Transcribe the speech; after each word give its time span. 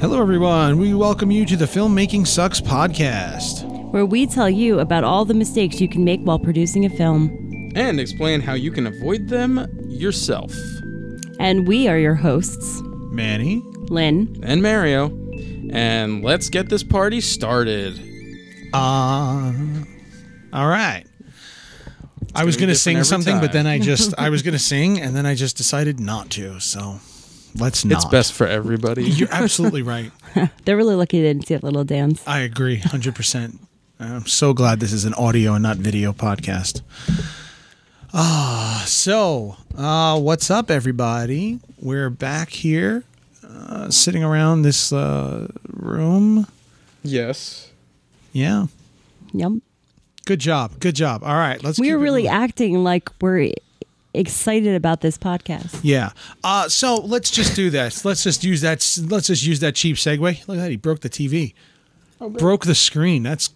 Hello, 0.00 0.20
everyone. 0.22 0.78
We 0.78 0.94
welcome 0.94 1.30
you 1.30 1.44
to 1.44 1.56
the 1.56 1.66
Filmmaking 1.66 2.26
Sucks 2.26 2.58
podcast. 2.60 3.64
where 3.90 4.06
we 4.06 4.26
tell 4.26 4.48
you 4.48 4.80
about 4.80 5.04
all 5.04 5.24
the 5.26 5.34
mistakes 5.34 5.78
you 5.80 5.88
can 5.88 6.04
make 6.04 6.20
while 6.22 6.38
producing 6.38 6.84
a 6.86 6.90
film. 6.90 7.28
and 7.74 8.00
explain 8.00 8.40
how 8.40 8.54
you 8.54 8.70
can 8.70 8.86
avoid 8.86 9.28
them 9.28 9.66
yourself. 9.88 10.54
And 11.38 11.68
we 11.68 11.86
are 11.86 11.98
your 11.98 12.14
hosts, 12.14 12.80
Manny. 13.12 13.62
Lynn. 13.90 14.40
And 14.42 14.62
Mario. 14.62 15.08
And 15.70 16.24
let's 16.24 16.48
get 16.48 16.68
this 16.70 16.82
party 16.82 17.20
started. 17.20 18.00
Uh, 18.72 19.52
all 20.52 20.66
right. 20.66 21.04
I 22.34 22.44
was 22.44 22.56
gonna 22.56 22.66
going 22.66 22.68
be 22.68 22.74
to 22.74 22.78
sing 22.80 22.96
different 22.96 23.12
every 23.12 23.24
something, 23.24 23.40
but 23.40 23.52
then 23.52 23.66
I 23.66 23.78
just, 23.78 24.14
I 24.16 24.30
was 24.30 24.42
going 24.42 24.52
to 24.54 24.58
sing, 24.58 24.98
and 25.00 25.14
then 25.14 25.26
I 25.26 25.34
just 25.34 25.56
decided 25.56 26.00
not 26.00 26.30
to. 26.30 26.58
So 26.60 27.00
let's 27.54 27.84
not. 27.84 27.96
It's 27.96 28.04
best 28.06 28.32
for 28.32 28.46
everybody. 28.46 29.04
You're 29.04 29.32
absolutely 29.32 29.82
right. 29.82 30.10
They're 30.64 30.76
really 30.76 30.94
lucky 30.94 31.20
they 31.20 31.28
didn't 31.28 31.46
see 31.46 31.54
that 31.54 31.62
little 31.64 31.84
dance. 31.84 32.22
I 32.26 32.40
agree, 32.40 32.78
100%. 32.80 33.58
I'm 33.98 34.26
so 34.26 34.54
glad 34.54 34.80
this 34.80 34.92
is 34.92 35.04
an 35.04 35.14
audio 35.14 35.54
and 35.54 35.62
not 35.62 35.76
video 35.76 36.12
podcast. 36.12 36.80
Ah, 38.12 38.84
so 38.86 39.56
uh, 39.76 40.18
what's 40.18 40.50
up, 40.50 40.70
everybody? 40.70 41.60
We're 41.80 42.10
back 42.10 42.50
here, 42.50 43.04
uh, 43.46 43.90
sitting 43.90 44.24
around 44.24 44.62
this 44.62 44.92
uh, 44.92 45.48
room. 45.68 46.46
yes. 47.02 47.66
Yeah, 48.32 48.66
Yep. 49.32 49.52
good 50.24 50.38
job, 50.38 50.78
good 50.78 50.94
job. 50.94 51.24
All 51.24 51.34
right, 51.34 51.60
let's. 51.64 51.80
We 51.80 51.88
keep 51.88 51.94
are 51.94 51.98
really 51.98 52.22
moving. 52.24 52.36
acting 52.36 52.84
like 52.84 53.10
we're 53.20 53.52
excited 54.14 54.74
about 54.74 55.00
this 55.00 55.16
podcast. 55.18 55.80
Yeah. 55.82 56.10
Uh, 56.44 56.68
so 56.68 56.96
let's 56.96 57.30
just 57.30 57.54
do 57.56 57.70
this. 57.70 58.04
Let's 58.04 58.22
just 58.24 58.44
use 58.44 58.60
that. 58.62 58.86
Let's 59.08 59.26
just 59.28 59.44
use 59.44 59.60
that 59.60 59.74
cheap 59.74 59.96
segue. 59.96 60.20
Look 60.20 60.58
at 60.58 60.60
that. 60.62 60.70
He 60.70 60.76
broke 60.76 61.00
the 61.00 61.10
TV. 61.10 61.54
Oh, 62.20 62.28
broke 62.30 62.66
the 62.66 62.74
screen. 62.74 63.22
That's 63.22 63.50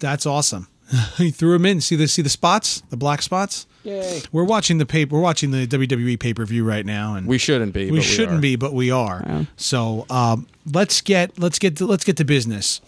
that's 0.00 0.26
awesome. 0.26 0.68
he 1.16 1.30
threw 1.30 1.54
him 1.54 1.66
in. 1.66 1.80
See 1.80 1.96
the 1.96 2.08
see 2.08 2.22
the 2.22 2.28
spots, 2.28 2.82
the 2.90 2.96
black 2.96 3.22
spots. 3.22 3.66
Yay. 3.82 4.22
We're 4.32 4.44
watching 4.44 4.78
the 4.78 4.86
paper. 4.86 5.14
We're 5.14 5.20
watching 5.22 5.50
the 5.52 5.66
WWE 5.66 6.18
pay 6.18 6.34
per 6.34 6.44
view 6.44 6.64
right 6.64 6.84
now, 6.84 7.14
and 7.14 7.26
We 7.26 7.38
shouldn't 7.38 7.72
be. 7.72 7.90
we 7.90 7.98
but 7.98 8.04
shouldn't 8.04 8.38
are. 8.38 8.40
be, 8.40 8.56
but 8.56 8.72
we 8.72 8.90
are. 8.90 9.46
So 9.56 10.06
um, 10.10 10.46
let's 10.72 11.00
get 11.00 11.38
let's 11.38 11.58
get 11.58 11.76
to, 11.76 11.86
let's 11.86 12.04
get 12.04 12.16
to 12.16 12.24
business. 12.24 12.80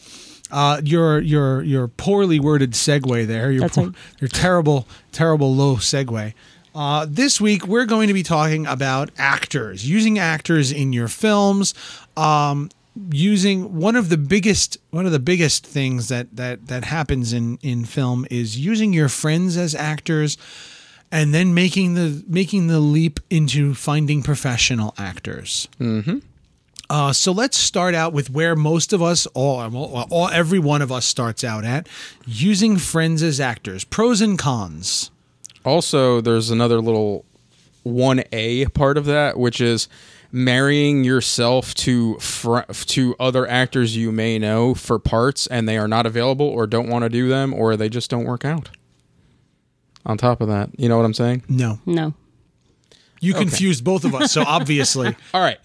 Uh, 0.50 0.80
your 0.82 1.20
your 1.20 1.62
your 1.62 1.88
poorly 1.88 2.40
worded 2.40 2.72
segue 2.72 3.26
there. 3.26 3.52
Your 3.52 3.60
That's 3.60 3.76
poor, 3.76 3.86
right. 3.86 3.94
your 4.18 4.28
terrible 4.28 4.88
terrible 5.12 5.54
low 5.54 5.76
segue. 5.76 6.32
Uh, 6.78 7.04
this 7.08 7.40
week 7.40 7.66
we're 7.66 7.86
going 7.86 8.06
to 8.06 8.14
be 8.14 8.22
talking 8.22 8.64
about 8.64 9.10
actors, 9.18 9.90
using 9.90 10.16
actors 10.16 10.70
in 10.70 10.92
your 10.92 11.08
films. 11.08 11.74
Um, 12.16 12.70
using 13.10 13.78
one 13.78 13.96
of 13.96 14.10
the 14.10 14.16
biggest 14.16 14.78
one 14.90 15.04
of 15.04 15.10
the 15.10 15.18
biggest 15.18 15.66
things 15.66 16.08
that 16.08 16.28
that 16.36 16.68
that 16.68 16.84
happens 16.84 17.32
in 17.32 17.58
in 17.62 17.84
film 17.84 18.26
is 18.30 18.56
using 18.58 18.92
your 18.92 19.08
friends 19.08 19.56
as 19.56 19.74
actors 19.74 20.38
and 21.10 21.34
then 21.34 21.52
making 21.52 21.94
the 21.94 22.22
making 22.28 22.68
the 22.68 22.78
leap 22.78 23.18
into 23.28 23.74
finding 23.74 24.22
professional 24.22 24.94
actors. 24.98 25.66
Mm-hmm. 25.80 26.18
Uh, 26.88 27.12
so 27.12 27.32
let's 27.32 27.56
start 27.56 27.96
out 27.96 28.12
with 28.12 28.30
where 28.30 28.54
most 28.54 28.92
of 28.92 29.02
us, 29.02 29.26
all, 29.34 29.60
all, 29.76 30.06
all, 30.10 30.28
every 30.28 30.58
one 30.60 30.80
of 30.80 30.90
us 30.90 31.04
starts 31.04 31.44
out 31.44 31.64
at, 31.64 31.86
using 32.24 32.78
friends 32.78 33.22
as 33.22 33.40
actors. 33.40 33.84
Pros 33.84 34.22
and 34.22 34.38
cons. 34.38 35.10
Also, 35.64 36.20
there's 36.20 36.50
another 36.50 36.80
little 36.80 37.24
1A 37.86 38.72
part 38.74 38.96
of 38.98 39.04
that, 39.06 39.38
which 39.38 39.60
is 39.60 39.88
marrying 40.30 41.04
yourself 41.04 41.74
to 41.74 42.18
fr- 42.18 42.60
to 42.72 43.16
other 43.18 43.46
actors 43.48 43.96
you 43.96 44.12
may 44.12 44.38
know 44.38 44.74
for 44.74 44.98
parts 44.98 45.46
and 45.46 45.66
they 45.68 45.78
are 45.78 45.88
not 45.88 46.04
available 46.04 46.46
or 46.46 46.66
don't 46.66 46.88
want 46.88 47.02
to 47.02 47.08
do 47.08 47.28
them 47.28 47.54
or 47.54 47.76
they 47.76 47.88
just 47.88 48.10
don't 48.10 48.24
work 48.24 48.44
out. 48.44 48.68
On 50.04 50.16
top 50.18 50.40
of 50.40 50.48
that, 50.48 50.70
you 50.78 50.88
know 50.88 50.96
what 50.98 51.04
I'm 51.04 51.14
saying? 51.14 51.44
No, 51.48 51.78
No. 51.86 52.12
you 53.20 53.32
confused 53.34 53.84
both 53.84 54.04
of 54.04 54.14
us. 54.14 54.30
So 54.32 54.42
obviously, 54.46 55.16
All 55.34 55.40
right. 55.40 55.58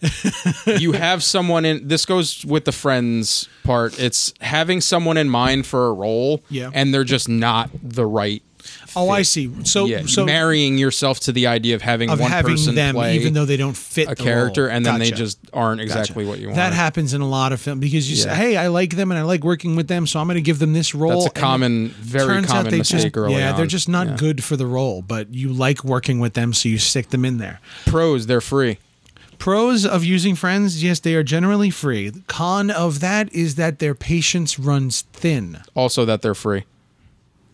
you 0.80 0.94
have 0.94 1.24
someone 1.24 1.66
in 1.66 1.88
this 1.88 2.06
goes 2.06 2.46
with 2.46 2.64
the 2.66 2.72
friends 2.72 3.48
part. 3.64 4.00
It's 4.00 4.34
having 4.42 4.80
someone 4.82 5.18
in 5.18 5.30
mind 5.30 5.66
for 5.66 5.88
a 5.88 5.94
role 5.94 6.42
Yeah. 6.50 6.72
and 6.74 6.94
they're 6.94 7.04
just 7.04 7.28
not 7.30 7.70
the 7.84 8.06
right 8.06 8.42
oh, 8.96 9.10
I 9.10 9.22
see. 9.24 9.52
So 9.66 9.86
yeah, 9.86 10.04
so 10.06 10.26
marrying 10.26 10.78
yourself 10.78 11.20
to 11.22 11.32
the 11.32 11.48
idea 11.48 11.76
of 11.76 11.82
having 11.82 12.10
of 12.10 12.20
one 12.20 12.30
having 12.32 12.52
person 12.54 12.76
them, 12.76 12.96
play 12.96 13.16
even 13.16 13.34
though 13.34 13.46
they 13.46 13.58
don't 13.58 13.76
fit 13.76 14.08
a 14.08 14.16
the 14.16 14.16
character 14.16 14.68
and 14.68 14.86
then 14.86 15.00
they 15.00 15.12
just 15.12 15.40
aren't 15.54 15.80
Gotcha. 15.82 16.00
exactly 16.00 16.26
what 16.26 16.40
you 16.40 16.48
want. 16.48 16.58
That 16.58 16.74
happens 16.74 17.14
in 17.14 17.22
a 17.22 17.28
lot 17.28 17.52
of 17.54 17.62
film 17.62 17.80
because 17.80 18.10
you 18.10 18.16
say, 18.16 18.34
"Hey, 18.34 18.58
I 18.58 18.68
like 18.68 18.96
them 18.96 19.12
and 19.12 19.20
I 19.20 19.24
like 19.24 19.44
working 19.44 19.76
with 19.76 19.88
them, 19.88 20.08
so 20.08 20.20
I'm 20.20 20.28
going 20.28 20.36
to 20.36 20.42
give 20.42 20.60
them 20.60 20.74
this 20.74 20.94
role." 20.96 21.22
That's 21.24 21.38
a 21.38 21.40
common, 21.42 21.90
very 21.90 22.44
common 22.44 22.78
mistake 22.78 23.02
just, 23.04 23.18
early 23.18 23.36
Yeah, 23.36 23.54
they're 23.54 23.66
just 23.66 23.90
not 23.90 24.08
Yeah. 24.08 24.16
good 24.18 24.44
for 24.44 24.56
the 24.56 24.68
role, 24.68 25.02
but 25.02 25.34
you 25.34 25.52
like 25.52 25.84
working 25.84 26.20
with 26.20 26.34
them, 26.34 26.54
so 26.54 26.70
you 26.70 26.78
stick 26.78 27.10
them 27.10 27.26
in 27.26 27.38
there. 27.38 27.60
Pros, 27.86 28.28
they're 28.28 28.42
free. 28.42 28.80
Pros 29.40 29.86
of 29.86 30.06
using 30.06 30.36
friends, 30.36 30.82
yes, 30.82 31.00
they 31.00 31.16
are 31.16 31.24
generally 31.24 31.70
free. 31.70 32.08
The 32.08 32.22
con 32.28 32.72
of 32.72 33.02
that 33.02 33.34
is 33.34 33.56
that 33.56 33.80
their 33.80 33.94
patience 33.94 34.58
runs 34.58 35.02
thin. 35.12 35.60
Also, 35.76 36.06
that 36.06 36.22
they're 36.22 36.34
free. 36.36 36.64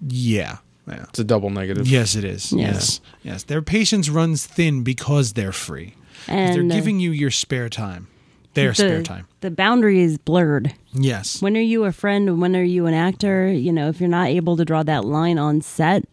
Yeah. 0.07 0.57
Yeah. 0.89 1.05
It's 1.09 1.19
a 1.19 1.23
double 1.23 1.49
negative. 1.49 1.87
Yes, 1.87 2.15
it 2.15 2.23
is. 2.23 2.51
Yeah. 2.51 2.67
Yes. 2.73 3.01
Yes. 3.23 3.43
Their 3.43 3.61
patience 3.61 4.09
runs 4.09 4.45
thin 4.45 4.83
because 4.83 5.33
they're 5.33 5.51
free. 5.51 5.95
And 6.27 6.55
they're 6.55 6.63
uh, 6.63 6.79
giving 6.79 6.99
you 6.99 7.11
your 7.11 7.31
spare 7.31 7.69
time. 7.69 8.07
Their 8.55 8.69
the, 8.69 8.75
spare 8.75 9.03
time. 9.03 9.27
The 9.41 9.51
boundary 9.51 10.01
is 10.01 10.17
blurred. 10.17 10.73
Yes. 10.93 11.41
When 11.41 11.55
are 11.55 11.61
you 11.61 11.85
a 11.85 11.91
friend 11.91 12.27
and 12.27 12.41
when 12.41 12.55
are 12.55 12.63
you 12.63 12.87
an 12.87 12.93
actor? 12.93 13.47
You 13.51 13.71
know, 13.71 13.89
if 13.89 13.99
you're 13.99 14.09
not 14.09 14.27
able 14.29 14.57
to 14.57 14.65
draw 14.65 14.83
that 14.83 15.05
line 15.05 15.37
on 15.37 15.61
set, 15.61 16.03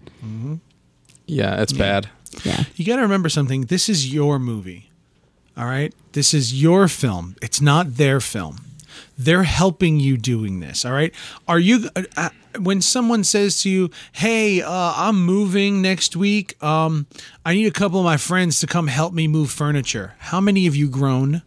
Yeah, 1.26 1.60
it's 1.62 1.72
bad. 1.72 2.08
yeah. 2.44 2.64
You 2.76 2.84
got 2.84 2.96
to 2.96 3.02
remember 3.02 3.28
something. 3.28 3.62
This 3.62 3.88
is 3.88 4.12
your 4.12 4.38
movie. 4.38 4.90
All 5.56 5.64
right? 5.64 5.94
This 6.12 6.34
is 6.34 6.60
your 6.62 6.86
film. 6.88 7.34
It's 7.40 7.60
not 7.60 7.96
their 7.96 8.20
film. 8.20 8.58
They're 9.18 9.44
helping 9.44 9.98
you 10.00 10.16
doing 10.16 10.60
this. 10.60 10.84
All 10.84 10.92
right? 10.92 11.12
Are 11.48 11.58
you 11.58 11.88
uh, 11.96 12.02
uh, 12.16 12.28
when 12.60 12.80
someone 12.82 13.24
says 13.24 13.62
to 13.62 13.70
you, 13.70 13.90
"Hey, 14.12 14.60
uh, 14.62 14.92
I'm 14.96 15.24
moving 15.24 15.80
next 15.82 16.16
week. 16.16 16.62
Um, 16.62 17.06
I 17.44 17.54
need 17.54 17.66
a 17.66 17.70
couple 17.70 17.98
of 17.98 18.04
my 18.04 18.16
friends 18.18 18.60
to 18.60 18.66
come 18.66 18.88
help 18.88 19.12
me 19.14 19.26
move 19.26 19.50
furniture." 19.50 20.14
How 20.18 20.40
many 20.40 20.66
of 20.66 20.76
you 20.76 20.88
groan? 20.88 21.42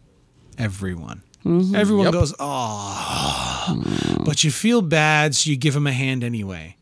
Everyone. 0.58 1.22
Everyone 1.46 2.04
Yep. 2.06 2.12
goes, 2.12 2.34
"Oh." 2.38 3.82
But 4.24 4.42
you 4.44 4.50
feel 4.50 4.82
bad, 4.82 5.34
so 5.34 5.48
you 5.50 5.56
give 5.56 5.74
them 5.74 5.86
a 5.86 5.92
hand 5.92 6.22
anyway. 6.24 6.76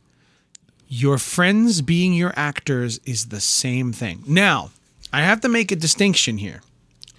Your 0.88 1.18
friends 1.18 1.82
being 1.82 2.14
your 2.14 2.32
actors 2.34 2.98
is 3.04 3.26
the 3.26 3.40
same 3.40 3.92
thing. 3.92 4.24
Now, 4.26 4.70
I 5.12 5.20
have 5.22 5.40
to 5.42 5.48
make 5.48 5.70
a 5.70 5.76
distinction 5.76 6.38
here. 6.38 6.62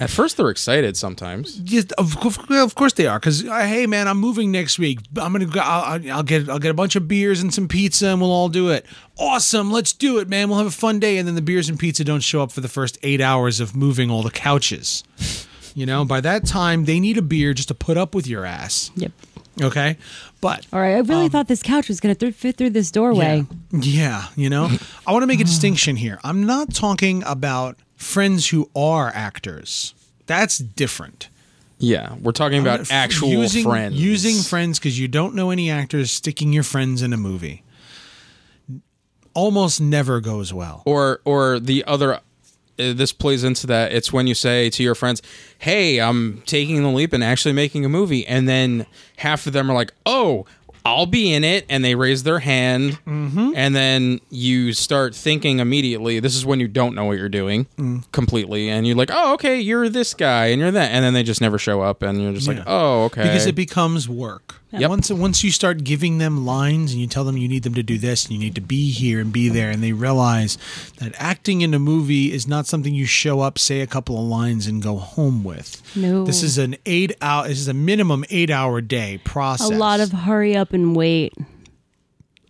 At 0.02 0.10
first, 0.10 0.38
they're 0.38 0.50
excited 0.50 0.96
sometimes. 0.96 1.56
Just, 1.58 1.92
of, 1.94 2.16
course- 2.18 2.38
of 2.50 2.74
course 2.76 2.94
they 2.94 3.06
are, 3.06 3.20
because 3.20 3.46
uh, 3.46 3.60
hey, 3.60 3.86
man, 3.86 4.08
I'm 4.08 4.18
moving 4.18 4.50
next 4.52 4.80
week. 4.80 5.00
I'm 5.18 5.34
gonna 5.34 5.46
go. 5.46 5.60
I'll, 5.60 6.12
I'll 6.12 6.24
get 6.24 6.48
I'll 6.50 6.60
get 6.60 6.72
a 6.72 6.74
bunch 6.74 6.96
of 6.96 7.08
beers 7.08 7.42
and 7.42 7.54
some 7.54 7.68
pizza, 7.68 8.08
and 8.08 8.22
we'll 8.22 8.32
all 8.32 8.48
do 8.50 8.70
it. 8.70 8.86
Awesome, 9.18 9.72
let's 9.72 9.92
do 9.92 10.18
it, 10.20 10.30
man. 10.30 10.48
We'll 10.48 10.60
have 10.60 10.68
a 10.68 10.72
fun 10.72 11.00
day. 11.00 11.18
And 11.18 11.28
then 11.28 11.36
the 11.36 11.42
beers 11.42 11.68
and 11.68 11.78
pizza 11.78 12.04
don't 12.06 12.22
show 12.22 12.42
up 12.42 12.52
for 12.52 12.62
the 12.62 12.70
first 12.70 12.98
eight 13.04 13.20
hours 13.20 13.60
of 13.60 13.76
moving 13.76 14.10
all 14.10 14.24
the 14.24 14.32
couches. 14.32 15.04
You 15.76 15.86
know, 15.86 16.04
by 16.04 16.20
that 16.22 16.46
time 16.48 16.86
they 16.86 17.00
need 17.00 17.18
a 17.18 17.22
beer 17.22 17.54
just 17.54 17.68
to 17.68 17.76
put 17.76 17.96
up 17.96 18.14
with 18.16 18.28
your 18.28 18.44
ass. 18.44 18.92
Yep. 18.96 19.12
Okay, 19.62 19.98
but 20.42 20.66
All 20.74 20.80
right. 20.80 20.96
I 20.96 21.00
really 21.00 21.26
um, 21.26 21.30
thought 21.30 21.48
this 21.48 21.62
couch 21.62 21.88
was 21.88 22.00
going 22.00 22.14
to 22.14 22.20
th- 22.20 22.34
fit 22.36 22.58
through 22.58 22.72
this 22.72 22.90
doorway. 22.92 23.46
Yeah. 23.72 23.80
Yeah, 23.80 24.26
you 24.36 24.50
know, 24.50 24.68
I 25.06 25.12
want 25.14 25.24
to 25.24 25.28
make 25.28 25.40
a 25.40 25.44
distinction 25.44 25.96
here. 25.96 26.20
I'm 26.24 26.46
not 26.46 26.74
talking 26.74 27.24
about 27.26 27.78
friends 28.00 28.48
who 28.50 28.70
are 28.76 29.12
actors. 29.14 29.94
That's 30.26 30.58
different. 30.58 31.30
Yeah, 31.78 32.16
we're 32.22 32.32
talking 32.32 32.60
about 32.60 32.82
F- 32.82 32.92
actual 32.92 33.30
using, 33.30 33.64
friends. 33.64 33.96
Using 34.02 34.38
friends 34.42 34.80
because 34.80 35.00
you 35.00 35.08
don't 35.08 35.36
know 35.36 35.52
any 35.52 35.70
actors, 35.70 36.10
sticking 36.12 36.52
your 36.52 36.64
friends 36.64 37.02
in 37.04 37.14
a 37.14 37.18
movie 37.18 37.64
almost 39.34 39.80
never 39.80 40.20
goes 40.20 40.52
well. 40.54 40.82
or 40.86 41.22
or 41.24 41.60
the 41.60 41.84
other 41.86 42.16
uh, 42.16 42.20
this 42.78 43.12
plays 43.14 43.44
into 43.44 43.68
that 43.68 43.92
it's 43.94 44.12
when 44.12 44.26
you 44.28 44.34
say 44.34 44.70
to 44.72 44.82
your 44.82 44.96
friends 44.96 45.22
hey 45.60 46.00
i'm 46.02 46.42
taking 46.46 46.82
the 46.82 46.90
leap 46.90 47.14
and 47.14 47.24
actually 47.24 47.54
making 47.54 47.86
a 47.86 47.90
movie 47.90 48.26
and 48.26 48.50
then 48.50 48.86
half 49.18 49.46
of 49.46 49.54
them 49.54 49.70
are 49.70 49.74
like 49.76 49.94
oh 50.06 50.46
I'll 50.86 51.06
be 51.06 51.34
in 51.34 51.44
it, 51.44 51.66
and 51.70 51.84
they 51.84 51.96
raise 51.96 52.24
their 52.24 52.40
hand, 52.40 53.00
Mm-hmm. 53.06 53.52
and 53.56 53.76
then 53.76 54.22
you 54.30 54.74
start 54.74 55.14
thinking 55.16 55.60
immediately. 55.60 56.20
This 56.20 56.36
is 56.36 56.46
when 56.46 56.60
you 56.60 56.68
don't 56.68 56.96
know 56.96 57.06
what 57.06 57.18
you're 57.18 57.30
doing 57.30 57.68
Mm. 57.78 58.04
completely, 58.12 58.70
and 58.70 58.88
you're 58.88 58.96
like, 58.96 59.12
"Oh, 59.12 59.34
okay, 59.34 59.60
you're 59.60 59.90
this 59.90 60.14
guy, 60.14 60.48
and 60.48 60.60
you're 60.62 60.72
that," 60.72 60.92
and 60.92 61.04
then 61.04 61.14
they 61.14 61.24
just 61.24 61.42
never 61.42 61.58
show 61.58 61.82
up, 61.82 62.02
and 62.02 62.22
you're 62.22 62.34
just 62.34 62.48
Yeah. 62.48 62.56
like, 62.56 62.64
"Oh, 62.68 63.04
okay," 63.06 63.24
because 63.24 63.46
it 63.46 63.56
becomes 63.56 64.08
work. 64.10 64.59
Yep. 64.72 64.88
Once 64.90 65.10
once 65.10 65.44
you 65.44 65.50
start 65.52 65.84
giving 65.84 66.20
them 66.20 66.46
lines 66.46 66.92
and 66.92 67.02
you 67.02 67.08
tell 67.08 67.24
them 67.24 67.38
you 67.38 67.48
need 67.48 67.64
them 67.64 67.74
to 67.74 67.82
do 67.82 67.98
this 67.98 68.26
and 68.26 68.34
you 68.34 68.40
need 68.40 68.54
to 68.54 68.62
be 68.62 68.92
here 68.92 69.20
and 69.20 69.34
be 69.34 69.50
there, 69.50 69.72
and 69.72 69.82
they 69.82 69.94
realize 69.94 70.60
that 71.00 71.14
acting 71.18 71.62
in 71.62 71.74
a 71.74 71.80
movie 71.80 72.32
is 72.32 72.48
not 72.48 72.68
something 72.68 72.94
you 72.94 73.08
show 73.08 73.40
up, 73.40 73.58
say 73.58 73.82
a 73.82 73.88
couple 73.88 74.16
of 74.20 74.26
lines, 74.26 74.68
and 74.68 74.84
go 74.84 74.98
home 74.98 75.44
with. 75.44 75.82
No. 75.96 76.24
this 76.24 76.44
is 76.44 76.60
an 76.60 76.76
eight 76.86 77.16
hour. 77.20 77.48
This 77.48 77.60
is 77.60 77.68
a 77.68 77.74
minimum 77.74 78.26
eight 78.30 78.52
hour 78.52 78.80
day 78.80 79.20
process. 79.24 79.72
A 79.72 79.74
lot 79.74 80.02
of 80.02 80.12
hurry 80.12 80.56
up 80.56 80.72
and 80.72 80.96
wait. 80.96 81.34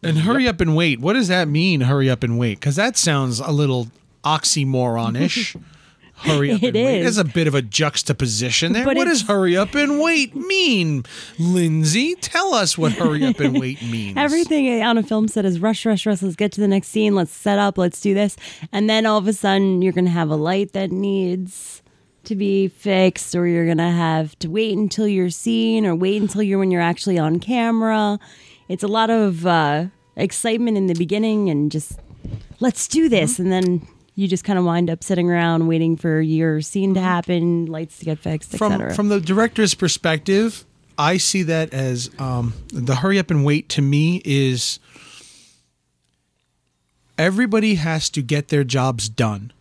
and 0.04 0.18
hurry 0.18 0.46
up 0.46 0.60
and 0.60 0.76
wait. 0.76 1.00
What 1.00 1.14
does 1.14 1.30
that 1.30 1.48
mean? 1.48 1.82
Hurry 1.82 2.10
up 2.10 2.22
and 2.24 2.38
wait, 2.38 2.60
because 2.60 2.76
that 2.76 2.98
sounds 2.98 3.40
a 3.40 3.52
little 3.52 3.88
oxymoronish. 4.26 5.56
hurry 6.20 6.52
up 6.52 6.64
It 6.64 6.76
and 6.76 6.86
wait. 6.86 7.02
There's 7.02 7.18
a 7.18 7.24
bit 7.24 7.48
of 7.48 7.56
a 7.56 7.62
juxtaposition 7.62 8.74
there. 8.74 8.86
But 8.86 8.98
what 8.98 9.06
does 9.06 9.24
hurry 9.24 9.58
up 9.58 9.76
and 9.76 10.00
wait 10.00 10.36
mean, 10.36 11.04
Lindsay? 11.38 12.16
Tell 12.16 12.54
us 12.54 12.78
what 12.78 12.94
hurry 12.94 13.26
up 13.26 13.40
and 13.40 13.60
wait 13.60 13.82
means. 13.90 14.18
Everything 14.18 14.82
on 14.84 14.98
a 14.98 15.04
film 15.04 15.28
set 15.28 15.46
is 15.46 15.60
rush, 15.60 15.86
rush, 15.86 16.06
rush. 16.06 16.22
Let's 16.22 16.36
get 16.36 16.52
to 16.54 16.62
the 16.62 16.68
next 16.68 16.90
scene. 16.90 17.16
Let's 17.16 17.32
set 17.32 17.60
up. 17.60 17.78
Let's 17.78 18.02
do 18.02 18.14
this. 18.14 18.36
And 18.72 18.90
then 18.90 19.06
all 19.06 19.18
of 19.18 19.28
a 19.28 19.34
sudden, 19.34 19.82
you're 19.82 19.94
going 19.94 20.06
to 20.06 20.12
have 20.12 20.30
a 20.30 20.36
light 20.36 20.74
that 20.74 20.92
needs 20.92 21.82
to 22.26 22.36
be 22.36 22.68
fixed, 22.68 23.34
or 23.34 23.48
you're 23.48 23.66
going 23.66 23.78
to 23.78 23.84
have 23.84 24.38
to 24.40 24.50
wait 24.50 24.78
until 24.78 25.08
you're 25.08 25.30
seen, 25.30 25.86
or 25.86 25.96
wait 25.96 26.22
until 26.22 26.44
you're 26.44 26.60
when 26.60 26.70
you're 26.70 26.82
actually 26.82 27.18
on 27.18 27.40
camera. 27.40 28.20
It's 28.68 28.84
a 28.84 28.88
lot 28.88 29.10
of 29.10 29.48
uh, 29.48 29.86
excitement 30.16 30.78
in 30.78 30.88
the 30.88 30.94
beginning 30.94 31.50
and 31.50 31.72
just 31.72 32.00
let's 32.60 32.88
do 32.88 33.10
this. 33.10 33.40
And 33.40 33.52
then 33.52 33.88
you 34.20 34.28
just 34.28 34.44
kind 34.44 34.60
of 34.60 34.66
wind 34.66 34.90
up 34.90 35.02
sitting 35.02 35.32
around 35.32 35.68
waiting 35.68 35.96
for 35.96 36.20
your 36.20 36.60
scene 36.62 36.94
to 36.94 37.00
happen, 37.00 37.68
lights 37.68 38.00
to 38.00 38.06
get 38.06 38.20
fixed, 38.20 38.56
from 38.58 38.74
etc. 38.74 38.94
from 38.94 39.08
the 39.08 39.22
director's 39.22 39.74
perspective, 39.74 40.66
I 40.98 41.16
see 41.16 41.44
that 41.44 41.74
as 41.74 42.12
um, 42.20 42.54
the 42.74 42.96
hurry 42.96 43.18
up 43.18 43.32
and 43.32 43.46
wait 43.46 43.70
to 43.70 43.82
me 43.82 44.22
is 44.26 44.80
everybody 47.18 47.76
has 47.76 48.10
to 48.10 48.22
get 48.22 48.50
their 48.50 48.66
jobs 48.66 49.08
done 49.08 49.54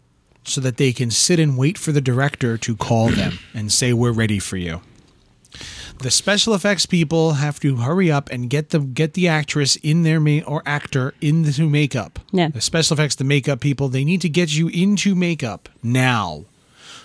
so 0.43 0.61
that 0.61 0.77
they 0.77 0.93
can 0.93 1.13
sit 1.13 1.39
and 1.39 1.57
wait 1.57 1.79
for 1.79 1.93
the 1.93 2.01
director 2.01 2.59
to 2.59 2.75
call 2.75 3.11
them 3.11 3.39
and 3.55 3.71
say 3.71 3.93
we're 3.93 4.11
ready 4.13 4.41
for 4.41 4.57
you. 4.57 4.81
The 6.01 6.11
special 6.11 6.55
effects 6.55 6.87
people 6.87 7.33
have 7.35 7.59
to 7.61 7.77
hurry 7.77 8.11
up 8.11 8.31
and 8.31 8.49
get 8.49 8.71
the 8.71 8.79
get 8.79 9.15
the 9.15 9.27
actress 9.29 9.77
in 9.77 10.05
their 10.05 10.21
ma- 10.21 10.43
or 10.47 10.63
actor 10.65 11.13
into 11.21 11.69
makeup. 11.69 12.21
Yeah. 12.31 12.49
The 12.49 12.61
special 12.61 12.95
effects, 12.95 13.17
the 13.17 13.25
makeup 13.25 13.61
people, 13.61 13.89
they 13.89 14.05
need 14.05 14.21
to 14.21 14.29
get 14.29 14.55
you 14.57 14.69
into 14.69 15.15
makeup 15.17 15.69
now 15.83 16.45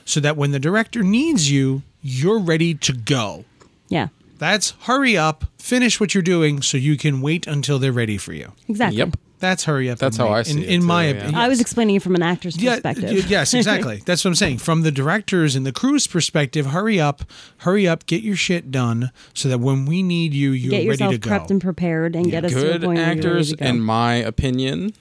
so 0.06 0.20
that 0.20 0.38
when 0.38 0.52
the 0.52 0.60
director 0.60 1.02
needs 1.02 1.50
you, 1.50 1.82
you're 2.02 2.40
ready 2.40 2.74
to 2.76 2.94
go. 2.94 3.46
yeah, 3.88 4.10
That's 4.38 4.72
hurry 4.82 5.18
up, 5.18 5.46
finish 5.58 6.00
what 6.00 6.14
you're 6.14 6.22
doing 6.22 6.62
so 6.62 6.78
you 6.78 6.98
can 6.98 7.22
wait 7.22 7.48
until 7.48 7.80
they're 7.80 7.92
ready 7.94 8.18
for 8.18 8.34
you. 8.34 8.52
exactly. 8.68 8.98
Yep. 9.00 9.16
That's 9.44 9.66
hurry 9.66 9.90
up. 9.90 10.00
That's 10.00 10.18
and 10.18 10.26
how 10.28 10.34
wait, 10.34 10.40
I 10.40 10.44
see 10.44 10.52
in, 10.52 10.58
it 10.64 10.70
in 10.70 10.80
too, 10.82 10.88
my 10.88 11.04
yeah. 11.04 11.10
opinion. 11.12 11.36
I 11.36 11.48
was 11.50 11.60
explaining 11.60 11.96
it 11.98 12.02
from 12.02 12.16
an 12.16 12.24
actor's 12.24 12.56
Yeah, 12.56 12.76
perspective. 12.76 13.12
y- 13.12 13.24
yes, 13.28 13.54
exactly. 13.54 14.02
That's 14.06 14.24
what 14.24 14.30
I'm 14.30 14.36
saying. 14.36 14.60
From 14.60 14.84
the 14.84 14.92
directors 14.92 15.56
and 15.58 15.66
the 15.66 15.74
crew's 15.74 16.08
perspective, 16.08 16.68
hurry 16.68 16.98
up, 17.00 17.24
hurry 17.58 17.86
up, 17.86 18.06
get 18.06 18.22
your 18.24 18.38
shit 18.38 18.72
done 18.72 19.12
so 19.34 19.50
that 19.50 19.60
when 19.60 19.86
we 19.86 20.02
need 20.02 20.34
you, 20.34 20.52
you're 20.52 20.72
get 20.72 20.78
ready 20.78 20.88
yourself 20.92 21.12
to 21.12 21.18
go. 21.18 21.30
prepped 21.30 21.52
and 21.52 21.62
prepared 21.62 22.16
and 22.16 22.32
get 22.32 22.46
us 22.46 22.52
a 22.54 22.56
Good 22.56 22.82
point 22.84 22.84
where 22.86 22.96
you're 22.96 23.06
ready 23.06 23.20
actors, 23.20 23.50
to 23.52 23.58
go. 23.58 23.66
in 23.66 23.82
my 23.82 24.14
opinion, 24.16 24.94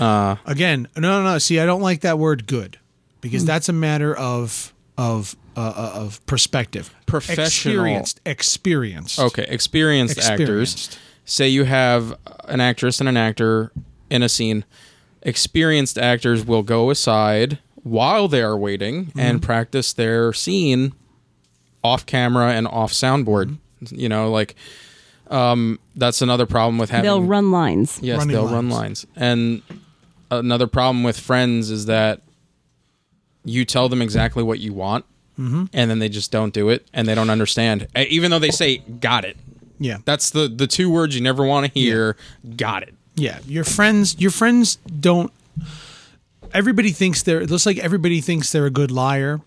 Again, 0.00 0.88
no, 0.96 1.00
no, 1.00 1.22
no. 1.22 1.38
See, 1.38 1.58
I 1.60 1.66
don't 1.66 1.80
like 1.82 2.00
that 2.02 2.18
word 2.18 2.46
"good" 2.46 2.78
because 3.20 3.42
Hmm. 3.42 3.46
that's 3.48 3.68
a 3.68 3.72
matter 3.72 4.14
of 4.16 4.72
of 4.96 5.36
uh, 5.56 5.60
uh, 5.60 5.92
of 5.94 6.24
perspective, 6.26 6.94
Professional. 7.06 7.46
experienced, 7.46 8.20
experienced. 8.26 9.18
Okay, 9.18 9.46
experienced, 9.48 10.18
actors. 10.20 10.96
Experienced. 11.28 11.36
Say 11.36 11.48
you 11.48 11.64
have 11.64 12.14
an 12.44 12.60
actress 12.60 13.00
and 13.00 13.08
an 13.08 13.16
actor 13.16 13.72
in 14.10 14.22
a 14.22 14.28
scene. 14.28 14.64
Experienced 15.22 15.98
actors 15.98 16.44
will 16.46 16.62
go 16.62 16.90
aside 16.90 17.58
while 17.82 18.28
they 18.28 18.42
are 18.42 18.56
waiting 18.56 19.06
Mm-hmm. 19.06 19.20
and 19.20 19.42
practice 19.42 19.92
their 19.92 20.32
scene 20.32 20.92
off 21.84 22.06
camera 22.06 22.52
and 22.52 22.66
off 22.66 22.92
soundboard. 22.92 23.56
Mm-hmm. 23.82 23.94
You 24.00 24.08
know, 24.08 24.30
like 24.30 24.54
um, 25.28 25.78
that's 25.94 26.22
another 26.22 26.46
problem 26.46 26.78
with 26.78 26.90
having. 26.90 27.04
They'll 27.04 27.22
run 27.22 27.50
lines. 27.50 27.98
Yes, 28.02 28.18
running 28.18 28.34
they'll 28.34 28.46
run 28.48 28.70
lines. 28.70 29.04
lines. 29.04 29.06
And 29.16 29.62
another 30.30 30.66
problem 30.66 31.02
with 31.04 31.18
friends 31.20 31.70
is 31.70 31.86
that 31.86 32.22
you 33.44 33.64
tell 33.64 33.88
them 33.88 34.02
exactly 34.02 34.42
what 34.42 34.58
you 34.60 34.72
want, 34.72 35.04
Mm-hmm. 35.38 35.66
and 35.72 35.88
then 35.90 36.00
they 36.00 36.08
just 36.08 36.32
don't 36.32 36.52
do 36.52 36.68
it, 36.68 36.88
and 36.92 37.06
they 37.06 37.14
don't 37.14 37.30
understand, 37.30 37.86
even 37.96 38.30
though 38.32 38.40
they 38.40 38.50
say 38.50 38.78
"got 38.78 39.24
it." 39.24 39.36
Yeah, 39.78 39.98
That's 40.04 40.30
the 40.30 40.48
the 40.48 40.66
two 40.66 40.90
words 40.90 41.14
you 41.14 41.20
never 41.22 41.44
want 41.44 41.66
to 41.72 41.78
hear. 41.80 42.16
Got 42.56 42.82
it. 42.84 42.94
yeah. 43.14 43.38
Your 43.46 43.64
friends, 43.64 44.16
your 44.18 44.30
friends 44.30 44.76
don't. 44.76 45.32
Everybody 46.54 46.92
thinks 46.92 47.22
they're. 47.22 47.42
It 47.42 47.50
looks 47.50 47.66
like 47.66 47.76
everybody 47.78 48.20
thinks 48.22 48.50
they're 48.52 48.64
a 48.66 48.70
good 48.70 48.90
liar. 48.90 49.40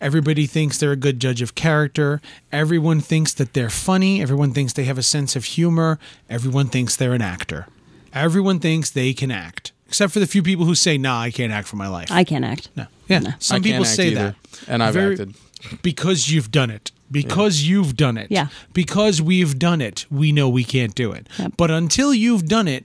Everybody 0.00 0.46
thinks 0.46 0.78
they're 0.78 0.92
a 0.92 0.96
good 0.96 1.20
judge 1.20 1.42
of 1.42 1.54
character. 1.54 2.22
Everyone 2.50 3.00
thinks 3.00 3.34
that 3.34 3.52
they're 3.52 3.68
funny. 3.68 4.22
Everyone 4.22 4.52
thinks 4.52 4.72
they 4.72 4.84
have 4.84 4.96
a 4.96 5.02
sense 5.02 5.36
of 5.36 5.44
humor. 5.44 5.98
Everyone 6.30 6.68
thinks 6.68 6.96
they're 6.96 7.12
an 7.12 7.20
actor. 7.20 7.66
Everyone 8.14 8.58
thinks 8.58 8.88
they 8.90 9.12
can 9.12 9.30
act, 9.30 9.72
except 9.86 10.12
for 10.14 10.18
the 10.18 10.26
few 10.26 10.42
people 10.42 10.64
who 10.64 10.74
say, 10.74 10.96
"Nah, 10.96 11.20
I 11.20 11.30
can't 11.30 11.52
act 11.52 11.68
for 11.68 11.76
my 11.76 11.88
life." 11.88 12.10
I 12.10 12.24
can't 12.24 12.44
act. 12.44 12.70
No. 12.74 12.86
Yeah. 13.06 13.34
Some 13.38 13.56
I 13.58 13.60
people 13.60 13.84
say 13.84 14.08
either, 14.12 14.14
that. 14.14 14.36
and 14.66 14.82
I've 14.82 14.94
Very- 14.94 15.12
acted. 15.12 15.34
Because 15.82 16.30
you've 16.30 16.50
done 16.50 16.70
it. 16.70 16.90
Because 17.10 17.62
you've 17.62 17.96
done 17.96 18.16
it. 18.18 18.28
Yeah. 18.30 18.48
Because 18.72 19.22
we've 19.22 19.58
done 19.58 19.80
it, 19.80 20.06
we 20.10 20.32
know 20.32 20.48
we 20.48 20.64
can't 20.64 20.94
do 20.94 21.12
it. 21.12 21.28
Yep. 21.38 21.52
But 21.56 21.70
until 21.70 22.12
you've 22.14 22.46
done 22.46 22.68
it, 22.68 22.84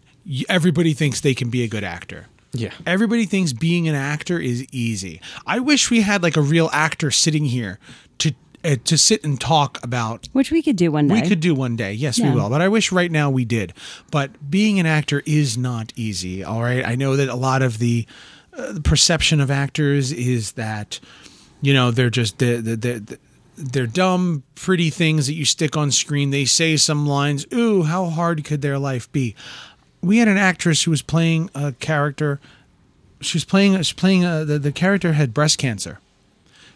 everybody 0.50 0.94
thinks 0.94 1.22
they 1.22 1.34
can 1.34 1.50
be 1.50 1.64
a 1.64 1.68
good 1.68 1.84
actor. 1.84 2.28
Yeah. 2.54 2.72
Everybody 2.86 3.26
thinks 3.26 3.54
being 3.54 3.88
an 3.88 3.96
actor 3.96 4.38
is 4.40 4.66
easy. 4.72 5.22
I 5.48 5.60
wish 5.60 5.90
we 5.90 6.02
had 6.02 6.22
like 6.22 6.36
a 6.38 6.42
real 6.42 6.70
actor 6.74 7.10
sitting 7.10 7.46
here 7.46 7.80
to 8.20 8.34
uh, 8.64 8.76
to 8.84 8.98
sit 8.98 9.24
and 9.24 9.40
talk 9.42 9.80
about 9.84 10.28
Which 10.34 10.52
we 10.52 10.62
could 10.62 10.76
do 10.76 10.92
one 10.92 11.08
day. 11.08 11.16
we 11.22 11.28
could 11.28 11.40
do 11.40 11.56
one 11.56 11.76
day. 11.76 11.94
Yes, 11.94 12.20
Yeah. 12.20 12.30
we 12.30 12.36
will. 12.36 12.50
But 12.50 12.62
I 12.62 12.68
wish 12.68 12.92
right 12.92 13.10
now 13.12 13.30
we 13.32 13.46
did. 13.46 13.74
But 14.12 14.52
being 14.52 14.80
an 14.80 14.86
actor 14.86 15.24
is 15.26 15.58
not 15.58 15.94
easy. 15.96 16.44
All 16.44 16.62
right. 16.62 16.86
I 16.86 16.96
know 16.96 17.16
that 17.16 17.30
a 17.30 17.36
lot 17.36 17.62
of 17.62 17.80
the, 17.80 18.06
uh, 18.54 18.74
the 18.74 18.82
perception 18.82 19.40
of 19.42 19.50
actors 19.50 20.12
is 20.12 20.52
that, 20.54 21.00
you 21.62 21.74
know, 21.74 21.90
they're 21.90 22.10
just 22.12 22.38
they're, 22.38 22.62
they're, 22.62 23.00
they're 23.62 23.88
dumb, 23.88 24.44
pretty 24.56 24.90
things 24.90 25.28
that 25.28 25.34
you 25.34 25.46
stick 25.46 25.78
on 25.78 25.92
screen. 25.92 26.30
They 26.30 26.46
say 26.46 26.78
some 26.78 27.06
lines. 27.06 27.46
Ooh, 27.54 27.84
how 27.84 28.06
hard 28.06 28.44
could 28.44 28.62
their 28.62 28.80
life 28.80 29.12
be? 29.12 29.36
We 30.02 30.18
had 30.18 30.28
an 30.28 30.38
actress 30.38 30.84
who 30.84 30.92
was 30.92 31.02
playing 31.02 31.50
a 31.54 31.74
character. 31.74 32.40
She 33.22 33.38
was 33.38 33.46
playing. 33.46 33.74
She 33.74 33.78
was 33.78 33.94
playing. 33.94 34.26
A, 34.26 34.44
the 34.44 34.58
the 34.58 34.72
character 34.72 35.14
had 35.14 35.34
breast 35.34 35.58
cancer. 35.58 36.00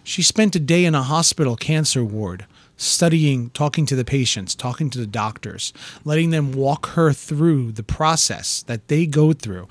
She 0.03 0.21
spent 0.21 0.55
a 0.55 0.59
day 0.59 0.85
in 0.85 0.93
a 0.93 1.01
hospital 1.01 1.55
cancer 1.55 2.03
ward 2.03 2.45
studying, 2.77 3.49
talking 3.51 3.85
to 3.85 3.95
the 3.95 4.05
patients, 4.05 4.55
talking 4.55 4.89
to 4.89 4.99
the 4.99 5.07
doctors, 5.07 5.71
letting 6.03 6.29
them 6.31 6.51
walk 6.51 6.87
her 6.87 7.13
through 7.13 7.71
the 7.71 7.83
process 7.83 8.63
that 8.63 8.87
they 8.87 9.05
go 9.05 9.33
through, 9.33 9.67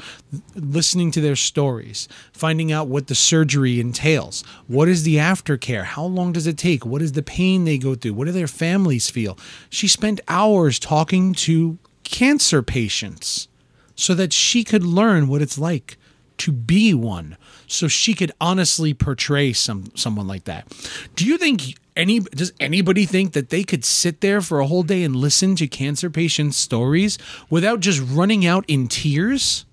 listening 0.54 1.10
to 1.10 1.20
their 1.20 1.36
stories, 1.36 2.08
finding 2.32 2.72
out 2.72 2.88
what 2.88 3.08
the 3.08 3.14
surgery 3.14 3.80
entails. 3.80 4.42
What 4.66 4.88
is 4.88 5.02
the 5.02 5.16
aftercare? 5.16 5.84
How 5.84 6.04
long 6.04 6.32
does 6.32 6.46
it 6.46 6.58
take? 6.58 6.86
What 6.86 7.02
is 7.02 7.12
the 7.12 7.22
pain 7.22 7.64
they 7.64 7.78
go 7.78 7.94
through? 7.94 8.14
What 8.14 8.26
do 8.26 8.32
their 8.32 8.46
families 8.46 9.10
feel? 9.10 9.38
She 9.68 9.88
spent 9.88 10.20
hours 10.28 10.78
talking 10.78 11.34
to 11.34 11.78
cancer 12.04 12.62
patients 12.62 13.48
so 13.96 14.14
that 14.14 14.32
she 14.32 14.64
could 14.64 14.84
learn 14.84 15.28
what 15.28 15.42
it's 15.42 15.58
like 15.58 15.96
to 16.36 16.52
be 16.52 16.92
one 16.92 17.36
so 17.66 17.86
she 17.88 18.12
could 18.12 18.32
honestly 18.40 18.92
portray 18.92 19.52
some 19.52 19.84
someone 19.94 20.26
like 20.26 20.44
that 20.44 20.66
do 21.14 21.24
you 21.24 21.38
think 21.38 21.76
any 21.96 22.20
does 22.20 22.52
anybody 22.60 23.06
think 23.06 23.32
that 23.32 23.50
they 23.50 23.62
could 23.64 23.84
sit 23.84 24.20
there 24.20 24.40
for 24.40 24.60
a 24.60 24.66
whole 24.66 24.82
day 24.82 25.02
and 25.04 25.14
listen 25.16 25.54
to 25.56 25.66
cancer 25.66 26.10
patients 26.10 26.56
stories 26.56 27.18
without 27.50 27.80
just 27.80 28.00
running 28.00 28.44
out 28.46 28.64
in 28.68 28.88
tears 28.88 29.64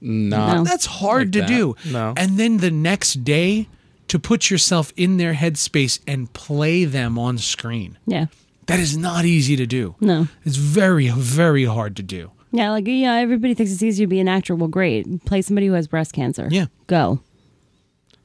Not 0.00 0.56
No. 0.58 0.64
that's 0.64 0.86
hard 0.86 1.28
Like 1.28 1.32
to 1.32 1.40
that. 1.40 1.48
do 1.48 1.76
No. 1.90 2.14
and 2.16 2.38
then 2.38 2.58
the 2.58 2.70
next 2.70 3.24
day 3.24 3.68
to 4.08 4.18
put 4.18 4.50
yourself 4.50 4.92
in 4.96 5.16
their 5.16 5.34
headspace 5.34 5.98
and 6.06 6.32
play 6.32 6.84
them 6.84 7.18
on 7.18 7.38
screen 7.38 7.98
yeah. 8.06 8.26
that 8.66 8.78
is 8.78 8.96
not 8.96 9.24
easy 9.24 9.56
to 9.56 9.66
do 9.66 9.96
No. 10.00 10.28
it's 10.44 10.56
very 10.56 11.08
very 11.08 11.64
hard 11.64 11.96
to 11.96 12.02
do 12.02 12.30
Yeah, 12.52 12.70
like 12.70 12.86
yeah, 12.86 13.14
everybody 13.16 13.54
thinks 13.54 13.72
it's 13.72 13.82
easy 13.82 14.04
to 14.04 14.06
be 14.06 14.20
an 14.20 14.28
actor. 14.28 14.54
Well, 14.54 14.68
great. 14.68 15.24
Play 15.26 15.42
somebody 15.42 15.66
who 15.66 15.74
has 15.74 15.88
breast 15.88 16.12
cancer. 16.14 16.48
Yeah. 16.50 16.66
Go. 16.86 17.18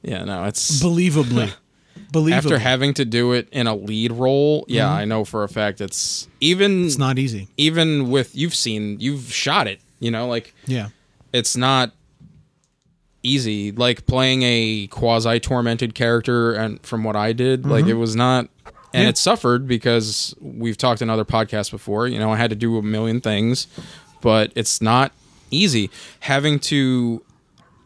Yeah, 0.02 0.24
no, 0.24 0.44
it's 0.44 0.80
believably 0.80 1.52
believable. 2.12 2.52
after 2.52 2.58
having 2.58 2.94
to 2.94 3.04
do 3.04 3.32
it 3.32 3.48
in 3.50 3.66
a 3.66 3.74
lead 3.74 4.12
role, 4.12 4.64
yeah, 4.68 4.84
mm-hmm. 4.84 4.94
I 4.94 5.04
know 5.06 5.24
for 5.24 5.42
a 5.42 5.48
fact 5.48 5.80
it's 5.80 6.28
even 6.40 6.84
it's 6.86 6.98
not 6.98 7.18
easy. 7.18 7.48
even 7.56 8.10
with 8.10 8.36
you've 8.36 8.54
seen 8.54 8.98
you've 9.00 9.32
shot 9.32 9.66
it, 9.66 9.80
you 9.98 10.10
know, 10.10 10.28
like 10.28 10.54
Yeah. 10.66 10.88
it's 11.32 11.56
not 11.56 11.92
easy 13.24 13.70
like 13.72 14.04
playing 14.06 14.42
a 14.42 14.88
quasi 14.88 15.38
tormented 15.38 15.94
character 15.94 16.52
and 16.52 16.80
from 16.84 17.04
what 17.04 17.16
I 17.16 17.32
did, 17.32 17.64
like 17.64 17.82
mm-hmm. 17.84 17.92
it 17.92 17.94
was 17.94 18.14
not 18.16 18.48
and 18.94 19.04
Yeah. 19.04 19.08
it 19.10 19.16
suffered 19.16 19.66
because 19.66 20.34
we've 20.40 20.76
talked 20.76 21.00
in 21.00 21.08
other 21.08 21.24
podcasts 21.24 21.70
before, 21.70 22.06
you 22.08 22.18
know, 22.18 22.30
I 22.32 22.36
had 22.36 22.50
to 22.50 22.56
do 22.56 22.76
a 22.78 22.82
million 22.82 23.20
things, 23.20 23.66
but 24.20 24.52
it's 24.54 24.82
not 24.82 25.12
easy 25.50 25.90
having 26.20 26.58
to 26.58 27.22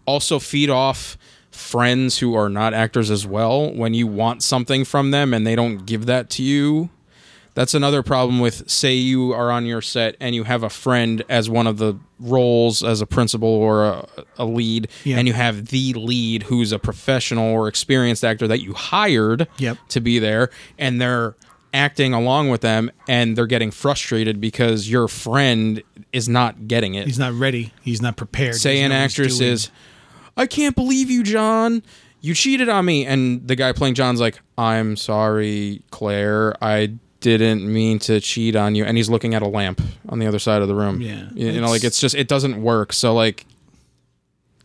also 0.06 0.38
feed 0.38 0.70
off 0.70 1.16
friends 1.56 2.18
who 2.18 2.34
are 2.34 2.48
not 2.48 2.74
actors 2.74 3.10
as 3.10 3.26
well 3.26 3.72
when 3.72 3.94
you 3.94 4.06
want 4.06 4.42
something 4.42 4.84
from 4.84 5.10
them 5.10 5.32
and 5.34 5.46
they 5.46 5.56
don't 5.56 5.86
give 5.86 6.06
that 6.06 6.28
to 6.30 6.42
you 6.42 6.90
that's 7.54 7.72
another 7.72 8.02
problem 8.02 8.38
with 8.38 8.68
say 8.70 8.92
you 8.94 9.32
are 9.32 9.50
on 9.50 9.64
your 9.64 9.80
set 9.80 10.14
and 10.20 10.34
you 10.34 10.44
have 10.44 10.62
a 10.62 10.68
friend 10.68 11.22
as 11.30 11.48
one 11.48 11.66
of 11.66 11.78
the 11.78 11.98
roles 12.20 12.84
as 12.84 13.00
a 13.00 13.06
principal 13.06 13.48
or 13.48 13.84
a, 13.84 14.08
a 14.36 14.44
lead 14.44 14.88
and 15.06 15.26
you 15.26 15.32
have 15.32 15.66
the 15.68 15.94
lead 15.94 16.42
who's 16.44 16.70
a 16.72 16.78
professional 16.78 17.46
or 17.54 17.66
experienced 17.68 18.22
actor 18.24 18.46
that 18.46 18.60
you 18.62 18.74
hired 18.74 19.48
Yep. 19.58 19.78
to 19.88 20.00
be 20.00 20.18
there 20.18 20.50
and 20.78 21.00
they're 21.00 21.34
acting 21.72 22.12
along 22.12 22.48
with 22.50 22.60
them 22.60 22.90
and 23.08 23.36
they're 23.36 23.46
getting 23.46 23.70
frustrated 23.70 24.40
because 24.40 24.90
your 24.90 25.08
friend 25.08 25.82
is 26.12 26.28
not 26.28 26.68
getting 26.68 26.94
it 26.94 27.06
He's 27.06 27.18
not 27.18 27.32
ready. 27.32 27.72
He's 27.82 28.00
not 28.02 28.16
prepared. 28.16 28.54
say 28.56 28.80
an 28.82 28.90
know 28.90 28.96
what 28.96 29.02
he's 29.02 29.12
actress 29.18 29.40
is 29.40 29.70
i 30.36 30.46
can't 30.46 30.74
believe 30.76 31.10
you 31.10 31.22
john. 31.22 31.82
You 32.22 32.34
cheated 32.34 32.68
on 32.68 32.84
me. 32.84 33.06
And 33.06 33.46
the 33.46 33.54
guy 33.54 33.72
playing 33.72 33.94
john's 33.94 34.20
like 34.20 34.40
i'm 34.58 34.96
sorry 34.96 35.82
claire. 35.90 36.54
I 36.62 36.94
didn't 37.20 37.70
mean 37.70 37.98
to 38.00 38.20
cheat 38.20 38.56
on 38.56 38.74
you. 38.74 38.84
And 38.84 38.96
he's 38.96 39.08
looking 39.08 39.34
at 39.34 39.42
a 39.42 39.48
lamp 39.48 39.80
on 40.08 40.18
the 40.18 40.26
other 40.26 40.38
side 40.38 40.62
of 40.62 40.68
the 40.68 40.74
room. 40.74 41.00
Yeah, 41.00 41.28
you, 41.34 41.60
know 41.60 41.68
like 41.68 41.84
it's 41.84 42.00
just 42.00 42.14
it 42.14 42.28
doesn't 42.28 42.62
work. 42.62 42.92
So 42.92 43.14
like 43.14 43.46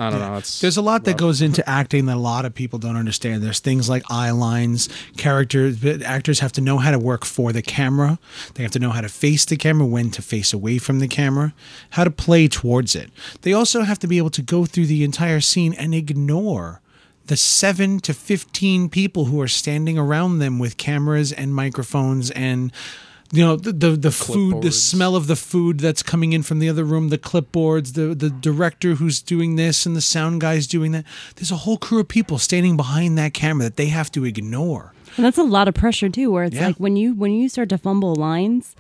i 0.02 0.10
don't 0.10 0.20
know 0.20 0.36
it's 0.36 0.60
There's 0.62 0.78
a 0.78 0.82
lot 0.82 1.04
that 1.06 1.18
goes 1.18 1.42
into 1.42 1.68
acting 1.70 2.06
that 2.08 2.18
a 2.18 2.20
lot 2.20 2.46
of 2.46 2.54
people 2.54 2.80
don't 2.80 2.98
understand. 2.98 3.44
There's 3.44 3.60
things 3.60 3.90
like 3.90 4.04
eye 4.10 4.32
lines, 4.32 4.90
characters, 5.18 5.84
actors 6.04 6.40
have 6.40 6.52
to 6.54 6.62
know 6.62 6.78
how 6.78 6.92
to 6.92 7.00
work 7.00 7.26
for 7.26 7.52
the 7.54 7.62
camera. 7.62 8.20
They 8.56 8.64
have 8.64 8.72
to 8.72 8.80
know 8.80 8.90
how 8.92 9.02
to 9.02 9.10
face 9.10 9.46
the 9.46 9.58
camera, 9.58 9.86
when 9.86 10.10
to 10.12 10.22
face 10.22 10.54
away 10.54 10.78
from 10.78 11.00
the 11.00 11.08
camera, 11.08 11.54
how 11.92 12.04
to 12.04 12.12
play 12.12 12.48
towards 12.48 12.96
it. 12.96 13.10
They 13.42 13.54
also 13.54 13.82
have 13.82 14.00
to 14.00 14.08
be 14.08 14.18
able 14.18 14.30
to 14.32 14.42
go 14.42 14.66
through 14.66 14.88
the 14.88 15.04
entire 15.04 15.42
scene 15.42 15.74
and 15.74 15.94
ignore 15.94 16.82
the 17.28 17.38
7 17.38 18.00
to 18.02 18.14
15 18.14 18.90
people 18.90 19.26
who 19.26 19.40
are 19.42 19.48
standing 19.48 19.98
around 19.98 20.40
them 20.40 20.60
with 20.60 20.78
cameras 20.78 21.32
and 21.32 21.54
microphones 21.56 22.32
and 22.32 22.72
you 23.34 23.44
know 23.46 23.56
the 23.56 23.72
the, 23.72 23.92
the 23.92 24.12
food 24.12 24.62
the 24.62 24.72
smell 24.72 25.16
of 25.16 25.28
the 25.28 25.36
food 25.36 25.80
that's 25.80 26.04
coming 26.04 26.34
in 26.34 26.44
from 26.44 26.60
the 26.60 26.68
other 26.70 26.84
room 26.84 27.10
the 27.10 27.18
clipboards 27.18 27.94
the 27.94 28.14
the 28.14 28.30
director 28.30 28.96
who's 28.96 29.22
doing 29.22 29.56
this 29.56 29.86
and 29.86 29.96
the 29.96 30.02
sound 30.02 30.42
guys 30.42 30.68
doing 30.68 30.92
that 30.92 31.06
there's 31.36 31.52
a 31.52 31.58
whole 31.58 31.78
crew 31.78 32.00
of 32.02 32.08
people 32.08 32.38
standing 32.38 32.76
behind 32.76 33.18
that 33.18 33.34
camera 33.34 33.64
that 33.64 33.78
they 33.78 33.88
have 33.88 34.12
to 34.12 34.26
ignore 34.26 34.94
And 35.18 35.26
that's 35.26 35.38
a 35.38 35.44
lot 35.44 35.68
of 35.68 35.74
pressure 35.74 36.10
too, 36.10 36.32
where 36.32 36.44
it's 36.46 36.56
Yeah. 36.56 36.68
like 36.68 36.78
when 36.78 36.96
you 36.96 37.14
when 37.14 37.32
you 37.32 37.48
start 37.50 37.70
to 37.70 37.78
fumble 37.78 38.16
lines, 38.16 38.76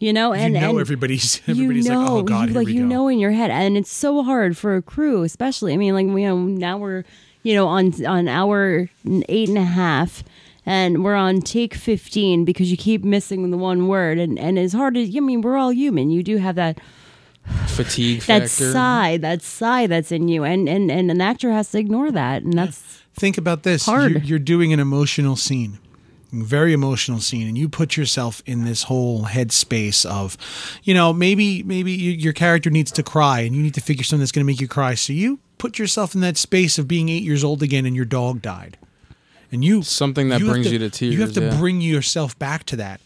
you 0.00 0.12
know, 0.12 0.32
and 0.34 0.54
you 0.54 0.60
know 0.60 0.70
and 0.70 0.80
everybody's 0.80 1.40
everybody's 1.48 1.86
you 1.86 1.92
know, 1.92 2.00
like 2.00 2.10
oh 2.10 2.22
god 2.22 2.42
you, 2.42 2.46
here 2.48 2.58
like 2.60 2.66
we 2.66 2.72
you 2.74 2.80
go 2.82 2.86
know 2.88 3.08
in 3.08 3.18
your 3.18 3.30
head, 3.32 3.50
and 3.50 3.76
it's 3.76 3.92
so 3.92 4.22
hard 4.22 4.56
for 4.56 4.76
a 4.76 4.82
crew, 4.82 5.22
especially. 5.24 5.72
I 5.72 5.76
mean, 5.76 5.94
like 5.94 6.06
you 6.06 6.26
know, 6.28 6.36
now 6.38 6.76
we're 6.78 7.04
you 7.42 7.54
know 7.54 7.66
on 7.68 7.92
on 8.06 8.28
hour 8.28 8.88
eight 9.28 9.48
and 9.48 9.56
a 9.58 9.64
half, 9.64 10.22
and 10.66 11.04
we're 11.04 11.14
on 11.14 11.40
take 11.40 11.74
fifteen 11.74 12.44
because 12.44 12.70
you 12.70 12.76
keep 12.76 13.04
missing 13.04 13.50
the 13.50 13.58
one 13.58 13.88
word, 13.88 14.18
and 14.18 14.38
and 14.38 14.58
as 14.58 14.72
hard 14.72 14.96
as 14.96 15.14
I 15.14 15.20
mean, 15.20 15.40
we're 15.40 15.56
all 15.56 15.72
human. 15.72 16.10
You 16.10 16.22
do 16.22 16.38
have 16.38 16.56
that 16.56 16.78
fatigue 17.66 18.22
that 18.22 18.42
factor. 18.42 18.72
sigh, 18.72 19.16
that 19.18 19.42
sigh 19.42 19.86
that's 19.86 20.12
in 20.12 20.28
you, 20.28 20.44
and 20.44 20.68
and 20.68 20.90
and 20.90 21.10
an 21.10 21.20
actor 21.20 21.52
has 21.52 21.70
to 21.72 21.78
ignore 21.78 22.10
that, 22.10 22.42
and 22.42 22.52
that's 22.54 23.02
think 23.14 23.38
about 23.38 23.62
this. 23.62 23.86
Hard. 23.86 24.12
You're, 24.12 24.22
you're 24.22 24.38
doing 24.38 24.72
an 24.72 24.80
emotional 24.80 25.36
scene 25.36 25.78
very 26.42 26.72
emotional 26.72 27.20
scene 27.20 27.46
and 27.46 27.56
you 27.56 27.68
put 27.68 27.96
yourself 27.96 28.42
in 28.44 28.64
this 28.64 28.84
whole 28.84 29.22
headspace 29.22 30.04
of 30.04 30.36
you 30.82 30.92
know 30.92 31.12
maybe 31.12 31.62
maybe 31.62 31.92
you, 31.92 32.10
your 32.10 32.32
character 32.32 32.70
needs 32.70 32.90
to 32.90 33.02
cry 33.02 33.40
and 33.40 33.54
you 33.54 33.62
need 33.62 33.74
to 33.74 33.80
figure 33.80 34.02
something 34.02 34.20
that's 34.20 34.32
going 34.32 34.44
to 34.44 34.50
make 34.50 34.60
you 34.60 34.68
cry. 34.68 34.94
So 34.94 35.12
you 35.12 35.38
put 35.58 35.78
yourself 35.78 36.14
in 36.14 36.20
that 36.22 36.36
space 36.36 36.78
of 36.78 36.88
being 36.88 37.08
eight 37.08 37.22
years 37.22 37.44
old 37.44 37.62
again 37.62 37.86
and 37.86 37.94
your 37.94 38.04
dog 38.04 38.42
died 38.42 38.76
and 39.54 39.64
you 39.64 39.82
Something 39.82 40.28
that 40.28 40.40
have 40.40 40.50
brings 40.50 40.70
you 40.70 40.78
to 40.80 40.90
tears. 40.90 41.14
you 41.14 41.20
have 41.22 41.32
to 41.34 41.42
yeah. 41.42 41.56
bring 41.58 41.80
yourself 41.80 42.38
back 42.38 42.64
to 42.64 42.76
that 42.76 43.00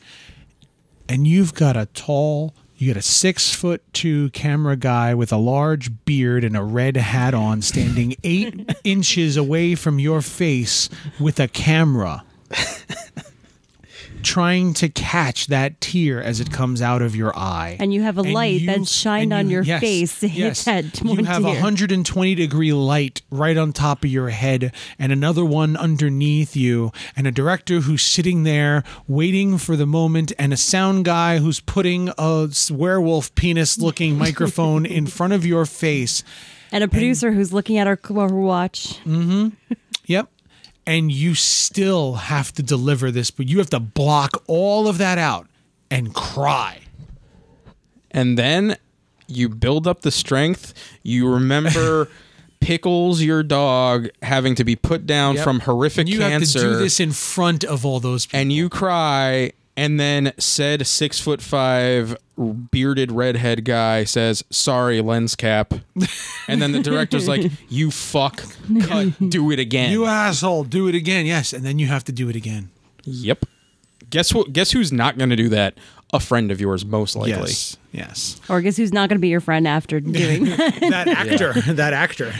and 1.09 1.26
you've 1.26 1.55
got 1.55 1.76
a 1.76 1.87
tall 1.87 2.55
you 2.76 2.93
got 2.93 2.99
a 2.99 3.02
six 3.02 3.52
foot 3.55 3.83
two 3.93 4.31
camera 4.31 4.76
guy 4.76 5.14
with 5.14 5.33
a 5.33 5.37
large 5.37 6.05
beard 6.05 6.45
and 6.45 6.57
a 6.57 6.62
red 6.62 6.97
hat 6.97 7.35
on 7.35 7.61
standing 7.61 8.14
eight 8.25 8.76
inches 8.85 9.37
away 9.37 9.75
from 9.75 9.99
your 9.99 10.23
face 10.23 10.88
with 11.21 11.38
a 11.38 11.49
camera 11.49 12.25
trying 14.23 14.75
to 14.75 14.89
catch 14.89 15.47
that 15.47 15.81
tear 15.81 16.23
as 16.23 16.41
it 16.41 16.51
comes 16.53 16.83
out 16.83 17.03
of 17.03 17.15
your 17.15 17.37
eye 17.37 17.77
And 17.81 17.93
you 17.93 18.03
have 18.03 18.19
a 18.19 18.23
light 18.23 18.63
that's 18.67 18.93
shined 18.93 19.33
and 19.33 19.47
on 19.47 19.51
your 19.51 19.65
face 19.65 20.21
to 20.21 20.29
hit 20.29 20.57
that 20.59 21.03
you 21.03 21.25
have 21.25 21.45
a 21.45 21.49
120 21.49 22.35
degree 22.35 22.73
light 22.73 23.23
right 23.31 23.57
on 23.57 23.73
top 23.73 24.05
of 24.05 24.11
your 24.11 24.31
head 24.31 24.73
and 24.99 25.13
another 25.13 25.45
one 25.45 25.77
underneath 25.77 26.57
you 26.57 26.93
and 27.17 27.27
a 27.27 27.33
director 27.33 27.81
who's 27.81 28.03
sitting 28.03 28.43
there 28.43 28.85
waiting 29.07 29.59
for 29.59 29.77
the 29.77 29.87
moment 29.87 30.33
and 30.39 30.53
a 30.53 30.57
sound 30.57 31.05
guy 31.05 31.39
who's 31.39 31.61
putting 31.61 32.11
a 32.19 32.49
werewolf 32.71 33.35
penis 33.35 33.79
looking 33.79 34.19
microphone 34.27 34.85
in 34.85 35.07
front 35.07 35.33
of 35.33 35.45
your 35.47 35.67
face 35.67 36.23
and 36.71 36.85
a 36.85 36.89
producer 36.89 37.33
who's 37.33 37.53
looking 37.53 37.79
at 37.79 37.87
our, 37.87 37.99
our 38.17 38.29
watch. 38.29 38.99
Yep. 39.07 39.53
And 40.88 41.12
you 41.12 41.35
still 41.35 42.14
have 42.14 42.50
to 42.54 42.62
deliver 42.62 43.11
this, 43.11 43.30
but 43.30 43.47
you 43.47 43.59
have 43.59 43.68
to 43.71 43.80
block 43.80 44.42
all 44.47 44.88
of 44.88 44.97
that 44.99 45.18
out 45.18 45.47
and 45.90 46.14
cry. 46.14 46.80
and 48.11 48.38
then 48.38 48.76
you 49.26 49.50
build 49.50 49.87
up 49.87 50.00
the 50.00 50.11
strength 50.11 50.73
you 51.02 51.28
remember 51.28 52.09
pickles 52.61 53.21
your 53.23 53.42
dog 53.42 54.09
having 54.23 54.54
to 54.54 54.64
be 54.64 54.75
put 54.75 55.07
down 55.07 55.35
Yep. 55.35 55.45
from 55.45 55.61
horrific 55.61 56.00
And 56.00 56.09
you 56.09 56.18
cancer 56.21 56.59
have 56.61 56.68
to 56.68 56.75
do 56.75 56.78
this 56.83 56.99
in 57.00 57.12
front 57.12 57.62
of 57.64 57.85
all 57.85 58.00
those 58.00 58.25
people. 58.26 58.40
and 58.40 58.52
you 58.52 58.68
cry 58.71 59.52
and 59.78 60.00
then 60.00 60.32
said 60.38 60.88
six 60.88 61.20
foot 61.20 61.40
five 61.40 62.16
bearded 62.37 63.12
redhead 63.12 63.64
guy 63.64 64.02
says 64.02 64.44
sorry 64.50 65.00
lens 65.00 65.37
cap. 65.37 65.73
And 66.49 66.62
then 66.62 66.73
the 66.73 66.80
director's 66.80 67.28
like 67.28 67.52
you 67.68 67.90
fuck. 67.90 68.42
Cut. 68.85 69.12
Do 69.28 69.50
it 69.50 69.58
again. 69.58 69.92
You 69.92 70.06
asshole, 70.06 70.64
do 70.64 70.88
it 70.88 70.94
again. 70.94 71.26
Yes, 71.26 71.52
and 71.52 71.62
then 71.62 71.78
you 71.78 71.87
have 71.88 72.04
to 72.04 72.12
do 72.12 72.30
it 72.30 72.37
again. 72.37 72.70
yep. 73.04 73.44
Guess 74.08 74.32
what 74.32 74.54
guess 74.54 74.70
who's 74.70 74.90
not 74.90 75.18
going 75.18 75.28
to 75.28 75.37
do 75.37 75.50
that 75.50 75.75
a 76.15 76.21
friend 76.21 76.50
of 76.50 76.61
yours 76.61 76.87
most 76.87 77.17
likely. 77.17 77.50
Yes. 77.50 77.77
Yes. 77.93 78.41
Or 78.49 78.61
guess 78.61 78.77
who's 78.77 78.93
not 78.93 79.09
going 79.09 79.17
to 79.17 79.21
be 79.21 79.29
your 79.29 79.41
friend 79.41 79.67
after 79.69 80.00
doing 80.00 80.45
that? 80.45 80.81
that? 80.81 81.09
actor 81.09 81.53
that 81.73 81.93
actor. 81.93 82.33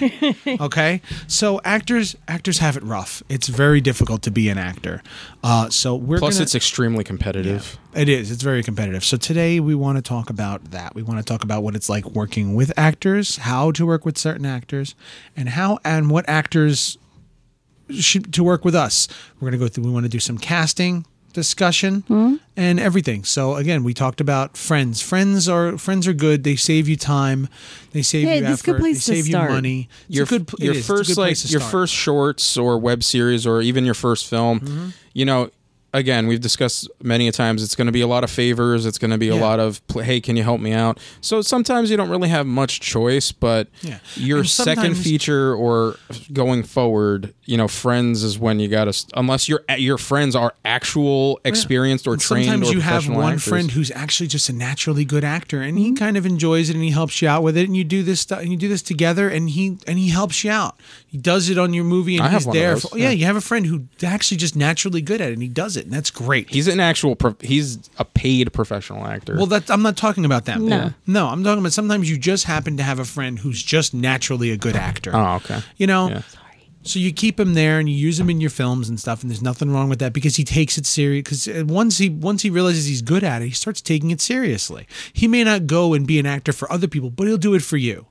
Okay? 0.47 1.03
So 1.27 1.61
actors 1.65 2.17
actors 2.27 2.59
have 2.59 2.77
it 2.77 2.83
rough. 2.83 3.23
It's 3.29 3.49
very 3.49 3.81
difficult 3.81 4.23
to 4.23 4.31
be 4.31 4.49
an 4.49 4.59
actor. 4.59 5.03
Uh, 5.43 5.69
so 5.69 5.95
we're 5.95 6.19
plus 6.19 6.35
gonna, 6.35 6.45
it's 6.45 6.55
extremely 6.55 7.05
competitive. 7.05 7.79
It 7.95 8.09
is. 8.09 8.31
It's 8.31 8.43
very 8.43 8.63
competitive. 8.63 9.05
So 9.05 9.17
today 9.17 9.61
we 9.61 9.75
want 9.75 9.97
to 9.97 10.03
talk 10.03 10.31
about 10.31 10.71
that. 10.71 10.95
We 10.95 11.03
want 11.03 11.19
to 11.19 11.25
talk 11.25 11.43
about 11.43 11.63
what 11.63 11.75
it's 11.75 11.89
like 11.89 12.07
working 12.07 12.55
with 12.55 12.73
actors 12.79 13.37
how 13.37 13.71
to 13.73 13.85
work 13.87 14.05
with 14.05 14.17
certain 14.17 14.47
actors 14.47 14.95
and 15.37 15.51
how 15.51 15.79
and 15.85 16.11
what 16.11 16.27
actors 16.29 16.97
should 17.91 18.33
to 18.35 18.45
work 18.45 18.65
with 18.65 18.75
us. 18.75 19.09
We're 19.37 19.51
going 19.51 19.59
to 19.61 19.65
go 19.65 19.69
through 19.69 19.85
we 19.85 19.91
want 19.91 20.05
to 20.05 20.11
do 20.11 20.21
some 20.21 20.39
casting 20.39 21.07
discussion 21.33 22.03
Hmm? 22.09 22.35
and 22.57 22.81
everything 22.81 23.23
so 23.25 23.55
again 23.57 23.85
we 23.85 23.95
talked 23.95 24.21
about 24.21 24.57
friends 24.57 25.01
friends 25.03 25.49
are 25.49 25.77
friends 25.79 26.09
are 26.09 26.13
good 26.13 26.43
they 26.45 26.57
save 26.57 26.89
you 26.89 26.97
time 26.97 27.49
they 27.93 28.03
save 28.03 28.27
Yeah, 28.27 28.35
you 28.35 28.47
it's 28.53 28.63
good 28.63 28.77
effort 28.77 28.81
place 28.81 29.07
they 29.07 29.15
to 29.15 29.23
save 29.23 29.31
start. 29.31 29.51
you 29.51 29.55
money 29.55 29.89
it's 30.09 30.17
your 30.17 30.25
a 30.25 30.29
good 30.29 30.49
pl- 30.49 30.59
it 30.61 30.65
your 30.65 30.73
is. 30.75 30.79
It's 30.81 30.89
a 30.89 30.93
first 30.93 31.09
good 31.11 31.17
like 31.19 31.29
place 31.29 31.43
to 31.43 31.49
your 31.49 31.61
first 31.61 31.95
shorts 31.95 32.57
or 32.57 32.79
web 32.79 33.03
series 33.05 33.47
or 33.47 33.61
even 33.61 33.85
your 33.85 33.95
first 33.95 34.27
film 34.27 34.61
Mm-hmm. 34.61 34.89
you 35.13 35.25
know 35.25 35.51
again, 35.95 36.27
we've 36.27 36.41
discussed 36.41 36.89
many 37.03 37.29
a 37.29 37.33
times. 37.33 37.63
It's 37.63 37.75
going 37.75 37.87
to 37.87 37.93
be 37.93 38.01
a 38.01 38.07
lot 38.07 38.25
of 38.25 38.31
favors. 38.31 38.87
It's 38.87 38.99
going 38.99 39.11
to 39.11 39.19
be 39.19 39.29
a 39.29 39.37
lot 39.37 39.59
of 39.61 39.81
hey, 39.95 40.21
can 40.21 40.37
you 40.37 40.43
help 40.43 40.61
me 40.61 40.73
out? 40.73 40.99
So 41.21 41.41
sometimes 41.43 41.91
you 41.91 41.97
don't 41.97 42.11
really 42.11 42.29
have 42.29 42.47
much 42.47 42.81
choice. 42.81 43.33
But 43.33 43.69
Yeah. 43.83 43.99
your 44.17 44.45
second 44.45 44.95
feature 44.97 45.55
or 45.55 45.97
going 46.33 46.63
forward, 46.63 47.35
you 47.45 47.57
know, 47.57 47.69
friends 47.69 48.23
is 48.23 48.39
when 48.39 48.61
you 48.61 48.69
got 48.69 48.85
to 48.93 49.07
unless 49.15 49.49
your 49.49 49.63
your 49.77 49.99
friends 49.99 50.37
are 50.37 50.55
actual 50.65 51.41
experienced 51.45 52.07
or 52.07 52.13
And 52.15 52.21
trained. 52.21 52.47
Sometimes 52.47 52.71
or 52.71 52.75
you 52.75 52.81
have 52.81 53.09
one 53.09 53.35
actors. 53.35 53.45
friend 53.45 53.71
who's 53.71 53.91
actually 53.93 54.27
just 54.27 54.49
a 54.49 54.53
naturally 54.53 55.05
good 55.05 55.25
actor, 55.25 55.61
and 55.63 55.77
Mm-hmm. 55.79 55.85
he 55.85 55.95
kind 55.95 56.17
of 56.17 56.27
enjoys 56.27 56.69
it, 56.71 56.75
and 56.75 56.85
he 56.85 56.91
helps 56.91 57.21
you 57.23 57.29
out 57.29 57.43
with 57.43 57.57
it, 57.57 57.67
and 57.67 57.77
you 57.77 57.85
do 57.85 58.03
this 58.03 58.21
stuff, 58.21 58.41
and 58.41 58.51
you 58.51 58.57
do 58.57 58.69
this 58.69 58.83
together, 58.83 59.29
and 59.29 59.51
he 59.51 59.79
and 59.87 59.99
he 59.99 60.09
helps 60.11 60.45
you 60.45 60.51
out. 60.51 60.77
He 61.07 61.17
does 61.19 61.49
it 61.49 61.57
on 61.59 61.73
your 61.73 61.85
movie, 61.85 62.17
and 62.19 62.27
I 62.27 62.31
he's 62.31 62.45
there. 62.47 62.77
for- 62.77 62.97
yeah. 62.99 63.05
yeah. 63.07 63.11
you 63.11 63.25
have 63.25 63.37
a 63.37 63.41
friend 63.41 63.67
who's 63.67 64.05
actually 64.05 64.37
just 64.37 64.55
naturally 64.57 65.01
good 65.01 65.21
at 65.21 65.31
it, 65.31 65.33
and 65.35 65.43
he 65.43 65.49
does 65.49 65.77
it, 65.77 65.78
and 65.85 65.93
that's 65.93 66.11
great. 66.11 66.51
He's 66.51 66.69
an 66.69 66.81
actual. 66.81 67.17
Pro- 67.17 67.37
he's 67.41 67.79
a 67.99 68.05
paid 68.05 68.53
professional 68.53 69.07
actor. 69.07 69.37
well, 69.37 69.47
that 69.47 69.71
I'm 69.71 69.83
not 69.83 69.97
talking 69.97 70.25
about 70.25 70.45
them. 70.45 70.67
No. 70.67 70.93
no, 71.07 71.27
I'm 71.29 71.43
talking 71.45 71.61
about 71.61 71.73
sometimes 71.73 72.11
you 72.11 72.19
just 72.19 72.45
happen 72.45 72.77
to 72.77 72.83
have 72.83 72.99
a 72.99 73.05
friend 73.05 73.39
who's 73.39 73.63
just 73.63 73.95
naturally 73.95 74.51
a 74.51 74.57
good 74.57 74.77
actor. 74.77 75.11
oh, 75.15 75.37
okay. 75.37 75.61
You 75.77 75.87
know, 75.87 76.09
Yeah. 76.11 76.23
So 76.85 76.99
you 76.99 77.13
keep 77.13 77.39
him 77.39 77.53
there 77.55 77.79
and 77.81 77.89
you 77.89 77.95
use 77.95 78.19
him 78.19 78.31
in 78.31 78.41
your 78.41 78.51
films 78.51 78.89
and 78.89 78.99
stuff, 78.99 79.21
and 79.23 79.31
there's 79.31 79.43
nothing 79.43 79.71
wrong 79.71 79.91
with 79.91 79.99
that 79.99 80.13
because 80.15 80.37
he 80.37 80.45
takes 80.45 80.79
it 80.79 80.87
serious. 80.87 81.21
Because 81.23 81.49
uh, 81.49 81.65
once 81.67 81.99
he 81.99 82.09
once 82.09 82.41
he 82.43 82.51
realizes 82.51 82.87
he's 82.87 83.03
good 83.03 83.25
at 83.25 83.43
it, 83.43 83.47
he 83.47 83.51
starts 83.51 83.83
taking 83.83 84.11
it 84.11 84.21
seriously. 84.21 84.87
He 85.13 85.29
may 85.29 85.45
not 85.45 85.67
go 85.67 85.93
and 85.93 86.07
be 86.07 86.19
an 86.19 86.25
actor 86.25 86.53
for 86.53 86.71
other 86.73 86.87
people, 86.89 87.11
but 87.11 87.27
he'll 87.27 87.37
do 87.37 87.55
it 87.55 87.63
for 87.63 87.77
you. 87.77 88.07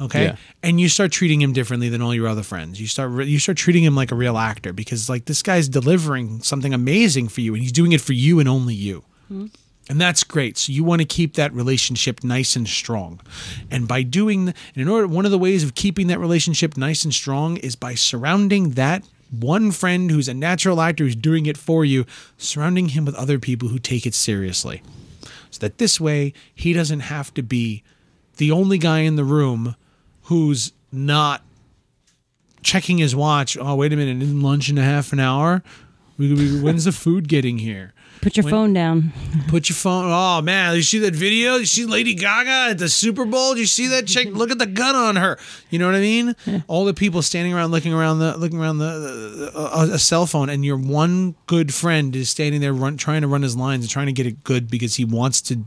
Okay, 0.00 0.24
Yeah. 0.26 0.36
and 0.62 0.80
you 0.80 0.88
start 0.88 1.10
treating 1.10 1.42
him 1.42 1.52
differently 1.52 1.88
than 1.88 2.00
all 2.00 2.14
your 2.14 2.28
other 2.28 2.42
friends. 2.44 2.80
You 2.80 2.86
start 2.86 3.10
re- 3.10 3.26
you 3.26 3.38
start 3.38 3.58
treating 3.58 3.82
him 3.82 3.94
like 3.96 4.12
a 4.12 4.14
real 4.14 4.38
actor 4.38 4.72
because 4.72 5.08
like 5.08 5.24
this 5.24 5.42
guy's 5.42 5.68
delivering 5.68 6.40
something 6.42 6.72
amazing 6.72 7.28
for 7.28 7.40
you, 7.40 7.54
and 7.54 7.62
he's 7.62 7.72
doing 7.72 7.92
it 7.92 8.00
for 8.00 8.12
you 8.12 8.38
and 8.38 8.48
only 8.48 8.74
you. 8.74 9.04
Hmm. 9.28 9.46
And 9.90 9.98
that's 10.00 10.22
great. 10.22 10.58
So 10.58 10.70
you 10.70 10.84
want 10.84 11.00
to 11.00 11.06
keep 11.06 11.34
that 11.34 11.52
relationship 11.54 12.22
nice 12.22 12.56
and 12.56 12.68
strong. 12.68 13.20
And 13.70 13.88
by 13.88 14.02
doing 14.02 14.48
and 14.48 14.54
in 14.76 14.86
order 14.86 15.06
one 15.08 15.24
of 15.24 15.30
the 15.30 15.38
ways 15.38 15.64
of 15.64 15.74
keeping 15.74 16.08
that 16.08 16.18
relationship 16.20 16.76
nice 16.76 17.04
and 17.04 17.12
strong 17.14 17.56
is 17.56 17.74
by 17.74 17.94
surrounding 17.94 18.70
that 18.72 19.02
one 19.30 19.70
friend 19.72 20.10
who's 20.10 20.28
a 20.28 20.34
natural 20.34 20.80
actor 20.80 21.04
who's 21.04 21.16
doing 21.16 21.46
it 21.46 21.56
for 21.56 21.84
you, 21.84 22.04
surrounding 22.36 22.90
him 22.90 23.04
with 23.04 23.14
other 23.14 23.38
people 23.38 23.68
who 23.68 23.78
take 23.78 24.06
it 24.06 24.14
seriously. 24.14 24.82
So 25.50 25.60
that 25.60 25.78
this 25.78 25.98
way 26.00 26.34
he 26.54 26.72
doesn't 26.74 27.00
have 27.00 27.32
to 27.34 27.42
be 27.42 27.82
the 28.36 28.50
only 28.50 28.76
guy 28.78 29.00
in 29.00 29.16
the 29.16 29.24
room 29.24 29.74
who's 30.28 30.72
not 30.92 31.42
checking 32.62 32.98
his 32.98 33.14
watch. 33.14 33.56
Oh, 33.60 33.74
wait 33.74 33.92
a 33.92 33.96
minute, 33.96 34.22
isn't 34.22 34.40
lunch 34.40 34.68
in 34.70 34.78
a 34.78 34.82
half 34.84 35.12
an 35.12 35.20
hour? 35.20 35.62
When's 36.18 36.84
the 36.84 36.92
food 36.92 37.28
getting 37.28 37.58
here? 37.58 37.92
Put 38.20 38.36
your 38.36 38.42
When- 38.44 38.50
phone 38.52 38.72
down. 38.72 39.12
Put 39.46 39.68
your 39.68 39.76
phone. 39.76 40.06
Oh 40.08 40.42
man, 40.42 40.74
you 40.74 40.82
see 40.82 40.98
that 40.98 41.14
video? 41.14 41.54
You 41.54 41.66
see 41.66 41.86
Lady 41.86 42.14
Gaga 42.14 42.70
at 42.72 42.78
the 42.78 42.88
Super 42.88 43.24
Bowl? 43.24 43.56
You 43.56 43.64
see 43.66 43.86
that 43.86 44.08
chick? 44.08 44.30
Look 44.34 44.50
at 44.50 44.58
the 44.58 44.66
gun 44.66 44.96
on 44.96 45.14
her. 45.14 45.38
You 45.70 45.78
know 45.78 45.86
what 45.86 45.94
I 45.94 46.00
mean? 46.00 46.34
All 46.66 46.84
the 46.84 46.94
people 46.94 47.22
standing 47.22 47.54
around, 47.54 47.70
looking 47.70 47.92
around 47.94 48.18
the, 48.18 48.36
looking 48.36 48.58
around 48.58 48.78
the, 48.78 49.52
the 49.52 49.52
a, 49.56 49.94
a 49.94 49.98
cell 50.00 50.26
phone, 50.26 50.48
and 50.48 50.64
your 50.64 50.76
one 50.76 51.36
good 51.46 51.72
friend 51.72 52.16
is 52.16 52.28
standing 52.28 52.60
there, 52.60 52.72
run, 52.72 52.96
trying 52.96 53.22
to 53.22 53.28
run 53.28 53.42
his 53.42 53.56
lines 53.56 53.84
and 53.84 53.90
trying 53.90 54.06
to 54.06 54.12
get 54.12 54.26
it 54.26 54.42
good 54.42 54.68
because 54.68 54.96
he 54.96 55.04
wants 55.04 55.40
to 55.42 55.60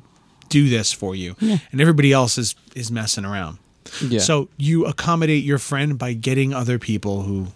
do 0.50 0.68
this 0.68 0.92
for 0.92 1.16
you, 1.16 1.38
and 1.40 1.80
everybody 1.80 2.12
else 2.12 2.38
is 2.38 2.56
is 2.76 2.92
messing 2.92 3.24
around. 3.24 3.60
Yeah. 4.02 4.20
So 4.20 4.50
you 4.58 4.86
accommodate 4.86 5.44
your 5.44 5.58
friend 5.58 5.98
by 5.98 6.14
getting 6.14 6.54
other 6.54 6.78
people 6.80 7.24
who 7.24 7.48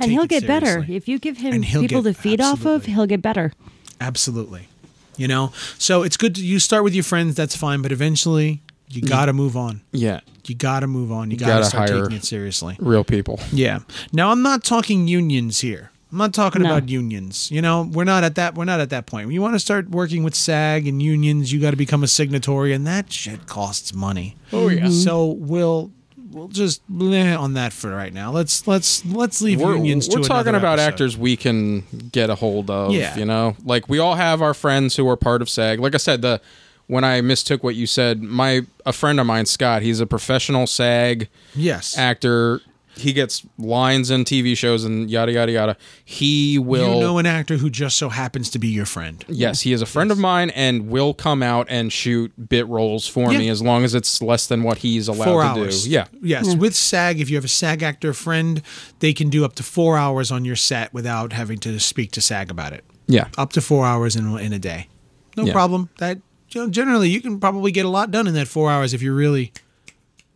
And 0.00 0.08
take 0.08 0.10
he'll 0.10 0.22
it 0.24 0.30
get 0.30 0.46
better. 0.46 0.84
If 0.88 1.08
you 1.08 1.18
give 1.18 1.38
him 1.38 1.62
people 1.62 2.02
get- 2.02 2.14
to 2.14 2.20
feed 2.20 2.40
off 2.40 2.64
of, 2.66 2.86
he'll 2.86 3.06
get 3.06 3.22
better. 3.22 3.52
Absolutely. 4.00 4.68
You 5.16 5.28
know, 5.28 5.52
so 5.78 6.02
it's 6.02 6.16
good 6.16 6.34
to 6.34 6.44
you 6.44 6.58
start 6.58 6.82
with 6.82 6.92
your 6.94 7.04
friends. 7.04 7.36
That's 7.36 7.54
fine, 7.54 7.82
but 7.82 7.92
eventually 7.92 8.62
you 8.88 9.02
mm. 9.02 9.08
got 9.08 9.26
to 9.26 9.32
move 9.32 9.56
on. 9.56 9.80
yeah. 9.92 10.20
You 10.46 10.54
got 10.54 10.80
to 10.80 10.86
move 10.86 11.10
on. 11.10 11.30
You 11.30 11.38
got 11.38 11.46
gotta 11.46 11.62
to 11.62 11.68
start 11.70 11.88
hire- 11.88 12.02
taking 12.02 12.18
it 12.18 12.24
seriously. 12.24 12.76
Real 12.78 13.02
people. 13.02 13.40
Yeah. 13.50 13.78
Now 14.12 14.30
I'm 14.30 14.42
not 14.42 14.62
talking 14.62 15.08
unions 15.08 15.60
here. 15.60 15.90
I'm 16.14 16.18
not 16.18 16.32
talking 16.32 16.62
No. 16.62 16.70
about 16.70 16.88
unions. 16.88 17.50
You 17.50 17.60
know, 17.60 17.90
we're 17.92 18.04
not 18.04 18.22
at 18.22 18.36
that. 18.36 18.54
We're 18.54 18.64
not 18.66 18.78
at 18.78 18.90
that 18.90 19.04
point. 19.06 19.26
When 19.26 19.34
you 19.34 19.42
want 19.42 19.54
to 19.56 19.58
start 19.58 19.90
working 19.90 20.22
with 20.22 20.36
SAG 20.36 20.86
and 20.86 21.02
unions, 21.02 21.52
you 21.52 21.60
got 21.60 21.72
to 21.72 21.76
become 21.76 22.04
a 22.04 22.06
signatory, 22.06 22.72
and 22.72 22.86
that 22.86 23.12
shit 23.12 23.46
costs 23.46 23.92
money. 23.92 24.36
Oh 24.52 24.68
yeah. 24.68 24.82
Mm-hmm. 24.82 24.90
So 24.92 25.26
we'll 25.26 25.90
we'll 26.30 26.46
just 26.46 26.82
bleh 26.88 27.36
on 27.36 27.54
that 27.54 27.72
for 27.72 27.90
right 27.90 28.12
now. 28.14 28.30
Let's 28.30 28.64
let's 28.68 29.04
let's 29.06 29.42
leave 29.42 29.60
we're, 29.60 29.74
unions. 29.74 30.08
we're 30.08 30.22
to 30.22 30.28
talking 30.28 30.54
about 30.54 30.78
episode. 30.78 30.88
actors 30.92 31.16
we 31.18 31.36
can 31.36 31.80
get 32.12 32.30
a 32.30 32.36
hold 32.36 32.70
of 32.70 32.92
Yeah. 32.92 33.16
you 33.18 33.24
know 33.24 33.56
like 33.64 33.88
we 33.88 33.98
all 33.98 34.14
have 34.14 34.40
our 34.40 34.54
friends 34.54 34.94
who 34.94 35.08
are 35.08 35.16
part 35.16 35.42
of 35.42 35.48
sag 35.50 35.80
like 35.80 35.94
i 35.94 35.98
said 35.98 36.22
the 36.22 36.40
when 36.88 37.04
i 37.04 37.20
mistook 37.20 37.62
what 37.64 37.74
you 37.76 37.86
said 37.86 38.20
my 38.22 38.62
a 38.86 38.92
friend 38.92 39.18
of 39.20 39.26
mine 39.26 39.46
scott 39.46 39.82
he's 39.82 40.00
a 40.00 40.06
professional 40.06 40.66
sag 40.66 41.28
Yes. 41.54 41.96
actor 41.96 42.60
he 42.96 43.12
gets 43.12 43.44
lines 43.58 44.10
in 44.10 44.24
tv 44.24 44.56
shows 44.56 44.84
and 44.84 45.10
yada 45.10 45.32
yada 45.32 45.50
yada 45.52 45.76
he 46.04 46.58
will 46.58 46.94
you 46.94 47.00
know 47.00 47.18
an 47.18 47.26
actor 47.26 47.56
who 47.56 47.68
just 47.68 47.96
so 47.96 48.08
happens 48.08 48.48
to 48.50 48.58
be 48.58 48.68
your 48.68 48.86
friend. 48.86 49.24
yes 49.28 49.62
he 49.62 49.72
is 49.72 49.82
a 49.82 49.86
friend 49.86 50.10
of 50.10 50.18
mine 50.18 50.50
and 50.50 50.88
will 50.88 51.12
come 51.14 51.42
out 51.42 51.66
and 51.68 51.92
shoot 51.92 52.32
bit 52.48 52.66
roles 52.68 53.06
for 53.06 53.32
Yeah. 53.32 53.38
me 53.38 53.48
as 53.48 53.60
long 53.62 53.84
as 53.84 53.94
it's 53.94 54.22
less 54.22 54.46
than 54.46 54.62
what 54.62 54.78
he's 54.78 55.08
allowed 55.08 55.24
four 55.24 55.42
to 55.42 55.48
hours. 55.48 55.84
do 55.84 55.90
yeah 55.90 56.06
Yes. 56.22 56.54
With 56.56 56.74
SAG, 56.74 57.20
if 57.20 57.28
you 57.30 57.36
have 57.36 57.44
a 57.44 57.48
SAG 57.48 57.82
actor 57.82 58.12
friend, 58.14 58.62
they 59.00 59.12
can 59.12 59.28
do 59.28 59.44
up 59.44 59.54
to 59.56 59.62
four 59.62 59.96
hours 59.98 60.30
on 60.30 60.44
your 60.44 60.56
set 60.56 60.92
without 60.94 61.32
having 61.32 61.58
to 61.58 61.78
speak 61.80 62.12
to 62.12 62.20
SAG 62.20 62.50
about 62.50 62.72
it. 62.72 62.84
yeah 63.06 63.28
Up 63.36 63.52
to 63.54 63.60
four 63.60 63.84
hours 63.86 64.16
in, 64.16 64.38
in 64.38 64.52
a 64.52 64.58
day. 64.58 64.88
No 65.36 65.44
Yeah. 65.44 65.52
problem. 65.52 65.88
That 65.98 66.18
you 66.50 66.60
know, 66.62 66.70
generally 66.70 67.10
you 67.10 67.20
can 67.20 67.40
probably 67.40 67.72
get 67.72 67.84
a 67.84 67.88
lot 67.88 68.10
done 68.12 68.26
in 68.28 68.34
that 68.34 68.46
four 68.48 68.70
hours 68.70 68.94
if 68.94 69.02
you're 69.02 69.14
really 69.14 69.52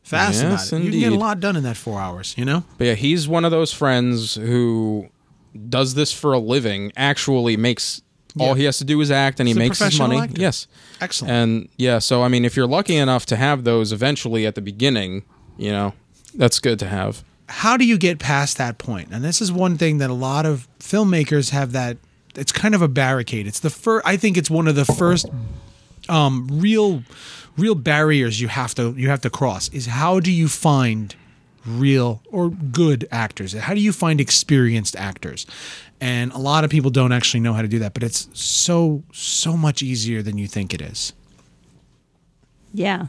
fast 0.09 0.43
Yes, 0.43 0.71
about 0.73 0.81
it. 0.81 0.85
You 0.85 0.91
can 0.91 1.01
get 1.01 1.13
a 1.13 1.17
lot 1.17 1.41
done 1.41 1.57
in 1.57 1.63
that 1.65 1.77
four 1.77 2.01
hours. 2.01 2.35
You 2.37 2.45
know. 2.45 2.65
But 2.79 2.85
yeah, 2.87 2.95
he's 2.95 3.29
one 3.29 3.45
of 3.45 3.51
those 3.51 3.73
friends 3.73 4.35
who 4.35 5.09
does 5.69 5.95
this 5.95 6.13
for 6.13 6.33
a 6.33 6.39
living. 6.39 6.93
Actually, 6.97 7.57
makes 7.57 8.03
all 8.41 8.55
he 8.55 8.65
has 8.65 8.79
to 8.79 8.85
do 8.85 9.01
is 9.01 9.11
act, 9.11 9.41
and 9.41 9.49
he 9.49 9.53
He's 9.53 9.59
makes 9.59 9.79
his 9.81 9.99
money. 9.99 10.19
actor. 10.19 10.41
Yes, 10.41 10.67
Excellent. 11.01 11.33
and 11.33 11.69
yeah. 11.77 11.99
So 11.99 12.23
I 12.23 12.29
mean, 12.29 12.45
if 12.45 12.57
you're 12.57 12.67
lucky 12.69 12.97
enough 12.97 13.27
to 13.27 13.37
have 13.37 13.65
those 13.65 13.93
eventually 13.93 14.47
at 14.47 14.55
the 14.55 14.61
beginning, 14.63 15.25
you 15.57 15.71
know, 15.73 15.93
that's 16.35 16.59
good 16.61 16.79
to 16.81 16.87
have. 16.89 17.25
how 17.49 17.77
do 17.77 17.85
you 17.85 17.99
get 17.99 18.19
past 18.19 18.59
that 18.59 18.79
point? 18.79 19.09
And 19.11 19.25
this 19.25 19.41
is 19.41 19.51
one 19.51 19.77
thing 19.79 19.99
that 19.99 20.11
a 20.11 20.15
lot 20.15 20.47
of 20.47 20.69
filmmakers 20.79 21.51
have 21.51 21.73
that 21.73 21.97
it's 22.37 22.53
kind 22.53 22.75
of 22.75 22.83
a 22.83 22.89
barricade. 22.89 23.47
It's 23.49 23.59
the 23.61 23.71
first 23.71 24.07
I 24.07 24.17
think 24.17 24.37
it's 24.37 24.51
one 24.51 24.69
of 24.69 24.77
the 24.77 24.85
first 24.85 25.27
um 26.09 26.47
real 26.51 27.03
real 27.59 27.75
barriers 27.75 28.41
you 28.41 28.49
have 28.49 28.75
to 28.77 28.95
you 28.97 29.09
have 29.11 29.21
to 29.23 29.31
cross 29.31 29.69
is 29.71 29.87
how 29.87 30.21
do 30.21 30.31
you 30.33 30.49
find 30.49 31.15
real 31.67 32.23
or 32.31 32.49
good 32.51 33.07
actors? 33.11 33.53
How 33.53 33.75
do 33.75 33.81
you 33.81 33.93
find 33.93 34.21
experienced 34.21 34.97
actors? 34.97 35.45
And 36.01 36.33
a 36.33 36.39
lot 36.39 36.65
of 36.65 36.71
people 36.71 36.91
don't 36.91 37.13
actually 37.13 37.41
know 37.41 37.53
how 37.53 37.63
to 37.63 37.69
do 37.69 37.81
that, 37.81 37.93
but 37.95 38.03
it's 38.03 38.29
so 38.33 39.03
so 39.13 39.57
much 39.57 39.83
easier 39.83 40.23
than 40.23 40.39
you 40.39 40.47
think 40.47 40.73
it 40.73 40.81
is. 40.81 41.13
Yeah. 42.73 43.07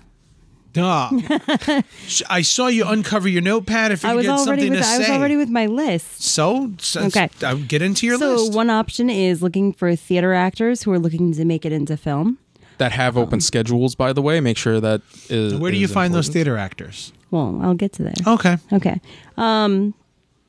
Duh. 0.72 1.10
I 2.30 2.42
saw 2.44 2.68
you 2.68 2.86
uncover 2.86 3.28
your 3.28 3.42
notepad. 3.42 3.92
If 3.92 4.04
you 4.04 4.10
I 4.10 4.16
was 4.16 4.26
get 4.26 4.32
already 4.32 4.46
something 4.46 4.70
with 4.72 4.82
to 4.82 4.88
I 4.88 4.98
was 5.00 5.10
already 5.10 5.36
with 5.36 5.50
my 5.50 5.66
list. 5.66 6.22
So, 6.24 6.72
so 6.80 7.06
Okay. 7.06 7.30
uh, 7.44 7.56
get 7.56 7.82
into 7.82 8.06
your 8.06 8.18
so 8.18 8.34
list. 8.34 8.52
So 8.52 8.58
one 8.58 8.70
option 8.70 9.10
is 9.10 9.42
looking 9.42 9.74
for 9.74 9.96
theater 9.96 10.34
actors 10.34 10.84
who 10.84 10.92
are 10.92 11.00
looking 11.00 11.34
to 11.34 11.46
make 11.46 11.66
it 11.66 11.72
into 11.72 11.98
film. 11.98 12.38
That 12.80 12.92
have 12.94 13.16
open 13.18 13.40
schedules, 13.42 13.94
by 13.96 14.12
the 14.14 14.22
way. 14.22 14.40
Make 14.42 14.58
sure 14.58 14.80
that 14.80 15.02
is. 15.30 15.54
Where 15.56 15.72
do 15.72 15.78
you 15.78 15.86
is 15.86 15.92
find 15.94 16.14
those 16.14 16.28
theater 16.30 16.58
actors? 16.58 17.14
Well, 17.32 17.60
I'll 17.62 17.76
get 17.76 17.94
to 17.94 18.04
that. 18.04 18.26
Okay. 18.26 18.58
Okay. 18.74 19.00
Um, 19.38 19.94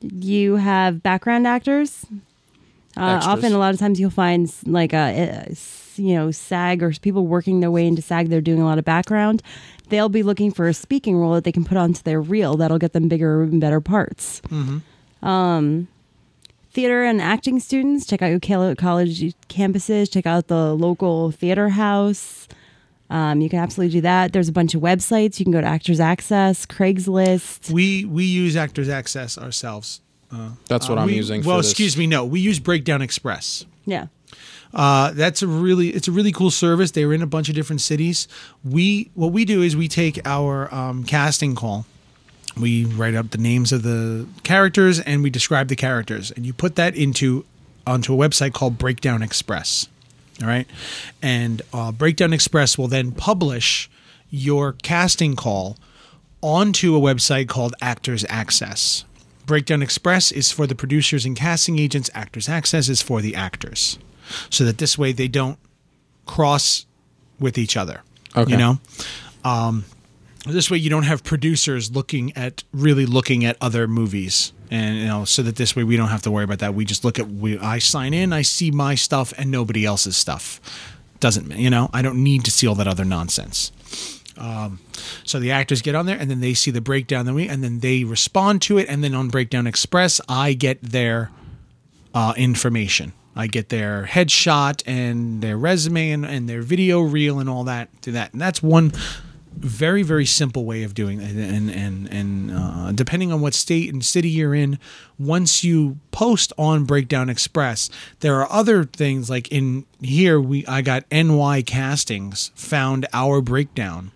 you 0.01 0.55
have 0.55 1.03
background 1.03 1.45
actors. 1.45 2.05
Uh, 2.97 3.19
often, 3.23 3.53
a 3.53 3.57
lot 3.57 3.73
of 3.73 3.79
times, 3.79 3.99
you'll 3.99 4.09
find 4.09 4.47
s- 4.47 4.63
like 4.65 4.91
a 4.93 5.53
you 5.97 6.15
know 6.15 6.31
SAG 6.31 6.81
or 6.81 6.91
people 6.93 7.27
working 7.27 7.59
their 7.59 7.69
way 7.71 7.85
into 7.85 8.01
SAG. 8.01 8.29
They're 8.29 8.41
doing 8.41 8.61
a 8.61 8.65
lot 8.65 8.79
of 8.79 8.85
background. 8.85 9.43
They'll 9.89 10.09
be 10.09 10.23
looking 10.23 10.51
for 10.51 10.67
a 10.67 10.73
speaking 10.73 11.17
role 11.17 11.33
that 11.33 11.43
they 11.43 11.51
can 11.51 11.65
put 11.65 11.77
onto 11.77 12.01
their 12.03 12.19
reel. 12.21 12.55
That'll 12.57 12.79
get 12.79 12.93
them 12.93 13.07
bigger 13.09 13.43
and 13.43 13.59
better 13.61 13.81
parts. 13.81 14.41
Mhm. 14.49 14.81
Um, 15.25 15.87
theater 16.71 17.03
and 17.03 17.21
acting 17.21 17.59
students, 17.59 18.05
check 18.05 18.21
out 18.21 18.27
your 18.31 18.39
college 18.75 19.33
campuses. 19.49 20.11
Check 20.11 20.25
out 20.25 20.47
the 20.47 20.73
local 20.73 21.31
theater 21.31 21.69
house. 21.69 22.47
Um, 23.09 23.41
you 23.41 23.49
can 23.49 23.59
absolutely 23.59 23.91
do 23.97 24.01
that. 24.01 24.31
There's 24.31 24.47
a 24.47 24.53
bunch 24.53 24.73
of 24.73 24.81
websites. 24.81 25.37
You 25.39 25.45
can 25.45 25.51
go 25.51 25.59
to 25.61 25.67
Actors 25.67 25.99
Access, 25.99 26.65
Craigslist. 26.65 27.69
We 27.71 28.05
we 28.05 28.23
use 28.23 28.55
Actors 28.55 28.87
Access 28.89 29.37
ourselves. 29.37 30.01
That's 30.69 30.87
what 30.87 30.97
Uh, 30.97 31.01
I'm 31.01 31.07
we- 31.07 31.15
using. 31.15 31.43
Well, 31.43 31.57
for 31.57 31.61
this. 31.61 31.71
excuse 31.71 31.97
me. 31.97 32.07
No, 32.07 32.23
we 32.25 32.39
use 32.39 32.59
Breakdown 32.59 33.01
Express. 33.01 33.65
Yeah. 33.85 34.07
Uh, 34.73 35.11
that's 35.11 35.41
a 35.41 35.47
really 35.47 35.89
it's 35.89 36.07
a 36.07 36.11
really 36.13 36.31
cool 36.31 36.51
service. 36.51 36.91
They're 36.91 37.11
in 37.11 37.21
a 37.21 37.27
bunch 37.27 37.49
of 37.49 37.55
different 37.55 37.81
cities. 37.81 38.29
We 38.63 39.11
what 39.13 39.33
we 39.33 39.43
do 39.43 39.61
is 39.61 39.75
we 39.75 39.89
take 39.89 40.21
our 40.25 40.73
um, 40.73 41.03
casting 41.03 41.53
call. 41.55 41.85
We 42.59 42.85
write 42.85 43.15
up 43.15 43.31
the 43.31 43.37
names 43.37 43.71
of 43.71 43.83
the 43.83 44.27
characters 44.43 44.99
and 44.99 45.23
we 45.23 45.29
describe 45.29 45.67
the 45.67 45.75
characters, 45.75 46.31
and 46.31 46.45
you 46.45 46.53
put 46.53 46.75
that 46.75 46.95
into 46.95 47.45
onto 47.87 48.13
a 48.13 48.17
website 48.17 48.53
called 48.53 48.77
Breakdown 48.77 49.21
Express. 49.21 49.87
All 50.41 50.47
right, 50.47 50.67
and 51.21 51.61
uh, 51.73 51.91
Breakdown 51.91 52.33
Express 52.33 52.77
will 52.77 52.87
then 52.87 53.11
publish 53.11 53.89
your 54.29 54.73
casting 54.73 55.35
call 55.35 55.77
onto 56.41 56.95
a 56.95 56.99
website 56.99 57.47
called 57.47 57.75
Actors 57.81 58.25
Access. 58.27 59.05
Breakdown 59.45 59.81
Express 59.81 60.31
is 60.31 60.51
for 60.51 60.65
the 60.65 60.75
producers 60.75 61.25
and 61.25 61.35
casting 61.35 61.77
agents. 61.77 62.09
Actors 62.13 62.49
Access 62.49 62.89
is 62.89 63.01
for 63.01 63.21
the 63.21 63.35
actors, 63.35 63.99
so 64.49 64.63
that 64.63 64.77
this 64.77 64.97
way 64.97 65.11
they 65.11 65.27
don't 65.27 65.59
cross 66.25 66.85
with 67.39 67.57
each 67.57 67.77
other. 67.77 68.01
Okay. 68.35 68.51
You 68.51 68.57
know, 68.57 68.79
um, 69.43 69.85
this 70.45 70.71
way 70.71 70.77
you 70.77 70.89
don't 70.89 71.03
have 71.03 71.23
producers 71.23 71.91
looking 71.91 72.35
at 72.35 72.63
really 72.73 73.05
looking 73.05 73.45
at 73.45 73.57
other 73.61 73.87
movies, 73.87 74.53
and 74.71 74.97
you 74.97 75.05
know, 75.05 75.25
so 75.25 75.43
that 75.43 75.55
this 75.55 75.75
way 75.75 75.83
we 75.83 75.97
don't 75.97 76.09
have 76.09 76.23
to 76.23 76.31
worry 76.31 76.43
about 76.43 76.59
that. 76.59 76.73
We 76.73 76.85
just 76.85 77.03
look 77.03 77.19
at 77.19 77.27
we. 77.27 77.59
I 77.59 77.79
sign 77.79 78.13
in, 78.13 78.33
I 78.33 78.41
see 78.41 78.71
my 78.71 78.95
stuff, 78.95 79.33
and 79.37 79.51
nobody 79.51 79.85
else's 79.85 80.17
stuff. 80.17 80.59
Doesn't 81.19 81.51
you 81.51 81.69
know? 81.69 81.89
I 81.93 82.01
don't 82.01 82.23
need 82.23 82.43
to 82.45 82.51
see 82.51 82.67
all 82.67 82.75
that 82.75 82.87
other 82.87 83.05
nonsense. 83.05 83.71
Um, 84.37 84.79
so 85.23 85.39
the 85.39 85.51
actors 85.51 85.83
get 85.83 85.93
on 85.93 86.07
there, 86.07 86.17
and 86.17 86.31
then 86.31 86.39
they 86.39 86.55
see 86.55 86.71
the 86.71 86.81
breakdown, 86.81 87.25
then 87.25 87.35
we, 87.35 87.47
and 87.47 87.63
then 87.63 87.79
they 87.79 88.03
respond 88.03 88.63
to 88.63 88.79
it, 88.79 88.89
and 88.89 89.03
then 89.03 89.13
on 89.13 89.27
Breakdown 89.27 89.67
Express, 89.67 90.19
I 90.27 90.53
get 90.53 90.81
their 90.81 91.29
uh, 92.15 92.33
information. 92.35 93.13
I 93.35 93.47
get 93.47 93.69
their 93.69 94.05
headshot 94.05 94.83
and 94.85 95.41
their 95.41 95.57
resume 95.57 96.11
and, 96.11 96.25
and 96.25 96.49
their 96.49 96.61
video 96.61 97.01
reel 97.01 97.39
and 97.39 97.49
all 97.49 97.63
that 97.65 97.89
through 98.01 98.13
that. 98.13 98.33
And 98.33 98.41
that's 98.41 98.61
one 98.61 98.91
very 99.57 100.01
very 100.03 100.25
simple 100.25 100.65
way 100.65 100.83
of 100.83 100.93
doing 100.93 101.21
it. 101.21 101.31
And 101.35 101.69
and 101.69 102.11
and 102.11 102.51
uh, 102.51 102.91
depending 102.93 103.31
on 103.31 103.41
what 103.41 103.53
state 103.53 103.91
and 103.93 104.03
city 104.03 104.29
you're 104.29 104.55
in, 104.55 104.79
once 105.19 105.63
you 105.63 105.97
post 106.11 106.53
on 106.57 106.85
Breakdown 106.85 107.29
Express, 107.29 107.89
there 108.21 108.35
are 108.41 108.51
other 108.51 108.83
things 108.85 109.29
like 109.29 109.49
in 109.51 109.85
here 110.01 110.39
we 110.39 110.65
I 110.67 110.81
got 110.81 111.03
NY 111.11 111.63
castings 111.63 112.51
found 112.55 113.07
our 113.13 113.41
breakdown 113.41 114.11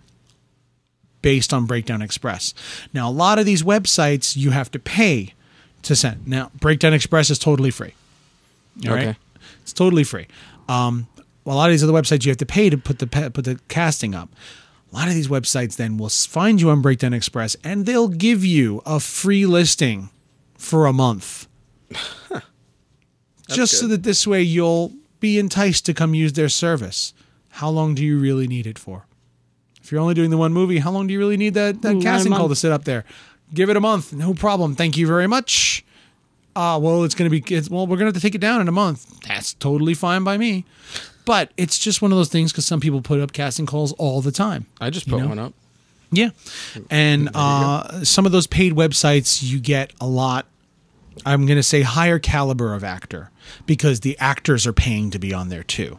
based 1.22 1.52
on 1.52 1.66
Breakdown 1.66 2.02
Express. 2.02 2.54
Now, 2.92 3.08
a 3.08 3.10
lot 3.10 3.38
of 3.38 3.46
these 3.46 3.62
websites 3.62 4.36
you 4.36 4.50
have 4.52 4.70
to 4.70 4.78
pay 4.78 5.34
to 5.82 5.96
send. 5.96 6.26
Now, 6.26 6.50
Breakdown 6.60 6.94
Express 6.94 7.30
is 7.30 7.38
totally 7.38 7.70
free. 7.70 7.94
All 8.86 8.92
right, 8.94 9.08
Okay. 9.08 9.18
it's 9.62 9.72
totally 9.72 10.04
free. 10.04 10.26
Um, 10.68 11.08
a 11.44 11.54
lot 11.54 11.68
of 11.68 11.72
these 11.74 11.82
other 11.82 11.92
websites 11.92 12.24
you 12.24 12.30
have 12.30 12.38
to 12.38 12.46
pay 12.46 12.70
to 12.70 12.78
put 12.78 12.98
the 12.98 13.06
put 13.06 13.44
the 13.44 13.58
casting 13.68 14.14
up. 14.14 14.28
A 14.96 15.00
lot 15.00 15.08
of 15.08 15.14
these 15.14 15.28
websites 15.28 15.76
then 15.76 15.98
will 15.98 16.08
find 16.08 16.58
you 16.58 16.70
on 16.70 16.80
Breakdown 16.80 17.12
Express 17.12 17.54
and 17.62 17.84
they'll 17.84 18.08
give 18.08 18.46
you 18.46 18.80
a 18.86 18.98
free 18.98 19.44
listing 19.44 20.08
for 20.56 20.86
a 20.86 20.92
month. 20.94 21.46
Just 23.50 23.78
so 23.78 23.86
that 23.88 24.04
this 24.04 24.26
way 24.26 24.40
you'll 24.40 24.94
be 25.20 25.38
enticed 25.38 25.84
to 25.84 25.92
come 25.92 26.14
use 26.14 26.32
their 26.32 26.48
service. 26.48 27.12
How 27.50 27.68
long 27.68 27.94
do 27.94 28.02
you 28.02 28.18
really 28.18 28.48
need 28.48 28.66
it 28.66 28.78
for? 28.78 29.04
If 29.82 29.92
you're 29.92 30.00
only 30.00 30.14
doing 30.14 30.30
the 30.30 30.38
one 30.38 30.54
movie, 30.54 30.78
how 30.78 30.92
long 30.92 31.06
do 31.06 31.12
you 31.12 31.18
really 31.18 31.36
need 31.36 31.52
that, 31.52 31.82
that 31.82 32.00
casting 32.00 32.32
call 32.32 32.48
to 32.48 32.56
sit 32.56 32.72
up 32.72 32.84
there? 32.84 33.04
Give 33.52 33.68
it 33.68 33.76
a 33.76 33.80
month. 33.80 34.14
No 34.14 34.32
problem. 34.32 34.74
Thank 34.74 34.96
you 34.96 35.06
very 35.06 35.26
much. 35.26 35.84
Ah, 36.56 36.78
well, 36.78 37.04
it's 37.04 37.14
going 37.14 37.30
to 37.30 37.40
be, 37.40 37.54
it's, 37.54 37.68
well, 37.68 37.86
we're 37.86 37.98
going 37.98 38.10
to 38.10 38.14
have 38.14 38.14
to 38.14 38.20
take 38.20 38.34
it 38.34 38.40
down 38.40 38.62
in 38.62 38.68
a 38.68 38.72
month. 38.72 39.20
That's 39.28 39.52
totally 39.52 39.92
fine 39.92 40.24
by 40.24 40.38
me. 40.38 40.64
But 41.26 41.52
it's 41.58 41.78
just 41.78 42.00
one 42.00 42.12
of 42.12 42.16
those 42.16 42.30
things 42.30 42.52
because 42.52 42.64
some 42.64 42.80
people 42.80 43.02
put 43.02 43.20
up 43.20 43.32
casting 43.34 43.66
calls 43.66 43.92
all 43.94 44.22
the 44.22 44.32
time. 44.32 44.64
I 44.80 44.88
just 44.88 45.06
put 45.08 45.18
know? 45.20 45.28
one 45.28 45.38
up. 45.38 45.52
Yeah. 46.10 46.30
And 46.88 47.28
uh, 47.34 48.04
some 48.04 48.24
of 48.24 48.32
those 48.32 48.46
paid 48.46 48.72
websites, 48.72 49.42
you 49.42 49.58
get 49.58 49.92
a 50.00 50.06
lot, 50.06 50.46
I'm 51.26 51.44
going 51.44 51.56
to 51.58 51.62
say 51.64 51.82
higher 51.82 52.18
caliber 52.18 52.72
of 52.74 52.84
actor 52.84 53.30
because 53.66 54.00
the 54.00 54.16
actors 54.18 54.66
are 54.66 54.72
paying 54.72 55.10
to 55.10 55.18
be 55.18 55.34
on 55.34 55.48
there 55.48 55.64
too. 55.64 55.98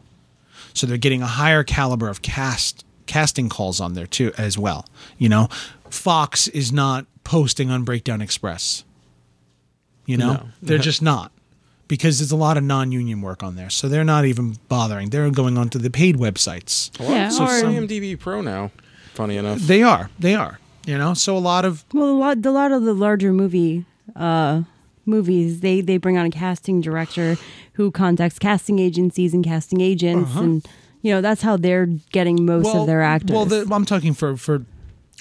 So 0.73 0.87
they're 0.87 0.97
getting 0.97 1.21
a 1.21 1.27
higher 1.27 1.63
caliber 1.63 2.07
of 2.09 2.21
cast 2.21 2.85
casting 3.05 3.49
calls 3.49 3.79
on 3.81 3.93
there 3.93 4.07
too 4.07 4.31
as 4.37 4.57
well. 4.57 4.85
You 5.17 5.27
know, 5.29 5.49
Fox 5.89 6.47
is 6.49 6.71
not 6.71 7.05
posting 7.23 7.69
on 7.69 7.83
Breakdown 7.83 8.21
Express. 8.21 8.83
You 10.05 10.17
know, 10.17 10.33
No. 10.33 10.47
they're 10.61 10.77
just 10.77 11.01
not 11.01 11.31
because 11.87 12.19
there's 12.19 12.31
a 12.31 12.35
lot 12.35 12.57
of 12.57 12.63
non-union 12.63 13.21
work 13.21 13.43
on 13.43 13.55
there. 13.55 13.69
So 13.69 13.87
they're 13.87 14.03
not 14.03 14.25
even 14.25 14.57
bothering. 14.67 15.09
They're 15.09 15.29
going 15.31 15.57
on 15.57 15.69
to 15.69 15.77
the 15.77 15.89
paid 15.89 16.15
websites. 16.17 16.97
Well, 16.99 17.11
Yeah, 17.11 17.29
so 17.29 17.43
or- 17.45 17.47
IMDb 17.47 18.19
Pro 18.19 18.41
now. 18.41 18.71
Funny 19.13 19.37
enough. 19.37 19.59
They 19.59 19.81
are. 19.83 20.09
They 20.19 20.35
are. 20.35 20.59
You 20.85 20.97
know, 20.97 21.13
so 21.13 21.35
a 21.35 21.39
lot 21.39 21.65
of 21.65 21.83
Well, 21.93 22.09
a 22.09 22.17
lot, 22.17 22.45
a 22.45 22.51
lot 22.51 22.71
of 22.71 22.83
the 22.83 22.93
larger 22.93 23.33
movie 23.33 23.85
uh, 24.15 24.61
movies, 25.05 25.59
they 25.61 25.81
they 25.81 25.97
bring 25.97 26.17
on 26.17 26.25
a 26.25 26.29
casting 26.29 26.79
director 26.81 27.35
who 27.73 27.91
contacts 27.91 28.39
casting 28.39 28.79
agencies 28.79 29.33
and 29.33 29.43
casting 29.43 29.81
agents, 29.81 30.33
and 30.35 30.65
you 31.01 31.11
know 31.11 31.19
that's 31.21 31.41
how 31.41 31.57
they're 31.57 31.87
getting 32.11 32.45
most 32.45 32.73
of 32.73 32.87
their 32.87 33.01
actors. 33.01 33.31
Uh-huh. 33.35 33.45
Well, 33.49 33.65
the, 33.65 33.73
I'm 33.75 33.85
talking 33.85 34.13
for 34.13 34.37
for 34.37 34.63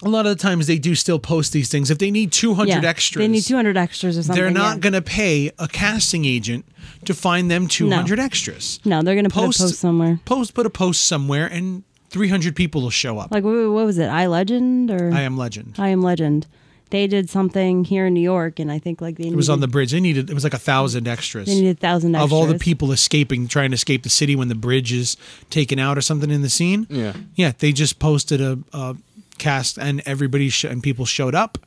a 0.03 0.09
lot 0.09 0.27
of 0.27 0.37
the 0.37 0.43
times 0.43 0.67
they 0.67 0.79
do 0.79 0.95
still 0.95 1.19
post 1.19 1.53
these 1.53 1.69
things. 1.69 1.91
If 1.91 1.99
they 1.99 2.11
need 2.11 2.33
200 2.33 2.69
yeah, 2.83 2.89
extras, 2.89 3.23
They 3.23 3.29
need 3.29 3.43
200 3.43 3.77
extras 3.77 4.19
or 4.19 4.23
something. 4.23 4.43
they're 4.43 4.51
not 4.53 4.77
yeah. 4.77 4.81
going 4.81 4.93
to 4.93 5.03
pay 5.03 5.51
a 5.59 5.67
casting 5.69 6.25
agent 6.25 6.67
to 7.07 7.15
find 7.15 7.51
them 7.51 7.67
200 7.67 8.19
extras. 8.19 8.79
No, 8.85 9.03
they're 9.03 9.15
going 9.15 9.25
to 9.25 9.31
Post- 9.31 9.61
post 9.61 9.79
somewhere. 9.79 10.21
Post 10.25 10.55
put 10.55 10.67
a 10.67 10.71
post 10.71 11.03
somewhere 11.07 11.47
and 11.47 11.83
300 12.11 12.55
people 12.55 12.83
will 12.83 12.91
show 12.91 13.19
up. 13.19 13.31
Like 13.33 13.45
what, 13.45 13.53
what 13.71 13.87
was 13.87 13.99
it? 13.99 14.07
I 14.09 14.27
Legend 14.27 14.91
or 14.91 15.13
I 15.13 15.23
am 15.23 15.37
legend. 15.37 15.77
I 15.79 15.89
Am 15.89 16.03
Legend. 16.03 16.47
They 16.91 17.09
did 17.09 17.29
something 17.29 17.83
here 17.85 18.07
in 18.07 18.15
New 18.15 18.21
York, 18.21 18.61
and 18.61 18.71
I 18.71 18.79
think 18.79 19.01
like 19.01 19.17
they 19.17 19.27
It 19.27 19.35
was 19.35 19.51
on 19.51 19.59
the 19.59 19.67
bridge. 19.67 19.91
They 19.91 19.99
needed 19.99 20.31
it 20.31 20.35
was 20.35 20.45
like 20.45 20.55
a 20.55 20.59
thousand 20.59 21.09
extras. 21.09 21.47
they 21.49 21.57
needed 21.57 21.79
a 21.79 21.81
thousand 21.81 22.15
extras 22.15 22.31
of 22.31 22.33
all 22.33 22.47
the 22.47 22.61
people 22.61 22.93
escaping, 22.93 23.49
trying 23.49 23.71
to 23.71 23.75
escape 23.75 24.05
the 24.05 24.09
city 24.09 24.37
when 24.37 24.47
the 24.47 24.55
bridge 24.55 24.93
is 24.93 25.17
taken 25.51 25.81
out 25.81 25.99
or 25.99 26.01
something 26.01 26.31
in 26.31 26.43
the 26.43 26.49
scene. 26.49 26.87
Yeah. 26.89 27.15
yeah. 27.35 27.53
They 27.59 27.73
just 27.73 27.99
posted 27.99 28.41
a, 28.41 28.61
a 28.73 28.97
cast, 29.39 29.79
and 29.79 30.03
everybody 30.07 30.49
sh- 30.49 30.65
and 30.65 30.83
people 30.83 31.05
showed 31.07 31.35
up, 31.35 31.59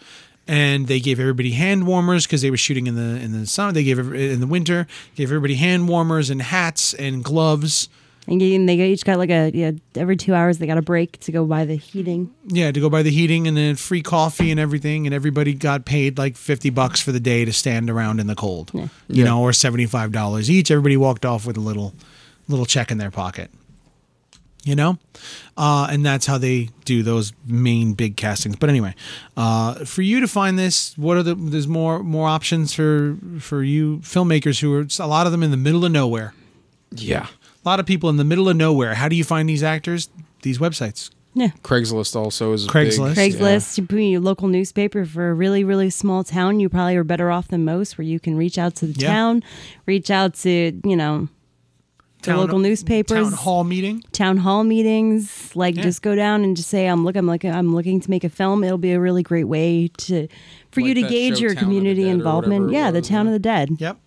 and 0.48 0.88
they 0.88 1.00
gave 1.00 1.20
everybody 1.20 1.52
hand 1.52 1.86
warmers 1.88 2.26
because 2.26 2.42
they 2.42 2.50
were 2.52 2.58
shooting 2.58 2.88
in 2.88 2.96
the 2.96 3.22
in 3.24 3.32
the 3.40 3.46
summer. 3.48 3.72
They 3.72 3.84
gave 3.84 4.00
every, 4.00 4.32
in 4.32 4.40
the 4.40 4.48
winter 4.48 4.88
gave 5.16 5.30
everybody 5.30 5.56
hand 5.56 5.88
warmers 5.88 6.30
and 6.30 6.42
hats 6.42 6.94
and 6.94 7.24
gloves. 7.24 7.90
And 8.28 8.40
they 8.42 8.76
each 8.76 9.06
got 9.06 9.18
like 9.18 9.32
a 9.32 9.50
yeah. 9.56 9.72
Every 9.96 10.16
two 10.16 10.36
hours 10.36 10.60
they 10.60 10.68
got 10.68 10.78
a 10.78 10.84
break 10.84 11.20
to 11.22 11.32
go 11.32 11.46
buy 11.46 11.66
the 11.66 11.74
heating. 11.76 12.32
Yeah, 12.46 12.72
to 12.72 12.80
go 12.80 12.88
buy 12.88 13.02
the 13.02 13.10
heating 13.10 13.48
and 13.48 13.58
then 13.58 13.76
free 13.76 14.04
coffee 14.04 14.52
and 14.52 14.60
everything, 14.60 15.08
and 15.08 15.16
everybody 15.16 15.54
got 15.56 15.84
paid 15.86 16.20
like 16.20 16.36
fifty 16.38 16.70
bucks 16.70 17.02
for 17.02 17.12
the 17.12 17.20
day 17.20 17.44
to 17.46 17.52
stand 17.54 17.90
around 17.90 18.20
in 18.20 18.28
the 18.28 18.36
cold. 18.36 18.70
You 18.74 18.90
Yeah. 19.08 19.24
know, 19.26 19.42
or 19.42 19.52
seventy 19.52 19.88
five 19.88 20.12
dollars 20.12 20.48
each. 20.50 20.70
Everybody 20.70 20.96
walked 20.96 21.26
off 21.26 21.48
with 21.48 21.58
a 21.58 21.62
little 21.62 21.96
little 22.48 22.68
check 22.68 22.92
in 22.92 23.00
their 23.00 23.10
pocket. 23.12 23.50
You 24.66 24.76
know, 24.76 24.98
uh, 25.56 25.88
and 25.90 26.06
that's 26.06 26.26
how 26.26 26.38
they 26.38 26.70
do 26.84 27.02
those 27.02 27.32
main 27.48 27.94
big 27.94 28.18
castings. 28.18 28.58
But 28.58 28.70
anyway, 28.70 28.94
uh, 29.38 29.86
for 29.86 30.02
you 30.02 30.20
to 30.20 30.28
find 30.28 30.60
this, 30.60 30.98
what 30.98 31.16
are 31.16 31.24
the? 31.24 31.34
There's 31.34 31.68
more 31.68 32.04
more 32.04 32.28
options 32.28 32.74
for 32.74 33.18
for 33.40 33.64
you 33.64 34.00
filmmakers 34.00 34.60
who 34.60 34.74
are 34.76 34.86
a 35.04 35.08
lot 35.08 35.26
of 35.26 35.32
them 35.32 35.44
in 35.44 35.52
the 35.52 35.58
middle 35.58 35.86
of 35.86 35.92
nowhere. 35.94 36.34
Yeah. 36.92 37.28
A 37.66 37.68
lot 37.70 37.80
of 37.80 37.86
people 37.86 38.10
in 38.10 38.18
the 38.18 38.24
middle 38.26 38.50
of 38.50 38.58
nowhere. 38.58 38.96
How 38.96 39.08
do 39.08 39.16
you 39.16 39.24
find 39.24 39.48
these 39.48 39.64
actors? 39.64 40.10
These 40.42 40.60
websites. 40.60 41.10
Yeah. 41.36 41.50
Craigslist 41.64 42.16
also 42.16 42.54
is 42.54 42.68
Craigslist. 42.68 43.16
Big, 43.16 43.36
Craigslist, 43.36 43.78
you 43.78 43.86
put 43.86 43.98
your 44.00 44.20
local 44.20 44.48
newspaper 44.48 45.06
for 45.06 45.30
a 45.30 45.34
really, 45.34 45.64
really 45.64 45.90
small 45.90 46.24
town. 46.24 46.60
You 46.60 46.68
probably 46.70 46.96
are 46.98 47.04
better 47.04 47.30
off 47.32 47.48
than 47.50 47.64
most, 47.64 47.98
where 47.98 48.06
you 48.06 48.20
can 48.20 48.36
reach 48.36 48.58
out 48.58 48.76
to 48.78 48.88
the 48.88 49.00
Yeah. 49.00 49.08
town, 49.14 49.44
reach 49.86 50.10
out 50.10 50.34
to 50.36 50.74
you 50.84 50.96
know 50.98 51.30
the 52.24 52.36
local 52.36 52.60
newspapers, 52.60 53.30
town 53.30 53.32
hall 53.32 53.64
meeting. 53.64 54.04
town 54.12 54.38
hall 54.38 54.64
meetings. 54.64 55.52
Like, 55.56 55.76
Yeah. 55.76 55.84
just 55.84 56.02
go 56.02 56.16
down 56.16 56.44
and 56.44 56.56
just 56.58 56.70
say, 56.70 56.88
"I'm 56.88 57.06
looking, 57.06 57.20
I'm 57.20 57.28
looking, 57.28 57.52
I'm 57.52 57.74
looking 57.74 58.00
to 58.02 58.10
make 58.10 58.24
a 58.24 58.30
film." 58.30 58.64
It'll 58.64 58.78
be 58.78 58.92
a 58.92 59.00
really 59.00 59.24
great 59.24 59.46
way 59.46 59.90
to 59.98 60.28
for 60.72 60.82
you 60.82 60.94
to 60.94 61.02
gauge 61.04 61.40
your 61.40 61.54
Town 61.56 61.64
community 61.64 62.08
involvement. 62.10 62.72
Yeah, 62.72 62.92
the 62.92 63.02
Town 63.02 63.26
yeah. 63.26 63.30
of 63.30 63.34
the 63.34 63.40
Dead. 63.40 63.70
Yep. 63.80 63.98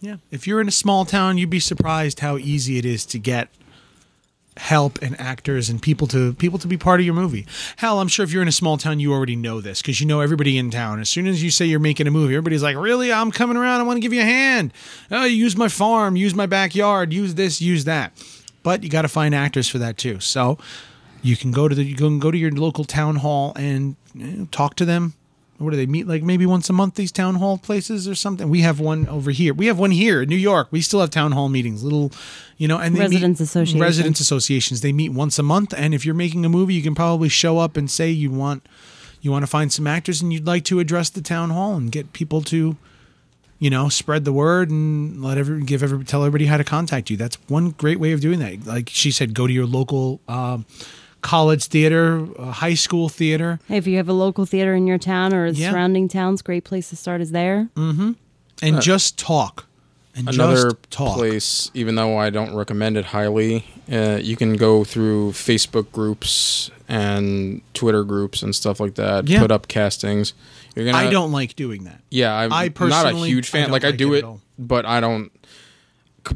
Yeah. 0.00 0.16
If 0.30 0.46
you're 0.46 0.60
in 0.60 0.68
a 0.68 0.72
small 0.72 1.04
town, 1.06 1.38
you'd 1.38 1.48
be 1.50 1.60
surprised 1.60 2.20
how 2.20 2.36
easy 2.36 2.76
it 2.76 2.84
is 2.84 3.06
to 3.06 3.18
get 3.18 3.48
help 4.56 5.00
and 5.02 5.18
actors 5.20 5.68
and 5.68 5.82
people 5.82 6.06
to 6.06 6.32
people 6.34 6.58
to 6.58 6.68
be 6.68 6.76
part 6.76 7.00
of 7.00 7.06
your 7.06 7.14
movie. 7.14 7.46
Hell, 7.76 8.00
I'm 8.00 8.08
sure 8.08 8.24
if 8.24 8.32
you're 8.32 8.42
in 8.42 8.48
a 8.48 8.52
small 8.52 8.76
town, 8.76 9.00
you 9.00 9.12
already 9.12 9.36
know 9.36 9.60
this 9.60 9.82
because 9.82 10.00
you 10.00 10.06
know 10.06 10.20
everybody 10.20 10.56
in 10.58 10.70
town. 10.70 11.00
As 11.00 11.08
soon 11.08 11.26
as 11.26 11.42
you 11.42 11.50
say 11.50 11.64
you're 11.64 11.80
making 11.80 12.06
a 12.06 12.10
movie, 12.10 12.34
everybody's 12.34 12.62
like, 12.62 12.76
"Really? 12.76 13.12
I'm 13.12 13.30
coming 13.30 13.56
around. 13.56 13.80
I 13.80 13.84
want 13.84 13.96
to 13.96 14.00
give 14.00 14.12
you 14.12 14.20
a 14.20 14.24
hand. 14.24 14.72
Oh, 15.10 15.24
use 15.24 15.56
my 15.56 15.68
farm, 15.68 16.16
use 16.16 16.34
my 16.34 16.46
backyard, 16.46 17.12
use 17.12 17.34
this, 17.34 17.60
use 17.60 17.84
that." 17.84 18.12
But 18.62 18.82
you 18.82 18.88
got 18.88 19.02
to 19.02 19.08
find 19.08 19.34
actors 19.34 19.68
for 19.68 19.78
that 19.78 19.98
too. 19.98 20.20
So 20.20 20.58
you 21.22 21.36
can 21.36 21.50
go 21.50 21.68
to 21.68 21.74
the 21.74 21.84
you 21.84 21.96
can 21.96 22.18
go 22.18 22.30
to 22.30 22.38
your 22.38 22.52
local 22.52 22.84
town 22.84 23.16
hall 23.16 23.52
and 23.56 23.96
you 24.14 24.26
know, 24.26 24.48
talk 24.52 24.76
to 24.76 24.84
them. 24.84 25.14
What 25.58 25.70
do 25.70 25.76
they 25.76 25.86
meet 25.86 26.08
like 26.08 26.22
maybe 26.22 26.46
once 26.46 26.68
a 26.68 26.72
month? 26.72 26.96
These 26.96 27.12
town 27.12 27.36
hall 27.36 27.58
places 27.58 28.08
or 28.08 28.14
something. 28.14 28.48
We 28.48 28.62
have 28.62 28.80
one 28.80 29.06
over 29.08 29.30
here. 29.30 29.54
We 29.54 29.66
have 29.66 29.78
one 29.78 29.92
here 29.92 30.22
in 30.22 30.28
New 30.28 30.36
York. 30.36 30.68
We 30.70 30.80
still 30.80 31.00
have 31.00 31.10
town 31.10 31.32
hall 31.32 31.48
meetings. 31.48 31.84
Little, 31.84 32.10
you 32.58 32.66
know, 32.66 32.78
and 32.78 32.96
they 32.96 33.00
Residents 33.00 33.40
meet, 33.40 33.44
association. 33.44 33.80
Residents 33.80 34.20
associations. 34.20 34.80
They 34.80 34.92
meet 34.92 35.10
once 35.10 35.38
a 35.38 35.42
month. 35.44 35.72
And 35.76 35.94
if 35.94 36.04
you're 36.04 36.14
making 36.14 36.44
a 36.44 36.48
movie, 36.48 36.74
you 36.74 36.82
can 36.82 36.94
probably 36.94 37.28
show 37.28 37.58
up 37.58 37.76
and 37.76 37.90
say 37.90 38.10
you 38.10 38.30
want 38.30 38.66
you 39.20 39.30
want 39.30 39.42
to 39.42 39.46
find 39.46 39.72
some 39.72 39.86
actors 39.86 40.20
and 40.20 40.32
you'd 40.32 40.46
like 40.46 40.64
to 40.64 40.80
address 40.80 41.08
the 41.08 41.22
town 41.22 41.50
hall 41.50 41.76
and 41.76 41.90
get 41.92 42.12
people 42.12 42.42
to 42.42 42.76
You 43.60 43.70
know, 43.70 43.88
spread 43.88 44.24
the 44.24 44.32
word 44.32 44.68
and 44.70 45.22
let 45.22 45.38
every 45.38 45.62
give 45.62 45.82
every 45.82 46.04
tell 46.04 46.22
everybody 46.24 46.46
how 46.46 46.56
to 46.58 46.64
contact 46.64 47.08
you. 47.08 47.16
That's 47.16 47.36
one 47.48 47.70
great 47.70 47.98
way 48.00 48.12
of 48.12 48.20
doing 48.20 48.40
that. 48.40 48.66
Like 48.66 48.90
she 48.90 49.10
said, 49.12 49.32
go 49.32 49.46
to 49.46 49.52
your 49.52 49.64
local 49.66 50.20
um, 50.28 50.66
college 51.24 51.64
theater, 51.64 52.28
uh, 52.38 52.52
high 52.52 52.74
school 52.74 53.08
theater, 53.08 53.58
Hey, 53.66 53.78
if 53.78 53.86
you 53.86 53.96
have 53.96 54.08
a 54.08 54.12
local 54.12 54.44
theater 54.46 54.74
in 54.74 54.86
your 54.86 54.98
town 54.98 55.32
or 55.34 55.46
Yeah. 55.46 55.70
surrounding 55.72 56.06
towns, 56.06 56.42
great 56.42 56.64
place 56.64 56.90
to 56.90 56.96
start 56.96 57.20
is 57.22 57.30
there. 57.32 57.68
and 57.76 58.80
just 58.80 59.18
talk. 59.18 59.66
And 60.16 60.28
Another 60.28 60.70
just 60.70 60.90
talk. 60.90 61.16
place, 61.16 61.70
even 61.74 61.96
though 61.96 62.16
I 62.16 62.30
don't 62.30 62.54
recommend 62.54 62.96
it 62.96 63.06
highly, 63.06 63.64
uh, 63.90 64.20
you 64.22 64.36
can 64.36 64.56
go 64.56 64.84
through 64.84 65.32
Facebook 65.32 65.90
groups 65.90 66.70
and 66.88 67.62
Twitter 67.72 68.04
groups 68.04 68.40
and 68.42 68.54
stuff 68.54 68.78
like 68.78 68.94
that. 68.94 69.26
Yeah. 69.26 69.40
Put 69.40 69.50
up 69.50 69.66
castings. 69.66 70.32
You're 70.76 70.84
gonna. 70.84 70.98
I 70.98 71.10
don't 71.10 71.32
like 71.32 71.56
doing 71.56 71.84
that. 71.84 72.00
Yeah, 72.10 72.32
I'm 72.32 72.52
I 72.52 72.70
not 72.80 73.06
a 73.12 73.16
huge 73.16 73.48
fan. 73.48 73.62
don't 73.62 73.72
like 73.72 73.84
I 73.84 73.90
do 73.90 74.12
it 74.14 74.24
it, 74.24 74.30
but 74.58 74.84
I 74.86 75.00
don't 75.00 75.32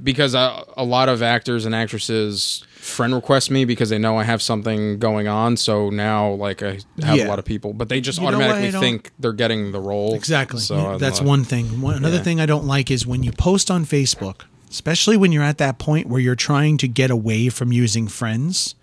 because 0.02 0.34
I, 0.34 0.62
a 0.76 0.84
lot 0.84 1.08
of 1.08 1.22
actors 1.22 1.64
and 1.64 1.74
actresses 1.74 2.64
friend 2.88 3.14
request 3.14 3.50
me 3.50 3.64
because 3.64 3.90
they 3.90 3.98
know 3.98 4.16
I 4.18 4.24
have 4.24 4.42
something 4.42 4.98
going 4.98 5.28
on. 5.28 5.56
So 5.56 5.90
now, 5.90 6.30
like 6.30 6.62
I 6.62 6.78
have 7.02 7.16
Yeah. 7.16 7.26
a 7.26 7.28
lot 7.28 7.38
of 7.38 7.44
people, 7.44 7.72
but 7.72 7.88
they 7.88 8.00
just 8.00 8.18
You 8.18 8.22
know 8.30 8.36
what 8.38 8.42
I 8.46 8.50
automatically 8.50 8.80
think 8.80 9.12
they're 9.18 9.32
getting 9.32 9.72
the 9.72 9.80
role. 9.80 10.14
Exactly. 10.14 10.60
So 10.60 10.76
Yeah, 10.76 10.96
that's 10.98 11.20
one 11.20 11.44
thing. 11.44 11.80
One, 11.80 11.96
another 11.96 12.16
Yeah. 12.16 12.22
thing 12.22 12.40
I 12.40 12.46
don't 12.46 12.66
like 12.66 12.90
is 12.90 13.06
when 13.06 13.22
you 13.22 13.32
post 13.32 13.70
on 13.70 13.84
Facebook, 13.84 14.42
especially 14.70 15.16
when 15.16 15.32
you're 15.32 15.42
at 15.42 15.58
that 15.58 15.78
point 15.78 16.08
where 16.08 16.20
you're 16.20 16.34
trying 16.34 16.76
to 16.78 16.88
get 16.88 17.10
away 17.10 17.48
from 17.48 17.72
using 17.72 18.08
friends. 18.08 18.74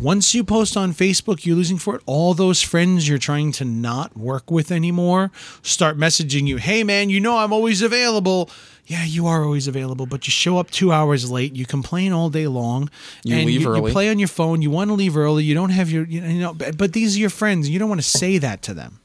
Once 0.00 0.34
you 0.34 0.42
post 0.44 0.76
on 0.76 0.92
Facebook, 0.92 1.44
you're 1.46 1.56
losing 1.56 1.78
for 1.78 1.94
it. 1.96 2.02
All 2.06 2.34
those 2.34 2.60
friends 2.60 3.08
you're 3.08 3.18
trying 3.18 3.52
to 3.52 3.64
not 3.64 4.16
work 4.16 4.50
with 4.50 4.72
anymore 4.72 5.30
start 5.62 5.96
messaging 5.96 6.46
you, 6.48 6.56
"Hey 6.56 6.82
man, 6.82 7.08
you 7.10 7.20
know 7.20 7.38
I'm 7.38 7.52
always 7.52 7.80
available." 7.80 8.50
Yeah, 8.86 9.04
you 9.04 9.26
are 9.26 9.42
always 9.44 9.66
available, 9.66 10.04
but 10.04 10.26
you 10.26 10.30
show 10.30 10.58
up 10.58 10.70
two 10.70 10.92
hours 10.92 11.30
late. 11.30 11.56
You 11.56 11.64
complain 11.64 12.12
all 12.12 12.28
day 12.28 12.46
long. 12.46 12.90
You 13.22 13.36
and 13.36 13.46
leave 13.46 13.62
you, 13.62 13.68
early. 13.68 13.88
You 13.88 13.92
play 13.92 14.10
on 14.10 14.18
your 14.18 14.28
phone. 14.28 14.60
You 14.60 14.70
want 14.70 14.90
to 14.90 14.94
leave 14.94 15.16
early. 15.16 15.42
You 15.42 15.54
don't 15.54 15.70
have 15.70 15.90
your, 15.90 16.04
you 16.04 16.20
know, 16.20 16.52
but, 16.52 16.76
but 16.76 16.92
these 16.92 17.16
are 17.16 17.20
your 17.20 17.30
friends. 17.30 17.68
You 17.70 17.78
don't 17.78 17.88
want 17.88 18.02
to 18.02 18.06
say 18.06 18.36
that 18.38 18.60
to 18.62 18.74
them 18.74 19.00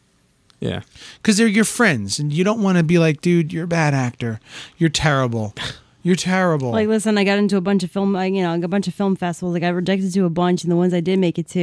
Yeah, 0.59 0.81
because 1.21 1.37
they're 1.37 1.47
your 1.47 1.63
friends 1.63 2.19
and 2.19 2.33
you 2.33 2.43
don't 2.43 2.61
want 2.61 2.77
to 2.77 2.83
be 2.83 2.99
like 2.99 3.21
dude 3.21 3.53
you're 3.53 3.63
a 3.63 3.67
bad 3.67 3.93
actor 3.93 4.41
you're 4.77 4.89
terrible 4.89 5.53
you're 6.01 6.15
terrible 6.15 6.71
Like, 6.71 6.87
listen, 6.87 7.17
I 7.17 7.25
got 7.25 7.37
into 7.39 7.57
a 7.57 7.61
bunch 7.61 7.83
of 7.83 7.91
film, 7.91 8.13
like, 8.13 8.33
you 8.33 8.41
know, 8.41 8.53
a 8.53 8.67
bunch 8.69 8.87
of 8.87 8.93
film 8.93 9.17
festivals. 9.17 9.53
Like, 9.53 9.63
I 9.63 9.67
got 9.67 9.75
rejected 9.75 10.13
to 10.13 10.23
a 10.25 10.29
bunch, 10.29 10.63
and 10.63 10.71
the 10.71 10.77
ones 10.77 10.93
I 10.93 11.01
did 11.01 11.19
make 11.19 11.37
it 11.37 11.47
to, 11.49 11.59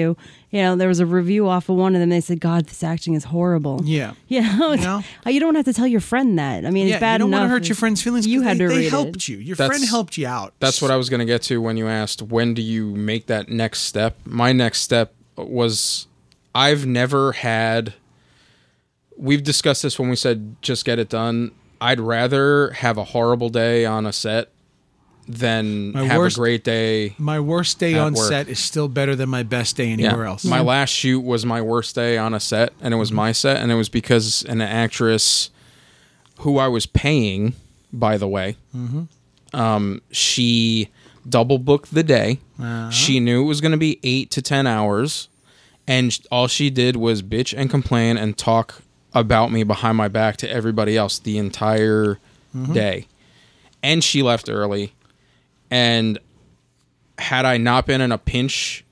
you 0.50 0.62
know, 0.62 0.76
there 0.76 0.88
was 0.88 1.00
a 1.00 1.06
review 1.06 1.48
off 1.48 1.68
of 1.70 1.76
one 1.76 1.94
of 1.94 2.00
them. 2.00 2.10
They 2.10 2.20
said, 2.20 2.40
"God, 2.40 2.66
this 2.66 2.82
acting 2.84 3.14
is 3.14 3.24
horrible." 3.24 3.80
yeah 3.84 4.12
You 4.28 4.42
know, 4.42 4.72
it's- 4.72 4.84
know? 5.24 5.30
you 5.30 5.40
don't 5.40 5.54
have 5.54 5.64
to 5.64 5.72
tell 5.72 5.86
your 5.86 6.00
friend 6.02 6.38
that. 6.38 6.66
I 6.66 6.70
mean, 6.70 6.86
yeah 6.86 6.94
it's 6.96 7.00
bad 7.00 7.14
you 7.14 7.18
don't 7.20 7.30
want 7.30 7.44
to 7.44 7.48
hurt 7.48 7.68
your 7.68 7.76
friends 7.76 8.02
feelings. 8.02 8.26
You 8.26 8.42
had 8.42 8.58
they, 8.58 8.64
to 8.64 8.68
they 8.68 8.78
read 8.78 8.90
helped 8.90 9.16
it. 9.16 9.28
you 9.28 9.38
your 9.38 9.56
That's- 9.56 9.74
friend 9.78 9.88
helped 9.88 10.18
you 10.18 10.26
out 10.26 10.52
that's 10.60 10.82
what 10.82 10.90
I 10.90 10.96
was 10.96 11.08
going 11.08 11.20
to 11.20 11.26
get 11.26 11.40
to 11.44 11.60
when 11.62 11.76
you 11.78 11.88
asked 11.88 12.20
when 12.20 12.52
do 12.52 12.60
you 12.62 12.94
make 12.94 13.26
that 13.26 13.48
next 13.48 13.80
step. 13.82 14.16
My 14.26 14.52
next 14.52 14.80
step 14.82 15.14
was 15.36 16.06
I've 16.54 16.84
never 16.86 17.32
had. 17.32 17.94
We've 19.18 19.42
discussed 19.42 19.82
this 19.82 19.98
when 19.98 20.10
we 20.10 20.16
said 20.16 20.56
just 20.60 20.84
get 20.84 20.98
it 20.98 21.08
done. 21.08 21.52
I'd 21.80 22.00
rather 22.00 22.70
have 22.70 22.98
a 22.98 23.04
horrible 23.04 23.48
day 23.48 23.84
on 23.84 24.06
a 24.06 24.12
set 24.12 24.50
than 25.28 25.92
My 25.92 26.04
have 26.04 26.18
worst- 26.18 26.36
a 26.36 26.40
great 26.40 26.62
day 26.64 27.14
my 27.18 27.40
worst 27.40 27.78
day 27.80 27.98
on 27.98 28.14
work. 28.14 28.28
set 28.28 28.48
is 28.48 28.60
still 28.60 28.86
better 28.88 29.16
than 29.16 29.28
my 29.28 29.42
best 29.42 29.76
day 29.76 29.90
anywhere 29.90 30.24
else 30.24 30.44
My 30.44 30.60
last 30.60 30.90
shoot 30.90 31.20
was 31.20 31.44
my 31.44 31.60
worst 31.60 31.94
day 31.96 32.16
on 32.16 32.32
a 32.32 32.38
set, 32.40 32.72
and 32.80 32.94
it 32.94 32.96
was 32.96 33.08
Mm-hmm. 33.10 33.16
my 33.16 33.32
set, 33.32 33.56
and 33.60 33.72
it 33.72 33.74
was 33.74 33.88
because 33.88 34.44
an 34.44 34.60
actress 34.60 35.50
who 36.40 36.58
I 36.58 36.68
was 36.68 36.86
paying, 36.86 37.54
by 37.92 38.18
the 38.18 38.28
way, 38.28 38.56
Mm-hmm. 38.76 39.56
um, 39.58 40.00
she 40.12 40.90
double 41.28 41.58
booked 41.58 41.92
the 41.92 42.04
day. 42.04 42.38
Uh-huh. 42.60 42.90
She 42.90 43.18
knew 43.18 43.42
it 43.42 43.46
was 43.46 43.60
going 43.60 43.72
to 43.72 43.78
be 43.78 43.98
eight 44.04 44.30
to 44.30 44.40
ten 44.42 44.64
hours, 44.66 45.28
and 45.88 46.16
all 46.30 46.46
she 46.46 46.70
did 46.70 46.94
was 46.94 47.20
bitch 47.22 47.52
and 47.56 47.68
complain 47.68 48.16
and 48.16 48.38
talk 48.38 48.80
about 49.16 49.50
me 49.50 49.64
behind 49.64 49.96
my 49.96 50.08
back 50.08 50.36
to 50.38 50.48
everybody 50.50 50.96
else 50.96 51.18
the 51.18 51.38
entire 51.38 52.18
Mm-hmm. 52.54 52.72
day. 52.72 53.06
And 53.82 54.02
she 54.02 54.22
left 54.22 54.48
early. 54.48 54.92
And 55.70 56.18
had 57.18 57.44
I 57.44 57.58
not 57.58 57.86
been 57.86 58.00
in 58.00 58.12
a 58.12 58.18
pinch 58.18 58.82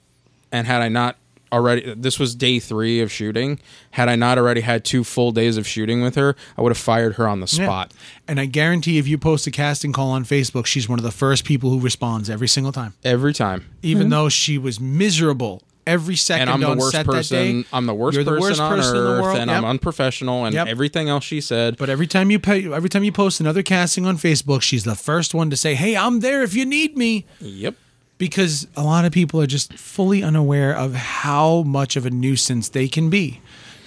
and 0.52 0.66
had 0.66 0.82
I 0.82 0.88
not 0.88 1.16
already 1.52 1.94
this 1.94 2.18
was 2.18 2.34
day 2.34 2.58
3 2.58 3.00
of 3.00 3.10
shooting, 3.12 3.58
had 3.92 4.08
I 4.10 4.16
not 4.16 4.36
already 4.38 4.60
had 4.60 4.84
two 4.84 5.02
full 5.04 5.30
days 5.32 5.56
of 5.56 5.66
shooting 5.66 6.02
with 6.02 6.14
her, 6.16 6.36
I 6.58 6.62
would 6.62 6.70
have 6.70 6.76
fired 6.78 7.14
her 7.14 7.26
on 7.28 7.40
the 7.40 7.46
Yeah. 7.56 7.64
spot. 7.66 7.92
and 8.28 8.38
i 8.40 8.44
guarantee 8.46 8.98
if 8.98 9.06
you 9.08 9.16
post 9.18 9.46
a 9.46 9.50
casting 9.50 9.92
call 9.92 10.10
on 10.10 10.24
facebook 10.24 10.66
she's 10.66 10.88
one 10.88 10.98
of 10.98 11.04
the 11.04 11.10
first 11.12 11.44
people 11.44 11.70
who 11.70 11.78
responds 11.80 12.28
every 12.28 12.48
single 12.48 12.72
time 12.72 12.92
Every 13.04 13.32
time. 13.32 13.64
even 13.82 14.08
though 14.10 14.28
she 14.28 14.58
was 14.58 14.78
miserable 14.80 15.62
every 15.86 16.16
second 16.16 16.48
And 16.48 16.50
I'm 16.50 16.60
the 16.60 16.76
worst 16.76 17.04
person. 17.04 17.62
day 17.62 17.68
I'm 17.72 17.86
the 17.86 17.94
worst 17.94 18.16
the 18.18 18.24
person 18.24 18.40
worst 18.40 18.60
on 18.60 18.76
person 18.76 18.96
in 18.96 19.04
the 19.04 19.10
earth, 19.10 19.22
world. 19.22 19.38
and 19.38 19.48
Yep. 19.50 19.58
I'm 19.58 19.64
unprofessional, 19.64 20.44
and 20.44 20.54
Yep. 20.54 20.66
everything 20.68 21.08
else 21.08 21.24
she 21.24 21.40
said. 21.40 21.76
But 21.76 21.88
every 21.90 22.06
time 22.06 22.30
you 22.30 22.38
pay, 22.38 22.66
every 22.72 22.88
time 22.88 23.04
you 23.04 23.12
post 23.12 23.40
another 23.40 23.62
casting 23.62 24.06
on 24.06 24.16
Facebook, 24.18 24.62
she's 24.62 24.84
the 24.84 24.94
first 24.96 25.34
one 25.34 25.50
to 25.50 25.56
say, 25.56 25.74
"Hey, 25.74 25.96
I'm 25.96 26.20
there 26.20 26.42
if 26.42 26.54
you 26.54 26.64
need 26.64 26.96
me." 26.96 27.24
Yep. 27.40 27.74
Because 28.16 28.66
a 28.76 28.82
lot 28.82 29.04
of 29.04 29.12
people 29.12 29.40
are 29.40 29.46
just 29.46 29.72
fully 29.74 30.22
unaware 30.22 30.74
of 30.74 30.94
how 30.94 31.62
much 31.62 31.96
of 31.96 32.06
a 32.06 32.10
nuisance 32.10 32.68
they 32.68 32.86
can 32.88 33.10
be. 33.10 33.40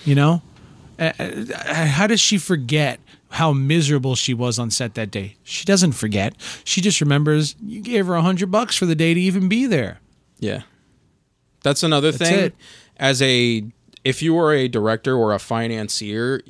You 0.05 0.15
know, 0.15 0.41
Uh, 0.99 1.11
uh, 1.19 1.85
how 1.85 2.07
does 2.07 2.19
she 2.19 2.37
forget 2.39 2.99
how 3.29 3.53
miserable 3.53 4.15
she 4.15 4.33
was 4.33 4.57
on 4.57 4.71
set 4.71 4.95
that 4.95 5.11
day? 5.11 5.35
She 5.43 5.63
doesn't 5.63 5.91
forget. 5.91 6.33
She 6.63 6.81
just 6.81 6.99
remembers 7.01 7.55
you 7.63 7.81
gave 7.81 8.07
her 8.07 8.15
a 8.15 8.21
hundred 8.23 8.49
bucks 8.51 8.75
for 8.75 8.85
the 8.87 8.95
day 8.95 9.13
to 9.13 9.19
even 9.19 9.47
be 9.47 9.65
there. 9.67 9.99
Yeah. 10.39 10.61
That's 11.63 11.83
another 11.83 12.11
That's 12.11 12.29
thing. 12.29 12.39
it. 12.39 12.55
As 12.97 13.21
a 13.21 13.63
if 14.03 14.21
you 14.21 14.37
are 14.37 14.53
a 14.53 14.67
director 14.67 15.15
or 15.15 15.33
a 15.33 15.39
financier, 15.39 16.41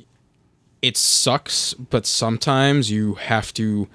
it 0.80 0.96
sucks, 0.96 1.74
but 1.74 2.06
sometimes 2.06 2.90
you 2.90 3.14
have 3.14 3.52
to 3.54 3.88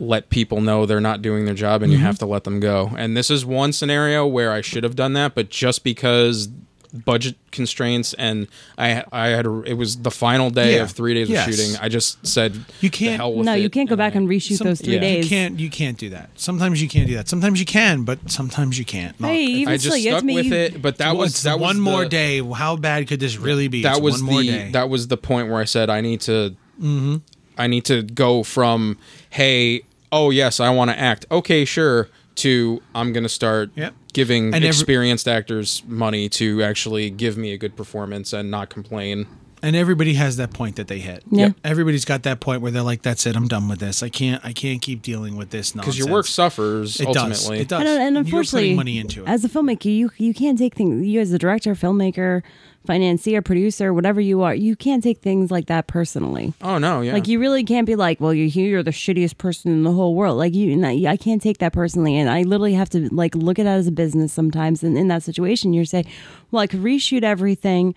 let 0.00 0.30
people 0.30 0.60
know 0.60 0.86
they're 0.86 1.00
not 1.00 1.20
doing 1.22 1.44
their 1.44 1.54
job 1.54 1.82
and 1.82 1.90
Mm-hmm. 1.92 2.00
you 2.00 2.06
have 2.06 2.18
to 2.20 2.26
let 2.26 2.44
them 2.44 2.60
go. 2.60 2.92
And 2.96 3.16
this 3.16 3.30
is 3.30 3.44
one 3.44 3.72
scenario 3.72 4.24
where 4.26 4.52
I 4.52 4.60
should 4.60 4.84
have 4.84 4.94
done 4.94 5.14
that, 5.14 5.34
but 5.34 5.48
just 5.50 5.82
because 5.82 6.48
budget 6.92 7.36
constraints 7.50 8.14
and 8.14 8.46
I 8.78 9.04
I 9.12 9.28
had 9.28 9.46
a, 9.46 9.62
it 9.62 9.74
was 9.74 9.98
the 9.98 10.10
final 10.10 10.50
day 10.50 10.76
Yeah. 10.76 10.82
of 10.82 10.90
3 10.92 11.14
days 11.14 11.28
Yes. 11.28 11.46
of 11.48 11.54
shooting, 11.54 11.76
I 11.80 11.88
just 11.88 12.26
said 12.26 12.64
You 12.80 12.90
can't- 12.90 13.16
hell 13.20 13.34
with 13.34 13.46
No, 13.46 13.54
you 13.54 13.68
can't 13.70 13.88
go 13.88 13.96
back 13.96 14.14
I- 14.14 14.18
and 14.18 14.28
reshoot 14.28 14.56
Some- 14.56 14.66
those 14.68 14.80
three 14.80 14.94
yeah. 14.94 15.00
days. 15.00 15.24
You 15.24 15.28
can't. 15.30 15.60
You 15.60 15.70
can't 15.70 15.98
do 15.98 16.10
that. 16.10 16.30
Sometimes 16.36 16.80
you 16.80 16.88
can't 16.88 17.06
do 17.06 17.14
that. 17.16 17.28
Sometimes 17.28 17.60
you 17.60 17.66
can, 17.66 18.02
but 18.04 18.18
sometimes 18.30 18.78
you 18.78 18.84
can't. 18.84 19.18
No. 19.20 19.28
Hey, 19.28 19.44
even 19.44 19.74
I 19.74 19.76
still, 19.76 19.90
just 19.92 20.02
you 20.04 20.10
have 20.12 20.20
stuck 20.20 20.28
to 20.28 20.34
with 20.34 20.46
make- 20.46 20.74
it, 20.74 20.82
but 20.82 20.98
that 20.98 21.16
was 21.16 21.30
It's 21.32 21.42
that 21.42 21.58
was 21.58 21.68
one 21.68 21.80
more 21.80 22.04
the- 22.04 22.08
day. 22.08 22.42
How 22.42 22.76
bad 22.76 23.06
could 23.06 23.20
this 23.20 23.36
really 23.36 23.68
be? 23.68 23.82
that 23.82 23.92
It's 23.96 24.00
was 24.00 24.22
one 24.22 24.32
more 24.32 24.40
the 24.42 24.48
day. 24.48 24.70
that 24.72 24.88
was 24.88 25.08
the 25.08 25.16
point 25.16 25.48
where 25.48 25.60
I 25.60 25.64
said 25.64 25.90
I 25.90 26.00
need 26.00 26.20
to 26.22 26.54
mm-hmm. 26.80 27.16
I 27.56 27.66
need 27.66 27.84
to 27.86 28.02
go 28.02 28.42
from 28.42 28.98
hey 29.30 29.82
oh 30.12 30.30
yes 30.30 30.60
I 30.60 30.70
want 30.70 30.90
to 30.90 30.98
act 30.98 31.26
okay 31.30 31.64
sure 31.64 32.08
to 32.38 32.80
I'm 32.94 33.12
gonna 33.12 33.28
start 33.28 33.70
Yep. 33.76 33.94
giving 34.12 34.46
And 34.46 34.56
every- 34.56 34.68
experienced 34.68 35.28
actors 35.28 35.82
money 35.86 36.28
to 36.30 36.62
actually 36.62 37.10
give 37.10 37.36
me 37.36 37.52
a 37.52 37.58
good 37.58 37.76
performance 37.76 38.32
and 38.32 38.50
not 38.50 38.70
complain. 38.70 39.26
and 39.60 39.74
everybody 39.74 40.14
has 40.14 40.36
that 40.36 40.52
point 40.52 40.76
that 40.76 40.86
they 40.86 41.00
hit. 41.00 41.24
Yeah. 41.32 41.50
Everybody's 41.64 42.04
got 42.04 42.22
that 42.22 42.38
point 42.38 42.62
where 42.62 42.70
they're 42.70 42.80
like, 42.80 43.02
"That's 43.02 43.26
it. 43.26 43.34
I'm 43.34 43.48
done 43.48 43.66
with 43.68 43.80
this. 43.80 44.04
I 44.04 44.08
can't. 44.08 44.40
I 44.44 44.52
can't 44.52 44.80
keep 44.80 45.02
dealing 45.02 45.36
with 45.36 45.50
this 45.50 45.74
nonsense." 45.74 45.96
Because 45.96 45.98
your 45.98 46.14
work 46.14 46.26
suffers 46.26 47.00
It 47.00 47.12
does. 47.12 47.50
It 47.50 47.66
does. 47.66 47.80
And, 47.80 47.88
and 47.88 48.14
You're 48.14 48.20
unfortunately, 48.20 48.76
money 48.76 48.98
into 48.98 49.22
it. 49.24 49.28
as 49.28 49.44
a 49.44 49.48
filmmaker, 49.48 49.86
you 49.86 50.10
you 50.16 50.32
can't 50.32 50.56
take 50.56 50.76
things. 50.76 51.04
You 51.04 51.20
as 51.20 51.32
a 51.32 51.38
director, 51.38 51.74
filmmaker, 51.74 52.42
financier, 52.86 53.42
producer, 53.42 53.92
whatever 53.92 54.20
you 54.20 54.42
are, 54.42 54.54
you 54.54 54.74
can't 54.74 55.02
take 55.02 55.18
things 55.20 55.50
like 55.50 55.66
that 55.66 55.86
personally. 55.86 56.54
Oh 56.62 56.78
no, 56.78 57.00
yeah. 57.02 57.12
Like 57.12 57.28
you 57.28 57.38
really 57.38 57.62
can't 57.64 57.86
be 57.86 57.96
like, 57.96 58.20
well, 58.20 58.32
you're 58.32 58.48
here, 58.48 58.68
you're 58.68 58.82
the 58.82 58.90
shittiest 58.90 59.36
person 59.36 59.70
in 59.70 59.82
the 59.82 59.92
whole 59.92 60.14
world. 60.14 60.38
Like 60.38 60.54
you, 60.54 60.82
I 61.06 61.16
can't 61.16 61.42
take 61.42 61.58
that 61.58 61.72
personally, 61.72 62.16
and 62.16 62.30
I 62.30 62.42
literally 62.42 62.74
have 62.74 62.88
to 62.90 63.12
like 63.14 63.34
look 63.34 63.58
at 63.58 63.66
it 63.66 63.70
as 63.70 63.86
a 63.86 63.92
business 63.92 64.32
sometimes. 64.32 64.82
And 64.82 64.96
in 64.96 65.08
that 65.08 65.22
situation, 65.22 65.72
you're 65.72 65.84
saying, 65.84 66.06
well, 66.50 66.62
I 66.62 66.66
could 66.66 66.80
reshoot 66.80 67.22
everything 67.22 67.94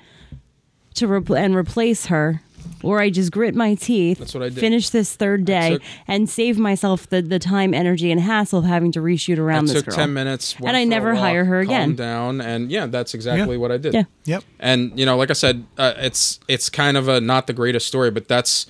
to 0.96 1.08
re- 1.08 1.38
and 1.38 1.56
replace 1.56 2.08
her. 2.08 2.42
Or 2.84 3.00
I 3.00 3.12
just 3.12 3.32
grit 3.32 3.54
my 3.54 3.76
teeth, 3.76 4.18
That's 4.18 4.34
what 4.34 4.42
I 4.42 4.50
did. 4.50 4.58
finish 4.58 4.90
this 4.90 5.16
third 5.16 5.46
day, 5.46 5.74
took- 5.74 5.82
and 6.08 6.28
save 6.30 6.58
myself 6.58 7.08
the, 7.10 7.22
the 7.22 7.38
time, 7.38 7.74
energy, 7.76 8.12
and 8.12 8.20
hassle 8.20 8.60
of 8.60 8.66
having 8.66 8.92
to 8.94 9.00
reshoot 9.02 9.38
I 9.38 9.42
around 9.42 9.66
this 9.66 9.76
took 9.78 9.86
girl. 9.88 9.96
ten 9.96 10.14
minutes, 10.14 10.60
went 10.60 10.70
And 10.70 10.78
I 10.78 10.82
for 10.82 10.88
a 10.88 10.90
never 10.90 11.14
walk, 11.14 11.22
hire 11.22 11.46
her 11.46 11.60
again. 11.60 11.96
down, 11.96 12.42
and 12.42 12.72
yeah, 12.72 12.88
that's 12.88 13.14
exactly 13.14 13.56
Yeah. 13.56 13.62
what 13.62 13.72
I 13.72 13.78
did. 13.78 13.94
Yeah. 13.94 14.04
Yep. 14.26 14.44
and 14.60 15.00
you 15.00 15.06
know 15.06 15.18
like 15.18 15.30
i 15.32 15.34
said 15.34 15.64
uh, 15.78 15.94
it's 15.98 16.40
it's 16.48 16.70
kind 16.70 16.96
of 16.98 17.08
a 17.08 17.20
not 17.20 17.48
the 17.48 17.54
greatest 17.54 17.88
story 17.88 18.12
but 18.12 18.28
that's 18.28 18.68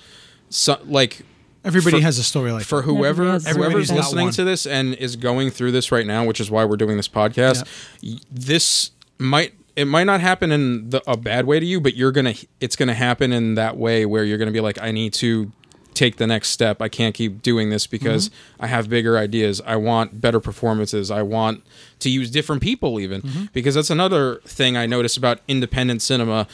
so, 0.48 0.78
like 0.86 1.22
Everybody 1.64 1.98
For- 1.98 2.02
has 2.02 2.18
a 2.18 2.22
story 2.24 2.50
like 2.52 2.64
for 2.64 2.78
that. 2.80 2.84
whoever 2.86 3.38
whoever's 3.38 3.92
listening 3.92 4.30
to 4.32 4.44
this 4.44 4.66
and 4.66 4.94
is 4.94 5.14
going 5.16 5.50
through 5.50 5.72
this 5.72 5.92
right 5.92 6.06
now 6.06 6.24
which 6.24 6.40
is 6.40 6.50
why 6.50 6.64
we're 6.64 6.76
doing 6.76 6.96
this 6.96 7.08
podcast 7.08 7.64
y 8.02 8.18
this 8.30 8.90
might 9.18 9.52
it 9.74 9.86
might 9.86 10.04
not 10.04 10.20
happen 10.20 10.52
in 10.52 10.90
the, 10.90 11.02
a 11.10 11.16
bad 11.16 11.46
way 11.46 11.58
to 11.58 11.66
you 11.66 11.80
but 11.80 11.94
you're 11.94 12.12
gonna 12.12 12.34
it's 12.60 12.76
gonna 12.76 12.94
happen 12.94 13.32
in 13.32 13.54
that 13.54 13.76
way 13.76 14.04
where 14.06 14.24
you're 14.24 14.38
gonna 14.38 14.50
be 14.50 14.60
like 14.60 14.80
i 14.80 14.90
need 14.90 15.12
to 15.12 15.50
take 15.94 16.16
the 16.16 16.26
next 16.26 16.48
step. 16.48 16.80
I 16.80 16.88
can't 16.88 17.14
keep 17.14 17.42
doing 17.42 17.70
this 17.70 17.86
because 17.86 18.28
mm-hmm. 18.28 18.64
I 18.64 18.66
have 18.68 18.88
bigger 18.88 19.18
ideas. 19.18 19.60
I 19.64 19.76
want 19.76 20.20
better 20.20 20.40
performances. 20.40 21.10
I 21.10 21.22
want 21.22 21.62
to 22.00 22.10
use 22.10 22.30
different 22.30 22.62
people 22.62 23.00
even 23.00 23.22
mm-hmm. 23.22 23.44
because 23.52 23.74
that's 23.74 23.90
another 23.90 24.36
thing 24.44 24.76
I 24.76 24.86
notice 24.86 25.16
about 25.16 25.40
independent 25.48 26.02
cinema. 26.02 26.46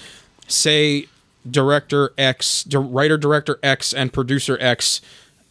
Say 0.47 1.07
director 1.49 2.13
X, 2.19 2.67
writer 2.73 3.17
director 3.17 3.59
X 3.63 3.93
and 3.93 4.13
producer 4.13 4.59
X 4.61 5.01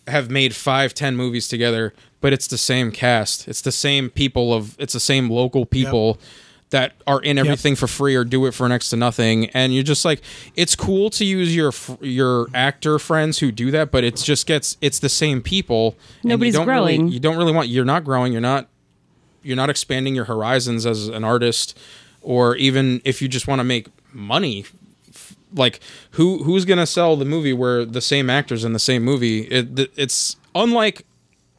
have 0.07 0.29
made 0.29 0.55
five, 0.55 0.93
ten 0.93 1.15
movies 1.15 1.47
together, 1.47 1.93
but 2.21 2.33
it's 2.33 2.47
the 2.47 2.57
same 2.57 2.91
cast. 2.91 3.47
It's 3.47 3.61
the 3.61 3.71
same 3.71 4.09
people 4.09 4.53
of 4.53 4.75
it's 4.79 4.93
the 4.93 4.99
same 4.99 5.29
local 5.29 5.65
people 5.65 6.19
that 6.69 6.93
are 7.05 7.21
in 7.21 7.37
everything 7.37 7.75
for 7.75 7.87
free 7.87 8.13
or 8.15 8.25
do 8.25 8.45
it 8.45 8.51
for 8.53 8.67
next 8.67 8.89
to 8.89 8.97
nothing. 8.97 9.45
And 9.51 9.73
you're 9.73 9.83
just 9.83 10.03
like, 10.03 10.21
it's 10.55 10.75
cool 10.75 11.09
to 11.11 11.23
use 11.23 11.55
your 11.55 11.71
your 12.01 12.47
actor 12.53 12.99
friends 12.99 13.39
who 13.39 13.51
do 13.51 13.71
that, 13.71 13.89
but 13.91 14.03
it 14.03 14.17
just 14.17 14.45
gets 14.47 14.75
it's 14.81 14.99
the 14.99 15.09
same 15.09 15.41
people. 15.41 15.95
and 16.21 16.23
you 16.25 16.29
Nobody's 16.29 16.53
don't 16.55 16.67
really- 16.67 16.97
growing. 16.97 17.11
you 17.11 17.19
don't 17.19 17.37
really 17.37 17.53
want. 17.53 17.69
You're 17.69 17.85
not 17.85 18.03
growing. 18.03 18.31
You're 18.31 18.41
not. 18.41 18.67
You're 19.43 19.55
not 19.55 19.69
expanding 19.69 20.13
your 20.13 20.25
horizons 20.25 20.85
as 20.85 21.07
an 21.07 21.23
artist, 21.23 21.77
or 22.21 22.57
even 22.57 23.01
if 23.05 23.21
you 23.21 23.29
just 23.29 23.47
want 23.47 23.59
to 23.59 23.63
make 23.63 23.87
money 24.11 24.65
like 25.53 25.79
who 26.11 26.43
who's 26.43 26.65
gonna 26.65 26.85
sell 26.85 27.15
the 27.15 27.23
movie 27.23 27.53
where 27.53 27.85
the 27.85 28.01
same 28.01 28.29
actors 28.29 28.65
in 28.65 28.73
the 28.73 28.79
same 28.79 29.03
movie 29.03 29.43
it, 29.43 29.89
it's 29.95 30.35
unlike 30.53 31.05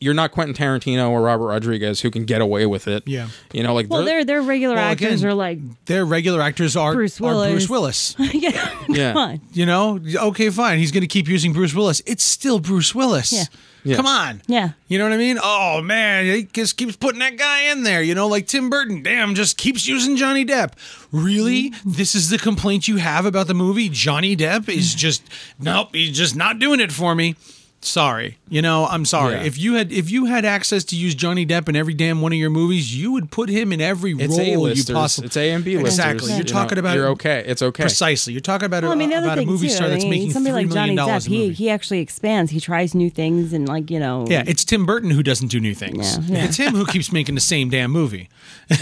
you're 0.01 0.15
not 0.15 0.31
Quentin 0.33 0.55
Tarantino 0.55 1.11
or 1.11 1.23
Robert 1.23 1.47
Rodriguez 1.47 2.01
who 2.01 2.11
can 2.11 2.25
get 2.25 2.41
away 2.41 2.67
with 2.67 2.87
it 2.89 3.03
Yeah. 3.07 3.29
you 3.53 3.63
know 3.63 3.75
like 3.75 3.89
Well, 3.91 4.05
they're- 4.05 4.25
their 4.25 4.39
their 4.39 4.43
regular 4.43 4.75
Well, 4.77 4.85
actors 4.93 5.21
again, 5.23 5.31
are 5.31 5.35
like, 5.35 5.59
Their 5.87 6.05
regular 6.05 6.41
actors 6.43 6.77
are 6.77 6.93
Bruce 6.95 7.21
are 7.21 7.33
Bruce 7.51 7.69
Willis. 7.69 8.15
Willis. 8.19 8.35
yeah, 8.35 8.75
Yeah. 8.89 9.13
come 9.13 9.17
on. 9.23 9.41
You 9.53 9.67
know, 9.67 9.99
okay, 10.29 10.51
fine. 10.51 10.79
He's 10.79 10.93
going 10.93 11.01
to 11.03 11.07
keep 11.09 11.29
using 11.29 11.53
Bruce 11.53 11.75
Willis. 11.75 12.03
It's 12.07 12.23
still 12.25 12.59
Bruce 12.59 12.95
Willis. 12.95 13.33
Yeah. 13.33 13.45
Yeah. 13.85 13.97
Come 13.97 14.07
on. 14.07 14.43
Yeah. 14.47 14.71
You 14.89 14.99
know 14.99 15.05
what 15.05 15.13
I 15.13 15.17
mean? 15.17 15.39
Oh 15.43 15.81
man, 15.83 16.25
he 16.27 16.43
just 16.45 16.77
keeps 16.77 16.97
putting 16.97 17.21
that 17.21 17.37
guy 17.37 17.71
in 17.71 17.85
there. 17.85 18.03
You 18.03 18.15
know, 18.15 18.27
like 18.29 18.47
Tim 18.49 18.69
Burton. 18.69 19.03
Damn, 19.03 19.35
just 19.35 19.57
keeps 19.57 19.87
using 19.87 20.17
Johnny 20.17 20.45
Depp. 20.45 20.73
Really? 21.13 21.73
This 21.87 22.15
is 22.15 22.29
the 22.29 22.39
complaint 22.39 22.89
you 22.89 22.97
have 22.97 23.25
about 23.25 23.47
the 23.47 23.55
movie? 23.55 23.89
Johnny 23.89 24.37
Depp 24.37 24.69
is 24.69 24.95
just 24.95 25.23
nope. 25.59 25.91
He's 25.95 26.17
just 26.17 26.37
not 26.37 26.59
doing 26.59 26.81
it 26.81 26.93
for 26.93 27.15
me. 27.15 27.37
Sorry. 27.81 28.39
You 28.49 28.61
know, 28.61 28.87
I'm 28.87 29.05
sorry. 29.05 29.35
Yeah. 29.35 29.43
If 29.45 29.57
you 29.59 29.75
had 29.75 29.93
if 29.93 30.11
you 30.11 30.25
had 30.25 30.45
access 30.45 30.83
to 30.85 30.97
use 30.97 31.15
Johnny 31.15 31.47
Depp 31.47 31.69
in 31.69 31.77
every 31.77 31.95
damn 31.95 32.21
one 32.21 32.33
of 32.33 32.39
your 32.39 32.51
movies, 32.51 32.97
you 32.97 33.13
would 33.13 33.31
put 33.31 33.49
him 33.49 33.73
in 33.73 33.81
every 33.81 34.13
it's 34.19 34.37
role 34.37 34.67
A 34.67 34.73
you 34.75 34.85
possibly. 34.85 35.27
it's 35.27 35.37
A 35.37 35.51
and 35.53 35.65
B 35.65 35.77
listers 35.77 35.93
Exactly. 35.99 36.29
You're 36.31 36.39
you 36.39 36.45
talking 36.45 36.75
know, 36.77 36.81
about 36.81 36.97
you're 36.97 37.09
okay 37.11 37.45
it's 37.47 37.63
okay 37.63 37.85
Precisely. 37.85 38.33
You're 38.33 38.41
talking 38.41 38.67
about 38.67 38.83
Well, 38.83 38.93
a, 38.93 38.95
I 38.95 38.99
mean, 38.99 39.11
the 39.11 39.17
other 39.17 39.27
about 39.27 39.39
a 39.39 39.41
thing 39.43 39.49
movie 39.49 39.69
too, 39.69 39.75
star 39.75 39.87
I 39.87 39.91
that's 39.91 40.03
mean, 40.03 40.11
making 40.11 40.31
somebody 40.33 40.53
three 40.55 40.65
like 40.65 40.75
million 40.75 40.97
Johnny 40.97 41.09
dollars. 41.09 41.25
Depp, 41.25 41.27
a 41.27 41.31
he 41.31 41.39
movie. 41.45 41.55
he 41.55 41.71
actually 41.71 42.01
expands. 42.01 42.51
He 42.51 42.59
tries 42.61 42.95
new 42.97 43.11
things 43.11 43.53
and 43.53 43.69
like 43.69 43.91
you 43.93 44.01
know. 44.01 44.27
Yeah, 44.29 44.43
it's 44.47 44.65
Tim 44.65 44.85
Burton 44.85 45.11
who 45.11 45.23
doesn't 45.23 45.49
do 45.49 45.61
new 45.61 45.75
things. 45.75 46.19
Yeah, 46.29 46.37
yeah. 46.39 46.45
It's 46.47 46.57
him 46.57 46.75
who 46.75 46.85
keeps 46.85 47.13
making 47.13 47.37
the 47.37 47.41
same 47.41 47.71
damn 47.71 47.93
movie. 47.93 48.29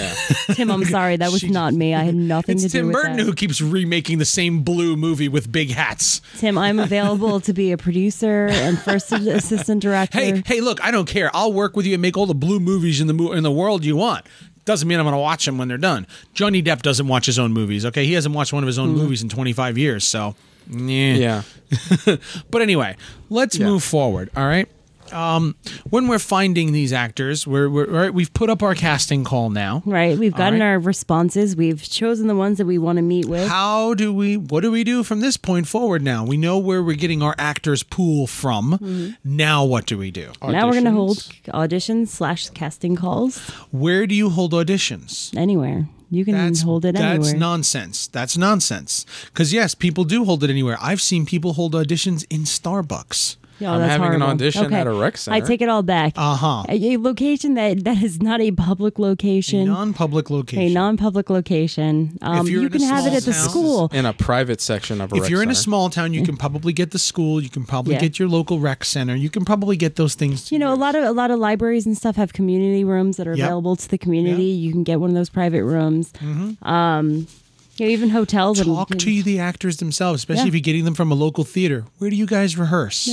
Tim, 0.54 0.70
I'm 0.70 0.85
sorry, 0.85 1.16
that 1.16 1.30
was 1.30 1.42
Jeez. 1.42 1.50
not 1.50 1.74
me. 1.74 1.94
I 1.94 2.02
had 2.04 2.14
nothing 2.14 2.54
It's 2.56 2.64
to 2.64 2.68
do 2.70 2.87
with 2.87 2.96
it. 2.96 2.98
It's 2.98 3.02
Tim 3.04 3.04
with 3.04 3.04
Burton 3.12 3.16
that. 3.18 3.22
who 3.24 3.35
keeps 3.35 3.61
remaking 3.61 4.18
the 4.18 4.24
same 4.24 4.62
blue 4.62 4.96
movie 4.96 5.28
with 5.28 5.50
big 5.52 5.70
hats. 5.70 6.20
Tim, 6.38 6.56
I'm 6.59 6.78
available 6.87 7.40
to 7.40 7.52
be 7.52 7.72
a 7.72 7.76
producer 7.76 8.48
and 8.50 8.78
first 8.87 9.12
assistant 9.12 9.83
director. 9.83 10.18
Hey, 10.18 10.42
hey, 10.46 10.61
look, 10.61 10.83
I 10.83 10.90
don't 10.90 11.09
care. 11.09 11.31
I'll 11.35 11.53
work 11.53 11.77
with 11.77 11.87
you 11.87 11.94
and 11.94 12.03
make 12.03 12.16
all 12.16 12.27
the 12.27 12.35
blue 12.35 12.61
movies 12.61 13.01
in 13.01 13.07
the 13.07 13.14
mo- 13.14 13.33
in 13.33 13.42
the 13.42 13.51
world 13.53 13.85
you 13.85 13.96
want. 13.96 14.25
Doesn't 14.64 14.88
mean 14.88 14.99
I'm 14.99 15.05
going 15.05 15.12
to 15.14 15.18
watch 15.20 15.44
them 15.44 15.59
when 15.59 15.68
they're 15.68 15.79
done. 15.79 16.07
Johnny 16.35 16.62
Depp 16.62 16.83
doesn't 16.83 17.07
watch 17.07 17.27
his 17.27 17.38
own 17.38 17.53
movies. 17.53 17.85
Okay, 17.87 18.05
he 18.05 18.14
hasn't 18.14 18.35
watched 18.35 18.53
one 18.53 18.62
of 18.64 18.66
his 18.66 18.79
own 18.79 18.90
Hmm. 18.90 18.96
movies 18.99 19.22
in 19.22 19.29
25 19.29 19.79
years. 19.79 20.05
So, 20.05 20.35
yeah. 20.68 21.42
yeah 22.07 22.16
But 22.51 22.62
anyway, 22.62 22.96
let's 23.31 23.57
Yeah. 23.59 23.66
move 23.66 23.85
forward. 23.85 24.31
All 24.37 24.46
right. 24.46 24.68
Um, 25.12 25.56
when 25.88 26.08
we're 26.08 26.18
finding 26.18 26.72
these 26.72 26.92
actors, 26.92 27.46
we're, 27.46 27.68
we're 27.68 27.86
all 27.86 28.00
right, 28.00 28.14
we've 28.14 28.32
put 28.32 28.50
up 28.50 28.62
our 28.62 28.74
casting 28.74 29.24
call 29.24 29.50
now. 29.50 29.82
Right, 29.84 30.18
we've 30.18 30.34
gotten 30.34 30.60
right. 30.60 30.66
our 30.66 30.78
responses. 30.78 31.56
We've 31.56 31.82
chosen 31.82 32.26
the 32.26 32.34
ones 32.34 32.58
that 32.58 32.66
we 32.66 32.78
want 32.78 32.96
to 32.96 33.02
meet 33.02 33.26
with. 33.26 33.48
How 33.48 33.94
do 33.94 34.12
we? 34.12 34.36
What 34.36 34.60
do 34.62 34.70
we 34.70 34.84
do 34.84 35.02
from 35.02 35.20
this 35.20 35.36
point 35.36 35.68
forward? 35.68 36.02
Now 36.02 36.24
we 36.24 36.36
know 36.36 36.58
where 36.58 36.82
we're 36.82 36.96
getting 36.96 37.22
our 37.22 37.34
actors 37.38 37.82
pool 37.82 38.26
from. 38.26 38.72
Mm-hmm. 38.72 39.10
Now 39.24 39.64
what 39.64 39.86
do 39.86 39.98
we 39.98 40.10
do? 40.10 40.32
now 40.42 40.66
we're 40.66 40.72
going 40.72 40.84
to 40.84 40.90
hold 40.90 41.18
Auditions? 41.18 41.52
auditions 41.52 42.08
slash 42.08 42.50
casting 42.50 42.96
calls 42.96 43.38
Where 43.70 44.06
do 44.06 44.14
you 44.14 44.30
hold 44.30 44.52
auditions? 44.52 45.36
anywhere. 45.36 45.88
You 46.10 46.24
can 46.24 46.34
That's 46.34 46.62
hold 46.62 46.84
it 46.84 46.94
anywhere. 46.94 47.18
that's 47.18 47.32
nonsense. 47.32 48.06
That's 48.06 48.36
nonsense. 48.36 49.04
Because 49.26 49.52
yes, 49.52 49.74
people 49.74 50.04
do 50.04 50.24
hold 50.24 50.44
it 50.44 50.50
anywhere. 50.50 50.78
I've 50.80 51.00
seen 51.00 51.26
people 51.26 51.54
hold 51.54 51.74
auditions 51.74 52.24
in 52.30 52.42
Starbucks. 52.42 53.36
Oh, 53.60 53.66
I'm 53.66 53.80
that's 53.80 53.92
having 53.92 54.14
an 54.14 54.22
audition 54.22 54.66
Okay. 54.66 54.74
at 54.74 54.86
a 54.86 54.92
rec 54.92 55.16
center. 55.16 55.36
I 55.36 55.40
take 55.40 55.62
it 55.62 55.68
all 55.68 55.82
back. 55.82 56.12
Uh-huh. 56.16 56.64
A, 56.68 56.94
a 56.94 56.98
location 56.98 57.54
that 57.54 57.84
that 57.84 58.02
is 58.02 58.20
not 58.22 58.40
a 58.40 58.50
public 58.50 58.98
location. 58.98 59.66
Non-public 59.66 60.28
location. 60.30 60.62
a 60.62 60.74
non-public 60.74 61.30
location. 61.30 62.18
Um, 62.22 62.46
you're 62.46 62.60
you 62.62 62.66
in 62.68 62.74
a 62.74 62.78
can 62.78 62.80
have 62.88 63.06
it 63.06 63.14
at 63.14 63.22
the 63.22 63.32
town- 63.32 63.48
school. 63.48 63.88
in 63.92 64.04
a 64.04 64.12
private 64.12 64.60
section 64.60 65.00
of 65.00 65.10
a 65.12 65.14
rec 65.14 65.16
center. 65.16 65.16
if 65.16 65.22
rec 65.22 65.30
you're 65.30 65.42
in 65.42 65.50
a 65.50 65.54
small 65.54 65.88
town, 65.88 66.12
you 66.12 66.22
can 66.22 66.36
probably 66.36 66.72
get 66.72 66.90
the 66.90 66.98
school. 66.98 67.40
You 67.40 67.48
can 67.48 67.64
probably 67.64 67.94
Yeah. 67.94 68.00
get 68.00 68.18
your 68.18 68.28
local 68.28 68.58
rec 68.60 68.84
center. 68.84 69.14
You 69.14 69.30
can 69.30 69.44
probably 69.44 69.76
get 69.76 69.96
those 69.96 70.14
things. 70.14 70.52
You 70.52 70.58
know, 70.58 70.72
a 70.72 70.76
lot 70.76 70.94
of 70.94 71.04
a 71.04 71.12
lot 71.12 71.30
of 71.30 71.38
libraries 71.38 71.86
and 71.86 71.96
stuff 71.96 72.16
have 72.16 72.32
community 72.34 72.84
rooms 72.84 73.16
that 73.16 73.26
are 73.26 73.30
Yep. 73.30 73.38
Mm-hmm. 73.38 73.44
available 73.46 73.76
to 73.76 73.88
the 73.88 73.98
community. 73.98 74.44
You 74.44 74.72
can 74.72 74.82
get 74.84 75.00
one 75.00 75.10
of 75.10 75.16
those 75.16 75.30
private 75.30 75.64
rooms. 75.64 76.12
Um, 76.62 77.26
you 77.78 77.84
know, 77.86 77.92
even 77.92 78.10
hotels. 78.10 78.60
talk 78.64 78.90
and, 78.90 79.00
to 79.00 79.22
the 79.22 79.38
actors 79.38 79.76
themselves, 79.78 80.20
especially 80.20 80.42
Yeah. 80.44 80.48
if 80.48 80.54
you're 80.54 80.60
getting 80.62 80.84
them 80.84 80.94
from 80.94 81.12
a 81.12 81.14
local 81.14 81.44
theater. 81.44 81.84
Where 81.98 82.08
do 82.10 82.16
you 82.16 82.26
guys 82.26 82.56
rehearse? 82.56 83.10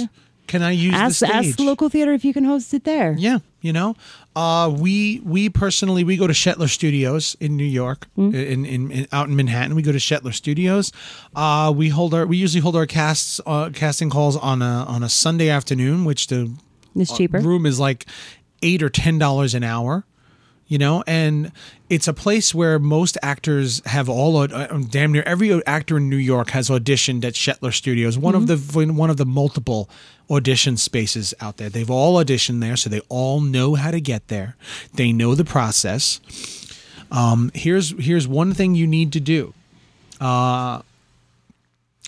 Can 0.54 0.62
I 0.62 0.72
use 0.72 0.94
Ask 0.94 1.20
the 1.22 1.26
stage? 1.28 1.48
ask 1.48 1.58
the 1.58 1.64
local 1.64 1.90
theater 1.90 2.14
if 2.14 2.24
you 2.24 2.32
can 2.32 2.44
host 2.44 2.74
it 2.76 2.84
there. 2.84 3.16
Yeah, 3.18 3.40
you 3.62 3.74
know, 3.74 3.96
uh, 4.36 4.72
we 4.86 5.20
we 5.26 5.50
personally 5.50 6.04
we 6.04 6.16
go 6.16 6.28
to 6.28 6.34
Shetler 6.34 6.70
Studios 6.70 7.36
in 7.40 7.58
New 7.58 7.64
York, 7.82 8.08
Mm-hmm. 8.18 8.36
in, 8.36 8.66
in, 8.66 8.92
in 8.92 9.08
out 9.12 9.28
in 9.30 9.36
Manhattan. 9.36 9.74
We 9.76 9.82
go 9.82 9.92
to 9.92 9.98
Shetler 9.98 10.32
Studios. 10.34 10.92
Uh, 11.36 11.74
we 11.76 11.90
hold 11.90 12.14
our 12.14 12.28
we 12.28 12.38
usually 12.38 12.62
hold 12.62 12.76
our 12.76 12.86
casts 12.86 13.42
uh, 13.48 13.72
casting 13.74 14.12
calls 14.12 14.38
on 14.38 14.62
a 14.62 14.86
on 14.88 15.02
a 15.02 15.10
Sunday 15.10 15.50
afternoon, 15.50 16.06
which 16.06 16.28
the 16.28 16.52
It's 16.96 17.18
cheaper. 17.18 17.40
room 17.40 17.66
is 17.66 17.80
like 17.80 18.06
eight 18.62 18.84
or 18.84 18.90
ten 18.90 19.18
dollars 19.18 19.56
an 19.56 19.64
hour 19.64 20.06
you 20.74 20.80
know? 20.80 21.04
And 21.06 21.52
it's 21.90 22.08
a 22.08 22.14
place 22.14 22.56
where 22.56 22.80
most 22.80 23.16
actors 23.22 23.82
have 23.86 24.10
all 24.10 24.38
uh, 24.38 24.48
damn 24.90 25.12
near 25.12 25.22
every 25.24 25.64
actor 25.66 25.98
in 25.98 26.10
new 26.10 26.24
york 26.34 26.50
has 26.50 26.68
auditioned 26.70 27.24
at 27.24 27.34
shetler 27.34 27.72
studios 27.72 28.18
one 28.18 28.34
of 28.34 28.48
the 28.48 28.58
one 28.92 29.12
of 29.12 29.18
the 29.18 29.26
multiple 29.26 29.88
audition 30.30 30.78
spaces 30.78 31.34
out 31.40 31.58
there. 31.58 31.70
They've 31.70 31.90
all 31.90 32.24
auditioned 32.24 32.62
there 32.62 32.76
so 32.76 32.90
they 32.90 33.02
all 33.10 33.40
know 33.42 33.76
how 33.76 33.92
to 33.92 34.02
get 34.02 34.30
there. 34.30 34.56
They 34.94 35.12
know 35.12 35.36
the 35.36 35.46
process. 35.46 36.20
Um, 37.12 37.52
here's 37.54 37.94
here's 38.04 38.28
one 38.28 38.54
thing 38.54 38.74
you 38.76 38.88
need 38.88 39.14
to 39.14 39.20
do. 39.20 39.54
Uh, 40.20 40.82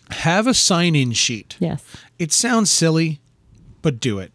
have 0.10 0.48
a 0.48 0.54
sign-in 0.54 1.12
sheet. 1.14 1.58
Yes. 1.60 1.84
it 2.20 2.32
sounds 2.32 2.72
silly, 2.72 3.20
but 3.82 4.00
do 4.00 4.20
it. 4.20 4.32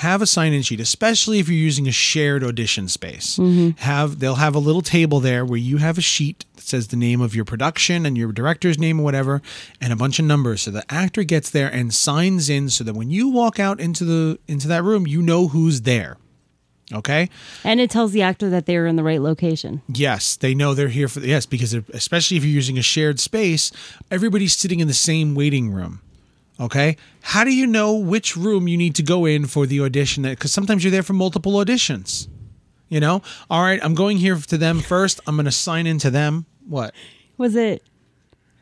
Have 0.00 0.20
a 0.20 0.26
sign-in 0.26 0.60
sheet, 0.60 0.78
especially 0.78 1.38
if 1.38 1.48
you're 1.48 1.56
using 1.56 1.88
a 1.88 1.92
shared 1.92 2.44
audition 2.44 2.86
space. 2.86 3.38
Mm-hmm. 3.38 3.80
Have 3.80 4.18
they'll 4.18 4.34
have 4.34 4.54
a 4.54 4.58
little 4.58 4.82
table 4.82 5.20
there 5.20 5.42
where 5.42 5.58
you 5.58 5.78
have 5.78 5.96
a 5.96 6.02
sheet 6.02 6.44
that 6.54 6.64
says 6.64 6.88
the 6.88 6.96
name 6.96 7.22
of 7.22 7.34
your 7.34 7.46
production 7.46 8.04
and 8.04 8.16
your 8.18 8.30
director's 8.30 8.78
name 8.78 9.00
or 9.00 9.04
whatever, 9.04 9.40
and 9.80 9.94
a 9.94 9.96
bunch 9.96 10.18
of 10.18 10.26
numbers. 10.26 10.60
So 10.62 10.70
the 10.70 10.84
actor 10.92 11.24
gets 11.24 11.48
there 11.48 11.68
and 11.72 11.94
signs 11.94 12.50
in, 12.50 12.68
so 12.68 12.84
that 12.84 12.94
when 12.94 13.10
you 13.10 13.28
walk 13.28 13.58
out 13.58 13.80
into 13.80 14.04
the 14.04 14.38
into 14.46 14.68
that 14.68 14.82
room, 14.82 15.06
you 15.06 15.22
know 15.22 15.48
who's 15.48 15.80
there. 15.82 16.18
Okay. 16.92 17.30
And 17.64 17.80
it 17.80 17.90
tells 17.90 18.12
the 18.12 18.22
actor 18.22 18.48
that 18.50 18.66
they're 18.66 18.86
in 18.86 18.96
the 18.96 19.02
right 19.02 19.20
location. 19.20 19.80
Yes, 19.88 20.36
they 20.36 20.54
know 20.54 20.74
they're 20.74 20.88
here 20.88 21.08
for 21.08 21.20
yes 21.20 21.46
because 21.46 21.72
especially 21.72 22.36
if 22.36 22.44
you're 22.44 22.52
using 22.52 22.78
a 22.78 22.82
shared 22.82 23.18
space, 23.18 23.72
everybody's 24.10 24.54
sitting 24.54 24.80
in 24.80 24.88
the 24.88 24.94
same 24.94 25.34
waiting 25.34 25.72
room. 25.72 26.02
Okay, 26.58 26.96
how 27.20 27.44
do 27.44 27.54
you 27.54 27.66
know 27.66 27.94
which 27.94 28.36
room 28.36 28.66
you 28.66 28.76
need 28.78 28.94
to 28.94 29.02
go 29.02 29.26
in 29.26 29.46
for 29.46 29.66
the 29.66 29.80
audition? 29.80 30.22
Because 30.22 30.52
sometimes 30.52 30.82
you're 30.82 30.90
there 30.90 31.02
for 31.02 31.12
multiple 31.12 31.52
auditions. 31.52 32.28
You 32.88 33.00
know, 33.00 33.20
all 33.50 33.62
right, 33.62 33.80
I'm 33.82 33.94
going 33.94 34.16
here 34.16 34.36
to 34.36 34.56
them 34.56 34.80
first. 34.80 35.20
I'm 35.26 35.34
going 35.36 35.46
to 35.46 35.52
sign 35.52 35.86
in 35.86 35.98
to 35.98 36.10
them. 36.10 36.46
What? 36.68 36.94
Was 37.36 37.56
it? 37.56 37.82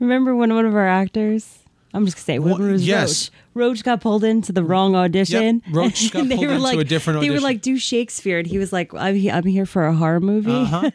Remember 0.01 0.35
when 0.35 0.53
one 0.55 0.67
of 0.67 0.75
our 0.75 0.89
actors? 0.89 1.59
I'm 1.95 2.05
just 2.05 2.17
gonna 2.17 2.25
say 2.25 2.35
it 2.35 2.43
was 2.43 2.85
yes. 2.87 3.31
Roach. 3.55 3.69
Roach 3.69 3.85
got 3.85 4.01
pulled 4.01 4.25
into 4.25 4.51
the 4.51 4.65
wrong 4.65 4.97
audition. 4.97 5.63
Yep, 5.65 5.75
Roach 5.77 6.11
got 6.11 6.19
pulled 6.29 6.33
into 6.33 6.59
like, 6.59 6.77
a 6.77 6.83
different 6.83 7.21
They 7.21 7.31
were 7.31 7.39
like, 7.39 7.63
"Do 7.63 7.79
Shakespeare," 7.79 8.39
and 8.41 8.49
he 8.49 8.59
was 8.59 8.73
like, 8.73 8.93
"I'm, 8.95 9.15
he- 9.15 9.31
I'm 9.31 9.45
here 9.45 9.65
for 9.65 9.87
a 9.87 9.95
horror 9.95 10.19
movie." 10.19 10.51
Uh-huh. 10.51 10.91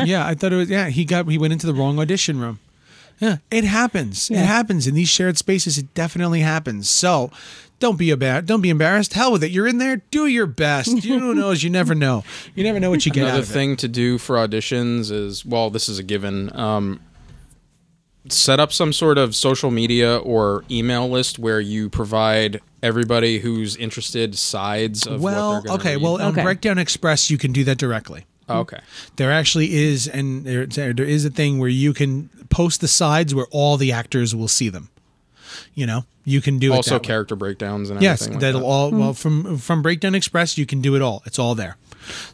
yeah, 0.06 0.26
I 0.26 0.34
thought 0.34 0.54
it 0.54 0.56
was. 0.56 0.70
Yeah, 0.70 0.88
he 0.88 1.04
got 1.04 1.28
he 1.28 1.36
went 1.36 1.52
into 1.52 1.66
the 1.66 1.74
wrong 1.74 1.98
audition 1.98 2.40
room. 2.40 2.58
Yeah, 3.20 3.36
it 3.50 3.64
happens. 3.64 4.30
It 4.30 4.36
happens 4.36 4.86
in 4.86 4.94
these 4.94 5.08
shared 5.08 5.38
spaces. 5.38 5.78
It 5.78 5.92
definitely 5.94 6.40
happens. 6.40 6.88
So. 6.90 7.30
Don't 7.80 7.98
be 7.98 8.12
about. 8.12 8.46
Don't 8.46 8.60
be 8.60 8.70
embarrassed. 8.70 9.12
Hell 9.14 9.32
with 9.32 9.42
it. 9.42 9.50
You're 9.50 9.66
in 9.66 9.78
there. 9.78 9.96
Do 10.12 10.26
your 10.26 10.46
best. 10.46 11.04
You 11.04 11.18
who 11.20 11.34
knows. 11.34 11.62
You 11.62 11.68
never 11.70 11.94
know. 11.94 12.22
You 12.54 12.62
never 12.62 12.78
know 12.78 12.88
what 12.88 13.04
you 13.04 13.10
get 13.12 13.24
out 13.24 13.30
Another 13.30 13.42
of 13.42 13.50
it. 13.50 13.52
thing 13.52 13.76
to 13.78 13.88
do 13.88 14.16
for 14.16 14.36
auditions 14.36 15.10
is 15.10 15.44
well, 15.44 15.70
this 15.70 15.88
is 15.88 15.98
a 15.98 16.02
given. 16.04 16.54
Um, 16.56 17.00
set 18.28 18.58
up 18.60 18.72
some 18.72 18.92
sort 18.92 19.18
of 19.18 19.34
social 19.34 19.70
media 19.70 20.16
or 20.18 20.64
email 20.70 21.08
list 21.10 21.38
where 21.38 21.60
you 21.60 21.90
provide 21.90 22.60
everybody 22.82 23.40
who's 23.40 23.76
interested 23.76 24.38
sides 24.38 25.06
of 25.06 25.20
well, 25.20 25.54
what 25.54 25.64
they're 25.64 25.68
going 25.68 25.80
to 25.80 25.88
okay. 25.88 25.96
Well, 25.98 26.14
on 26.22 26.32
Okay. 26.32 26.42
Breakdown 26.42 26.78
Express, 26.78 27.28
you 27.30 27.36
can 27.38 27.52
do 27.52 27.64
that 27.64 27.76
directly. 27.76 28.24
Okay. 28.48 28.80
There 29.16 29.32
actually 29.32 29.74
is, 29.74 30.06
and 30.08 30.44
there, 30.44 30.66
there 30.66 31.06
is 31.06 31.24
a 31.24 31.30
thing 31.30 31.58
where 31.58 31.68
you 31.68 31.92
can 31.92 32.28
post 32.50 32.80
the 32.80 32.88
sides 32.88 33.34
where 33.34 33.46
all 33.50 33.76
the 33.76 33.92
actors 33.92 34.34
will 34.34 34.48
see 34.48 34.68
them. 34.68 34.88
You 35.74 35.86
know, 35.86 36.04
you 36.24 36.40
can 36.40 36.58
do 36.58 36.72
it 36.72 36.76
Also, 36.76 36.90
that 36.96 37.02
way. 37.02 37.06
character 37.06 37.36
breakdowns 37.36 37.90
and 37.90 38.00
Yes, 38.02 38.22
everything. 38.22 38.34
like 38.34 38.40
that'll 38.42 38.60
that. 38.60 38.66
all 38.66 38.90
well 38.90 39.14
from 39.14 39.58
from 39.58 39.82
Breakdown 39.82 40.14
Express. 40.14 40.58
You 40.58 40.66
can 40.66 40.80
do 40.80 40.94
it 40.96 41.02
all. 41.02 41.22
It's 41.26 41.38
all 41.38 41.54
there. 41.54 41.76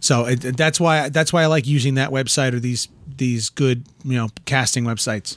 So 0.00 0.24
it, 0.26 0.56
that's 0.56 0.80
why 0.80 1.08
that's 1.10 1.32
why 1.32 1.42
I 1.42 1.46
like 1.46 1.66
using 1.66 1.94
that 1.94 2.10
website 2.10 2.54
or 2.54 2.60
these 2.60 2.88
these 3.16 3.48
good 3.50 3.84
you 4.04 4.14
know 4.16 4.28
casting 4.46 4.84
websites. 4.84 5.36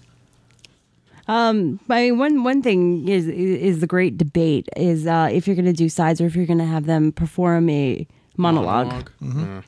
Um, 1.28 1.80
I 1.90 2.04
mean, 2.10 2.18
one 2.18 2.44
one 2.44 2.62
thing 2.62 3.08
is 3.08 3.28
is 3.28 3.80
the 3.80 3.88
great 3.88 4.18
debate 4.18 4.68
is 4.76 5.08
uh, 5.08 5.30
if 5.32 5.48
you're 5.48 5.56
going 5.56 5.66
to 5.66 5.74
do 5.74 5.88
sides 5.90 6.20
or 6.20 6.26
if 6.26 6.36
you're 6.36 6.46
going 6.46 6.60
to 6.60 6.66
have 6.66 6.86
them 6.86 7.12
perform 7.12 7.70
a 7.70 8.06
monologue. 8.38 9.10
Yeah. 9.22 9.62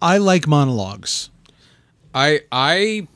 I 0.00 0.18
like 0.18 0.46
monologues. 0.46 1.30
I 2.14 2.40
I 2.50 3.08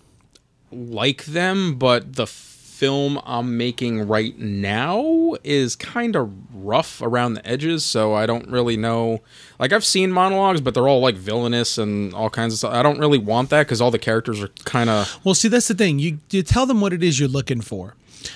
like 0.72 1.24
them, 1.24 1.76
but 1.76 2.14
the 2.14 2.26
film 2.26 3.18
I'm 3.24 3.56
making 3.56 4.06
right 4.06 4.38
now 4.38 5.34
is 5.42 5.76
kind 5.76 6.14
of 6.14 6.30
rough 6.54 7.00
around 7.00 7.32
the 7.34 7.46
edges, 7.46 7.84
so 7.86 8.12
I 8.12 8.26
don't 8.26 8.48
really 8.48 8.76
know. 8.76 9.22
Like 9.58 9.72
I've 9.72 9.84
seen 9.84 10.12
monologues, 10.12 10.60
but 10.60 10.74
they're 10.74 10.88
all 10.88 11.00
like 11.00 11.14
villainous 11.14 11.78
and 11.78 12.12
all 12.12 12.28
kinds 12.28 12.52
of 12.52 12.58
stuff. 12.58 12.74
I 12.74 12.82
don't 12.82 12.98
really 12.98 13.18
want 13.18 13.48
that 13.50 13.66
because 13.66 13.80
all 13.80 13.90
the 13.90 13.98
characters 13.98 14.42
are 14.42 14.48
kind 14.64 14.90
of 14.90 15.18
Well, 15.24 15.34
see, 15.34 15.48
that's 15.48 15.68
the 15.68 15.74
thing. 15.74 15.98
You 15.98 16.18
you 16.30 16.42
tell 16.42 16.66
them 16.66 16.80
what 16.80 16.92
it 16.92 17.02
is 17.02 17.18
you're 17.18 17.28
looking 17.28 17.62
for. 17.62 17.94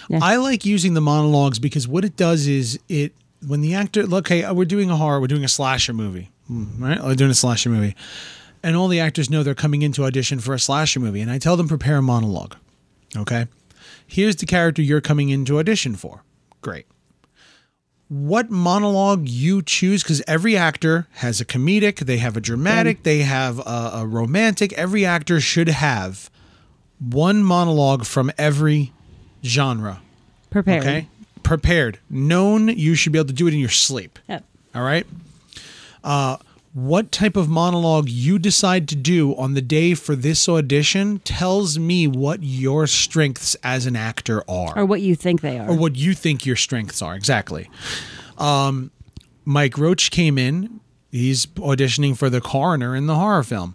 Yeah. 0.08 0.20
I 0.22 0.36
like 0.36 0.64
using 0.64 0.94
the 0.94 1.00
monologues 1.00 1.58
because 1.58 1.86
what 1.86 2.04
it 2.04 2.16
does 2.16 2.46
is 2.46 2.78
it 2.88 3.12
when 3.46 3.60
the 3.60 3.74
actor 3.74 4.06
look, 4.06 4.28
hey, 4.28 4.50
we're 4.52 4.64
doing 4.64 4.90
a 4.90 4.96
horror, 4.96 5.20
we're 5.20 5.26
doing 5.26 5.44
a 5.44 5.48
slasher 5.48 5.92
movie, 5.92 6.30
Mm-hmm. 6.50 6.84
right? 6.84 7.02
We're 7.02 7.14
doing 7.14 7.30
a 7.30 7.34
slasher 7.34 7.70
movie, 7.70 7.94
and 8.62 8.76
all 8.76 8.88
the 8.88 9.00
actors 9.00 9.30
know 9.30 9.42
they're 9.42 9.54
coming 9.54 9.82
into 9.82 10.04
audition 10.04 10.40
for 10.40 10.54
a 10.54 10.58
slasher 10.58 10.98
movie, 10.98 11.20
and 11.20 11.30
I 11.30 11.38
tell 11.38 11.56
them 11.56 11.68
prepare 11.68 11.98
a 11.98 12.02
monologue. 12.02 12.56
Okay, 13.16 13.46
here's 14.06 14.36
the 14.36 14.46
character 14.46 14.82
you're 14.82 15.00
coming 15.00 15.28
in 15.28 15.44
to 15.46 15.58
audition 15.58 15.94
for. 15.94 16.22
Great. 16.60 16.86
What 18.08 18.50
monologue 18.50 19.28
you 19.28 19.62
choose, 19.62 20.02
because 20.02 20.20
every 20.26 20.56
actor 20.56 21.06
has 21.12 21.40
a 21.40 21.44
comedic, 21.44 22.00
they 22.00 22.16
have 22.16 22.36
a 22.36 22.40
dramatic, 22.40 23.04
they 23.04 23.20
have 23.20 23.60
a, 23.60 23.90
a 23.94 24.06
romantic. 24.06 24.72
Every 24.72 25.04
actor 25.04 25.40
should 25.40 25.68
have 25.68 26.28
one 26.98 27.44
monologue 27.44 28.04
from 28.04 28.32
every 28.36 28.92
genre. 29.44 30.02
Prepared. 30.50 30.82
Okay, 30.82 31.08
prepared, 31.44 32.00
known. 32.10 32.66
You 32.66 32.96
should 32.96 33.12
be 33.12 33.18
able 33.18 33.28
to 33.28 33.32
do 33.32 33.46
it 33.46 33.54
in 33.54 33.60
your 33.60 33.68
sleep. 33.68 34.18
Yep. 34.28 34.44
All 34.74 34.82
right. 34.82 35.06
Uh, 36.04 36.36
what 36.72 37.10
type 37.10 37.36
of 37.36 37.48
monologue 37.48 38.08
you 38.08 38.38
decide 38.38 38.86
to 38.88 38.94
do 38.96 39.34
on 39.36 39.54
the 39.54 39.60
day 39.60 39.94
for 39.94 40.14
this 40.14 40.48
audition 40.48 41.18
tells 41.20 41.78
me 41.78 42.06
what 42.06 42.44
your 42.44 42.86
strengths 42.86 43.56
as 43.64 43.86
an 43.86 43.96
actor 43.96 44.44
are 44.48 44.78
Or 44.78 44.84
what 44.86 45.00
you 45.00 45.16
think 45.16 45.40
they 45.40 45.58
are. 45.58 45.68
or 45.68 45.74
what 45.76 45.96
you 45.96 46.14
think 46.14 46.46
your 46.46 46.54
strengths 46.56 47.02
are 47.02 47.16
exactly. 47.16 47.68
Um, 48.38 48.92
Mike 49.44 49.76
Roach 49.78 50.10
came 50.12 50.38
in. 50.38 50.78
He's 51.10 51.46
auditioning 51.46 52.16
for 52.16 52.30
the 52.30 52.40
coroner 52.40 52.94
in 52.94 53.06
the 53.06 53.16
horror 53.16 53.42
film. 53.42 53.74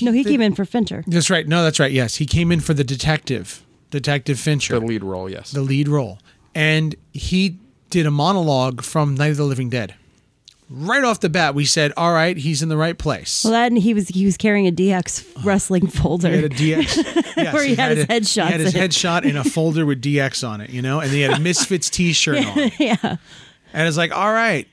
no, 0.00 0.10
he 0.12 0.22
the- 0.22 0.30
came 0.30 0.40
in 0.40 0.54
for 0.54 0.64
Fincher. 0.64 1.04
That's 1.06 1.28
right. 1.28 1.46
No, 1.46 1.62
that's 1.62 1.78
right. 1.78 1.92
Yes, 1.92 2.16
he 2.16 2.24
came 2.26 2.50
in 2.50 2.60
for 2.60 2.72
the 2.72 2.84
detective, 2.84 3.62
Detective 3.90 4.40
Fincher, 4.40 4.80
the 4.80 4.86
lead 4.86 5.04
role. 5.04 5.28
Yes, 5.28 5.50
the 5.50 5.60
lead 5.60 5.86
role, 5.88 6.18
and 6.54 6.94
he 7.12 7.58
did 7.90 8.06
a 8.06 8.10
monologue 8.10 8.82
from 8.82 9.14
Night 9.16 9.32
of 9.32 9.36
the 9.36 9.44
Living 9.44 9.68
Dead. 9.68 9.94
Right 10.74 11.04
off 11.04 11.20
the 11.20 11.28
bat, 11.28 11.54
we 11.54 11.66
said, 11.66 11.92
"All 11.98 12.12
right, 12.12 12.34
he's 12.36 12.62
in 12.62 12.70
the 12.70 12.78
right 12.78 12.96
place." 12.96 13.44
Well, 13.44 13.52
that 13.52 13.66
and 13.70 13.76
he 13.78 13.92
was 13.92 14.08
he 14.08 14.24
was 14.24 14.38
carrying 14.38 14.66
a 14.66 14.72
DX 14.72 15.44
wrestling 15.44 15.86
folder. 15.86 16.30
He 16.30 16.36
had 16.36 16.44
a 16.44 16.48
DX, 16.48 16.96
yes, 17.36 17.52
Where 17.54 17.64
he 17.64 17.74
had 17.74 17.96
his 17.96 18.04
a- 18.04 18.08
headshots 18.08 18.46
He 18.46 18.52
had 18.52 18.60
his 18.60 18.74
headshot 18.74 19.24
in 19.24 19.36
a 19.36 19.44
folder 19.44 19.84
with 19.84 20.00
DX 20.00 20.48
on 20.48 20.62
it, 20.62 20.70
you 20.70 20.80
know, 20.80 21.00
and 21.00 21.10
he 21.10 21.20
had 21.20 21.32
a 21.32 21.40
Misfits 21.40 21.90
T-shirt 21.90 22.38
on. 22.46 22.70
yeah. 22.78 23.16
And 23.74 23.88
it's 23.88 23.96
like, 23.98 24.16
all 24.16 24.32
right, 24.32 24.66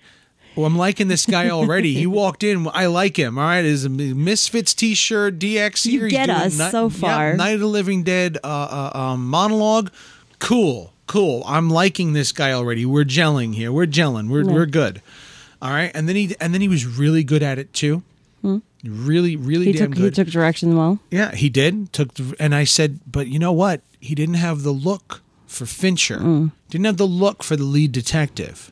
well, 0.56 0.66
I'm 0.66 0.78
liking 0.78 1.08
this 1.10 1.26
guy 1.26 1.50
already. 1.50 1.93
he 1.93 2.08
walked 2.08 2.43
in, 2.43 2.68
I 2.74 2.86
like 2.88 3.18
him. 3.18 3.38
All 3.38 3.43
right, 3.43 3.66
is 3.66 3.86
a 3.86 3.89
Misfits 3.89 4.74
T-shirt, 4.74 5.38
DX. 5.38 5.86
You 5.86 5.91
here, 5.91 6.04
he's 6.06 6.12
get 6.12 6.30
us 6.30 6.72
so 6.72 6.84
yeah, 6.84 6.89
far. 6.89 7.34
Night 7.36 7.56
of 7.56 7.60
the 7.60 7.68
Living 7.68 8.04
Dead 8.04 8.38
uh, 8.43 8.91
uh, 8.93 8.97
um, 8.97 9.28
monologue. 9.28 9.91
Cool, 10.39 10.93
cool. 11.08 11.43
I'm 11.45 11.70
liking 11.70 12.14
this 12.14 12.32
guy 12.32 12.52
already. 12.54 12.86
We're 12.86 13.04
gelling 13.04 13.56
here. 13.56 13.72
We're 13.72 13.86
gelling. 13.86 14.30
We're 14.30 14.45
we're 14.45 14.66
good. 14.66 15.02
All 15.62 15.72
right, 15.72 15.91
and 15.93 16.07
then 16.07 16.16
he 16.16 16.36
and 16.39 16.53
then 16.53 16.62
he 16.62 16.68
was 16.70 16.86
really 16.86 17.24
good 17.24 17.43
at 17.43 17.60
it 17.60 17.74
too. 17.74 18.03
Really, 18.82 19.36
really 19.36 19.66
Hmm. 19.66 19.72
He 19.72 19.78
damn 19.78 19.88
took 19.91 19.97
good. 19.97 20.03
he 20.18 20.24
took 20.24 20.28
direction 20.30 20.78
well. 20.78 20.99
Yeah, 21.12 21.36
he 21.36 21.49
did. 21.49 21.91
Took 21.91 22.12
and 22.39 22.55
I 22.55 22.64
said, 22.64 23.01
but 23.05 23.28
you 23.28 23.38
know 23.38 23.51
what? 23.51 23.82
He 23.99 24.16
didn't 24.16 24.36
have 24.36 24.64
the 24.64 24.72
look 24.72 25.22
for 25.47 25.66
Fincher. 25.66 26.20
Mm. 26.20 26.53
Didn't 26.70 26.86
have 26.86 26.95
the 26.95 27.05
look 27.05 27.43
for 27.43 27.57
the 27.57 27.66
lead 27.66 27.91
detective. 27.91 28.72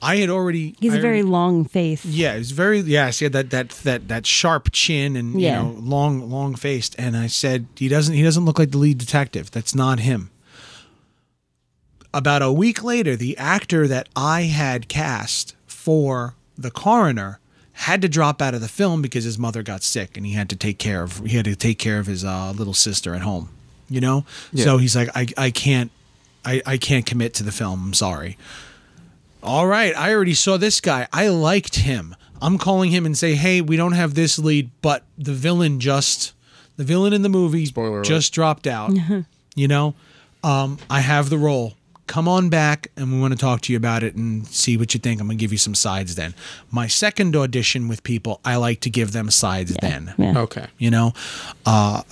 I 0.00 0.16
had 0.18 0.30
already. 0.30 0.76
He's 0.78 0.94
I 0.94 0.98
a 0.98 1.00
very 1.00 1.14
already- 1.16 1.28
long 1.28 1.64
face. 1.64 2.04
Yeah, 2.04 2.36
he's 2.36 2.52
very. 2.52 2.78
Yes, 2.82 3.18
he 3.18 3.24
had 3.24 3.32
that 3.32 3.50
that 3.50 3.70
that 3.70 4.06
that 4.06 4.26
sharp 4.26 4.68
chin 4.70 5.16
and 5.16 5.40
Yeah. 5.40 5.60
you 5.60 5.68
know 5.70 5.76
long 5.80 6.30
long 6.30 6.54
faced. 6.54 6.94
And 6.96 7.16
I 7.16 7.26
said 7.26 7.66
he 7.74 7.88
doesn't 7.88 8.14
he 8.14 8.22
doesn't 8.22 8.44
look 8.44 8.60
like 8.60 8.70
the 8.70 8.78
lead 8.78 8.98
detective. 8.98 9.50
That's 9.50 9.74
not 9.74 9.98
him. 9.98 10.30
About 12.14 12.42
a 12.42 12.52
week 12.52 12.84
later, 12.84 13.16
the 13.16 13.36
actor 13.36 13.88
that 13.88 14.08
I 14.14 14.42
had 14.42 14.86
cast 14.88 15.55
for 15.86 16.34
the 16.58 16.72
coroner 16.72 17.38
had 17.74 18.02
to 18.02 18.08
drop 18.08 18.42
out 18.42 18.54
of 18.54 18.60
the 18.60 18.66
film 18.66 19.00
because 19.00 19.22
his 19.22 19.38
mother 19.38 19.62
got 19.62 19.84
sick 19.84 20.16
and 20.16 20.26
he 20.26 20.32
had 20.32 20.50
to 20.50 20.56
take 20.56 20.78
care 20.78 21.04
of 21.04 21.18
he 21.24 21.36
had 21.36 21.44
to 21.44 21.54
take 21.54 21.78
care 21.78 22.00
of 22.00 22.06
his 22.06 22.24
uh, 22.24 22.52
little 22.56 22.74
sister 22.74 23.14
at 23.14 23.22
home. 23.22 23.50
You 23.88 24.00
know, 24.00 24.24
so 24.56 24.78
he's 24.78 24.96
like, 24.96 25.10
I 25.14 25.28
I 25.38 25.50
can't 25.52 25.92
I 26.44 26.60
I 26.66 26.76
can't 26.76 27.06
commit 27.06 27.34
to 27.34 27.44
the 27.44 27.52
film. 27.52 27.84
I'm 27.84 27.94
sorry. 27.94 28.36
All 29.44 29.68
right, 29.68 29.96
I 29.96 30.12
already 30.12 30.34
saw 30.34 30.56
this 30.56 30.80
guy. 30.80 31.06
I 31.12 31.28
liked 31.28 31.76
him. 31.76 32.16
I'm 32.42 32.58
calling 32.58 32.90
him 32.90 33.06
and 33.06 33.16
say, 33.16 33.36
"Hey, 33.36 33.60
we 33.60 33.76
don't 33.76 33.92
have 33.92 34.14
this 34.14 34.40
lead, 34.40 34.70
but 34.82 35.04
the 35.16 35.32
villain 35.32 35.78
just 35.78 36.32
the 36.76 36.82
villain 36.82 37.12
in 37.12 37.22
the 37.22 37.28
movie 37.28 37.64
Spoiler 37.66 37.98
alert. 37.98 38.06
just 38.06 38.32
dropped 38.32 38.66
out. 38.66 38.90
you 39.54 39.68
know, 39.68 39.94
um, 40.42 40.78
I 40.90 40.98
have 40.98 41.30
the 41.30 41.38
role. 41.38 41.75
Come 42.06 42.28
on 42.28 42.48
back, 42.48 42.90
and 42.96 43.12
we 43.12 43.20
want 43.20 43.32
to 43.32 43.38
talk 43.38 43.60
to 43.62 43.72
you 43.72 43.76
about 43.76 44.02
it 44.02 44.14
and 44.14 44.46
see 44.46 44.76
what 44.76 44.94
you 44.94 45.00
think. 45.00 45.20
I'm 45.20 45.26
gonna 45.26 45.36
give 45.36 45.50
you 45.52 45.58
some 45.58 45.74
sides 45.74 46.14
then. 46.14 46.34
My 46.70 46.86
second 46.86 47.34
audition 47.34 47.88
with 47.88 48.02
people, 48.04 48.40
I 48.44 48.56
like 48.56 48.80
to 48.80 48.90
give 48.90 49.12
them 49.12 49.30
sides 49.30 49.74
then. 49.80 50.14
Yeah. 50.16 50.38
okay. 50.38 50.66
You 50.78 50.90
know, 50.90 51.12
uh, 51.66 52.02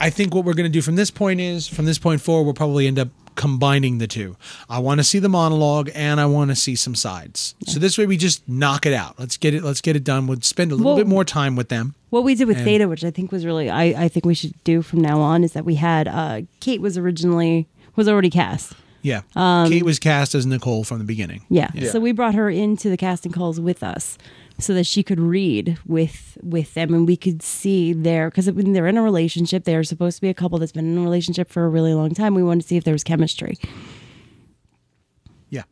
I 0.00 0.10
think 0.10 0.34
what 0.34 0.44
we're 0.44 0.54
going 0.54 0.70
to 0.70 0.72
do 0.72 0.82
from 0.82 0.96
this 0.96 1.10
point 1.10 1.40
is 1.40 1.66
from 1.68 1.84
this 1.84 1.98
point 1.98 2.20
forward, 2.20 2.44
we'll 2.44 2.54
probably 2.54 2.86
end 2.86 2.98
up 2.98 3.08
combining 3.36 3.98
the 3.98 4.06
two. 4.06 4.36
I 4.68 4.78
want 4.78 4.98
to 5.00 5.04
see 5.04 5.18
the 5.18 5.28
monologue 5.28 5.90
and 5.94 6.20
I 6.20 6.26
want 6.26 6.50
to 6.50 6.56
see 6.56 6.76
some 6.76 6.94
sides. 6.94 7.54
So 7.66 7.78
this 7.80 7.98
way 7.98 8.06
we 8.06 8.16
just 8.16 8.48
knock 8.48 8.86
it 8.86 8.92
out. 8.92 9.18
Let's 9.18 9.36
get 9.36 9.54
it. 9.54 9.64
Let's 9.64 9.80
get 9.80 9.96
it 9.96 10.04
done. 10.04 10.26
We'll 10.28 10.40
spend 10.40 10.70
a 10.70 10.76
little 10.76 10.92
Well- 10.92 10.96
bit 10.98 11.08
more 11.08 11.24
time 11.24 11.56
with 11.56 11.68
them. 11.68 11.94
What 12.10 12.22
we 12.22 12.36
did 12.36 12.46
with 12.46 12.58
And- 12.58 12.64
Theta, 12.64 12.88
which 12.88 13.02
I 13.04 13.10
think 13.10 13.32
was 13.32 13.44
really, 13.44 13.68
I, 13.70 14.04
I 14.04 14.08
think 14.08 14.24
we 14.24 14.34
should 14.34 14.54
do 14.62 14.82
from 14.82 15.00
now 15.00 15.20
on, 15.20 15.42
is 15.42 15.52
that 15.52 15.64
we 15.64 15.74
had 15.74 16.06
uh, 16.06 16.42
Kate 16.60 16.80
was 16.80 16.96
originally 16.96 17.66
was 17.96 18.08
already 18.08 18.30
cast. 18.30 18.72
Yeah. 19.04 19.20
Um, 19.36 19.68
Kate 19.68 19.84
was 19.84 19.98
cast 19.98 20.34
as 20.34 20.46
Nicole 20.46 20.82
from 20.82 20.98
the 20.98 21.04
beginning. 21.04 21.44
Yeah. 21.50 21.70
Yeah. 21.74 21.90
So 21.90 22.00
we 22.00 22.12
brought 22.12 22.34
her 22.34 22.48
into 22.48 22.88
the 22.88 22.96
casting 22.96 23.32
calls 23.32 23.60
with 23.60 23.82
us 23.82 24.16
so 24.58 24.72
that 24.72 24.86
she 24.86 25.02
could 25.02 25.20
read 25.20 25.78
with 25.86 26.38
with 26.42 26.72
them 26.72 26.94
and 26.94 27.06
we 27.06 27.14
could 27.14 27.42
see 27.42 27.92
their 27.92 28.30
because 28.30 28.50
when 28.50 28.72
they're 28.72 28.86
in 28.86 28.96
a 28.96 29.02
relationship, 29.02 29.64
they're 29.64 29.84
supposed 29.84 30.16
to 30.16 30.22
be 30.22 30.30
a 30.30 30.34
couple 30.34 30.58
that's 30.58 30.72
been 30.72 30.90
in 30.90 30.96
a 30.96 31.02
relationship 31.02 31.50
for 31.50 31.66
a 31.66 31.68
really 31.68 31.92
long 31.92 32.14
time. 32.14 32.34
We 32.34 32.42
wanted 32.42 32.62
to 32.62 32.68
see 32.68 32.78
if 32.78 32.84
there 32.84 32.94
was 32.94 33.04
chemistry. 33.04 33.58
Yeah. 35.50 35.64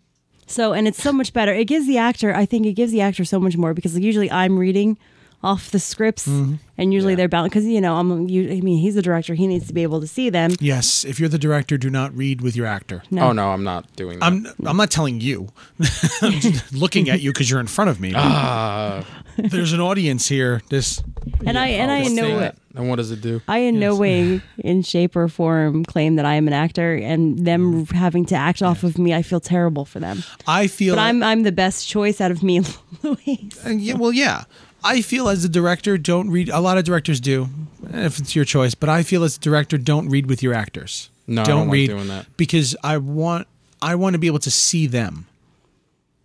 So, 0.47 0.75
and 0.75 0.87
it's 0.87 1.03
so 1.03 1.11
much 1.11 1.33
better. 1.33 1.55
It 1.55 1.65
gives 1.65 1.87
the 1.87 1.97
actor, 1.97 2.35
I 2.35 2.45
think 2.45 2.67
it 2.67 2.75
gives 2.75 2.93
the 2.93 3.01
actor 3.01 3.25
so 3.25 3.41
much 3.41 3.57
more 3.57 3.73
because 3.73 3.99
usually 3.99 4.31
I'm 4.31 4.59
reading 4.59 4.99
off 5.43 5.71
the 5.71 5.79
scripts 5.81 6.29
Mm-hmm. 6.29 6.55
and 6.79 6.95
usually 6.95 7.13
Yeah. 7.15 7.17
they're 7.17 7.29
bound 7.29 7.51
because, 7.51 7.65
you 7.65 7.81
know, 7.81 7.97
I'm, 7.97 8.29
you, 8.29 8.51
I 8.53 8.61
mean, 8.61 8.79
he's 8.79 8.95
the 8.95 9.03
director. 9.03 9.35
He 9.35 9.47
needs 9.47 9.67
to 9.67 9.73
be 9.73 9.83
able 9.83 10.01
to 10.01 10.07
see 10.07 10.31
them. 10.31 10.53
Yes. 10.61 11.05
If 11.05 11.19
you're 11.19 11.29
the 11.29 11.39
director, 11.39 11.77
do 11.77 11.91
not 11.91 12.15
read 12.17 12.41
with 12.43 12.55
your 12.55 12.67
actor. 12.67 13.03
No. 13.11 13.29
Oh 13.29 13.33
no, 13.33 13.51
I'm 13.51 13.65
not 13.65 13.95
doing 13.97 14.19
that. 14.21 14.25
I'm 14.27 14.47
I'm 14.65 14.77
not 14.77 14.91
telling 14.91 15.21
you. 15.21 15.49
I'm 16.23 16.33
just 16.41 16.73
looking 16.73 17.09
at 17.11 17.21
you 17.21 17.33
because 17.33 17.51
you're 17.51 17.61
in 17.61 17.67
front 17.67 17.91
of 17.91 18.01
me. 18.01 18.13
Ah, 18.15 19.05
There's 19.37 19.73
an 19.73 19.81
audience 19.81 20.29
here. 20.29 20.63
This 20.69 21.03
And 21.47 21.59
I, 21.59 21.69
and 21.69 21.91
I 21.91 21.99
what's 22.01 22.11
in 22.11 22.17
no 22.17 22.37
way. 22.39 22.53
And 22.75 22.89
what 22.89 22.97
does 22.97 23.11
it 23.11 23.21
do? 23.21 23.43
I 23.49 23.59
in 23.59 23.79
no 23.81 23.97
way 23.97 24.41
in 24.59 24.83
shape 24.83 25.15
or 25.17 25.29
form 25.29 25.85
claim 25.85 26.17
that 26.17 26.25
I 26.25 26.35
am 26.35 26.47
an 26.47 26.55
actor 26.55 26.95
and 26.95 27.45
them 27.47 27.85
having 27.87 28.25
to 28.27 28.35
act 28.35 28.63
off 28.63 28.83
of 28.85 28.97
me, 28.97 29.13
I 29.13 29.23
feel 29.23 29.41
terrible 29.41 29.85
for 29.85 30.01
them. 30.01 30.23
I 30.47 30.69
feel. 30.69 30.95
But 30.95 31.03
I'm, 31.03 31.23
I'm 31.23 31.43
the 31.43 31.53
best 31.53 31.87
choice 31.89 32.21
out 32.21 32.31
of 32.31 32.43
me 32.43 32.59
and 32.59 32.77
Louise. 33.03 33.61
Uh, 33.67 33.71
yeah, 33.71 33.95
well, 33.95 34.13
yeah. 34.13 34.45
I 34.85 35.03
feel 35.03 35.29
as 35.29 35.45
a 35.45 35.49
director, 35.49 35.97
don't 35.99 36.31
read. 36.31 36.49
A 36.49 36.61
lot 36.61 36.79
of 36.79 36.85
directors 36.85 37.21
do, 37.21 37.49
if 37.93 38.19
it's 38.19 38.35
your 38.35 38.45
choice. 38.45 38.75
But 38.75 38.89
I 38.89 39.03
feel 39.03 39.23
as 39.25 39.37
a 39.37 39.41
director, 39.41 39.79
don't 39.79 40.09
read 40.09 40.27
with 40.27 40.43
your 40.43 40.55
actors. 40.55 41.09
No, 41.27 41.43
I 41.43 41.45
don't 41.45 41.69
like 41.69 41.89
doing 41.89 42.09
that. 42.09 42.27
because 42.37 42.75
I 42.83 42.99
want 42.99 43.47
I 43.81 43.95
want 43.95 44.15
to 44.15 44.19
be 44.19 44.27
able 44.27 44.41
to 44.41 44.51
see 44.51 44.87
them. 44.87 45.27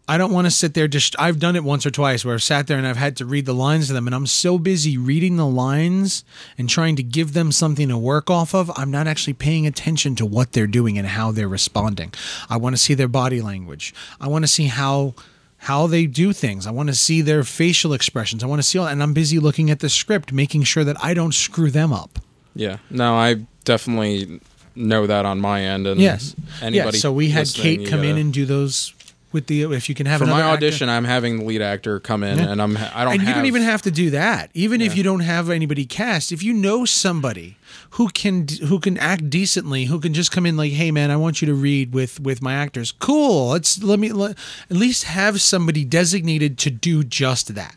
I 0.09 0.17
don't 0.17 0.31
want 0.31 0.47
to 0.47 0.51
sit 0.51 0.73
there 0.73 0.87
just 0.87 1.15
I've 1.19 1.37
done 1.37 1.57
it 1.57 1.63
once 1.65 1.85
or 1.85 1.91
twice 1.91 2.23
where 2.23 2.33
I've 2.33 2.41
sat 2.41 2.67
there 2.67 2.77
and 2.77 2.87
I've 2.87 2.95
had 2.97 3.17
to 3.17 3.25
read 3.25 3.45
the 3.45 3.53
lines 3.53 3.87
to 3.87 3.93
them 3.93 4.07
and 4.07 4.15
I'm 4.15 4.25
so 4.25 4.57
busy 4.57 4.97
reading 4.97 5.35
the 5.35 5.45
lines 5.45 6.23
and 6.57 6.69
trying 6.69 6.95
to 6.95 7.03
give 7.03 7.33
them 7.33 7.51
something 7.51 7.89
to 7.89 7.97
work 7.97 8.29
off 8.29 8.55
of, 8.55 8.71
I'm 8.77 8.89
not 8.89 9.05
actually 9.05 9.33
paying 9.33 9.67
attention 9.67 10.15
to 10.15 10.25
what 10.25 10.53
they're 10.53 10.65
doing 10.65 10.97
and 10.97 11.07
how 11.07 11.31
they're 11.33 11.49
responding. 11.49 12.13
I 12.49 12.55
want 12.55 12.73
to 12.73 12.81
see 12.81 12.93
their 12.93 13.09
body 13.09 13.41
language. 13.41 13.93
I 14.21 14.29
want 14.29 14.43
to 14.43 14.47
see 14.47 14.67
how 14.67 15.13
how 15.67 15.85
they 15.87 16.05
do 16.05 16.31
things. 16.33 16.65
I 16.65 16.71
want 16.71 16.87
to 16.89 16.95
see 16.95 17.21
their 17.21 17.43
facial 17.43 17.91
expressions. 17.93 18.41
I 18.43 18.47
want 18.47 18.59
to 18.59 18.67
see 18.67 18.79
all 18.79 18.87
and 18.87 19.03
I'm 19.03 19.13
busy 19.13 19.37
looking 19.39 19.69
at 19.69 19.79
the 19.79 19.89
script 19.89 20.31
making 20.31 20.63
sure 20.63 20.83
that 20.85 20.95
I 21.03 21.13
don't 21.13 21.33
screw 21.33 21.69
them 21.71 21.91
up. 21.91 22.19
Yeah. 22.55 22.77
No, 22.89 23.15
I 23.15 23.45
definitely 23.65 24.39
know 24.75 25.07
that 25.07 25.25
on 25.25 25.39
my 25.41 25.61
end. 25.63 25.85
And 25.87 25.99
Yes. 25.99 26.35
Anybody. 26.61 26.97
yeah, 26.97 27.01
so 27.01 27.11
we 27.11 27.29
had 27.31 27.47
Kate 27.53 27.85
come 27.89 27.99
in 28.03 28.11
gotta- 28.11 28.21
and 28.21 28.33
do 28.33 28.45
those 28.45 28.93
with 29.37 29.47
the 29.47 29.61
if 29.73 29.87
you 29.89 29.95
can 29.95 30.05
have 30.07 30.19
for 30.19 30.25
my 30.25 30.31
another 30.39 30.53
actor- 30.53 30.65
audition. 30.65 30.89
I'm 30.89 31.03
having 31.05 31.37
the 31.39 31.45
lead 31.45 31.61
actor 31.61 31.99
come 31.99 32.23
in, 32.23 32.37
Yeah. 32.39 32.51
and 32.51 32.61
I'm 32.61 32.75
I 32.75 33.03
don't. 33.03 33.13
and 33.13 33.21
you 33.27 33.33
don't 33.33 33.45
even 33.45 33.61
have 33.61 33.81
to 33.83 33.91
do 33.91 34.09
that. 34.11 34.49
Even 34.53 34.81
if 34.81 34.97
you 34.97 35.03
don't 35.03 35.19
have 35.21 35.49
anybody 35.49 35.85
cast, 35.85 36.31
if 36.31 36.41
you 36.41 36.53
know 36.53 36.85
somebody 36.85 37.57
who 37.91 38.09
can 38.09 38.47
who 38.67 38.79
can 38.79 38.97
act 38.97 39.29
decently, 39.29 39.85
who 39.85 39.99
can 39.99 40.13
just 40.13 40.31
come 40.31 40.45
in 40.45 40.57
like, 40.57 40.71
"Hey, 40.73 40.89
man, 40.91 41.11
I 41.11 41.15
want 41.17 41.41
you 41.41 41.45
to 41.45 41.53
read 41.53 41.93
with 41.93 42.19
with 42.19 42.41
my 42.41 42.53
actors." 42.53 42.91
Cool. 42.91 43.49
Let's 43.49 43.81
let 43.83 43.99
me 43.99 44.11
let, 44.11 44.31
at 44.69 44.77
least 44.77 45.03
have 45.03 45.39
somebody 45.39 45.85
designated 45.85 46.57
to 46.59 46.69
do 46.71 47.03
just 47.03 47.53
that, 47.55 47.75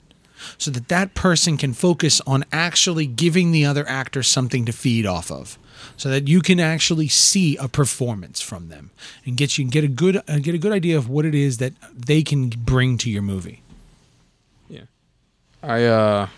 so 0.58 0.70
that 0.70 0.88
that 0.88 1.14
person 1.14 1.56
can 1.56 1.72
focus 1.74 2.20
on 2.26 2.44
actually 2.52 3.06
giving 3.06 3.52
the 3.52 3.64
other 3.66 3.86
actor 3.88 4.22
something 4.22 4.64
to 4.64 4.72
feed 4.72 5.04
off 5.06 5.30
of. 5.30 5.58
So 5.96 6.08
that 6.08 6.28
you 6.28 6.40
can 6.40 6.60
actually 6.60 7.08
see 7.08 7.56
a 7.56 7.68
performance 7.68 8.40
from 8.40 8.68
them 8.68 8.90
and 9.24 9.36
get 9.36 9.58
you 9.58 9.64
get 9.64 9.84
a 9.84 9.88
good 9.88 10.16
uh, 10.28 10.38
get 10.38 10.54
a 10.54 10.58
good 10.58 10.72
idea 10.72 10.96
of 10.96 11.08
what 11.08 11.24
it 11.24 11.34
is 11.34 11.58
that 11.58 11.72
they 11.94 12.22
can 12.22 12.48
bring 12.48 12.98
to 12.98 13.10
your 13.10 13.22
movie. 13.22 13.62
Yeah. 14.68 14.82
I 15.62 15.84
uh. 15.84 16.28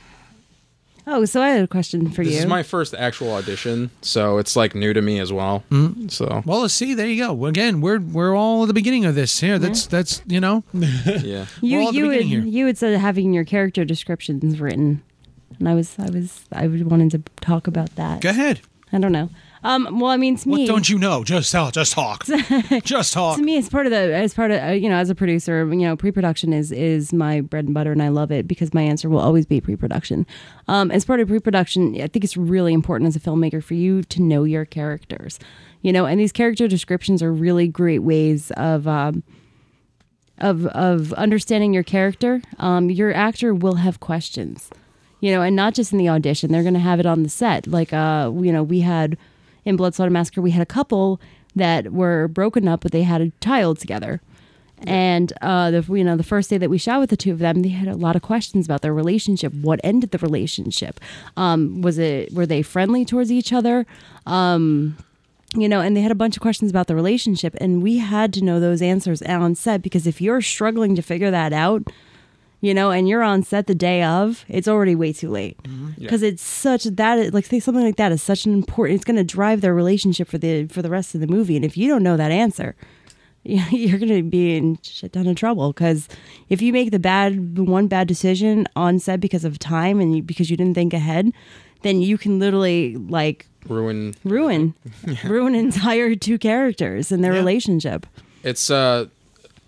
Oh, 1.05 1.25
so 1.25 1.43
I 1.43 1.49
had 1.49 1.65
a 1.65 1.67
question 1.67 2.11
for 2.11 2.23
This 2.23 2.27
you. 2.27 2.37
This 2.37 2.45
is 2.45 2.49
my 2.49 2.63
first 2.63 2.95
actual 2.95 3.33
audition, 3.33 3.91
so 4.03 4.39
it's 4.39 4.55
like 4.55 4.77
new 4.77 4.93
to 4.93 5.03
me 5.03 5.19
as 5.19 5.33
well. 5.33 5.65
Mm-hmm. 5.71 6.09
So 6.09 6.43
Well, 6.47 6.61
let's 6.61 6.75
see. 6.75 6.95
There 6.95 7.09
you 7.09 7.25
go. 7.25 7.47
Again, 7.47 7.81
we're 7.81 7.99
we're 7.99 8.37
all 8.37 8.63
at 8.63 8.69
the 8.69 8.75
beginning 8.75 9.05
of 9.05 9.17
this 9.17 9.41
here. 9.41 9.59
That's 9.59 9.87
that's 9.87 10.23
you 10.27 10.41
know. 10.41 10.63
yeah. 10.73 11.47
you 11.61 11.79
We're 11.79 11.83
all 11.83 11.89
at 11.89 11.93
the 11.93 11.99
you 11.99 12.05
had, 12.05 12.19
beginning 12.19 12.29
here. 12.29 12.43
you 12.43 12.67
had 12.67 12.79
said 12.79 12.99
having 13.01 13.33
your 13.33 13.45
character 13.45 13.85
descriptions 13.85 14.61
written, 14.61 15.03
and 15.59 15.69
I 15.69 15.75
was 15.75 15.97
I 15.99 16.09
was 16.09 16.45
I 16.53 16.69
wanted 16.69 17.11
to 17.13 17.23
talk 17.41 17.67
about 17.67 17.97
that. 17.97 18.21
Go 18.21 18.31
ahead. 18.31 18.61
I 18.93 18.99
don't 18.99 19.13
know. 19.13 19.31
Um. 19.65 20.01
Well, 20.01 20.11
I 20.11 20.17
mean, 20.17 20.37
to 20.37 20.49
me, 20.49 20.63
What 20.63 20.67
don't 20.67 20.89
you 20.89 20.99
know? 20.99 21.23
Just 21.23 21.53
tell. 21.53 21.71
Just 21.71 21.93
talk. 21.93 22.27
just 22.83 23.13
talk. 23.13 23.37
to 23.37 23.43
me 23.43 23.57
as 23.57 23.69
part 23.69 23.87
of 23.87 23.91
the 23.91 23.97
as 23.97 24.35
part 24.35 24.51
of 24.51 24.63
uh, 24.63 24.73
you 24.73 24.89
know 24.89 24.97
as 24.97 25.09
a 25.09 25.15
producer 25.15 25.67
you 25.73 25.87
know 25.87 25.97
pre-production 25.97 26.53
is 26.53 26.73
is 26.73 27.13
my 27.13 27.41
bread 27.41 27.67
and 27.67 27.75
butter 27.75 27.93
and 27.93 28.03
i 28.03 28.09
love 28.09 28.33
it 28.33 28.49
because 28.49 28.75
my 28.75 28.83
answer 28.83 29.09
will 29.09 29.21
always 29.21 29.47
be 29.47 29.61
pre-production 29.61 30.27
um, 30.69 30.91
as 30.91 31.05
part 31.05 31.21
of 31.21 31.29
pre-production 31.29 31.95
i 32.03 32.09
think 32.09 32.25
it's 32.25 32.37
really 32.37 32.73
important 32.73 33.07
as 33.07 33.15
a 33.15 33.21
filmmaker 33.21 33.63
for 33.63 33.75
you 33.75 34.03
to 34.03 34.21
know 34.21 34.43
your 34.45 34.65
characters 34.65 35.39
you 35.81 35.93
know 35.93 36.07
and 36.07 36.19
these 36.19 36.33
character 36.33 36.67
descriptions 36.67 37.23
are 37.23 37.33
really 37.33 37.69
great 37.69 38.01
ways 38.01 38.51
of 38.57 38.89
um, 38.89 39.23
of 40.39 40.67
of 40.67 41.13
understanding 41.15 41.73
your 41.73 41.85
character 41.85 42.43
um, 42.59 42.91
your 42.91 43.15
actor 43.15 43.55
will 43.55 43.77
have 43.77 44.01
questions 44.01 44.71
you 45.23 45.31
know 45.31 45.41
and 45.41 45.57
not 45.57 45.73
just 45.73 45.93
in 45.93 45.99
the 45.99 46.09
audition 46.09 46.51
they're 46.53 46.63
going 46.63 46.75
to 46.75 46.81
have 46.81 47.01
it 47.01 47.07
on 47.07 47.23
the 47.23 47.29
set. 47.31 47.67
Like 47.67 47.93
uh 47.95 48.31
you 48.35 48.53
know 48.53 48.63
we 48.63 48.81
had 48.81 49.17
in 49.65 49.77
blood 49.77 49.95
slaughter 49.95 50.11
massacre 50.11 50.43
we 50.43 50.51
had 50.51 50.61
a 50.61 50.67
couple 50.67 51.21
that 51.55 51.93
were 51.93 52.29
broken 52.29 52.69
up 52.69 52.81
but 52.83 52.93
they 52.93 53.05
had 53.05 53.23
a 53.23 53.33
child 53.41 53.79
together. 53.79 54.21
And 54.85 55.33
uh 55.41 55.71
the 55.71 55.83
you 55.97 56.03
know 56.03 56.17
the 56.17 56.25
first 56.25 56.51
day 56.51 56.59
that 56.59 56.69
we 56.69 56.77
shot 56.77 56.99
with 57.01 57.11
the 57.11 57.17
two 57.17 57.31
of 57.31 57.39
them 57.39 57.63
they 57.63 57.69
had 57.69 57.89
a 57.89 57.95
lot 57.95 58.17
of 58.17 58.23
questions 58.23 58.67
about 58.67 58.83
their 58.83 58.93
relationship. 58.93 59.55
What 59.55 59.81
ended 59.85 60.11
the 60.11 60.19
relationship? 60.19 61.01
Um 61.37 61.81
was 61.83 61.99
it 61.99 62.33
were 62.35 62.47
they 62.47 62.63
friendly 62.63 63.05
towards 63.05 63.31
each 63.31 63.53
other? 63.53 63.87
Um 64.27 64.97
you 65.55 65.69
know, 65.69 65.81
and 65.83 65.95
they 65.95 66.01
had 66.01 66.11
a 66.11 66.17
bunch 66.17 66.35
of 66.35 66.41
questions 66.41 66.71
about 66.71 66.87
the 66.87 66.95
relationship, 66.95 67.55
and 67.61 67.83
we 67.83 67.99
had 67.99 68.33
to 68.33 68.43
know 68.43 68.59
those 68.59 68.81
answers 68.81 69.21
on 69.21 69.55
set 69.55 69.83
because 69.83 70.07
if 70.07 70.19
you're 70.19 70.41
struggling 70.41 70.97
to 70.97 71.03
figure 71.03 71.31
that 71.31 71.53
out, 71.53 71.83
you 72.63 72.73
know, 72.73 72.91
and 72.91 73.07
you're 73.09 73.23
on 73.25 73.43
set 73.43 73.67
the 73.67 73.75
day 73.75 74.03
of, 74.03 74.45
it's 74.49 74.67
already 74.69 74.95
way 74.95 75.13
too 75.13 75.29
late 75.31 75.59
because 75.99 76.23
it's 76.23 76.43
such 76.43 76.85
that 76.85 77.35
like 77.35 77.45
say 77.45 77.61
something 77.61 77.85
like 77.85 77.97
that 77.97 78.13
is 78.13 78.23
such 78.23 78.47
an 78.47 78.55
important. 78.55 78.97
It's 78.97 79.05
going 79.05 79.17
to 79.17 79.25
drive 79.25 79.61
their 79.61 79.75
relationship 79.75 80.29
for 80.29 80.39
the 80.39 80.67
for 80.69 80.81
the 80.81 80.89
rest 80.89 81.15
of 81.15 81.21
the 81.21 81.27
movie, 81.27 81.57
and 81.57 81.65
if 81.65 81.77
you 81.77 81.89
don't 81.89 82.03
know 82.03 82.17
that 82.17 82.31
answer, 82.31 82.75
you're 83.45 83.99
going 83.99 84.09
to 84.17 84.23
be 84.23 84.57
in 84.57 84.79
shit 84.83 85.13
ton 85.13 85.27
of 85.27 85.37
trouble 85.37 85.73
because 85.73 86.09
if 86.49 86.63
you 86.63 86.73
make 86.73 86.93
the 86.93 86.99
bad 87.01 87.59
one 87.59 87.89
bad 87.89 88.07
decision 88.09 88.67
on 88.77 88.99
set 89.01 89.19
because 89.21 89.45
of 89.45 89.59
time 89.59 90.01
and 90.01 90.17
you, 90.17 90.23
because 90.23 90.49
you 90.49 90.57
didn't 90.57 90.75
think 90.75 90.95
ahead, 90.95 91.33
then 91.83 92.01
you 92.01 92.17
can 92.17 92.39
literally 92.39 92.97
like 92.97 93.47
Ruin. 93.69 94.15
ruin 94.25 94.75
ruin 95.25 95.55
entire 95.57 96.15
two 96.15 96.39
characters 96.39 97.11
and 97.13 97.23
their 97.25 97.33
Yeah. 97.33 97.39
relationship 97.41 98.07
It's 98.45 98.71
uh. 98.71 99.07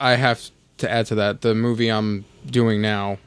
I 0.01 0.17
have 0.17 0.51
to 0.79 0.91
add 0.91 1.07
to 1.07 1.15
that 1.17 1.41
the 1.43 1.55
movie 1.55 1.89
I'm 1.89 2.25
doing 2.47 2.81
now. 2.81 3.19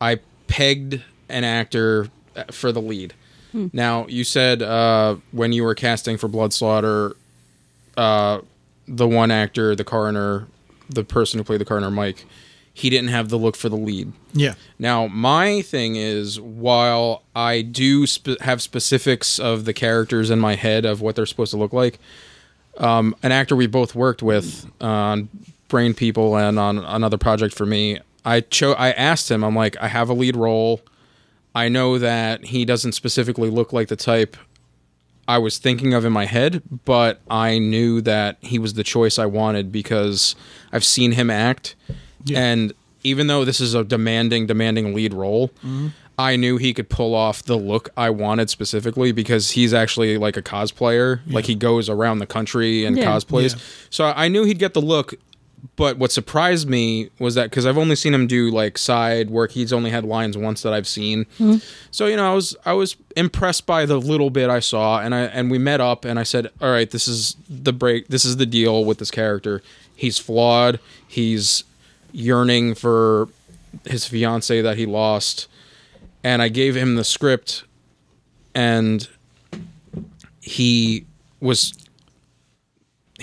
I 0.00 0.20
pegged 0.48 1.02
an 1.28 1.44
actor 1.44 2.08
for 2.50 2.72
the 2.72 2.80
lead. 2.80 3.14
Now 3.72 4.06
you 4.06 4.24
said 4.24 4.62
uh, 4.62 5.16
when 5.30 5.52
you 5.52 5.62
were 5.62 5.74
casting 5.74 6.16
for 6.16 6.26
Blood 6.26 6.54
Slaughter, 6.54 7.14
uh, 7.98 8.40
the 8.88 9.06
one 9.06 9.30
actor, 9.30 9.76
the 9.76 9.84
coroner, 9.84 10.46
the 10.88 11.04
person 11.04 11.38
who 11.38 11.44
played 11.44 11.60
the 11.60 11.66
coroner, 11.66 11.90
Mike, 11.90 12.24
he 12.72 12.88
didn't 12.88 13.10
have 13.10 13.28
the 13.28 13.36
look 13.36 13.54
for 13.54 13.68
the 13.68 13.76
lead. 13.76 14.10
yeah. 14.32 14.54
Now, 14.78 15.06
my 15.06 15.60
thing 15.60 15.96
is, 15.96 16.40
while 16.40 17.22
I 17.36 17.60
do 17.60 18.06
spe- 18.06 18.40
have 18.40 18.62
specifics 18.62 19.38
of 19.38 19.66
the 19.66 19.74
characters 19.74 20.30
in 20.30 20.40
my 20.40 20.54
head 20.54 20.86
of 20.86 21.02
what 21.02 21.14
they're 21.14 21.26
supposed 21.26 21.50
to 21.50 21.58
look 21.58 21.74
like, 21.74 21.98
um, 22.78 23.14
an 23.22 23.32
actor 23.32 23.54
we 23.54 23.66
both 23.66 23.94
worked 23.94 24.22
with 24.22 24.66
on 24.80 25.28
Brain 25.68 25.92
People 25.92 26.36
and 26.38 26.58
on 26.58 26.78
another 26.78 27.18
project 27.18 27.54
for 27.54 27.66
me, 27.66 27.98
I 28.24 28.40
cho- 28.40 28.74
I 28.74 28.90
asked 28.92 29.30
him, 29.30 29.42
I'm 29.42 29.56
like, 29.56 29.76
I 29.80 29.88
have 29.88 30.08
a 30.08 30.14
lead 30.14 30.36
role. 30.36 30.80
I 31.54 31.68
know 31.68 31.98
that 31.98 32.44
he 32.46 32.64
doesn't 32.64 32.92
specifically 32.92 33.50
look 33.50 33.72
like 33.72 33.88
the 33.88 33.96
type 33.96 34.36
I 35.28 35.38
was 35.38 35.58
thinking 35.58 35.94
of 35.94 36.04
in 36.04 36.12
my 36.12 36.24
head, 36.26 36.62
but 36.84 37.20
I 37.30 37.58
knew 37.58 38.00
that 38.02 38.38
he 38.40 38.58
was 38.58 38.74
the 38.74 38.82
choice 38.84 39.18
I 39.18 39.26
wanted 39.26 39.70
because 39.70 40.34
I've 40.72 40.84
seen 40.84 41.12
him 41.12 41.30
act. 41.30 41.74
Yeah. 42.24 42.40
And 42.40 42.72
even 43.04 43.26
though 43.26 43.44
this 43.44 43.60
is 43.60 43.74
a 43.74 43.84
demanding, 43.84 44.46
demanding 44.46 44.94
lead 44.94 45.12
role, 45.14 45.48
Mm-hmm. 45.64 45.88
I 46.18 46.36
knew 46.36 46.58
he 46.58 46.74
could 46.74 46.90
pull 46.90 47.14
off 47.14 47.42
the 47.42 47.56
look 47.56 47.88
I 47.96 48.10
wanted 48.10 48.50
specifically 48.50 49.12
because 49.12 49.52
he's 49.52 49.72
actually 49.72 50.18
like 50.18 50.36
a 50.36 50.42
cosplayer. 50.42 51.20
Like 51.26 51.46
he 51.46 51.54
goes 51.54 51.88
around 51.88 52.18
the 52.18 52.26
country 52.26 52.84
and 52.84 52.96
Yeah. 52.98 53.06
cosplays. 53.06 53.56
Yeah. 53.56 53.62
So 53.88 54.04
I 54.14 54.28
knew 54.28 54.44
he'd 54.44 54.58
get 54.58 54.74
the 54.74 54.82
look. 54.82 55.14
But 55.76 55.96
what 55.96 56.10
surprised 56.10 56.68
me 56.68 57.10
was 57.20 57.36
that 57.36 57.50
because 57.50 57.66
I've 57.66 57.78
only 57.78 57.94
seen 57.94 58.12
him 58.12 58.26
do 58.26 58.50
like 58.50 58.76
side 58.76 59.30
work, 59.30 59.52
he's 59.52 59.72
only 59.72 59.90
had 59.90 60.04
lines 60.04 60.36
once 60.36 60.62
that 60.62 60.72
I've 60.72 60.88
seen. 60.88 61.24
Hmm. 61.38 61.56
So 61.92 62.06
you 62.06 62.16
know, 62.16 62.32
I 62.32 62.34
was 62.34 62.56
I 62.64 62.72
was 62.72 62.96
impressed 63.16 63.64
by 63.64 63.86
the 63.86 63.98
little 63.98 64.30
bit 64.30 64.50
I 64.50 64.58
saw, 64.58 65.00
and 65.00 65.14
I 65.14 65.22
and 65.22 65.50
we 65.50 65.58
met 65.58 65.80
up, 65.80 66.04
and 66.04 66.18
I 66.18 66.24
said, 66.24 66.48
"All 66.60 66.70
right, 66.70 66.90
this 66.90 67.06
is 67.06 67.36
the 67.48 67.72
break. 67.72 68.08
This 68.08 68.24
is 68.24 68.38
the 68.38 68.46
deal 68.46 68.84
with 68.84 68.98
this 68.98 69.10
character. 69.10 69.62
He's 69.94 70.18
flawed. 70.18 70.80
He's 71.06 71.62
yearning 72.10 72.74
for 72.74 73.28
his 73.84 74.06
fiance 74.06 74.60
that 74.60 74.76
he 74.76 74.86
lost." 74.86 75.46
And 76.24 76.42
I 76.42 76.48
gave 76.48 76.76
him 76.76 76.96
the 76.96 77.04
script, 77.04 77.64
and 78.54 79.08
he 80.40 81.06
was 81.40 81.72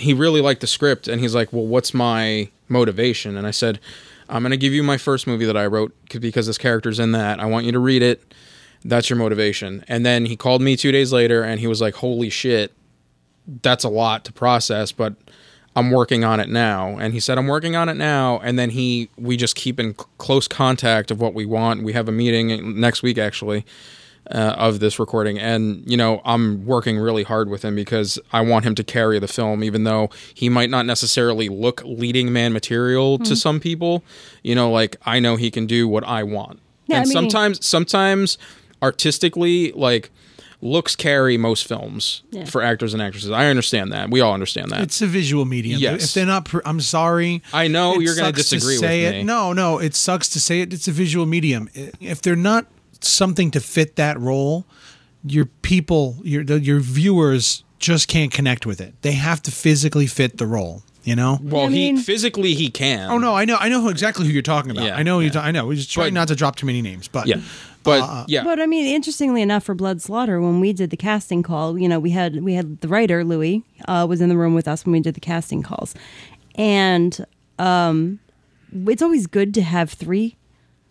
he 0.00 0.14
really 0.14 0.40
liked 0.40 0.60
the 0.60 0.66
script 0.66 1.08
and 1.08 1.20
he's 1.20 1.34
like 1.34 1.52
well 1.52 1.66
what's 1.66 1.94
my 1.94 2.48
motivation? 2.68 3.36
And 3.36 3.46
i 3.46 3.50
said 3.50 3.78
i'm 4.28 4.42
going 4.42 4.50
to 4.50 4.56
give 4.56 4.72
you 4.72 4.82
my 4.82 4.96
first 4.96 5.26
movie 5.26 5.44
that 5.44 5.56
i 5.56 5.66
wrote 5.66 5.94
because 6.08 6.46
this 6.46 6.58
character's 6.58 6.98
in 6.98 7.12
that. 7.12 7.40
I 7.40 7.46
want 7.46 7.66
you 7.66 7.72
to 7.72 7.78
read 7.78 8.02
it. 8.02 8.34
That's 8.84 9.10
your 9.10 9.18
motivation. 9.18 9.84
And 9.88 10.06
then 10.06 10.24
he 10.24 10.36
called 10.36 10.62
me 10.62 10.76
two 10.76 10.92
days 10.92 11.12
later 11.12 11.42
and 11.42 11.60
he 11.60 11.66
was 11.66 11.80
like 11.80 11.94
holy 11.94 12.30
shit 12.30 12.72
that's 13.62 13.84
a 13.84 13.88
lot 13.88 14.24
to 14.24 14.32
process 14.32 14.92
but 14.92 15.14
i'm 15.74 15.90
working 15.90 16.24
on 16.24 16.40
it 16.40 16.48
now. 16.48 16.96
And 16.98 17.12
he 17.12 17.20
said 17.20 17.38
i'm 17.38 17.46
working 17.46 17.76
on 17.76 17.88
it 17.88 17.96
now 17.96 18.38
and 18.40 18.58
then 18.58 18.70
he 18.70 19.10
we 19.16 19.36
just 19.36 19.54
keep 19.54 19.78
in 19.78 19.94
close 20.18 20.48
contact 20.48 21.10
of 21.10 21.20
what 21.20 21.34
we 21.34 21.46
want. 21.46 21.82
We 21.82 21.92
have 21.92 22.08
a 22.08 22.12
meeting 22.12 22.80
next 22.80 23.02
week 23.02 23.18
actually 23.18 23.64
uh, 24.32 24.54
of 24.56 24.78
this 24.80 24.98
recording 24.98 25.38
and 25.38 25.82
you 25.90 25.96
know 25.96 26.20
i'm 26.24 26.64
working 26.64 26.98
really 26.98 27.22
hard 27.24 27.48
with 27.48 27.64
him 27.64 27.74
because 27.74 28.18
i 28.32 28.40
want 28.40 28.64
him 28.64 28.74
to 28.74 28.84
carry 28.84 29.18
the 29.18 29.26
film 29.28 29.64
even 29.64 29.84
though 29.84 30.08
he 30.34 30.48
might 30.48 30.70
not 30.70 30.86
necessarily 30.86 31.48
look 31.48 31.82
leading 31.84 32.32
man 32.32 32.52
material 32.52 33.18
to 33.18 33.34
some 33.34 33.58
people 33.58 34.04
you 34.44 34.54
know 34.54 34.70
like 34.70 34.96
i 35.04 35.18
know 35.18 35.34
he 35.36 35.50
can 35.50 35.66
do 35.66 35.88
what 35.88 36.04
i 36.04 36.22
want 36.22 36.60
Yeah, 36.86 36.96
and 36.98 37.02
I 37.02 37.06
mean- 37.06 37.12
sometimes 37.12 37.66
sometimes 37.66 38.38
artistically 38.82 39.72
like 39.72 40.10
looks 40.62 40.94
carry 40.94 41.38
most 41.38 41.66
films 41.66 42.22
Yeah. 42.30 42.44
for 42.44 42.60
actors 42.62 42.92
and 42.92 43.02
actresses. 43.02 43.30
I 43.30 43.46
understand 43.46 43.92
that. 43.92 44.10
We 44.10 44.20
all 44.20 44.34
understand 44.34 44.70
that. 44.72 44.82
It's 44.82 45.00
a 45.00 45.06
visual 45.06 45.46
medium. 45.46 45.80
Yes. 45.80 46.04
If 46.04 46.12
they're 46.12 46.26
not, 46.26 46.44
pr- 46.44 46.58
I'm 46.66 46.82
sorry. 46.82 47.42
I 47.54 47.66
know 47.68 47.94
It 47.94 48.02
you're 48.02 48.14
going 48.14 48.26
to 48.30 48.36
disagree 48.36 48.74
with 48.74 48.80
say 48.80 49.10
me. 49.10 49.20
it. 49.20 49.24
No, 49.24 49.54
no, 49.54 49.78
it 49.78 49.94
sucks 49.94 50.28
to 50.30 50.40
say 50.40 50.60
it. 50.60 50.74
It's 50.74 50.86
a 50.86 50.92
visual 50.92 51.24
medium. 51.24 51.70
If 51.98 52.20
they're 52.20 52.36
not 52.36 52.66
something 53.04 53.50
to 53.52 53.60
fit 53.60 53.96
that 53.96 54.18
role, 54.20 54.64
your 55.24 55.46
people, 55.46 56.16
your 56.22 56.42
your 56.42 56.80
viewers 56.80 57.64
just 57.78 58.08
can't 58.08 58.30
connect 58.32 58.66
with 58.66 58.80
it. 58.80 58.94
They 59.02 59.12
have 59.12 59.42
to 59.42 59.50
physically 59.50 60.06
fit 60.06 60.38
the 60.38 60.46
role. 60.46 60.82
You 61.02 61.16
know. 61.16 61.38
Well, 61.42 61.62
I 61.62 61.68
he 61.68 61.92
mean- 61.92 61.96
physically 61.96 62.52
he 62.54 62.68
can. 62.70 63.10
Oh 63.10 63.16
no, 63.16 63.34
I 63.34 63.46
know, 63.46 63.56
I 63.58 63.70
know 63.70 63.88
exactly 63.88 64.26
who 64.26 64.32
you're 64.32 64.42
talking 64.42 64.70
about. 64.70 64.84
Yeah, 64.84 64.96
I 64.96 65.02
know, 65.02 65.20
you 65.20 65.26
yeah. 65.26 65.32
ta- 65.32 65.40
I 65.40 65.50
know. 65.50 65.66
We're 65.66 65.76
just 65.76 65.90
try 65.90 66.04
But- 66.06 66.12
not 66.12 66.28
to 66.28 66.34
drop 66.36 66.56
too 66.56 66.66
many 66.66 66.82
names, 66.82 67.08
but 67.08 67.26
Yeah, 67.26 67.40
but 67.82 68.02
Uh, 68.02 68.24
yeah, 68.28 68.44
But 68.44 68.60
I 68.60 68.66
mean, 68.66 68.86
interestingly 68.86 69.40
enough, 69.40 69.64
for 69.64 69.74
Blood 69.74 70.02
Slaughter, 70.02 70.42
when 70.42 70.60
we 70.60 70.74
did 70.74 70.90
the 70.90 70.98
casting 70.98 71.42
call, 71.42 71.78
you 71.78 71.88
know, 71.88 71.98
we 71.98 72.10
had 72.10 72.42
we 72.44 72.52
had 72.52 72.82
the 72.82 72.88
writer 72.88 73.24
Louis 73.24 73.64
uh, 73.88 74.04
was 74.06 74.20
in 74.20 74.28
the 74.28 74.36
room 74.36 74.52
with 74.54 74.68
us 74.68 74.84
when 74.84 74.92
we 74.92 75.00
did 75.00 75.14
the 75.14 75.20
casting 75.20 75.62
calls, 75.62 75.94
and 76.56 77.24
um, 77.58 78.18
it's 78.86 79.00
always 79.02 79.26
good 79.26 79.54
to 79.54 79.62
have 79.62 79.90
three, 79.90 80.36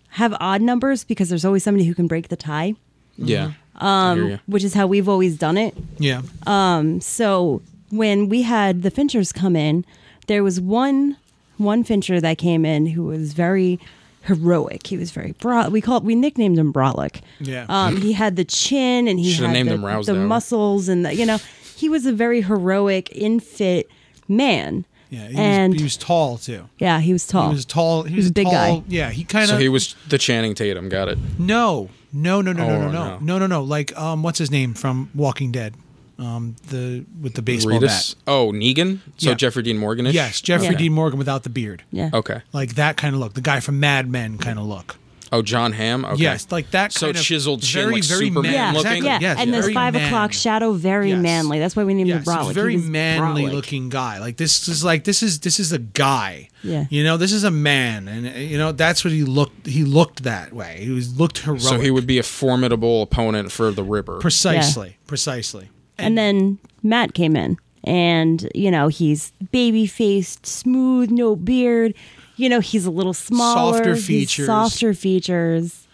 have 0.10 0.36
odd 0.40 0.62
numbers 0.62 1.04
because 1.04 1.30
there's 1.30 1.46
always 1.46 1.64
somebody 1.64 1.86
who 1.86 1.94
can 1.96 2.08
break 2.08 2.28
the 2.30 2.36
tie, 2.36 2.74
yeah. 3.18 3.52
I 3.76 4.16
hear 4.16 4.26
you. 4.28 4.40
which 4.48 4.64
is 4.64 4.74
how 4.74 4.88
we've 4.88 5.08
always 5.08 5.38
done 5.38 5.58
it. 5.58 5.76
yeah, 5.98 6.22
Um, 6.48 7.00
So 7.02 7.62
when 7.92 8.28
we 8.30 8.42
had 8.42 8.82
the 8.84 8.92
Finchers 8.92 9.34
come 9.34 9.56
in, 9.56 9.86
there 10.28 10.44
was 10.44 10.60
one 10.60 11.18
one 11.58 11.84
Fincher 11.84 12.22
that 12.22 12.38
came 12.38 12.66
in 12.66 12.86
who 12.88 13.04
was 13.06 13.34
very 13.34 13.80
heroic. 14.24 14.86
He 14.88 14.98
was 14.98 15.12
very 15.12 15.32
broad. 15.34 15.72
We 15.72 15.82
call 15.82 16.02
we 16.02 16.16
nicknamed 16.16 16.58
him 16.58 16.72
Brolic. 16.74 17.22
Yeah. 17.40 17.66
Um, 17.70 17.98
he 17.98 18.14
had 18.14 18.36
the 18.36 18.46
chin 18.46 19.08
and 19.08 19.20
he 19.20 19.32
Should've 19.32 19.48
had 19.48 19.54
named 19.54 19.70
the, 19.70 19.74
him 19.76 19.86
Roused 19.86 20.08
the 20.10 20.18
Hour. 20.20 20.26
muscles 20.28 20.88
and 20.90 21.06
the, 21.06 21.16
you 21.16 21.26
know 21.26 21.38
he 21.76 21.88
was 21.90 22.06
a 22.06 22.12
very 22.12 22.42
heroic, 22.42 23.10
infit 23.16 23.86
man. 24.28 24.86
Yeah. 25.10 25.28
He, 25.28 25.38
and 25.38 25.74
was, 25.74 25.80
he 25.82 25.84
was 25.84 25.98
tall 25.98 26.38
too. 26.38 26.70
yeah, 26.78 27.00
he 27.00 27.14
was 27.14 27.26
tall. 27.28 27.50
He 27.50 27.56
was 27.56 27.66
tall. 27.66 28.04
He 28.04 28.16
was, 28.16 28.28
a 28.28 28.30
a 28.30 28.34
big 28.34 28.46
tall, 28.46 28.54
guy. 28.54 28.84
Yeah, 28.88 29.10
he 29.10 29.24
kind 29.24 29.44
of. 29.44 29.50
So 29.50 29.58
he 29.58 29.70
was 29.70 29.96
the 30.08 30.18
Channing 30.18 30.54
Tatum. 30.56 30.90
Got 30.90 31.10
it. 31.10 31.18
No, 31.38 31.90
no, 32.14 32.42
no, 32.42 32.52
no, 32.54 32.68
no, 32.68 32.74
Oh, 32.76 32.80
no, 32.80 32.92
no, 32.92 32.92
no. 32.92 33.18
no, 33.20 33.40
no, 33.40 33.48
no. 33.48 33.64
Like, 33.64 33.98
um, 33.98 34.24
what's 34.24 34.40
his 34.40 34.52
name 34.52 34.74
from 34.74 35.10
Walking 35.16 35.52
Dead? 35.52 35.74
Um, 36.18 36.58
the 36.68 37.06
with 37.22 37.36
the 37.36 37.42
baseball 37.42 37.80
Reedus. 37.80 38.16
bat. 38.16 38.16
Oh, 38.28 38.52
Negan. 38.52 39.00
So 39.18 39.30
Yeah. 39.30 39.36
Jeffrey 39.36 39.64
Dean 39.64 39.78
Morgan. 39.78 40.06
Yes, 40.08 40.42
Jeffrey 40.42 40.68
Yeah. 40.68 40.74
Dean 40.78 40.92
Morgan 40.94 41.18
without 41.18 41.44
the 41.44 41.50
beard. 41.50 41.84
yeah. 41.92 42.10
Okay. 42.14 42.42
Like 42.52 42.76
that 42.76 42.98
kind 42.98 43.16
of 43.16 43.22
look. 43.22 43.36
The 43.36 43.42
guy 43.42 43.62
from 43.62 43.80
Mad 43.80 44.10
Men 44.10 44.38
kind 44.38 44.60
of 44.60 44.66
look. 44.66 44.98
Oh, 45.32 45.42
Jon 45.42 45.74
Hamm. 45.74 46.06
Okay. 46.06 46.24
Yes, 46.24 46.48
like 46.52 46.72
that. 46.72 46.92
So 46.92 47.08
kind 47.08 47.18
of 47.18 47.24
chiseled 47.24 47.62
chin, 47.62 47.82
very, 47.84 47.94
like 47.96 48.04
very 48.06 48.26
Superman 48.28 48.52
man, 48.52 48.74
looking? 48.74 48.92
Exactly. 48.98 49.08
Yeah, 49.10 49.20
Yes, 49.22 49.38
and 49.40 49.54
this 49.54 49.70
five 49.72 49.94
man. 49.94 50.08
o'clock 50.08 50.34
shadow, 50.34 50.72
very 50.74 51.10
Yes. 51.10 51.22
manly. 51.22 51.60
That's 51.60 51.76
why 51.76 51.84
we 51.84 51.94
named 51.94 52.10
Yes, 52.10 52.18
him 52.28 52.34
he's 52.34 52.48
Brolic. 52.48 52.50
a 52.52 52.54
very 52.54 52.78
He 52.80 52.90
manly 52.90 53.44
brolic. 53.44 53.52
looking 53.54 53.90
guy. 53.90 54.20
Like 54.20 54.38
this 54.38 54.68
is 54.68 54.84
like 54.84 55.04
this 55.04 55.22
is 55.22 55.40
this 55.42 55.60
is 55.60 55.72
a 55.72 55.78
guy. 55.80 56.50
Yeah. 56.64 56.86
You 56.90 57.04
know, 57.04 57.18
this 57.18 57.32
is 57.32 57.44
a 57.44 57.52
man, 57.52 58.08
and 58.08 58.28
uh, 58.28 58.40
you 58.40 58.58
know 58.58 58.72
that's 58.72 59.06
what 59.06 59.12
he 59.14 59.24
looked. 59.24 59.68
He 59.68 59.84
looked 59.84 60.24
that 60.24 60.52
way. 60.54 60.80
He 60.82 60.90
was 60.92 61.18
looked 61.20 61.40
heroic. 61.40 61.62
So 61.62 61.80
he 61.80 61.92
would 61.92 62.08
be 62.08 62.18
a 62.18 62.24
formidable 62.24 63.02
opponent 63.04 63.52
for 63.52 63.72
the 63.72 63.84
Ripper. 63.84 64.18
precisely, 64.20 64.98
precisely. 65.08 65.70
And 65.98 66.18
then 66.18 66.58
Matt 66.82 67.14
came 67.14 67.36
in, 67.36 67.58
and 67.84 68.50
you 68.56 68.72
know 68.72 68.88
he's 68.88 69.32
baby 69.52 69.86
faced, 69.86 70.46
smooth, 70.46 71.12
no 71.12 71.36
beard. 71.36 71.94
You 72.40 72.50
know 72.50 72.60
he's 72.60 72.86
a 72.86 72.92
little 72.92 73.14
smaller, 73.14 73.78
Softer 73.78 73.96
features. 73.96 74.46
softer 74.48 74.94
features. 74.94 75.86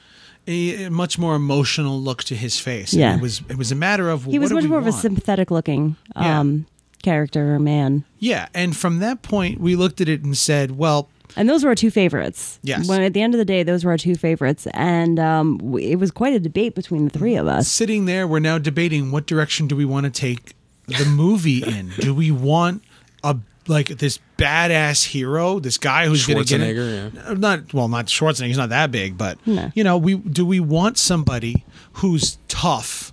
a, 0.48 0.86
a 0.86 0.92
much 0.92 1.18
more 1.18 1.36
emotional 1.36 2.00
look 2.00 2.24
to 2.26 2.36
his 2.36 2.60
face. 2.60 2.94
And 2.94 3.02
Yeah. 3.02 3.16
it 3.16 3.22
was 3.22 3.42
it 3.50 3.58
was 3.58 3.72
a 3.72 3.76
matter 3.76 4.10
of 4.10 4.26
He 4.26 4.38
what 4.38 4.44
was 4.44 4.52
much 4.54 4.66
more 4.66 4.78
of 4.80 4.88
a 4.88 4.92
sympathetic 4.92 5.50
looking 5.52 5.96
Yeah. 6.16 6.40
um, 6.40 6.68
character 7.02 7.56
or 7.56 7.60
man. 7.60 8.04
Yeah, 8.20 8.48
and 8.54 8.76
from 8.78 9.00
that 9.00 9.22
point, 9.24 9.60
we 9.60 9.76
looked 9.76 10.02
at 10.02 10.08
it 10.10 10.24
and 10.24 10.38
said, 10.38 10.78
"Well, 10.78 11.10
And 11.36 11.50
those 11.50 11.64
were 11.64 11.70
our 11.70 11.76
two 11.76 11.90
favorites. 11.92 12.60
Yes. 12.64 12.88
When 12.88 13.02
at 13.02 13.14
the 13.14 13.22
end 13.22 13.34
of 13.34 13.40
the 13.40 13.46
day, 13.46 13.64
those 13.64 13.84
were 13.84 13.92
our 13.92 13.98
two 13.98 14.16
favorites, 14.16 14.68
and 14.74 15.20
um, 15.20 15.60
it 15.82 15.98
was 15.98 16.12
quite 16.12 16.34
a 16.34 16.40
debate 16.40 16.76
between 16.76 17.06
the 17.10 17.10
three 17.18 17.36
of 17.36 17.48
us. 17.48 17.68
sitting 17.68 18.06
there, 18.06 18.28
we're 18.28 18.40
now 18.40 18.58
debating 18.60 19.12
what 19.12 19.26
direction 19.26 19.68
do 19.68 19.76
we 19.76 19.86
want 19.86 20.06
to 20.06 20.12
take 20.12 20.54
the 20.88 21.06
movie 21.06 21.64
in? 21.64 21.92
Do 22.00 22.14
we 22.14 22.30
want 22.32 22.84
a 23.24 23.38
like 23.68 23.88
this 23.88 24.20
badass 24.38 25.06
hero, 25.06 25.60
this 25.60 25.78
guy 25.78 26.08
who's 26.08 26.26
going 26.28 26.44
to 26.46 26.58
get 26.58 26.62
it? 26.62 26.76
Schwarzenegger, 26.76 27.28
Uh, 27.30 27.34
Not 27.34 27.74
well, 27.74 27.88
not 27.88 28.06
Schwarzenegger. 28.08 28.48
He's 28.48 28.58
not 28.58 28.70
that 28.70 28.92
big, 28.92 29.18
but 29.18 29.38
No. 29.48 29.72
you 29.76 29.84
know, 29.84 29.98
we 29.98 30.16
do 30.18 30.46
we 30.46 30.60
want 30.60 30.98
somebody 30.98 31.66
who's 31.94 32.38
tough 32.48 33.12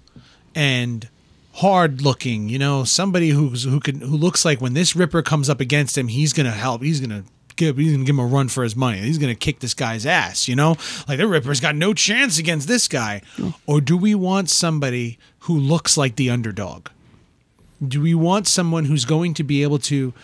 and 0.54 1.08
hard 1.54 2.02
looking? 2.02 2.48
You 2.48 2.58
know, 2.58 2.84
somebody 2.84 3.30
who's 3.30 3.64
who 3.64 3.80
can 3.80 4.00
who 4.00 4.16
looks 4.16 4.44
like 4.44 4.60
when 4.60 4.74
this 4.74 4.94
Ripper 4.96 5.22
comes 5.22 5.48
up 5.48 5.60
against 5.60 5.96
him, 5.96 6.08
he's 6.08 6.32
going 6.32 6.46
to 6.46 6.52
help. 6.52 6.82
He's 6.82 7.00
going 7.00 7.10
to. 7.22 7.24
Give, 7.56 7.76
he's 7.76 7.92
gonna 7.92 8.04
give 8.04 8.14
him 8.14 8.18
a 8.18 8.26
run 8.26 8.48
for 8.48 8.64
his 8.64 8.74
money. 8.74 8.96
He's 9.00 9.18
gonna 9.18 9.34
kick 9.34 9.60
this 9.60 9.74
guy's 9.74 10.06
ass, 10.06 10.48
you 10.48 10.56
know. 10.56 10.76
Like 11.06 11.18
the 11.18 11.28
Ripper's 11.28 11.60
got 11.60 11.76
no 11.76 11.92
chance 11.92 12.38
against 12.38 12.66
this 12.66 12.88
guy. 12.88 13.20
Or 13.66 13.82
do 13.82 13.94
we 13.94 14.14
want 14.14 14.48
somebody 14.48 15.18
who 15.40 15.58
looks 15.58 15.98
like 15.98 16.16
the 16.16 16.30
underdog? 16.30 16.88
do 17.86 18.00
we 18.00 18.14
want 18.14 18.48
someone 18.48 18.86
who's 18.86 19.04
going 19.04 19.34
to 19.34 19.42
be 19.44 19.62
able 19.62 19.78
to 19.80 20.14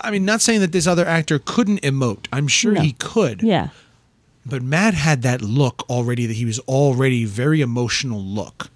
I 0.00 0.10
mean 0.10 0.24
not 0.24 0.40
saying 0.40 0.60
that 0.60 0.72
this 0.72 0.86
other 0.86 1.06
actor 1.06 1.38
couldn't 1.38 1.82
emote. 1.82 2.26
I'm 2.32 2.48
sure 2.48 2.72
No. 2.72 2.80
he 2.80 2.92
could. 2.92 3.42
Yeah. 3.42 3.68
But 4.46 4.62
Matt 4.62 4.94
had 4.94 5.22
that 5.22 5.42
look 5.42 5.84
already 5.90 6.26
that 6.26 6.34
he 6.34 6.44
was 6.46 6.58
already 6.60 7.24
very 7.24 7.60
emotional 7.60 8.22
look. 8.22 8.70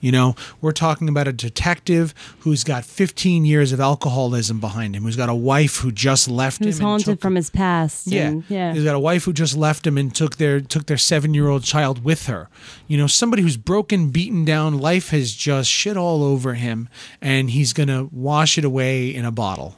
You 0.00 0.12
know, 0.12 0.36
we're 0.60 0.70
talking 0.72 1.08
about 1.08 1.26
a 1.26 1.32
detective 1.32 2.14
who's 2.40 2.62
got 2.62 2.84
15 2.84 3.44
years 3.44 3.72
of 3.72 3.80
alcoholism 3.80 4.60
behind 4.60 4.94
him, 4.94 5.02
who's 5.02 5.16
got 5.16 5.28
a 5.28 5.34
wife 5.34 5.78
who 5.78 5.90
just 5.90 6.28
left 6.28 6.62
Who's 6.62 6.76
him. 6.76 6.82
and 6.84 6.90
haunted 6.90 7.06
took- 7.14 7.20
from 7.22 7.34
his 7.34 7.50
past. 7.50 8.06
yeah, 8.06 8.28
and- 8.28 8.44
yeah. 8.48 8.72
He's 8.74 8.84
got 8.84 8.94
a 8.94 9.00
wife 9.00 9.24
who 9.24 9.32
just 9.32 9.56
left 9.56 9.84
him 9.84 9.98
and 9.98 10.14
took 10.14 10.36
their 10.36 10.60
took 10.60 10.86
their 10.86 10.98
seven 10.98 11.34
year 11.34 11.48
old 11.48 11.64
child 11.64 12.04
with 12.04 12.26
her. 12.26 12.48
You 12.86 12.96
know, 12.98 13.08
somebody 13.08 13.42
who's 13.42 13.56
broken, 13.56 14.10
beaten 14.10 14.44
down. 14.44 14.78
Life 14.78 15.08
has 15.10 15.32
just 15.32 15.68
shit 15.68 15.96
all 15.96 16.22
over 16.22 16.54
him, 16.54 16.88
and 17.20 17.50
he's 17.50 17.72
gonna 17.72 18.06
wash 18.12 18.58
it 18.58 18.64
away 18.64 19.12
in 19.12 19.24
a 19.24 19.32
bottle. 19.32 19.74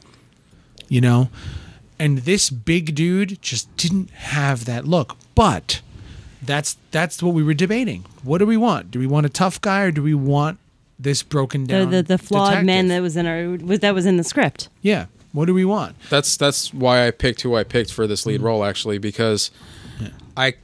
You 0.89 1.01
know, 1.01 1.28
and 1.99 2.18
this 2.18 2.51
big 2.51 2.95
dude 2.95 3.41
just 3.43 3.74
didn't 3.76 4.11
have 4.11 4.64
that 4.64 4.86
look. 4.86 5.16
But 5.34 5.80
that's 6.43 6.76
that's 6.91 7.22
what 7.22 7.34
we 7.34 7.43
were 7.43 7.55
debating. 7.55 8.05
What 8.22 8.39
do 8.39 8.47
we 8.47 8.57
want? 8.57 8.91
Do 8.91 8.99
we 8.99 9.07
want 9.07 9.26
a 9.26 9.28
tough 9.28 9.61
guy 9.61 9.82
or 9.82 9.91
do 9.91 10.03
we 10.03 10.14
want 10.14 10.59
this 10.99 11.22
broken 11.22 11.64
down 11.66 11.91
the 11.91 12.03
the 12.03 12.18
flawed 12.18 12.49
detective? 12.51 12.66
man 12.66 12.89
that 12.89 13.03
was 13.03 13.16
in 13.16 13.26
our 13.26 13.51
was 13.64 13.80
that 13.80 13.95
was 13.95 14.07
in 14.07 14.16
the 14.16 14.24
script. 14.24 14.68
yeah. 14.82 15.07
What 15.32 15.45
do 15.45 15.53
we 15.53 15.64
want? 15.66 15.95
That's 16.09 16.39
that's 16.39 16.72
why 16.72 17.07
I 17.07 17.11
picked 17.11 17.43
who 17.43 17.55
I 17.55 17.62
picked 17.62 17.93
for 17.93 18.07
this 18.07 18.22
Mm-hmm. 18.22 18.30
lead 18.30 18.41
role 18.41 18.64
actually 18.64 18.97
because 18.99 19.51
I 20.36 20.55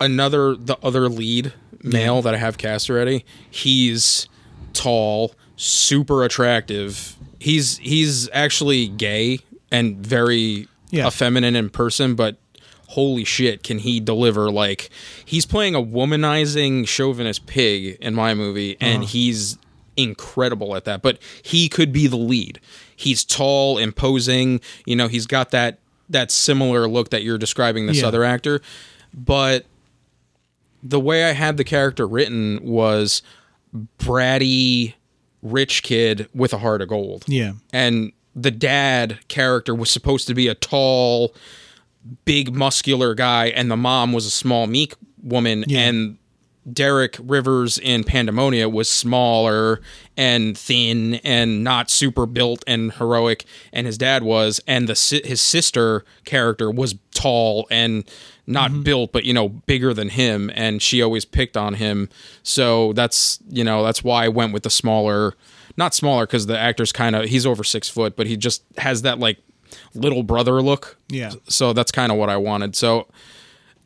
another 0.00 0.54
the 0.56 0.78
other 0.82 1.08
lead 1.10 1.52
male 1.82 2.22
that 2.22 2.34
I 2.34 2.38
have 2.38 2.56
cast 2.58 2.88
already. 2.88 3.24
He's 3.50 4.28
tall, 4.72 5.34
super 5.56 6.24
attractive. 6.24 7.15
He's 7.38 7.78
he's 7.78 8.28
actually 8.32 8.88
gay 8.88 9.40
and 9.70 9.96
very 10.06 10.68
Yeah. 10.90 11.06
effeminate 11.08 11.54
in 11.56 11.70
person, 11.70 12.14
but 12.14 12.36
holy 12.88 13.24
shit, 13.24 13.62
can 13.62 13.78
he 13.80 14.00
deliver? 14.00 14.50
Like 14.50 14.90
he's 15.24 15.44
playing 15.46 15.74
a 15.74 15.82
womanizing 15.82 16.86
chauvinist 16.86 17.46
pig 17.46 17.98
in 18.00 18.14
my 18.14 18.32
movie, 18.34 18.76
and 18.80 19.02
Uh-huh. 19.02 19.10
he's 19.12 19.58
incredible 19.96 20.76
at 20.76 20.84
that. 20.84 21.02
But 21.02 21.18
he 21.42 21.68
could 21.68 21.92
be 21.92 22.06
the 22.06 22.16
lead. 22.16 22.60
He's 22.94 23.24
tall, 23.24 23.78
imposing. 23.78 24.60
You 24.86 24.96
know, 24.96 25.08
he's 25.08 25.26
got 25.26 25.50
that 25.50 25.78
that 26.08 26.30
similar 26.30 26.86
look 26.88 27.10
that 27.10 27.24
you're 27.24 27.38
describing 27.38 27.86
this 27.86 27.98
Yeah. 28.00 28.06
other 28.06 28.22
actor, 28.22 28.62
but 29.12 29.66
the 30.82 31.00
way 31.00 31.24
I 31.24 31.32
had 31.32 31.56
the 31.56 31.64
character 31.64 32.06
written 32.06 32.60
was 32.62 33.22
bratty 33.98 34.94
rich 35.46 35.82
kid 35.82 36.28
with 36.34 36.52
a 36.52 36.58
heart 36.58 36.82
of 36.82 36.88
gold. 36.88 37.24
Yeah. 37.26 37.52
And 37.72 38.12
the 38.34 38.50
dad 38.50 39.18
character 39.28 39.74
was 39.74 39.90
supposed 39.90 40.26
to 40.28 40.34
be 40.34 40.48
a 40.48 40.54
tall, 40.54 41.34
big 42.24 42.54
muscular 42.54 43.14
guy 43.14 43.46
and 43.46 43.70
the 43.70 43.76
mom 43.76 44.12
was 44.12 44.26
a 44.26 44.30
small 44.30 44.66
meek 44.66 44.94
woman 45.22 45.64
Yeah. 45.66 45.80
and 45.80 46.18
Derek 46.72 47.16
Rivers 47.22 47.78
in 47.78 48.02
Pandemonia 48.02 48.68
was 48.68 48.88
smaller 48.88 49.80
and 50.16 50.58
thin 50.58 51.14
and 51.22 51.62
not 51.62 51.90
super 51.90 52.26
built 52.26 52.64
and 52.66 52.92
heroic, 52.94 53.44
and 53.72 53.86
his 53.86 53.96
dad 53.96 54.24
was, 54.24 54.60
and 54.66 54.88
the 54.88 55.22
his 55.24 55.40
sister 55.40 56.04
character 56.24 56.68
was 56.68 56.96
tall 57.14 57.68
and 57.70 58.02
not 58.46 58.70
mm-hmm. 58.70 58.82
built, 58.82 59.12
but 59.12 59.24
you 59.24 59.32
know 59.32 59.48
bigger 59.48 59.92
than 59.92 60.08
him, 60.08 60.50
and 60.54 60.80
she 60.80 61.02
always 61.02 61.24
picked 61.24 61.56
on 61.56 61.74
him. 61.74 62.08
So 62.42 62.92
that's 62.92 63.40
you 63.48 63.64
know 63.64 63.82
that's 63.82 64.04
why 64.04 64.24
I 64.24 64.28
went 64.28 64.52
with 64.52 64.62
the 64.62 64.70
smaller, 64.70 65.34
not 65.76 65.94
smaller 65.94 66.26
because 66.26 66.46
the 66.46 66.58
actor's 66.58 66.92
kind 66.92 67.16
of 67.16 67.26
he's 67.26 67.46
over 67.46 67.64
six 67.64 67.88
foot, 67.88 68.16
but 68.16 68.26
he 68.26 68.36
just 68.36 68.62
has 68.78 69.02
that 69.02 69.18
like 69.18 69.38
little 69.94 70.22
brother 70.22 70.62
look. 70.62 70.96
Yeah. 71.08 71.32
So 71.48 71.72
that's 71.72 71.90
kind 71.90 72.12
of 72.12 72.18
what 72.18 72.30
I 72.30 72.36
wanted. 72.36 72.76
So 72.76 73.08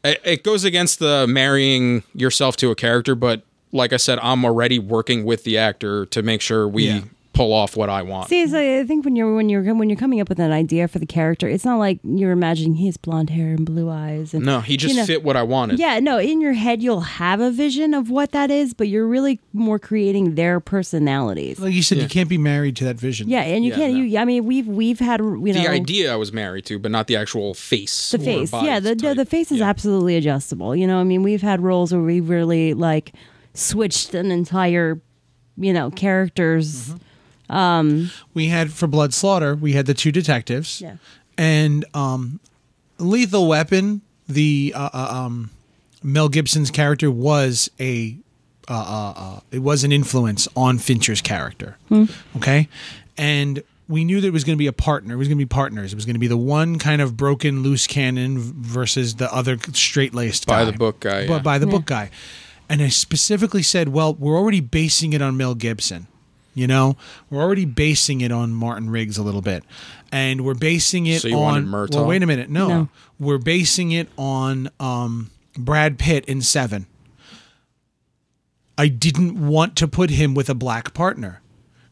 it, 0.04 0.20
it 0.24 0.44
goes 0.44 0.64
against 0.64 0.98
the 0.98 1.26
marrying 1.26 2.02
yourself 2.14 2.56
to 2.58 2.70
a 2.70 2.74
character, 2.74 3.14
but 3.14 3.42
like 3.72 3.92
I 3.92 3.96
said, 3.96 4.18
I'm 4.20 4.44
already 4.44 4.78
working 4.78 5.24
with 5.24 5.44
the 5.44 5.56
actor 5.58 6.06
to 6.06 6.22
make 6.22 6.40
sure 6.40 6.68
we 6.68 6.88
Yeah. 6.88 7.00
Pull 7.41 7.53
off 7.55 7.74
what 7.74 7.88
I 7.88 8.03
want. 8.03 8.28
See, 8.28 8.47
so 8.47 8.59
I 8.59 8.84
think 8.84 9.05
when 9.07 9.16
you're 9.16 9.34
when 9.34 9.49
you're 9.49 9.62
when 9.74 9.88
you're 9.88 9.99
coming 9.99 10.20
up 10.20 10.28
with 10.28 10.38
an 10.38 10.53
idea 10.53 10.88
for 10.88 10.99
the 10.99 11.07
character, 11.07 11.49
it's 11.49 11.64
not 11.64 11.78
like 11.78 11.99
you're 12.05 12.32
imagining 12.32 12.74
he 12.74 12.84
has 12.86 12.99
blonde 12.99 13.30
hair 13.30 13.49
and 13.55 13.64
blue 13.64 13.88
eyes. 13.88 14.34
And, 14.34 14.45
no, 14.45 14.61
he 14.61 14.76
just 14.76 14.95
you 14.95 15.01
know, 15.01 15.07
fit 15.07 15.22
what 15.24 15.36
I 15.38 15.43
wanted. 15.43 15.78
Yeah, 15.78 16.01
no, 16.01 16.18
in 16.18 16.43
your 16.43 16.53
head 16.53 16.82
you'll 16.82 17.01
have 17.01 17.41
a 17.41 17.51
vision 17.51 17.95
of 17.95 18.11
what 18.11 18.32
that 18.32 18.51
is, 18.51 18.74
but 18.74 18.88
you're 18.88 19.07
really 19.07 19.41
more 19.55 19.78
creating 19.78 20.34
their 20.34 20.61
personalities. 20.61 21.59
Like 21.59 21.72
you 21.72 21.82
said, 21.82 21.97
Yeah. 21.97 22.05
you 22.05 22.09
can't 22.11 22.28
be 22.28 22.36
married 22.36 22.76
to 22.76 22.84
that 22.84 22.97
vision. 22.97 23.28
Yeah, 23.30 23.41
and 23.41 23.64
you 23.64 23.70
Yeah, 23.70 23.76
can't. 23.76 23.95
no. 23.95 24.01
You, 24.03 24.18
I 24.18 24.24
mean, 24.26 24.45
we've 24.45 24.66
we've 24.68 24.99
had 24.99 25.20
you 25.20 25.38
know 25.38 25.53
The 25.55 25.68
idea 25.70 26.12
I 26.12 26.16
was 26.16 26.32
married 26.34 26.66
to, 26.66 26.78
but 26.78 26.91
not 26.91 27.07
the 27.07 27.16
actual 27.16 27.55
face. 27.55 28.11
the 28.11 28.18
face. 28.18 28.53
Yeah, 28.53 28.80
the 28.80 28.95
no, 28.97 29.09
type. 29.09 29.16
the 29.16 29.24
face 29.24 29.51
is 29.51 29.61
Yeah. 29.61 29.68
absolutely 29.70 30.16
adjustable. 30.16 30.76
You 30.76 30.86
know, 30.86 31.01
I 31.01 31.05
mean, 31.05 31.22
we've 31.22 31.41
had 31.43 31.62
roles 31.62 31.91
where 31.93 32.03
we've 32.03 32.28
really 32.28 32.74
like 32.74 33.12
switched 33.55 34.12
an 34.14 34.30
entire, 34.30 35.01
you 35.57 35.72
know, 35.72 35.91
characters. 35.91 36.88
Mm-hmm. 36.91 36.97
We 38.34 38.48
had 38.48 38.72
for 38.72 38.86
Blood 38.86 39.12
Slaughter, 39.12 39.55
we 39.55 39.72
had 39.72 39.86
the 39.86 39.94
two 39.94 40.12
detectives. 40.12 40.80
Yeah. 40.80 40.96
And 41.36 41.84
um, 41.94 42.40
Lethal 42.98 43.48
Weapon, 43.48 44.03
the 44.28 44.72
uh, 44.76 44.90
uh, 44.92 45.09
um, 45.11 45.51
Mel 46.03 46.28
Gibson's 46.28 46.70
character 46.70 47.11
was 47.11 47.70
a 47.80 48.16
uh, 48.68 48.72
uh, 48.72 49.20
uh, 49.20 49.40
it 49.51 49.61
was 49.61 49.82
an 49.82 49.90
influence 49.90 50.46
on 50.55 50.78
Fincher's 50.78 51.20
character. 51.20 51.76
Okay, 52.36 52.68
and 53.16 53.62
we 53.88 54.05
knew 54.05 54.20
that 54.20 54.28
it 54.28 54.32
was 54.32 54.44
going 54.44 54.57
to 54.57 54.59
be 54.59 54.68
a 54.68 54.72
partner. 54.72 55.14
It 55.14 55.18
was 55.18 55.26
going 55.26 55.36
to 55.36 55.44
be 55.44 55.48
partners. 55.48 55.92
It 55.92 55.96
was 55.96 56.05
going 56.05 56.14
to 56.14 56.20
be 56.20 56.28
the 56.28 56.36
one 56.36 56.78
kind 56.78 57.03
of 57.03 57.16
broken 57.16 57.64
loose 57.64 57.88
cannon 57.88 58.38
versus 58.38 59.16
the 59.16 59.32
other 59.34 59.59
straight 59.72 60.14
laced 60.14 60.46
By 60.46 60.64
the 60.64 60.72
book 60.72 61.01
guy, 61.01 61.26
But 61.26 61.36
yeah. 61.36 61.42
by 61.42 61.59
the 61.59 61.66
book 61.66 61.86
guy. 61.86 62.11
And 62.68 62.80
I 62.80 62.88
specifically 62.88 63.64
said, 63.64 63.88
well, 63.88 64.14
we're 64.14 64.36
already 64.38 64.61
basing 64.61 65.12
it 65.12 65.20
on 65.20 65.36
Mel 65.36 65.57
Gibson. 65.57 66.07
You 66.55 66.66
know, 66.66 66.96
we're 67.30 67.40
already 67.42 67.64
basing 67.64 68.20
it 68.22 68.32
on 68.32 68.53
Martin 68.53 68.90
Riggs 68.90 69.16
a 69.18 69.22
little 69.22 69.40
bit, 69.42 69.62
and 70.11 70.44
we're 70.44 70.55
basing 70.55 71.07
it 71.07 71.22
So 71.22 71.28
you 71.28 71.36
on. 71.36 71.42
wanted 71.42 71.66
Murtaugh? 71.66 71.94
Well, 71.96 72.07
wait 72.07 72.22
a 72.22 72.26
minute. 72.26 72.51
No, 72.51 72.68
No. 72.68 72.88
we're 73.20 73.38
basing 73.38 73.92
it 73.92 74.09
on 74.18 74.68
um, 74.80 75.30
Brad 75.57 75.98
Pitt 75.98 76.24
in 76.26 76.42
Seven. 76.42 76.86
I 78.76 78.88
didn't 78.88 79.46
want 79.46 79.76
to 79.76 79.86
put 79.88 80.11
him 80.11 80.34
with 80.34 80.48
a 80.51 80.55
black 80.55 80.92
partner 80.94 81.40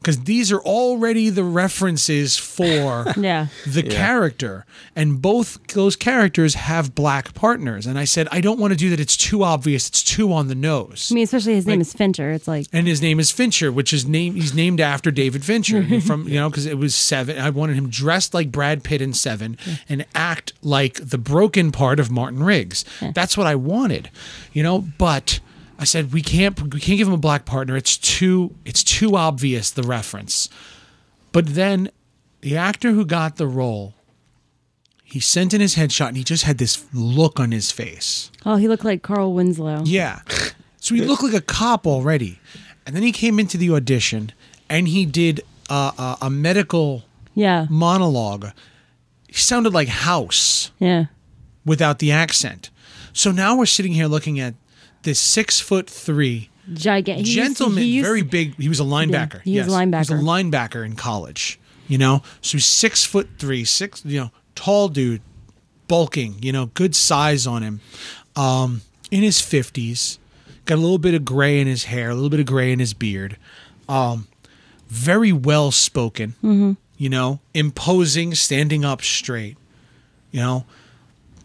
because 0.09 0.25
these 0.25 0.51
are 0.51 0.61
already 0.61 1.29
the 1.29 1.45
references 1.45 2.39
for 2.39 3.05
Yeah. 3.19 3.49
the 3.67 3.83
character. 3.83 4.65
And 4.97 5.21
both 5.21 5.59
those 5.75 5.97
characters 5.97 6.55
have 6.55 6.95
black 6.95 7.35
partners. 7.35 7.85
And 7.87 7.99
i 7.99 8.05
said 8.05 8.27
i 8.33 8.41
don't 8.41 8.59
want 8.59 8.73
to 8.73 8.77
do 8.77 8.89
that. 8.89 9.01
It's 9.01 9.19
too 9.19 9.43
obvious. 9.43 9.87
It's 9.89 10.03
too 10.03 10.33
on 10.33 10.49
the 10.49 10.55
nose. 10.55 11.11
I 11.13 11.15
mean, 11.15 11.25
especially 11.25 11.55
his 11.57 11.67
name 11.67 11.81
Like- 11.81 11.87
is 11.89 11.93
Fincher. 11.93 12.31
It's 12.33 12.49
like 12.49 12.67
and 12.73 12.87
his 12.87 13.03
name 13.03 13.21
is 13.21 13.31
fincher 13.31 13.71
which 13.71 13.93
is 13.93 14.07
name 14.09 14.35
he's 14.35 14.55
named 14.55 14.81
after 14.81 15.11
david 15.11 15.45
fincher. 15.45 15.83
From 16.01 16.27
you 16.27 16.37
know 16.37 16.49
because 16.49 16.65
it 16.65 16.79
was 16.79 16.95
seven 16.95 17.39
i 17.39 17.51
wanted 17.51 17.77
him 17.77 17.91
dressed 17.91 18.33
like 18.33 18.51
brad 18.51 18.83
pitt 18.83 19.03
in 19.03 19.13
seven 19.13 19.59
and 19.91 20.07
act 20.15 20.55
like 20.63 20.95
the 21.11 21.19
broken 21.19 21.71
part 21.71 22.01
of 22.01 22.11
martin 22.11 22.43
riggs. 22.43 22.83
That's 23.15 23.37
what 23.37 23.47
i 23.47 23.55
wanted 23.55 24.11
you 24.55 24.63
know 24.63 24.79
but 24.97 25.41
i 25.79 25.85
said 25.85 26.13
we 26.13 26.23
can't 26.23 26.61
we 26.75 26.81
can't 26.81 26.99
give 26.99 27.07
him 27.09 27.15
a 27.15 27.19
black 27.19 27.45
partner 27.45 27.77
it's 27.77 27.97
too 27.97 28.55
it's 28.65 28.83
too 28.85 29.17
obvious 29.17 29.71
the 29.71 29.83
reference 29.83 30.49
but 31.33 31.47
then 31.47 31.91
the 32.41 32.57
actor 32.57 32.93
who 32.93 33.05
got 33.05 33.37
the 33.37 33.47
role 33.47 33.95
he 35.05 35.21
sent 35.21 35.55
in 35.55 35.61
his 35.61 35.77
headshot 35.77 36.09
and 36.09 36.17
he 36.17 36.25
just 36.25 36.45
had 36.45 36.59
this 36.59 36.85
look 36.93 37.41
on 37.41 37.51
his 37.51 37.71
face 37.71 38.31
oh, 38.45 38.57
he 38.57 38.69
looked 38.69 38.85
like 38.85 39.03
Carl 39.03 39.33
Winslow. 39.33 39.83
yeah. 39.85 40.21
So 40.81 40.95
he 40.95 41.01
looked 41.03 41.23
like 41.23 41.35
a 41.35 41.41
cop 41.41 41.87
already. 41.87 42.39
And 42.87 42.95
then 42.95 43.03
he 43.03 43.11
came 43.13 43.39
into 43.39 43.59
the 43.59 43.71
audition 43.73 44.33
and 44.71 44.87
he 44.89 45.05
did 45.05 45.41
uh, 45.69 45.93
a, 45.99 46.27
a 46.27 46.31
medical 46.31 47.05
Yeah. 47.35 47.67
monologue. 47.69 48.47
He 49.27 49.35
sounded 49.35 49.75
like 49.75 49.89
House 49.89 50.71
Yeah. 50.79 51.07
without 51.65 51.99
the 51.99 52.13
accent. 52.13 52.71
So 53.13 53.33
now 53.33 53.57
we're 53.57 53.67
sitting 53.67 53.93
here 53.93 54.07
looking 54.07 54.39
at 54.41 54.55
this 55.09 55.19
six 55.19 55.59
foot 55.59 55.89
three 55.89 56.51
Gigantic. 56.73 57.25
gentleman, 57.25 58.03
very 58.03 58.23
big. 58.23 58.55
He 58.57 58.69
was 58.69 58.79
a 58.79 58.85
linebacker. 58.85 59.41
he 59.43 59.59
was 59.59 59.73
a 59.75 59.87
yes. 59.87 59.91
He 59.91 59.99
was 59.99 60.11
a 60.11 60.15
linebacker. 60.15 60.51
linebacker 60.53 60.85
in 60.87 60.97
college. 60.97 61.59
You 61.87 61.97
know, 61.97 62.23
so 62.43 62.59
he's 62.59 62.67
six 62.67 63.05
foot 63.05 63.29
three, 63.39 63.65
six. 63.65 64.05
You 64.05 64.21
know, 64.21 64.31
tall 64.55 64.89
dude, 64.89 65.23
bulking. 65.89 66.37
You 66.43 66.53
know, 66.53 66.67
good 66.67 66.95
size 66.95 67.47
on 67.47 67.63
him. 67.63 67.81
Um, 68.37 68.83
in 69.11 69.23
his 69.23 69.41
fifties, 69.41 70.19
got 70.67 70.75
a 70.75 70.83
little 70.83 70.99
bit 70.99 71.15
of 71.15 71.25
gray 71.25 71.59
in 71.59 71.67
his 71.67 71.85
hair, 71.85 72.11
a 72.11 72.15
little 72.15 72.29
bit 72.29 72.41
of 72.41 72.47
gray 72.47 72.71
in 72.71 72.79
his 72.79 72.93
beard. 72.93 73.39
Um, 73.89 74.29
very 74.89 75.33
well 75.33 75.71
spoken. 75.71 76.33
Mm-hmm. 76.45 76.73
You 76.99 77.09
know, 77.09 77.41
imposing, 77.55 78.35
standing 78.35 78.85
up 78.85 79.01
straight. 79.01 79.57
You 80.31 80.41
know, 80.41 80.67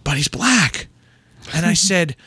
but 0.03 0.18
he's 0.18 0.28
black, 0.28 0.88
and 1.53 1.66
I 1.66 1.74
said 1.76 2.18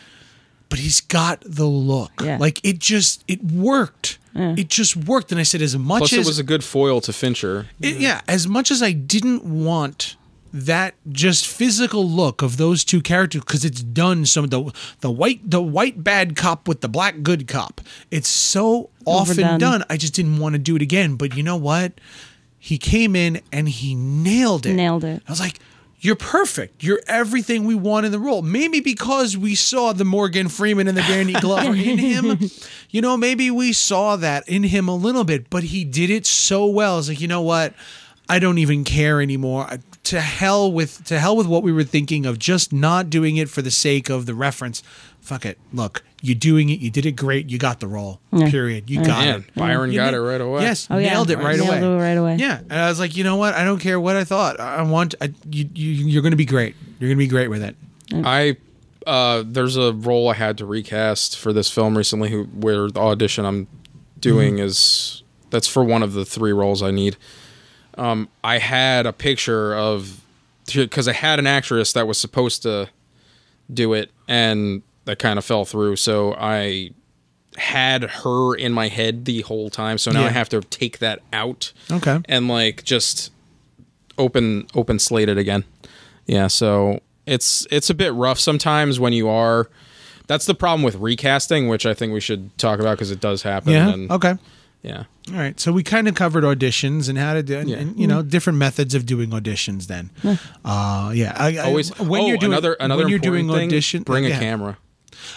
but 0.69 0.79
he's 0.79 1.01
got 1.01 1.43
the 1.47 1.67
look. 1.67 2.13
Yeah. 2.23 2.39
Like 2.39 2.61
it 2.65 2.79
just 2.79 3.25
it 3.29 3.43
worked. 3.45 4.19
It 4.39 4.69
just 4.69 4.97
worked. 4.97 5.33
And 5.33 5.41
I 5.41 5.45
said, 5.45 5.63
as 5.63 5.79
much 5.79 6.01
Plus, 6.01 6.13
as 6.13 6.19
it 6.19 6.27
was 6.29 6.39
a 6.39 6.43
good 6.43 6.63
foil 6.63 7.01
to 7.01 7.13
Fincher. 7.15 7.69
it- 7.81 7.97
yeah, 7.99 8.21
as 8.29 8.47
much 8.47 8.71
as 8.71 8.83
I 8.83 8.93
didn't 8.93 9.45
want 9.45 10.17
that 10.53 10.95
just 11.11 11.47
physical 11.47 12.07
look 12.09 12.43
of 12.43 12.57
those 12.59 12.85
two 12.85 13.01
characters 13.01 13.41
because 13.43 13.65
it's 13.65 13.83
done 13.83 14.27
some 14.27 14.45
of 14.45 14.51
the 14.51 14.73
the 15.01 15.11
white 15.11 15.41
the 15.51 15.63
white 15.63 16.05
bad 16.05 16.37
cop 16.37 16.69
with 16.69 16.83
the 16.83 16.89
black 16.89 17.23
good 17.23 17.49
cop. 17.49 17.81
It's 18.11 18.29
so 18.29 18.91
often 19.07 19.39
Overdone. 19.43 19.59
done. 19.59 19.85
I 19.89 19.97
just 19.97 20.13
didn't 20.15 20.39
want 20.39 20.53
to 20.55 20.59
do 20.59 20.77
it 20.77 20.83
again. 20.83 21.17
But 21.17 21.35
you 21.35 21.43
know 21.43 21.57
what? 21.57 21.93
He 22.59 22.77
came 22.79 23.17
in 23.17 23.41
and 23.53 23.69
he 23.69 23.95
nailed 23.95 24.67
it. 24.67 24.75
Nailed 24.75 25.05
it. 25.05 25.23
I 25.27 25.33
was 25.33 25.41
like, 25.41 25.61
you're 26.07 26.17
perfect. 26.17 26.83
You're 26.85 27.01
everything 27.07 27.65
we 27.65 27.75
want 27.75 28.07
in 28.07 28.13
the 28.13 28.19
role. 28.19 28.41
Maybe 28.43 28.81
because 28.81 29.37
we 29.37 29.55
saw 29.55 29.93
the 29.93 30.05
Morgan 30.05 30.49
Freeman 30.49 30.87
and 30.89 30.97
the 30.97 31.03
Danny 31.03 31.33
Glover 31.35 31.75
in 31.75 31.99
him. 31.99 32.39
You 32.91 33.03
know, 33.03 33.17
maybe 33.17 33.51
we 33.51 33.73
saw 33.75 34.17
that 34.17 34.49
in 34.49 34.63
him 34.63 34.89
a 34.89 34.95
little 34.95 35.25
bit, 35.25 35.51
but 35.51 35.65
he 35.65 35.85
did 35.85 36.09
it 36.09 36.25
so 36.25 36.65
well. 36.65 36.99
It's 36.99 37.09
like, 37.09 37.21
you 37.21 37.29
know 37.29 37.43
what? 37.43 37.75
I 38.29 38.39
don't 38.39 38.57
even 38.59 38.85
care 38.85 39.21
anymore. 39.21 39.65
I- 39.65 39.81
To 40.05 40.21
hell 40.21 40.71
with 40.73 41.05
to 41.07 41.19
hell 41.19 41.37
with 41.37 41.49
what 41.49 41.65
we 41.65 41.73
were 41.73 41.83
thinking 41.85 42.25
of 42.27 42.39
just 42.39 42.73
not 42.73 43.11
doing 43.11 43.37
it 43.37 43.49
for 43.51 43.61
the 43.61 43.73
sake 43.73 44.09
of 44.09 44.25
the 44.25 44.35
reference. 44.35 44.83
Fuck 45.27 45.45
it. 45.45 45.59
Look, 45.73 46.05
you're 46.23 46.37
doing 46.37 46.69
it. 46.71 46.79
You 46.79 46.89
did 46.89 47.05
it 47.05 47.13
great. 47.13 47.51
You 47.51 47.59
got 47.59 47.81
the 47.81 47.89
role. 47.89 48.21
Period. 48.31 48.89
You 48.89 48.99
got 49.05 49.25
Man, 49.25 49.41
it. 49.41 49.55
Byron 49.57 49.91
You 49.91 49.97
got 49.99 50.13
na- 50.13 50.19
it 50.19 50.21
right 50.21 50.41
away. 50.41 50.63
Yes, 50.63 50.87
Oh, 50.89 50.99
yeah. 50.99 51.11
nailed 51.11 51.31
it 51.31 51.39
right 51.39 51.57
Nailed 51.59 51.69
away. 51.69 51.79
it 51.83 51.99
right 52.01 52.17
away. 52.17 52.37
Yeah, 52.37 52.59
and 52.61 52.73
I 52.73 52.89
was 52.89 53.01
like, 53.01 53.17
you 53.17 53.25
know 53.25 53.35
what? 53.35 53.55
I 53.55 53.65
don't 53.65 53.81
care 53.81 53.99
what 53.99 54.15
I 54.17 54.23
thought. 54.23 54.61
I 54.61 54.77
I 54.77 54.83
want 54.83 55.17
I, 55.21 55.33
you, 55.51 55.69
you. 55.75 55.91
You're 56.07 56.23
going 56.23 56.31
to 56.31 56.37
be 56.37 56.45
great. 56.45 56.77
You're 57.01 57.09
going 57.09 57.19
to 57.19 57.25
be 57.25 57.27
great 57.27 57.49
with 57.49 57.63
it. 57.63 57.75
I 58.15 58.57
uh, 59.05 59.43
there's 59.45 59.77
a 59.77 59.93
role 59.93 60.29
I 60.29 60.35
had 60.35 60.59
to 60.59 60.65
recast 60.67 61.37
for 61.37 61.53
this 61.53 61.69
film 61.71 61.97
recently, 61.99 62.31
who 62.31 62.45
where 62.45 62.89
the 62.89 63.01
audition 63.01 63.45
I'm 63.45 63.67
doing 64.21 64.59
is 64.59 65.25
that's 65.51 65.67
for 65.67 65.83
one 65.83 66.05
of 66.05 66.13
the 66.13 66.25
three 66.25 66.53
roles 66.53 66.83
I 66.85 66.93
need. 66.93 67.17
Um, 67.99 68.29
I 68.45 68.59
had 68.59 69.07
a 69.07 69.13
picture 69.13 69.75
of 69.75 70.21
because 70.73 71.09
I 71.09 71.13
had 71.15 71.41
an 71.41 71.47
actress 71.49 71.93
that 71.95 72.07
was 72.07 72.17
supposed 72.19 72.63
to 72.63 72.89
do 73.73 73.93
it, 73.93 74.11
and 74.29 74.83
that 75.07 75.19
kind 75.19 75.39
of 75.39 75.45
fell 75.45 75.65
through. 75.65 75.97
So 75.97 76.35
I 76.39 76.91
had 77.57 78.03
her 78.05 78.55
in 78.55 78.73
my 78.73 78.89
head 78.89 79.25
the 79.25 79.41
whole 79.43 79.71
time. 79.71 79.97
So 79.99 80.11
now 80.13 80.21
Yeah. 80.21 80.27
I 80.27 80.31
have 80.31 80.49
to 80.51 80.61
take 80.61 80.99
that 80.99 81.21
out 81.33 81.73
Okay. 81.91 82.21
and 82.27 82.49
like 82.49 82.85
just 82.85 83.33
open 84.19 84.67
open 84.75 84.99
slate 84.99 85.29
it 85.29 85.39
again. 85.39 85.65
Yeah, 86.27 86.49
so 86.49 87.01
it's 87.27 87.67
it's 87.71 87.89
a 87.91 87.95
bit 87.95 88.13
rough 88.15 88.39
sometimes 88.39 89.01
when 89.01 89.13
you 89.13 89.29
are. 89.29 89.71
That's 90.27 90.45
the 90.47 90.55
problem 90.55 90.83
with 90.83 90.97
recasting, 90.97 91.69
which 91.69 91.87
I 91.87 91.95
think 91.95 92.13
we 92.13 92.21
should 92.21 92.57
talk 92.59 92.81
about 92.81 92.97
because 92.99 93.11
it 93.13 93.21
does 93.21 93.43
happen. 93.43 93.73
Yeah. 93.73 93.93
and- 93.93 94.11
Okay. 94.11 94.35
Yeah. 94.83 95.05
All 95.33 95.39
right. 95.39 95.59
So 95.59 95.73
we 95.73 95.83
kind 95.83 96.07
of 96.09 96.15
covered 96.15 96.45
auditions 96.45 97.09
and 97.09 97.17
how 97.19 97.35
to 97.35 97.43
do, 97.43 97.59
and, 97.59 97.69
Yeah. 97.71 97.77
and, 97.79 97.99
you 97.99 98.07
know, 98.07 98.23
different 98.23 98.59
methods 98.59 98.95
of 98.95 99.05
doing 99.07 99.31
auditions. 99.31 99.87
Then, 99.87 100.11
uh, 100.65 101.11
yeah. 101.15 101.33
I, 101.37 101.57
I, 101.57 101.63
Always. 101.65 101.97
when 101.99 102.23
oh, 102.23 102.27
you're 102.27 102.37
doing 102.39 102.53
another 102.53 102.75
another 102.75 103.03
when 103.05 103.09
you're 103.11 103.19
doing 103.19 103.49
thing, 103.49 103.69
audition, 103.69 104.03
Bring 104.03 104.27
a 104.27 104.31
camera. 104.31 104.79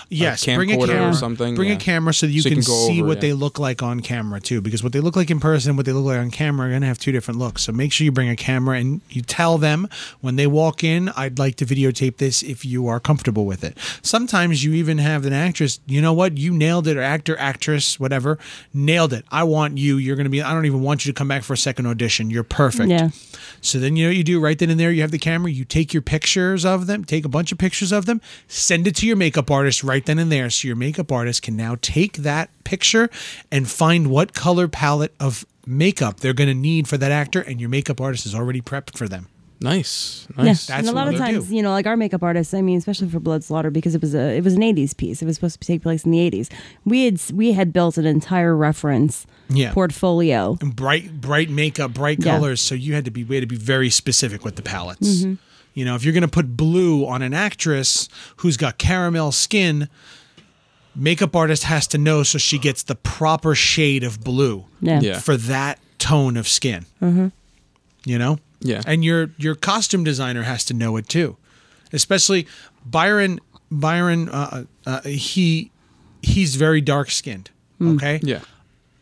Yes, 0.10 0.48
a 0.48 0.56
bring 0.56 0.72
a 0.72 0.76
camcorder 0.76 0.84
or 0.84 0.88
camera. 0.88 1.14
something, 1.14 1.56
Bring 1.56 1.70
yeah. 1.70 1.76
a 1.76 1.80
camera 1.80 2.14
so 2.14 2.26
that 2.26 2.32
you 2.32 2.42
So 2.42 2.50
you 2.50 2.56
can, 2.56 2.64
can 2.64 2.72
see 2.72 3.00
over, 3.02 3.08
what 3.10 3.18
yeah. 3.18 3.22
they 3.22 3.34
look 3.34 3.60
like 3.60 3.82
on 3.84 4.00
camera 4.02 4.40
too. 4.40 4.62
Because 4.62 4.84
what 4.84 4.94
they 4.94 5.00
look 5.00 5.16
like 5.16 5.30
in 5.30 5.40
person, 5.40 5.72
and 5.72 5.78
what 5.78 5.86
they 5.86 5.92
look 5.92 6.06
like 6.06 6.20
on 6.20 6.32
camera, 6.32 6.68
are 6.68 6.70
going 6.70 6.82
to 6.82 6.88
have 6.88 7.00
two 7.00 7.12
different 7.12 7.40
looks. 7.40 7.64
So 7.64 7.72
make 7.72 7.92
sure 7.92 8.06
you 8.06 8.12
bring 8.12 8.30
a 8.30 8.36
camera 8.36 8.78
and 8.78 9.02
you 9.10 9.22
tell 9.22 9.58
them 9.58 9.88
when 10.22 10.36
they 10.36 10.48
walk 10.48 10.84
in, 10.84 11.10
"I'd 11.10 11.40
like 11.40 11.56
to 11.58 11.66
videotape 11.66 12.18
this 12.18 12.42
if 12.44 12.66
you 12.66 12.88
are 12.88 13.00
comfortable 13.00 13.46
with 13.46 13.64
it." 13.64 13.78
Sometimes 14.02 14.64
you 14.64 14.74
even 14.74 14.98
have 15.00 15.26
an 15.26 15.34
actress. 15.34 15.80
You 15.86 16.02
know 16.02 16.14
what? 16.14 16.38
You 16.38 16.52
nailed 16.54 16.88
it, 16.88 16.98
or 16.98 17.02
actor, 17.02 17.38
actress, 17.38 18.00
whatever, 18.00 18.38
nailed 18.74 19.14
it. 19.14 19.26
I 19.32 19.44
want 19.44 19.78
you. 19.78 19.98
You're 19.98 20.16
going 20.16 20.26
to 20.26 20.30
be. 20.30 20.42
I 20.42 20.54
don't 20.54 20.66
even 20.66 20.82
want 20.82 21.06
you 21.06 21.12
to 21.12 21.18
come 21.18 21.28
back 21.28 21.44
for 21.44 21.54
a 21.54 21.58
second 21.58 21.86
audition. 21.86 22.30
You're 22.30 22.44
perfect. 22.44 22.90
Yeah. 22.90 23.10
So 23.62 23.80
then 23.80 23.96
you 23.96 24.06
know 24.06 24.10
what 24.10 24.18
you 24.18 24.24
do 24.24 24.40
right 24.40 24.58
then 24.58 24.70
and 24.70 24.80
there. 24.80 24.92
You 24.92 25.02
have 25.02 25.12
the 25.12 25.20
camera. 25.20 25.52
You 25.52 25.66
take 25.66 25.94
your 25.94 26.02
pictures 26.02 26.66
of 26.66 26.88
them. 26.88 27.04
Take 27.04 27.26
a 27.26 27.30
bunch 27.30 27.52
of 27.52 27.58
pictures 27.58 27.92
of 27.92 28.06
them. 28.06 28.22
Send 28.48 28.88
it 28.88 28.96
to 28.98 29.08
your 29.08 29.16
makeup 29.16 29.52
artist 29.52 29.79
just 29.80 29.88
right 29.90 30.06
then 30.06 30.20
and 30.20 30.32
there. 30.32 30.50
So 30.50 30.68
your 30.68 30.76
makeup 30.76 31.12
artist 31.12 31.42
can 31.42 31.56
now 31.56 31.78
take 31.82 32.18
that 32.18 32.50
picture 32.64 33.10
and 33.52 33.70
find 33.70 34.08
what 34.08 34.34
color 34.34 34.68
palette 34.68 35.14
of 35.20 35.46
makeup 35.66 36.20
they're 36.20 36.34
going 36.34 36.50
to 36.50 36.54
need 36.56 36.88
for 36.88 36.98
that 36.98 37.12
actor, 37.12 37.42
and 37.42 37.60
your 37.60 37.70
makeup 37.70 38.02
artist 38.02 38.26
is 38.26 38.36
already 38.36 38.62
prepped 38.62 38.98
for 38.98 39.08
them. 39.08 39.28
Nice, 39.62 40.26
Yeah. 40.38 40.44
nice. 40.46 40.68
That's 40.68 40.80
and 40.80 40.88
a 40.88 40.94
lot 40.94 41.08
what 41.08 41.16
of 41.16 41.20
times, 41.20 41.48
do. 41.50 41.56
you 41.56 41.62
know, 41.62 41.72
like 41.72 41.86
our 41.86 41.98
makeup 41.98 42.24
artists. 42.24 42.54
I 42.54 42.62
mean, 42.62 42.78
especially 42.78 43.10
for 43.10 43.20
Blood 43.20 43.44
Slaughter, 43.44 43.70
because 43.70 43.94
it 43.94 44.00
was 44.02 44.16
a 44.16 44.38
it 44.38 44.44
was 44.44 44.54
an 44.54 44.62
'80s 44.62 44.96
piece. 44.96 45.22
It 45.22 45.26
was 45.26 45.36
supposed 45.36 45.60
to 45.60 45.68
take 45.68 45.82
place 45.82 46.06
in 46.06 46.12
the 46.12 46.20
'80s. 46.20 46.50
We 46.86 47.04
had 47.06 47.20
we 47.34 47.52
had 47.52 47.74
built 47.74 47.98
an 47.98 48.06
entire 48.06 48.56
reference 48.56 49.28
Yeah. 49.50 49.74
portfolio. 49.74 50.58
And 50.62 50.74
bright, 50.76 51.20
bright 51.20 51.50
makeup, 51.50 51.94
bright 51.94 52.20
Yeah. 52.24 52.36
colors. 52.38 52.62
So 52.62 52.74
you 52.74 52.94
had 52.94 53.04
to 53.06 53.12
be 53.12 53.26
we 53.26 53.36
had 53.36 53.42
to 53.42 53.48
be 53.48 53.58
very 53.58 53.90
specific 53.90 54.46
with 54.46 54.56
the 54.56 54.62
palettes. 54.62 55.24
Mm-hmm. 55.24 55.34
You 55.80 55.86
know, 55.86 55.96
if 55.96 56.04
you're 56.04 56.12
going 56.14 56.24
to 56.24 56.28
put 56.28 56.58
blue 56.58 57.06
on 57.08 57.22
an 57.22 57.34
actress 57.34 58.10
who's 58.38 58.58
got 58.58 58.78
caramel 58.78 59.32
skin, 59.32 59.88
makeup 60.94 61.36
artist 61.38 61.64
has 61.64 61.88
to 61.88 61.98
know 61.98 62.24
so 62.24 62.38
she 62.38 62.60
gets 62.60 62.84
the 62.84 62.96
proper 62.96 63.56
shade 63.56 64.04
of 64.04 64.20
blue 64.22 64.66
Yeah. 64.82 65.00
Yeah. 65.00 65.20
for 65.20 65.38
that 65.38 65.80
tone 65.98 66.36
of 66.36 66.48
skin. 66.50 66.86
Mm-hmm. 67.02 67.28
You 68.04 68.18
know, 68.20 68.40
Yeah. 68.60 68.82
and 68.86 69.06
your 69.06 69.32
your 69.38 69.56
costume 69.56 70.04
designer 70.04 70.44
has 70.44 70.66
to 70.66 70.74
know 70.74 70.98
it 70.98 71.08
too, 71.08 71.38
especially 71.94 72.46
Byron. 72.86 73.40
Byron, 73.72 74.28
uh, 74.30 74.64
uh, 74.86 75.02
he 75.04 75.72
he's 76.22 76.56
very 76.58 76.82
dark 76.82 77.10
skinned. 77.12 77.52
Okay, 77.82 78.20
yeah. 78.24 78.42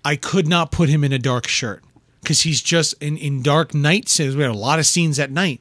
I 0.06 0.16
could 0.16 0.48
not 0.48 0.72
put 0.72 0.90
him 0.90 1.04
in 1.04 1.12
a 1.14 1.18
dark 1.20 1.48
shirt 1.48 1.84
because 2.22 2.42
he's 2.42 2.62
just 2.62 2.94
in, 3.02 3.18
in 3.18 3.42
dark 3.42 3.74
night 3.74 4.10
scenes. 4.10 4.36
We 4.36 4.44
had 4.44 4.52
a 4.52 4.58
lot 4.58 4.78
of 4.78 4.86
scenes 4.86 5.18
at 5.20 5.32
night. 5.32 5.60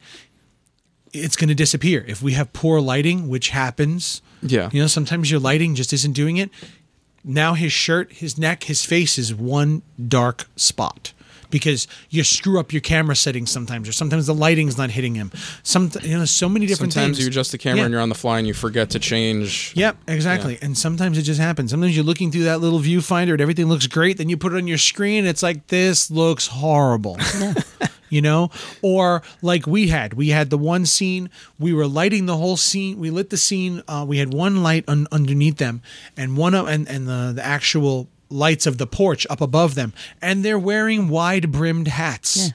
It's 1.20 1.36
going 1.36 1.48
to 1.48 1.54
disappear 1.54 2.04
if 2.08 2.22
we 2.22 2.32
have 2.32 2.52
poor 2.52 2.80
lighting, 2.80 3.28
which 3.28 3.50
happens. 3.50 4.22
Yeah. 4.42 4.68
you 4.72 4.80
know, 4.80 4.86
sometimes 4.86 5.30
your 5.30 5.40
lighting 5.40 5.74
just 5.74 5.92
isn't 5.92 6.12
doing 6.12 6.36
it. 6.36 6.50
Now 7.24 7.54
his 7.54 7.72
shirt, 7.72 8.12
his 8.12 8.38
neck, 8.38 8.64
his 8.64 8.84
face 8.84 9.18
is 9.18 9.34
one 9.34 9.82
dark 10.08 10.46
spot 10.56 11.12
because 11.50 11.88
you 12.10 12.22
screw 12.22 12.58
up 12.60 12.72
your 12.72 12.80
camera 12.80 13.16
settings 13.16 13.50
sometimes, 13.50 13.88
or 13.88 13.92
sometimes 13.92 14.26
the 14.26 14.34
lighting's 14.34 14.76
not 14.76 14.90
hitting 14.90 15.14
him. 15.14 15.32
Some, 15.62 15.90
you 16.02 16.18
know, 16.18 16.24
so 16.24 16.48
many 16.48 16.66
different 16.66 16.92
things. 16.92 17.02
Sometimes 17.02 17.16
things. 17.18 17.26
you 17.26 17.30
adjust 17.30 17.52
the 17.52 17.58
camera 17.58 17.78
Yeah. 17.78 17.84
and 17.86 17.92
you're 17.92 18.00
on 18.00 18.08
the 18.08 18.14
fly 18.16 18.38
and 18.38 18.46
you 18.46 18.54
forget 18.54 18.90
to 18.90 18.98
change. 18.98 19.72
Yep, 19.74 19.96
exactly. 20.08 20.58
And 20.60 20.76
sometimes 20.76 21.18
it 21.18 21.22
just 21.22 21.40
happens. 21.40 21.70
Sometimes 21.70 21.96
you're 21.96 22.04
looking 22.04 22.30
through 22.30 22.44
that 22.44 22.60
little 22.60 22.80
viewfinder 22.80 23.32
and 23.32 23.40
everything 23.40 23.66
looks 23.66 23.86
great. 23.86 24.18
Then 24.18 24.28
you 24.28 24.36
put 24.36 24.52
it 24.52 24.56
on 24.56 24.66
your 24.66 24.78
screen. 24.78 25.24
It's 25.24 25.42
like, 25.42 25.68
this 25.68 26.10
looks 26.10 26.48
horrible. 26.48 27.16
You 28.08 28.22
know? 28.22 28.50
Or 28.82 29.22
like 29.42 29.66
we 29.66 29.88
had, 29.88 30.14
we 30.14 30.28
had 30.28 30.50
the 30.50 30.58
one 30.58 30.86
scene, 30.86 31.30
we 31.58 31.72
were 31.72 31.86
lighting 31.86 32.26
the 32.26 32.36
whole 32.36 32.56
scene. 32.56 32.98
We 32.98 33.10
lit 33.10 33.30
the 33.30 33.36
scene. 33.36 33.82
Uh, 33.88 34.04
we 34.06 34.18
had 34.18 34.32
one 34.32 34.62
light 34.62 34.84
un- 34.88 35.08
underneath 35.10 35.56
them 35.58 35.82
and 36.16 36.36
one 36.36 36.54
of, 36.54 36.68
and, 36.68 36.88
and 36.88 37.08
the, 37.08 37.32
the 37.36 37.44
actual 37.44 38.08
lights 38.28 38.66
of 38.66 38.78
the 38.78 38.86
porch 38.86 39.26
up 39.30 39.40
above 39.40 39.74
them. 39.74 39.92
And 40.20 40.44
they're 40.44 40.58
wearing 40.58 41.08
wide 41.08 41.52
brimmed 41.52 41.88
hats. 41.88 42.36
Yeah. 42.48 42.52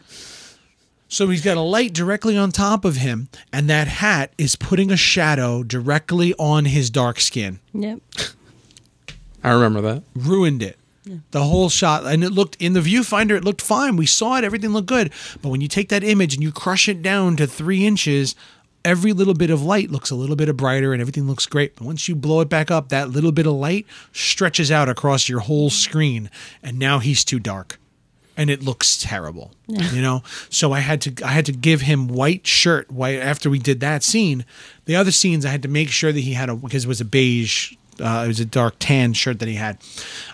So 1.07 1.27
he's 1.27 1.43
got 1.43 1.57
a 1.57 1.61
light 1.61 1.93
directly 1.93 2.37
on 2.37 2.53
top 2.53 2.85
of 2.85 2.95
him, 2.95 3.27
and 3.51 3.69
that 3.69 3.89
hat 3.89 4.31
is 4.37 4.55
putting 4.55 4.91
a 4.91 4.95
shadow 4.95 5.61
directly 5.61 6.33
on 6.35 6.63
his 6.63 6.89
dark 6.89 7.19
skin. 7.19 7.59
Yep. 7.73 7.99
I 9.43 9.51
remember 9.51 9.81
that. 9.81 10.03
Ruined 10.15 10.63
it. 10.63 10.77
The 11.31 11.43
whole 11.43 11.69
shot, 11.69 12.05
and 12.05 12.23
it 12.23 12.29
looked 12.29 12.55
in 12.61 12.73
the 12.73 12.79
viewfinder, 12.79 13.31
it 13.35 13.43
looked 13.43 13.61
fine. 13.61 13.95
We 13.95 14.05
saw 14.05 14.37
it, 14.37 14.43
everything 14.43 14.71
looked 14.71 14.87
good. 14.87 15.11
But 15.41 15.49
when 15.49 15.59
you 15.61 15.67
take 15.67 15.89
that 15.89 16.03
image 16.03 16.35
and 16.35 16.43
you 16.43 16.51
crush 16.51 16.87
it 16.87 17.01
down 17.01 17.35
to 17.37 17.47
three 17.47 17.85
inches, 17.87 18.35
every 18.85 19.11
little 19.13 19.33
bit 19.33 19.49
of 19.49 19.63
light 19.63 19.89
looks 19.91 20.11
a 20.11 20.15
little 20.15 20.35
bit 20.35 20.55
brighter 20.55 20.93
and 20.93 21.01
everything 21.01 21.27
looks 21.27 21.45
great. 21.47 21.75
But 21.75 21.85
once 21.85 22.07
you 22.07 22.15
blow 22.15 22.39
it 22.41 22.49
back 22.49 22.69
up, 22.69 22.89
that 22.89 23.09
little 23.09 23.31
bit 23.31 23.47
of 23.47 23.53
light 23.53 23.85
stretches 24.13 24.69
out 24.71 24.89
across 24.89 25.27
your 25.27 25.39
whole 25.39 25.69
screen, 25.71 26.29
and 26.61 26.77
now 26.77 26.99
he's 26.99 27.23
too 27.25 27.39
dark. 27.39 27.79
and 28.37 28.49
it 28.49 28.63
looks 28.63 28.97
terrible. 28.97 29.51
You 29.67 30.01
know, 30.01 30.23
so 30.49 30.71
I 30.71 30.79
had 30.79 31.01
to 31.01 31.25
I 31.25 31.29
had 31.31 31.45
to 31.47 31.51
give 31.51 31.81
him 31.81 32.07
white 32.07 32.47
shirt 32.47 32.89
white 32.91 33.19
after 33.19 33.49
we 33.49 33.59
did 33.59 33.79
that 33.81 34.03
scene. 34.03 34.45
The 34.85 34.95
other 34.95 35.11
scenes 35.11 35.45
I 35.45 35.49
had 35.49 35.61
to 35.63 35.67
make 35.67 35.89
sure 35.89 36.11
that 36.11 36.19
he 36.21 36.33
had 36.33 36.49
a 36.49 36.55
because 36.55 36.85
it 36.85 36.87
was 36.87 37.01
a 37.01 37.05
beige, 37.05 37.73
uh, 38.01 38.23
it 38.25 38.27
was 38.27 38.39
a 38.39 38.45
dark 38.45 38.75
tan 38.79 39.13
shirt 39.13 39.39
that 39.39 39.47
he 39.47 39.55
had. 39.55 39.77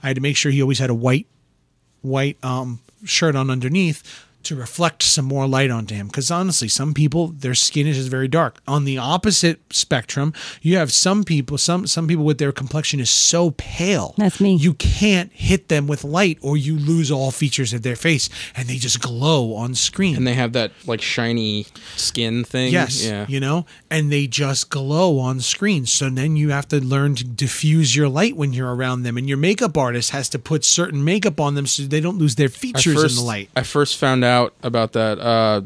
I 0.01 0.07
had 0.07 0.15
to 0.15 0.21
make 0.21 0.37
sure 0.37 0.51
he 0.51 0.61
always 0.61 0.79
had 0.79 0.89
a 0.89 0.95
white 0.95 1.27
white 2.01 2.37
um, 2.43 2.79
shirt 3.03 3.35
on 3.35 3.49
underneath 3.49 4.26
to 4.43 4.55
reflect 4.55 5.03
some 5.03 5.25
more 5.25 5.45
light 5.47 5.69
onto 5.69 5.93
him. 5.93 6.07
Because 6.07 6.31
honestly, 6.31 6.67
some 6.69 6.93
people 6.93 7.27
their 7.29 7.53
skin 7.55 7.85
is 7.87 7.97
just 7.97 8.09
very 8.09 8.27
dark. 8.29 8.59
On 8.67 8.85
the 8.85 8.97
opposite 8.97 9.59
spectrum, 9.73 10.31
you 10.61 10.77
have 10.77 10.93
some 10.93 11.23
people 11.23 11.57
some 11.57 11.85
some 11.87 12.07
people 12.07 12.23
with 12.23 12.37
their 12.37 12.51
complexion 12.53 12.99
is 12.99 13.09
so 13.09 13.51
pale. 13.57 14.13
That's 14.17 14.39
me. 14.39 14.55
You 14.55 14.73
can't 14.75 15.31
hit 15.33 15.67
them 15.67 15.87
with 15.87 16.03
light, 16.03 16.37
or 16.41 16.55
you 16.55 16.77
lose 16.77 17.11
all 17.11 17.31
features 17.31 17.73
of 17.73 17.81
their 17.81 17.95
face, 17.97 18.29
and 18.55 18.67
they 18.69 18.77
just 18.77 19.01
glow 19.01 19.53
on 19.55 19.75
screen. 19.75 20.15
And 20.15 20.25
they 20.25 20.35
have 20.35 20.53
that 20.53 20.71
like 20.85 21.01
shiny 21.01 21.65
skin 21.95 22.43
thing. 22.43 22.71
Yes, 22.71 23.03
Yeah. 23.03 23.25
you 23.27 23.39
know, 23.39 23.65
and 23.89 24.11
they 24.11 24.27
just 24.27 24.69
glow 24.69 25.19
on 25.19 25.39
screen. 25.41 25.85
So 25.85 26.09
then 26.09 26.35
you 26.37 26.49
have 26.51 26.67
to 26.69 26.79
learn 26.83 27.15
to 27.15 27.23
diffuse 27.23 27.95
your 27.95 28.07
light 28.07 28.37
when 28.37 28.53
you're 28.53 28.73
around 28.73 29.03
them, 29.03 29.17
and 29.17 29.27
your 29.27 29.37
makeup 29.37 29.77
artist 29.77 30.11
has 30.11 30.29
to 30.29 30.39
put 30.39 30.63
certain 30.63 31.03
makeup 31.03 31.39
on 31.41 31.55
them 31.55 31.67
so 31.67 31.83
they 31.83 31.99
don't 32.01 32.17
lose 32.17 32.35
their 32.35 32.49
features 32.49 32.93
first, 32.95 33.17
in 33.17 33.23
the 33.23 33.27
light. 33.27 33.49
I 33.55 33.63
first 33.63 33.97
found 33.97 34.23
out 34.23 34.26
about 34.63 34.93
that. 34.93 35.19
Uh, 35.19 35.61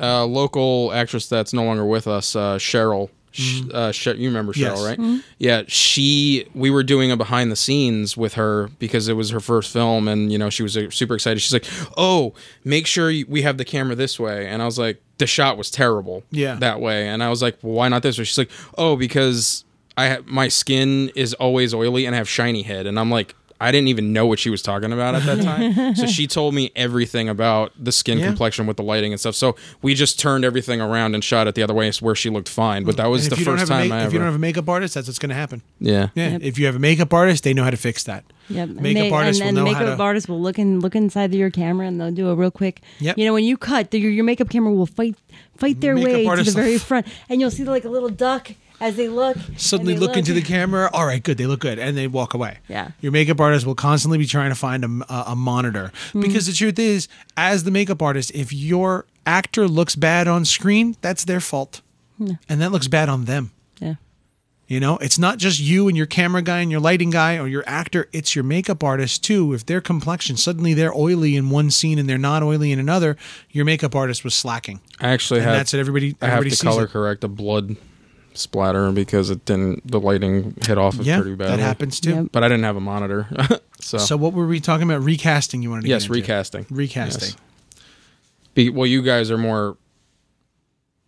a 0.00 0.24
local 0.26 0.92
actress 0.92 1.28
that's 1.28 1.52
no 1.52 1.62
longer 1.64 1.84
with 1.84 2.06
us, 2.08 2.34
uh, 2.34 2.56
Cheryl. 2.58 3.10
Sh 3.30 3.62
Uh, 3.72 3.90
Sh- 3.90 4.06
you 4.16 4.28
remember 4.28 4.52
Cheryl, 4.52 4.76
Yes. 4.76 4.98
right? 4.98 5.20
Yeah, 5.38 5.62
she. 5.66 6.46
We 6.54 6.70
were 6.70 6.84
doing 6.84 7.10
a 7.10 7.16
behind 7.16 7.50
the 7.50 7.56
scenes 7.56 8.16
with 8.16 8.34
her 8.34 8.70
because 8.78 9.08
it 9.08 9.14
was 9.14 9.30
her 9.30 9.40
first 9.40 9.72
film, 9.72 10.06
and 10.06 10.30
you 10.30 10.38
know 10.38 10.50
she 10.50 10.62
was 10.62 10.76
uh, 10.76 10.88
super 10.90 11.14
excited. 11.16 11.40
She's 11.40 11.52
like, 11.52 11.64
"Oh, 11.96 12.32
make 12.64 12.86
sure 12.86 13.12
we 13.28 13.42
have 13.42 13.56
the 13.58 13.64
camera 13.64 13.96
this 13.96 14.20
way," 14.20 14.46
and 14.46 14.62
I 14.62 14.64
was 14.66 14.78
like, 14.78 15.00
"The 15.18 15.26
shot 15.26 15.58
was 15.58 15.68
terrible, 15.70 16.22
Yeah. 16.30 16.54
that 16.56 16.80
way," 16.80 17.08
and 17.08 17.24
I 17.24 17.28
was 17.28 17.42
like, 17.42 17.56
well, 17.62 17.74
"Why 17.74 17.88
not 17.88 18.02
this 18.04 18.18
way?" 18.18 18.24
She's 18.24 18.38
like, 18.38 18.50
"Oh, 18.78 18.94
because 18.94 19.64
I 19.96 20.08
ha- 20.10 20.18
my 20.26 20.46
skin 20.46 21.10
is 21.16 21.34
always 21.34 21.74
oily 21.74 22.06
and 22.06 22.14
I 22.14 22.18
have 22.18 22.28
shiny 22.28 22.62
head," 22.62 22.86
and 22.86 22.98
I'm 23.00 23.10
like. 23.10 23.34
I 23.64 23.72
didn't 23.72 23.88
even 23.88 24.12
know 24.12 24.26
what 24.26 24.38
she 24.38 24.50
was 24.50 24.62
talking 24.62 24.92
about 24.92 25.14
at 25.14 25.22
that 25.24 25.42
time. 25.42 25.94
so 26.00 26.06
she 26.06 26.26
told 26.26 26.54
me 26.54 26.70
everything 26.76 27.28
about 27.28 27.72
the 27.78 27.92
skin 27.92 28.18
Yeah. 28.18 28.26
complexion 28.26 28.66
with 28.66 28.76
the 28.76 28.82
lighting 28.82 29.12
and 29.12 29.18
stuff. 29.20 29.34
So 29.34 29.56
we 29.82 29.94
just 29.94 30.18
turned 30.20 30.44
everything 30.44 30.80
around 30.80 31.14
and 31.14 31.24
shot 31.24 31.46
it 31.48 31.54
the 31.54 31.62
other 31.62 31.74
way 31.74 31.90
where 32.00 32.14
she 32.14 32.30
looked 32.30 32.48
fine. 32.48 32.84
But 32.84 32.96
that 32.98 33.06
was 33.06 33.28
the 33.28 33.34
if 33.34 33.38
you 33.40 33.44
don't 33.44 33.58
first 33.58 33.70
time 33.70 33.88
ma- 33.88 33.96
I 33.96 34.04
if 34.06 34.12
you 34.12 34.18
don't 34.18 34.26
have 34.26 34.34
a 34.34 34.38
makeup 34.38 34.68
artist, 34.68 34.94
that's 34.94 35.06
what's 35.08 35.18
going 35.18 35.30
to 35.30 35.34
happen. 35.34 35.62
yeah. 35.80 36.08
Yeah, 36.14 36.30
Yep. 36.32 36.42
if 36.42 36.58
you 36.58 36.66
have 36.66 36.76
a 36.76 36.78
makeup 36.78 37.12
artist, 37.12 37.44
they 37.44 37.52
know 37.54 37.64
how 37.64 37.70
to 37.70 37.76
fix 37.76 38.04
that. 38.04 38.24
Yep. 38.48 38.68
Makeup 38.68 39.02
they- 39.02 39.10
artists 39.10 39.40
and, 39.40 39.44
will 39.44 39.48
and 39.48 39.56
know 39.56 39.64
the 39.72 39.74
how 39.78 39.80
makeup 39.84 39.98
to- 39.98 40.02
artists 40.04 40.28
will 40.28 40.40
look 40.40 40.58
in 40.58 40.80
look 40.80 40.94
inside 40.94 41.24
of 41.32 41.34
your 41.34 41.50
camera 41.50 41.86
and 41.86 42.00
they'll 42.00 42.10
do 42.10 42.28
a 42.28 42.34
real 42.34 42.50
quick. 42.50 42.82
Yep. 43.00 43.16
You 43.18 43.24
know, 43.26 43.32
when 43.32 43.44
you 43.44 43.56
cut, 43.56 43.90
the, 43.90 43.98
your, 43.98 44.10
your 44.10 44.24
makeup 44.24 44.50
camera 44.50 44.72
will 44.72 44.86
fight 44.86 45.16
fight 45.56 45.80
their 45.80 45.94
Makeup 45.94 46.26
way 46.30 46.36
to 46.36 46.42
the 46.42 46.50
very 46.50 46.74
f- 46.76 46.82
front, 46.82 47.06
and 47.28 47.40
you'll 47.40 47.50
see 47.50 47.64
like 47.64 47.84
a 47.84 47.88
little 47.88 48.08
duck 48.10 48.52
as 48.80 48.96
they 48.96 49.08
look. 49.08 49.36
Suddenly 49.56 49.94
they 49.94 50.00
look, 50.00 50.16
into 50.16 50.32
the 50.32 50.42
camera. 50.42 50.90
All 50.92 51.06
right, 51.06 51.22
good. 51.22 51.38
They 51.38 51.46
look 51.46 51.60
good, 51.60 51.78
and 51.78 51.96
they 51.96 52.06
walk 52.06 52.34
away. 52.34 52.58
Yeah. 52.68 52.90
Your 53.00 53.12
makeup 53.12 53.40
artist 53.40 53.64
will 53.66 53.74
constantly 53.74 54.18
be 54.18 54.26
trying 54.26 54.50
to 54.50 54.54
find 54.56 54.84
a, 54.84 55.12
a, 55.12 55.24
a 55.28 55.36
monitor 55.36 55.92
Hmm. 56.12 56.20
because 56.20 56.46
the 56.46 56.52
truth 56.52 56.78
is, 56.78 57.08
as 57.36 57.64
the 57.64 57.70
makeup 57.70 58.02
artist, 58.02 58.30
if 58.34 58.52
your 58.52 59.06
actor 59.26 59.66
looks 59.68 59.96
bad 59.96 60.28
on 60.28 60.44
screen, 60.44 60.96
that's 61.00 61.24
their 61.24 61.40
fault, 61.40 61.80
and 62.18 62.60
that 62.60 62.72
looks 62.72 62.88
bad 62.88 63.08
on 63.08 63.24
them. 63.24 63.52
Yeah. 63.80 63.94
You 64.66 64.80
know, 64.80 64.96
it's 64.98 65.18
not 65.18 65.36
just 65.38 65.60
you 65.60 65.88
and 65.88 65.96
your 65.96 66.06
camera 66.06 66.40
guy 66.40 66.60
and 66.60 66.70
your 66.70 66.80
lighting 66.80 67.10
guy 67.10 67.36
or 67.38 67.46
your 67.46 67.64
actor, 67.66 68.08
it's 68.14 68.34
your 68.34 68.44
makeup 68.44 68.82
artist 68.82 69.22
too. 69.22 69.52
If 69.52 69.66
their 69.66 69.82
complexion 69.82 70.38
suddenly 70.38 70.72
they're 70.72 70.94
oily 70.96 71.36
in 71.36 71.50
one 71.50 71.70
scene 71.70 71.98
and 71.98 72.08
they're 72.08 72.16
not 72.16 72.42
oily 72.42 72.72
in 72.72 72.78
another, 72.78 73.18
your 73.50 73.66
makeup 73.66 73.94
artist 73.94 74.24
was 74.24 74.34
slacking. 74.34 74.80
I 75.00 75.08
actually 75.08 75.40
And 75.40 75.50
had. 75.50 75.58
that's 75.58 75.74
it. 75.74 75.80
Everybody, 75.80 76.16
I 76.22 76.26
have 76.26 76.32
everybody 76.38 76.50
to 76.50 76.56
sees 76.56 76.62
color 76.62 76.84
it. 76.84 76.90
correct 76.90 77.24
a 77.24 77.28
blood 77.28 77.76
splatter 78.34 78.90
because 78.92 79.30
it 79.30 79.44
didn't. 79.44 79.86
The 79.90 79.98
lighting 80.00 80.54
hit 80.66 80.76
off 80.78 80.98
it 80.98 81.06
Yeah, 81.06 81.20
pretty 81.20 81.36
bad. 81.36 81.50
that 81.50 81.58
happens 81.60 82.00
too. 82.00 82.10
Yep. 82.14 82.26
But 82.32 82.44
I 82.44 82.48
didn't 82.48 82.64
have 82.64 82.76
a 82.76 82.80
monitor, 82.80 83.28
so, 83.80 83.98
So 83.98 84.16
what 84.16 84.32
were 84.32 84.46
we 84.46 84.60
talking 84.60 84.88
about? 84.88 85.02
Recasting? 85.02 85.62
You 85.62 85.70
wanted 85.70 85.82
to 85.82 85.88
yes, 85.88 86.02
get 86.02 86.06
into? 86.16 86.20
recasting. 86.20 86.66
Recasting. 86.70 87.28
Yes. 87.30 87.36
Be, 88.54 88.70
well, 88.70 88.86
you 88.86 89.02
guys 89.02 89.30
are 89.30 89.38
more. 89.38 89.76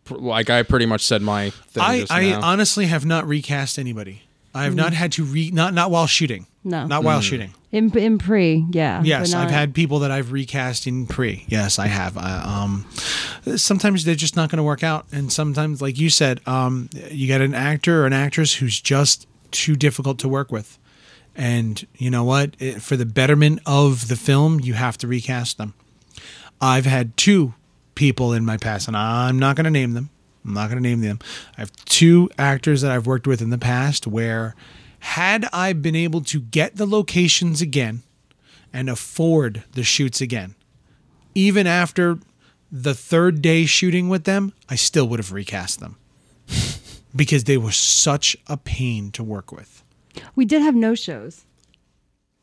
Like 0.09 0.51
I 0.51 0.63
pretty 0.63 0.87
much 0.87 1.05
said 1.05 1.21
my 1.21 1.51
thing. 1.51 1.83
I, 1.83 2.01
just 2.01 2.13
I 2.13 2.31
now. 2.31 2.41
honestly 2.43 2.87
have 2.87 3.05
not 3.05 3.27
recast 3.27 3.77
anybody. 3.79 4.23
I 4.55 4.63
have 4.65 4.75
not 4.77 4.93
had 4.93 5.11
to 5.13 5.25
re 5.25 5.51
not 5.51 5.75
not 5.75 5.91
while 5.91 6.07
shooting. 6.07 6.47
No. 6.65 6.87
Not 6.87 7.03
Mm. 7.03 7.05
while 7.05 7.21
shooting. 7.21 7.53
In 7.77 7.95
in 7.99 8.17
pre, 8.17 8.65
yeah. 8.71 9.03
Yes, 9.05 9.35
I've 9.35 9.51
had 9.51 9.75
people 9.75 9.99
that 9.99 10.11
I've 10.11 10.33
recast 10.33 10.87
in 10.87 11.07
pre. 11.07 11.45
Yes, 11.47 11.79
I 11.79 11.89
have. 11.89 12.17
I, 12.17 12.39
um, 12.39 12.87
sometimes 13.59 14.05
they're 14.05 14.15
just 14.15 14.35
not 14.35 14.49
going 14.49 14.57
to 14.57 14.63
work 14.63 14.83
out, 14.83 15.05
and 15.13 15.31
sometimes, 15.31 15.83
like 15.83 15.99
you 15.99 16.09
said, 16.09 16.41
um, 16.47 16.89
you 17.11 17.27
get 17.27 17.43
an 17.43 17.55
actor 17.55 18.03
or 18.03 18.07
an 18.07 18.15
actress 18.15 18.55
who's 18.55 18.81
just 18.81 19.27
too 19.51 19.77
difficult 19.77 20.19
to 20.21 20.29
work 20.29 20.51
with, 20.51 20.79
and 21.35 21.87
you 21.99 22.11
know 22.11 22.25
what? 22.25 22.57
It, 22.59 22.81
for 22.81 22.97
the 22.97 23.05
betterment 23.05 23.61
of 23.67 24.09
the 24.09 24.17
film, 24.17 24.59
you 24.61 24.73
have 24.73 24.97
to 24.99 25.07
recast 25.07 25.59
them. 25.59 25.75
I've 26.63 26.87
had 26.87 27.15
two 27.19 27.53
people 27.95 28.33
in 28.33 28.47
my 28.47 28.57
past, 28.57 28.89
and 28.89 28.97
I'm 28.97 29.39
not 29.39 29.55
going 29.55 29.65
to 29.65 29.71
name 29.71 29.93
them, 29.93 30.09
I'm 30.47 30.55
not 30.55 30.71
going 30.71 30.83
to 30.83 30.89
name 30.89 31.03
them. 31.03 31.19
I 31.59 31.61
have 31.61 31.73
two 31.85 32.31
actors 32.39 32.81
that 32.81 32.91
I've 32.91 33.07
worked 33.07 33.27
with 33.27 33.43
in 33.43 33.51
the 33.51 33.59
past 33.59 34.07
where, 34.07 34.55
had 35.01 35.47
I 35.53 35.73
been 35.73 35.97
able 35.97 36.21
to 36.23 36.41
get 36.41 36.77
the 36.77 36.87
locations 36.87 37.61
again 37.61 38.03
and 38.73 38.89
afford 38.89 39.65
the 39.73 39.83
shoots 39.85 40.21
again, 40.21 40.55
even 41.35 41.67
after 41.67 42.19
the 42.71 42.95
third 42.95 43.43
day 43.43 43.67
shooting 43.67 44.09
with 44.09 44.25
them, 44.25 44.53
I 44.69 44.75
still 44.75 45.09
would 45.09 45.19
have 45.19 45.33
recast 45.33 45.81
them 45.81 45.97
because 47.17 47.45
they 47.45 47.57
were 47.57 47.73
such 47.73 48.37
a 48.47 48.57
pain 48.57 49.11
to 49.13 49.23
work 49.23 49.53
with. 49.53 49.83
We 50.35 50.45
did 50.45 50.63
have 50.63 50.75
no 50.75 50.95
shows. 50.95 51.45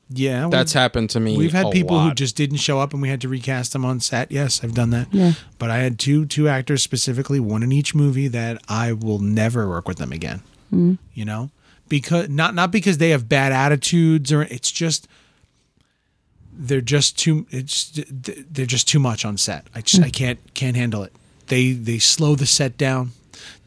Yeah, 0.09 0.47
That's 0.49 0.73
happened 0.73 1.09
to 1.11 1.19
me. 1.19 1.37
We've 1.37 1.53
had 1.53 1.67
a 1.67 1.71
people 1.71 1.99
who 1.99 2.13
just 2.13 2.35
didn't 2.35 2.57
show 2.57 2.79
up 2.79 2.93
and 2.93 3.01
we 3.01 3.09
had 3.09 3.21
to 3.21 3.29
recast 3.29 3.73
them 3.73 3.83
on 3.83 3.99
set. 3.99 4.31
Yes, 4.31 4.63
I've 4.63 4.75
done 4.75 4.91
that. 4.91 5.07
Yeah. 5.11 5.31
But 5.57 5.71
I 5.71 5.77
had 5.77 5.97
two 5.97 6.25
two 6.25 6.47
actors 6.47 6.83
specifically, 6.83 7.39
one 7.39 7.63
in 7.63 7.71
each 7.71 7.95
movie 7.95 8.27
that 8.27 8.61
I 8.67 8.91
will 8.91 9.19
never 9.19 9.67
work 9.67 9.87
with 9.87 9.97
them 9.97 10.11
again. 10.11 10.43
Mm. 10.71 10.99
You 11.13 11.25
know? 11.25 11.49
Because 11.93 12.27
not 12.27 12.55
not 12.55 12.71
because 12.71 12.97
they 12.97 13.11
have 13.11 13.29
bad 13.29 13.51
attitudes 13.51 14.33
or 14.33 14.41
it's 14.41 14.71
just 14.71 15.07
they're 16.51 16.81
just 16.81 17.19
too 17.19 17.45
it's 17.51 17.91
they're 17.93 18.65
just 18.65 18.87
too 18.87 18.97
much 18.97 19.25
on 19.25 19.37
set. 19.37 19.67
I 19.75 19.81
just 19.81 20.01
I 20.01 20.09
can't 20.09 20.39
can't 20.55 20.75
handle 20.75 21.03
it. 21.03 21.13
They 21.49 21.73
they 21.73 21.99
slow 21.99 22.33
the 22.33 22.47
set 22.47 22.77
down. 22.79 23.11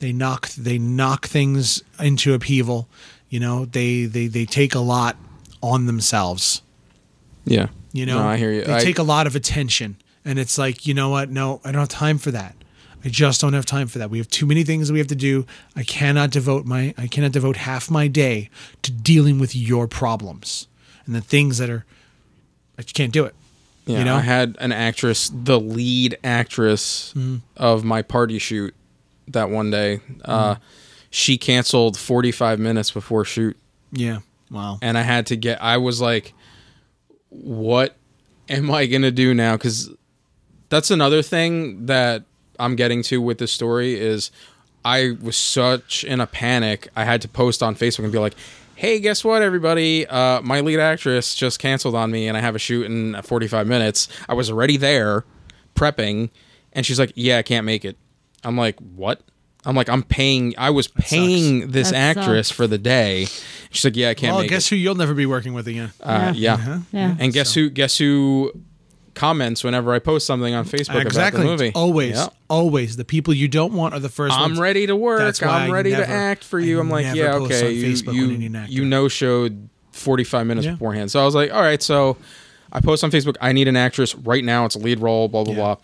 They 0.00 0.10
knock 0.12 0.48
they 0.48 0.76
knock 0.76 1.28
things 1.28 1.84
into 2.00 2.34
upheaval. 2.34 2.88
You 3.28 3.38
know, 3.38 3.64
they 3.64 4.06
they 4.06 4.26
they 4.26 4.44
take 4.44 4.74
a 4.74 4.80
lot 4.80 5.16
on 5.62 5.86
themselves. 5.86 6.62
Yeah. 7.44 7.68
You 7.92 8.06
know, 8.06 8.18
No, 8.18 8.26
I 8.26 8.38
hear 8.38 8.50
you. 8.50 8.62
They 8.64 8.74
I- 8.74 8.80
take 8.80 8.98
a 8.98 9.04
lot 9.04 9.28
of 9.28 9.36
attention, 9.36 9.98
and 10.24 10.40
it's 10.40 10.58
like, 10.58 10.84
you 10.84 10.94
know 10.94 11.10
what? 11.10 11.30
No, 11.30 11.60
I 11.64 11.70
don't 11.70 11.78
have 11.78 11.88
time 11.88 12.18
for 12.18 12.32
that. 12.32 12.56
I 13.06 13.08
just 13.08 13.40
don't 13.40 13.52
have 13.52 13.64
time 13.64 13.86
for 13.86 13.98
that. 14.00 14.10
We 14.10 14.18
have 14.18 14.28
too 14.28 14.46
many 14.46 14.64
things 14.64 14.88
that 14.88 14.92
we 14.92 14.98
have 14.98 15.06
to 15.08 15.14
do. 15.14 15.46
I 15.76 15.84
cannot 15.84 16.30
devote 16.32 16.66
my 16.66 16.92
I 16.98 17.06
cannot 17.06 17.30
devote 17.32 17.56
half 17.56 17.88
my 17.90 18.08
day 18.08 18.50
to 18.82 18.90
dealing 18.92 19.38
with 19.38 19.54
your 19.54 19.86
problems 19.86 20.66
and 21.06 21.14
the 21.14 21.20
things 21.20 21.58
that 21.58 21.70
are. 21.70 21.84
I 22.78 22.82
just 22.82 22.94
can't 22.94 23.12
do 23.12 23.24
it. 23.24 23.34
Yeah, 23.86 23.98
you 24.00 24.04
know? 24.04 24.16
I 24.16 24.20
had 24.20 24.56
an 24.60 24.72
actress, 24.72 25.30
the 25.32 25.58
lead 25.60 26.18
actress 26.24 27.12
Mm-hmm. 27.16 27.36
of 27.56 27.84
my 27.84 28.02
party 28.02 28.38
shoot 28.40 28.74
that 29.28 29.48
one 29.50 29.70
day. 29.70 30.00
Uh, 30.24 30.54
Mm-hmm. 30.56 30.62
she 31.10 31.38
canceled 31.38 31.96
45 31.96 32.58
minutes 32.58 32.90
before 32.90 33.24
shoot, 33.24 33.56
Yeah. 33.92 34.18
Wow. 34.50 34.78
and 34.82 34.98
I 34.98 35.02
had 35.02 35.26
to 35.26 35.36
get. 35.36 35.62
I 35.62 35.76
was 35.78 36.00
like, 36.00 36.34
"What 37.30 37.96
am 38.48 38.70
I 38.70 38.86
gonna 38.86 39.10
do 39.10 39.32
now?" 39.34 39.56
Because 39.56 39.90
that's 40.68 40.90
another 40.90 41.22
thing 41.22 41.86
that 41.86 42.24
I'm 42.58 42.76
getting 42.76 43.02
to 43.04 43.20
with 43.20 43.38
this 43.38 43.52
story 43.52 43.94
is 43.98 44.30
I 44.84 45.16
was 45.20 45.36
such 45.36 46.04
in 46.04 46.20
a 46.20 46.26
panic. 46.26 46.88
I 46.96 47.04
had 47.04 47.20
to 47.22 47.28
post 47.28 47.62
on 47.62 47.74
Facebook 47.74 48.04
and 48.04 48.12
be 48.12 48.18
like, 48.18 48.34
"Hey, 48.76 49.00
guess 49.00 49.24
what, 49.24 49.42
everybody? 49.42 50.06
Uh, 50.06 50.40
my 50.42 50.60
lead 50.60 50.78
actress 50.80 51.34
just 51.34 51.58
canceled 51.58 51.94
on 51.94 52.10
me, 52.10 52.28
and 52.28 52.36
I 52.36 52.40
have 52.40 52.54
a 52.54 52.58
shoot 52.58 52.86
in 52.86 53.20
45 53.22 53.66
minutes. 53.66 54.08
I 54.28 54.34
was 54.34 54.50
already 54.50 54.76
there, 54.76 55.24
prepping, 55.74 56.30
and 56.72 56.84
she's 56.86 56.98
like, 56.98 57.12
"Yeah, 57.16 57.38
I 57.38 57.42
can't 57.42 57.64
make 57.66 57.84
it." 57.84 57.96
I'm 58.44 58.56
like, 58.56 58.78
"What?" 58.80 59.22
I'm 59.64 59.74
like, 59.74 59.88
"I'm 59.88 60.04
paying. 60.04 60.54
I 60.56 60.70
was 60.70 60.86
paying 60.86 61.72
this 61.72 61.90
That 61.90 62.16
actress 62.16 62.48
sucks. 62.48 62.56
for 62.56 62.66
the 62.68 62.78
day." 62.78 63.26
She's 63.72 63.84
like, 63.84 63.96
"Yeah, 63.96 64.10
I 64.10 64.14
can't 64.14 64.32
Well, 64.34 64.42
make 64.42 64.50
guess 64.50 64.66
it." 64.66 64.70
who 64.70 64.76
you'll 64.76 64.94
never 64.94 65.14
be 65.14 65.26
working 65.26 65.52
with 65.52 65.66
again? 65.66 65.90
Uh, 66.00 66.32
Yeah. 66.36 66.58
yeah. 66.58 66.80
Yeah. 66.92 67.16
And 67.18 67.32
guess 67.32 67.52
who? 67.54 67.68
Guess 67.70 67.98
who 67.98 68.52
comments 69.16 69.64
whenever 69.64 69.92
I 69.92 69.98
post 69.98 70.26
something 70.26 70.54
on 70.54 70.64
Facebook 70.64 71.02
exactly. 71.02 71.40
about 71.42 71.58
the 71.58 71.64
movie? 71.64 71.72
Always, 71.74 72.14
Yeah. 72.16 72.28
always 72.48 72.96
the 72.96 73.04
people 73.04 73.34
you 73.34 73.48
don't 73.48 73.72
want 73.72 73.94
are 73.94 73.98
the 74.00 74.08
1st 74.08 74.32
I'm 74.34 74.40
ones. 74.42 74.58
ready 74.60 74.86
to 74.86 74.94
work. 74.94 75.18
That's 75.18 75.42
I'm 75.42 75.72
ready 75.72 75.90
never- 75.90 76.04
to 76.04 76.10
act 76.10 76.44
for 76.44 76.60
you. 76.60 76.78
I 76.78 76.80
I'm 76.82 76.90
like, 76.90 77.06
yeah, 77.16 77.34
okay. 77.34 77.72
You 77.72 77.86
Facebook 77.92 78.06
when 78.08 78.16
I 78.16 78.36
need 78.36 78.70
you, 78.70 78.82
you 78.82 78.84
no 78.84 79.08
showed 79.08 79.68
45 79.92 80.46
minutes 80.46 80.66
Yeah. 80.66 80.72
beforehand. 80.72 81.10
So 81.10 81.20
I 81.20 81.24
was 81.24 81.34
like, 81.34 81.52
all 81.52 81.62
right. 81.62 81.82
So 81.82 82.16
I 82.72 82.80
post 82.80 83.02
on 83.02 83.10
Facebook. 83.10 83.36
I 83.40 83.52
need 83.52 83.66
an 83.68 83.76
actress 83.76 84.14
right 84.14 84.44
now. 84.44 84.64
It's 84.66 84.74
a 84.76 84.78
lead 84.78 85.00
role. 85.00 85.28
Blah 85.28 85.44
blah 85.44 85.54
Yeah. 85.54 85.74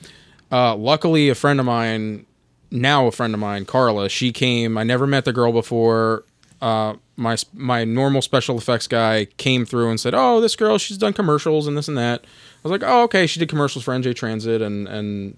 blah. 0.50 0.70
Uh, 0.72 0.76
luckily, 0.76 1.28
a 1.30 1.34
friend 1.34 1.58
of 1.60 1.66
mine, 1.66 2.26
now 2.70 3.06
a 3.06 3.10
friend 3.12 3.32
of 3.34 3.40
mine, 3.40 3.64
Carla, 3.64 4.08
she 4.08 4.32
came. 4.32 4.76
I 4.76 4.82
never 4.84 5.06
met 5.06 5.24
the 5.24 5.32
girl 5.32 5.52
before. 5.52 6.24
Uh, 6.60 6.94
my 7.16 7.36
my 7.54 7.84
normal 7.84 8.20
special 8.22 8.56
effects 8.58 8.86
guy 8.86 9.26
came 9.36 9.64
through 9.64 9.90
and 9.90 9.98
said, 9.98 10.12
"Oh, 10.14 10.40
this 10.40 10.54
girl, 10.56 10.78
she's 10.78 10.98
done 10.98 11.12
commercials 11.12 11.66
and 11.66 11.76
this 11.76 11.88
and 11.88 11.96
that." 11.98 12.24
I 12.64 12.68
was 12.68 12.72
like, 12.80 12.88
"Oh, 12.88 13.02
okay." 13.04 13.26
She 13.26 13.40
did 13.40 13.48
commercials 13.48 13.84
for 13.84 13.92
NJ 13.94 14.14
Transit 14.14 14.62
and 14.62 14.86
and 14.88 15.36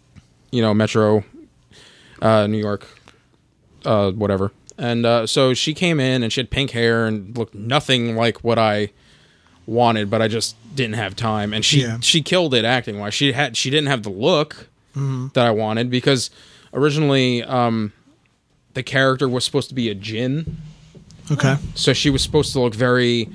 you 0.50 0.60
know 0.62 0.74
Metro, 0.74 1.24
uh, 2.22 2.46
New 2.46 2.58
York, 2.58 2.86
uh, 3.84 4.10
whatever. 4.12 4.52
And 4.76 5.06
uh, 5.06 5.26
so 5.26 5.54
she 5.54 5.72
came 5.72 6.00
in 6.00 6.22
and 6.22 6.32
she 6.32 6.40
had 6.40 6.50
pink 6.50 6.72
hair 6.72 7.06
and 7.06 7.36
looked 7.38 7.54
nothing 7.54 8.16
like 8.16 8.42
what 8.42 8.58
I 8.58 8.90
wanted, 9.66 10.10
but 10.10 10.20
I 10.20 10.26
just 10.28 10.56
didn't 10.74 10.96
have 10.96 11.14
time. 11.16 11.54
And 11.54 11.64
she 11.64 11.82
Yeah. 11.82 11.98
she 12.00 12.20
killed 12.22 12.52
it 12.54 12.64
acting 12.64 12.98
wise. 12.98 13.14
She 13.14 13.32
had 13.32 13.56
she 13.56 13.70
didn't 13.70 13.88
have 13.88 14.02
the 14.02 14.10
look 14.10 14.68
Mm-hmm. 14.96 15.28
that 15.34 15.44
I 15.44 15.50
wanted 15.50 15.90
because 15.90 16.30
originally 16.72 17.42
um, 17.42 17.92
the 18.74 18.82
character 18.84 19.28
was 19.28 19.44
supposed 19.44 19.68
to 19.70 19.74
be 19.74 19.88
a 19.88 19.94
djinn, 19.94 20.56
Okay. 21.32 21.56
so 21.74 21.92
she 21.92 22.10
was 22.10 22.22
supposed 22.22 22.52
to 22.52 22.60
look 22.60 22.74
very 22.76 23.28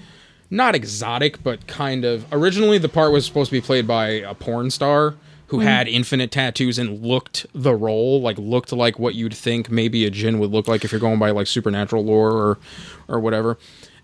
not 0.50 0.76
exotic, 0.76 1.41
but 1.43 1.68
kind 1.68 2.06
of. 2.06 2.26
Originally, 2.32 2.78
the 2.78 2.89
part 2.89 3.12
was 3.12 3.26
supposed 3.26 3.50
to 3.50 3.56
be 3.56 3.62
played 3.62 3.88
by 3.88 4.08
a 4.08 4.34
porn 4.34 4.72
star 4.72 5.16
who 5.47 5.60
had 5.60 5.88
infinite 5.88 6.30
tattoos 6.30 6.78
and 6.78 7.04
looked 7.04 7.47
the 7.54 7.74
role, 7.74 8.22
like 8.22 8.38
looked 8.38 8.72
like 8.72 9.00
what 9.00 9.16
you'd 9.16 9.34
think 9.34 9.70
maybe 9.72 10.06
a 10.06 10.12
djinn 10.12 10.38
would 10.38 10.52
look 10.52 10.68
like 10.68 10.86
if 10.86 10.91
you're 10.91 11.02
going 11.02 11.18
by 11.18 11.32
like 11.32 11.47
supernatural 11.47 12.04
lore 12.04 12.32
or 12.32 12.58
or 13.08 13.20
whatever. 13.20 13.58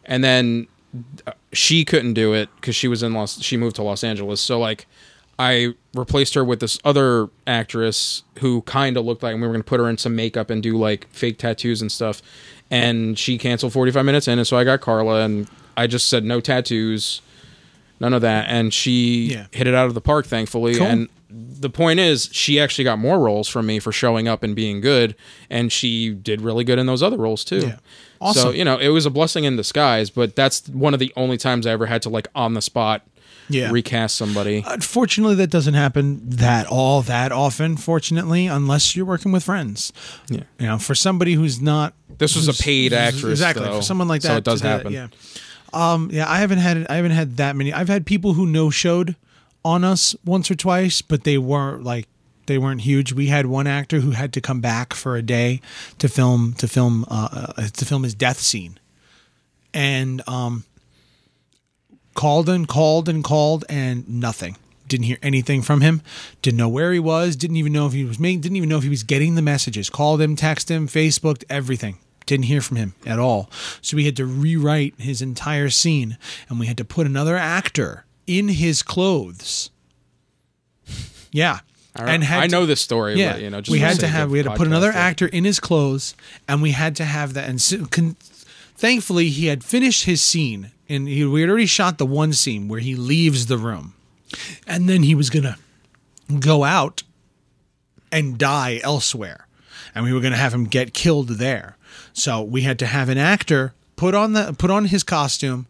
And 0.06 0.24
then 0.24 0.68
uh, 1.28 1.34
she 1.54 1.86
couldn't 1.86 2.14
do 2.14 2.34
it 2.34 2.50
because 2.56 2.76
she 2.76 2.88
was 2.88 3.04
in 3.04 3.14
Los. 3.14 3.42
She 3.42 3.58
moved 3.58 3.76
to 3.78 3.84
Los 3.84 4.04
Angeles, 4.04 4.42
so 4.42 4.60
like. 4.60 4.88
I 5.38 5.74
replaced 5.94 6.34
her 6.36 6.46
with 6.46 6.62
this 6.62 6.80
other 6.86 7.28
actress 7.46 8.24
who 8.40 8.62
kind 8.62 8.96
of 8.96 9.04
looked 9.04 9.22
like, 9.22 9.34
and 9.34 9.42
we 9.42 9.48
were 9.50 9.54
going 9.54 9.64
to 9.64 9.68
put 9.68 9.82
her 9.82 9.90
in 9.90 9.98
some 9.98 10.16
makeup 10.16 10.50
and 10.50 10.64
do 10.64 10.78
like 10.78 11.10
fake 11.10 11.38
tattoos 11.38 11.82
and 11.82 11.92
stuff. 11.92 12.22
And 12.72 13.20
she 13.20 13.38
canceled 13.38 13.74
45 13.74 14.06
minutes 14.06 14.30
in, 14.30 14.40
and 14.40 14.48
so 14.48 14.56
I 14.56 14.64
got 14.64 14.80
Carla, 14.80 15.26
and 15.26 15.50
I 15.78 15.88
just 15.88 16.08
said 16.10 16.24
no 16.24 16.40
tattoos, 16.40 17.22
none 18.00 18.14
of 18.14 18.22
that, 18.22 18.46
and 18.50 18.74
she 18.74 19.28
Yeah. 19.32 19.48
hit 19.52 19.68
it 19.68 19.74
out 19.74 19.88
of 19.88 19.94
the 19.94 20.02
park, 20.02 20.26
thankfully. 20.28 20.76
Cool. 20.76 20.88
And 20.88 21.10
the 21.30 21.70
point 21.70 22.00
is, 22.00 22.30
she 22.32 22.60
actually 22.60 22.84
got 22.84 22.98
more 23.00 23.20
roles 23.20 23.48
from 23.48 23.66
me 23.66 23.80
for 23.80 23.92
showing 23.92 24.28
up 24.28 24.44
and 24.44 24.56
being 24.56 24.80
good, 24.82 25.16
and 25.50 25.72
she 25.72 26.10
did 26.12 26.42
really 26.42 26.64
good 26.64 26.80
in 26.80 26.86
those 26.86 27.04
other 27.04 27.18
roles 27.18 27.44
too. 27.44 27.60
Yeah. 27.60 27.76
Awesome. 28.22 28.42
So 28.42 28.50
you 28.52 28.64
know, 28.64 28.78
it 28.78 28.90
was 28.90 29.06
a 29.06 29.10
blessing 29.10 29.44
in 29.44 29.56
disguise, 29.58 30.10
but 30.10 30.36
that's 30.36 30.68
one 30.70 30.94
of 30.94 31.00
the 31.00 31.12
only 31.18 31.38
times 31.38 31.68
I 31.68 31.72
ever 31.72 31.86
had 31.88 32.02
to 32.04 32.10
like 32.10 32.28
on 32.36 32.54
the 32.54 32.62
spot 32.62 33.06
Yeah. 33.50 33.70
recast 33.72 34.16
somebody. 34.16 34.64
Unfortunately, 34.66 35.36
that 35.36 35.50
doesn't 35.50 35.74
happen 35.74 36.22
that 36.24 36.66
all 36.68 37.02
that 37.04 37.32
often. 37.32 37.76
Fortunately, 37.78 38.48
unless 38.48 38.96
you're 38.96 39.06
working 39.06 39.32
with 39.34 39.44
friends. 39.44 39.92
Yeah. 40.30 40.40
You 40.60 40.68
know, 40.68 40.78
for 40.80 40.96
somebody 40.96 41.34
who's 41.34 41.60
not. 41.62 41.94
This 42.18 42.36
was 42.36 42.48
a 42.48 42.54
paid 42.54 42.94
actress, 42.94 43.26
Exactly. 43.34 43.66
though, 43.66 43.78
for 43.78 43.82
someone 43.84 44.08
like 44.08 44.22
that, 44.22 44.28
so 44.30 44.38
it 44.38 44.44
does 44.46 44.62
do 44.62 44.68
that, 44.70 44.78
happen. 44.78 44.94
yeah. 44.94 45.08
Um. 45.76 46.10
Yeah. 46.12 46.30
I 46.30 46.38
haven't 46.38 46.60
had. 46.60 46.88
I 46.88 46.96
haven't 46.96 47.12
had 47.12 47.38
that 47.38 47.56
many. 47.56 47.72
I've 47.74 47.90
had 47.90 48.06
people 48.06 48.34
who 48.34 48.46
no 48.46 48.70
showed 48.70 49.16
on 49.64 49.84
us 49.84 50.16
once 50.24 50.50
or 50.50 50.56
twice, 50.56 51.02
but 51.02 51.24
they 51.24 51.38
weren't 51.38 51.84
like 51.84 52.08
they 52.46 52.58
weren't 52.58 52.82
huge. 52.82 53.14
We 53.14 53.28
had 53.28 53.48
one 53.48 53.68
actor 53.68 54.00
who 54.00 54.12
had 54.12 54.34
to 54.34 54.42
come 54.42 54.62
back 54.62 54.94
for 54.94 55.16
a 55.16 55.22
day 55.22 55.62
to 56.00 56.08
film 56.08 56.54
to 56.60 56.68
film 56.68 57.06
uh, 57.10 57.54
uh 57.58 57.68
to 57.68 57.86
film 57.86 58.04
his 58.04 58.14
death 58.14 58.40
scene, 58.40 58.80
and 59.74 60.22
um 60.28 60.64
called 62.14 62.48
and 62.48 62.68
called 62.68 63.10
and 63.10 63.24
called 63.24 63.66
and 63.70 64.08
nothing. 64.08 64.58
Didn't 64.88 65.06
hear 65.06 65.18
anything 65.24 65.64
from 65.64 65.82
him. 65.82 66.02
Didn't 66.44 66.60
know 66.60 66.70
where 66.70 66.94
he 66.94 67.00
was. 67.00 67.36
Didn't 67.36 67.58
even 67.58 67.74
know 67.74 67.88
if 67.88 67.94
he 67.94 68.06
was 68.06 68.20
making. 68.20 68.42
Didn't 68.42 68.58
even 68.58 68.70
know 68.70 68.78
if 68.78 68.84
he 68.84 68.90
was 68.90 69.04
getting 69.04 69.34
the 69.34 69.42
messages. 69.42 69.90
Called 69.90 70.22
him, 70.22 70.36
texted 70.36 70.70
him, 70.70 70.88
Facebooked 70.88 71.44
everything. 71.50 71.98
Didn't 72.26 72.46
hear 72.46 72.62
from 72.62 72.78
him 72.78 72.94
at 73.06 73.20
all. 73.20 73.50
So 73.82 73.96
we 73.98 74.06
had 74.06 74.16
to 74.18 74.26
rewrite 74.26 74.96
his 74.98 75.22
entire 75.22 75.70
scene, 75.70 76.18
and 76.50 76.60
we 76.60 76.66
had 76.68 76.78
to 76.78 76.86
put 76.86 77.06
another 77.06 77.38
actor 77.38 78.06
in 78.28 78.48
his 78.50 78.82
clothes. 78.84 79.70
Yeah, 81.32 81.60
I, 81.94 82.14
and 82.14 82.24
had 82.24 82.40
I 82.44 82.48
to- 82.48 82.52
know 82.52 82.66
this 82.66 82.80
story, 82.80 83.16
yeah, 83.16 83.34
but 83.34 83.42
you 83.42 83.50
know, 83.50 83.60
just 83.60 83.70
we 83.72 83.80
had 83.80 84.00
to 84.00 84.08
have 84.08 84.32
we 84.32 84.38
had 84.38 84.46
to 84.46 84.56
put 84.56 84.68
another 84.68 84.92
actor 84.92 85.28
in 85.28 85.44
his 85.44 85.60
clothes, 85.60 86.16
and 86.48 86.62
we 86.62 86.72
had 86.72 86.96
to 86.96 87.04
have 87.04 87.34
that. 87.34 87.50
And 87.50 87.62
so, 87.62 87.86
con- 87.88 88.16
thankfully, 88.78 89.28
he 89.30 89.48
had 89.48 89.62
finished 89.62 90.06
his 90.06 90.22
scene, 90.22 90.72
and 90.88 91.10
he, 91.10 91.26
we 91.26 91.42
had 91.42 91.50
already 91.50 91.66
shot 91.66 91.98
the 91.98 92.06
one 92.06 92.32
scene 92.32 92.70
where 92.70 92.80
he 92.80 92.96
leaves 92.96 93.48
the 93.48 93.58
room, 93.58 93.96
and 94.66 94.88
then 94.88 95.04
he 95.04 95.14
was 95.14 95.30
gonna 95.30 95.58
go 96.40 96.64
out 96.64 97.04
and 98.14 98.38
die 98.38 98.80
elsewhere, 98.82 99.48
and 99.94 100.06
we 100.06 100.14
were 100.14 100.22
gonna 100.22 100.38
have 100.38 100.54
him 100.54 100.64
get 100.66 100.94
killed 100.94 101.28
there. 101.28 101.76
So 102.16 102.42
we 102.42 102.62
had 102.62 102.80
to 102.80 102.88
have 102.88 103.10
an 103.10 103.18
actor 103.18 103.74
put 103.98 104.16
on 104.16 104.34
the 104.34 104.56
put 104.58 104.72
on 104.72 104.86
his 104.86 105.04
costume, 105.04 105.68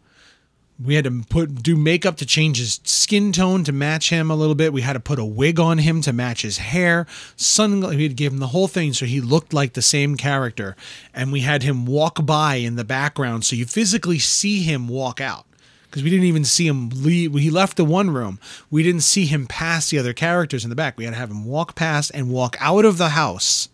we 0.82 0.94
had 0.94 1.04
to 1.04 1.22
put 1.28 1.62
do 1.62 1.76
makeup 1.76 2.16
to 2.18 2.26
change 2.26 2.58
his 2.58 2.80
skin 2.84 3.32
tone 3.32 3.64
to 3.64 3.72
match 3.72 4.10
him 4.10 4.30
a 4.30 4.36
little 4.36 4.54
bit. 4.54 4.72
We 4.72 4.82
had 4.82 4.92
to 4.92 5.00
put 5.00 5.18
a 5.18 5.24
wig 5.24 5.58
on 5.58 5.78
him 5.78 6.02
to 6.02 6.12
match 6.12 6.42
his 6.42 6.58
hair. 6.58 7.06
Sun 7.34 7.80
we 7.80 8.04
had 8.04 8.16
give 8.16 8.32
him 8.32 8.38
the 8.38 8.48
whole 8.48 8.68
thing 8.68 8.92
so 8.92 9.06
he 9.06 9.20
looked 9.20 9.52
like 9.52 9.72
the 9.72 9.82
same 9.82 10.16
character. 10.16 10.76
And 11.12 11.32
we 11.32 11.40
had 11.40 11.64
him 11.64 11.84
walk 11.84 12.24
by 12.24 12.56
in 12.56 12.76
the 12.76 12.84
background 12.84 13.44
so 13.44 13.56
you 13.56 13.66
physically 13.66 14.18
see 14.18 14.62
him 14.62 14.86
walk 14.86 15.20
out. 15.20 15.46
Because 15.84 16.02
we 16.04 16.10
didn't 16.10 16.26
even 16.26 16.44
see 16.44 16.66
him 16.66 16.90
leave. 16.90 17.34
He 17.34 17.50
left 17.50 17.76
the 17.76 17.84
one 17.84 18.10
room. 18.10 18.38
We 18.70 18.82
didn't 18.82 19.00
see 19.00 19.24
him 19.24 19.46
pass 19.46 19.88
the 19.88 19.98
other 19.98 20.12
characters 20.12 20.62
in 20.62 20.70
the 20.70 20.76
back. 20.76 20.96
We 20.96 21.04
had 21.04 21.14
to 21.14 21.18
have 21.18 21.30
him 21.30 21.44
walk 21.44 21.74
past 21.74 22.10
and 22.12 22.28
walk 22.28 22.56
out 22.60 22.84
of 22.84 22.98
the 22.98 23.10
house. 23.10 23.68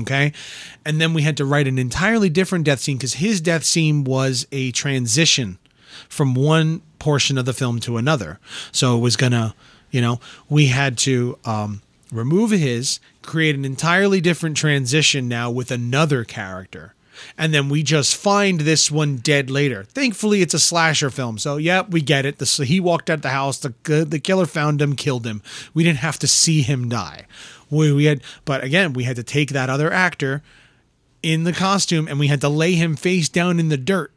Okay. 0.00 0.32
And 0.84 1.00
then 1.00 1.14
we 1.14 1.22
had 1.22 1.36
to 1.38 1.44
write 1.44 1.66
an 1.66 1.78
entirely 1.78 2.28
different 2.28 2.64
death 2.64 2.80
scene 2.80 2.96
because 2.96 3.14
his 3.14 3.40
death 3.40 3.64
scene 3.64 4.04
was 4.04 4.46
a 4.52 4.70
transition 4.72 5.58
from 6.08 6.34
one 6.34 6.82
portion 6.98 7.38
of 7.38 7.44
the 7.44 7.52
film 7.52 7.80
to 7.80 7.96
another. 7.96 8.38
So 8.72 8.96
it 8.96 9.00
was 9.00 9.16
gonna, 9.16 9.54
you 9.90 10.00
know, 10.00 10.20
we 10.48 10.66
had 10.66 10.98
to 10.98 11.38
um, 11.44 11.82
remove 12.12 12.50
his, 12.50 13.00
create 13.22 13.54
an 13.54 13.64
entirely 13.64 14.20
different 14.20 14.56
transition 14.56 15.28
now 15.28 15.50
with 15.50 15.70
another 15.70 16.24
character. 16.24 16.94
And 17.36 17.52
then 17.52 17.68
we 17.68 17.82
just 17.82 18.16
find 18.16 18.60
this 18.60 18.90
one 18.90 19.16
dead 19.16 19.50
later. 19.50 19.82
Thankfully, 19.84 20.40
it's 20.40 20.54
a 20.54 20.58
slasher 20.60 21.10
film, 21.10 21.38
so 21.38 21.56
yeah, 21.56 21.82
we 21.82 22.00
get 22.00 22.24
it. 22.24 22.38
The, 22.38 22.64
he 22.64 22.78
walked 22.78 23.10
out 23.10 23.22
the 23.22 23.30
house. 23.30 23.58
The 23.58 23.74
the 24.08 24.20
killer 24.20 24.46
found 24.46 24.80
him, 24.80 24.94
killed 24.94 25.26
him. 25.26 25.42
We 25.74 25.82
didn't 25.82 25.98
have 25.98 26.18
to 26.20 26.28
see 26.28 26.62
him 26.62 26.88
die. 26.88 27.26
We, 27.70 27.92
we 27.92 28.04
had, 28.04 28.22
but 28.44 28.64
again, 28.64 28.92
we 28.92 29.04
had 29.04 29.16
to 29.16 29.22
take 29.22 29.50
that 29.50 29.68
other 29.70 29.92
actor 29.92 30.42
in 31.22 31.44
the 31.44 31.52
costume 31.52 32.08
and 32.08 32.18
we 32.18 32.28
had 32.28 32.40
to 32.40 32.48
lay 32.48 32.72
him 32.74 32.96
face 32.96 33.28
down 33.28 33.58
in 33.60 33.68
the 33.68 33.76
dirt 33.76 34.12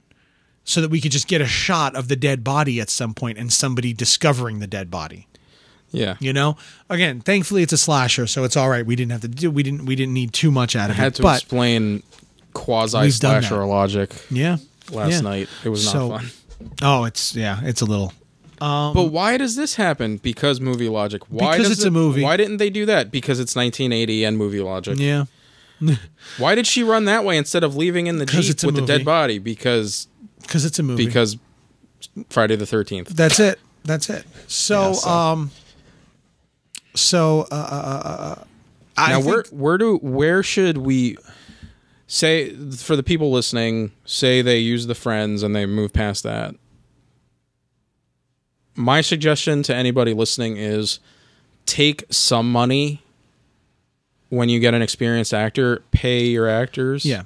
so 0.63 0.79
that 0.81 0.89
we 0.91 1.01
could 1.01 1.11
just 1.11 1.27
get 1.27 1.41
a 1.41 1.45
shot 1.47 1.95
of 1.95 2.07
the 2.07 2.15
dead 2.15 2.43
body 2.43 2.79
at 2.79 2.89
some 2.89 3.13
point 3.13 3.37
and 3.37 3.51
somebody 3.51 3.93
discovering 3.93 4.59
the 4.59 4.67
dead 4.67 4.91
body. 4.91 5.27
Yeah. 5.91 6.15
You 6.19 6.31
know, 6.31 6.55
again, 6.89 7.19
thankfully 7.19 7.63
it's 7.63 7.73
a 7.73 7.77
slasher, 7.77 8.25
so 8.27 8.43
it's 8.43 8.55
all 8.55 8.69
right. 8.69 8.85
We 8.85 8.95
didn't 8.95 9.11
have 9.11 9.21
to 9.21 9.27
do. 9.27 9.51
We 9.51 9.61
didn't. 9.63 9.85
We 9.85 9.95
didn't 9.97 10.13
need 10.13 10.31
too 10.31 10.49
much 10.49 10.73
out 10.75 10.89
of 10.89 10.95
I 10.95 11.01
had 11.01 11.07
it. 11.11 11.15
to 11.15 11.21
but 11.23 11.41
explain 11.41 12.01
quasi 12.53 13.09
slasher 13.11 13.65
logic 13.65 14.13
yeah, 14.29 14.57
last 14.89 15.11
yeah. 15.11 15.19
night. 15.21 15.49
It 15.65 15.69
was 15.69 15.83
not 15.85 15.91
So- 15.91 16.09
fun. 16.09 16.31
Oh, 16.81 17.03
it's 17.03 17.35
yeah, 17.35 17.59
it's 17.63 17.81
a 17.81 17.85
little. 17.85 18.13
But 18.61 19.05
why 19.11 19.37
does 19.37 19.55
this 19.55 19.75
happen? 19.75 20.17
Because 20.17 20.61
movie 20.61 20.87
logic. 20.87 21.23
Why 21.29 21.57
Because 21.57 21.71
it's 21.71 21.83
a 21.83 21.91
movie. 21.91 22.21
Why 22.23 22.37
didn't 22.37 22.57
they 22.57 22.69
do 22.69 22.85
that? 22.85 23.09
Because 23.11 23.39
it's 23.39 23.55
1980 23.55 24.23
and 24.23 24.37
movie 24.37 24.59
logic. 24.61 24.99
Yeah, 24.99 25.25
Why 26.37 26.53
did 26.55 26.67
she 26.67 26.83
run 26.83 27.05
that 27.05 27.25
way 27.25 27.37
instead 27.37 27.63
of 27.63 27.75
leaving 27.75 28.05
in 28.07 28.17
the 28.19 28.25
jeep 28.25 28.63
with 28.63 28.75
the 28.75 28.85
dead 28.85 29.03
body? 29.03 29.39
Because 29.39 30.07
because 30.41 30.63
it's 30.65 30.77
a 30.79 30.83
movie. 30.83 31.05
because 31.05 31.37
Friday 32.29 32.55
the 32.55 32.65
13th. 32.65 33.07
That's 33.09 33.39
it. 33.39 33.59
That's 33.83 34.09
it. 34.09 34.25
So, 34.47 34.87
Yeah, 34.87 34.91
so- 34.93 35.09
um, 35.09 35.51
so 36.95 37.47
uh, 37.51 37.55
uh, 37.55 37.57
uh, 38.05 38.09
uh, 38.41 38.43
I 38.97 39.09
now 39.11 39.21
think, 39.21 39.27
where 39.27 39.43
where 39.51 39.77
do 39.77 39.97
where 39.97 40.43
should 40.43 40.77
we 40.77 41.17
say 42.07 42.53
for 42.75 42.95
the 42.95 43.03
people 43.03 43.31
listening? 43.31 43.91
Say 44.05 44.41
they 44.41 44.59
use 44.59 44.85
the 44.87 44.95
friends 44.95 45.41
and 45.41 45.55
they 45.55 45.65
move 45.65 45.93
past 45.93 46.23
that. 46.23 46.55
My 48.81 49.01
suggestion 49.01 49.63
to 49.63 49.75
anybody 49.75 50.13
listening 50.13 50.57
is 50.57 50.99
take 51.65 52.03
some 52.09 52.51
money 52.51 53.01
when 54.29 54.49
you 54.49 54.59
get 54.59 54.73
an 54.73 54.81
experienced 54.81 55.33
actor. 55.33 55.83
Pay 55.91 56.25
your 56.25 56.49
actors. 56.49 57.05
yeah, 57.05 57.23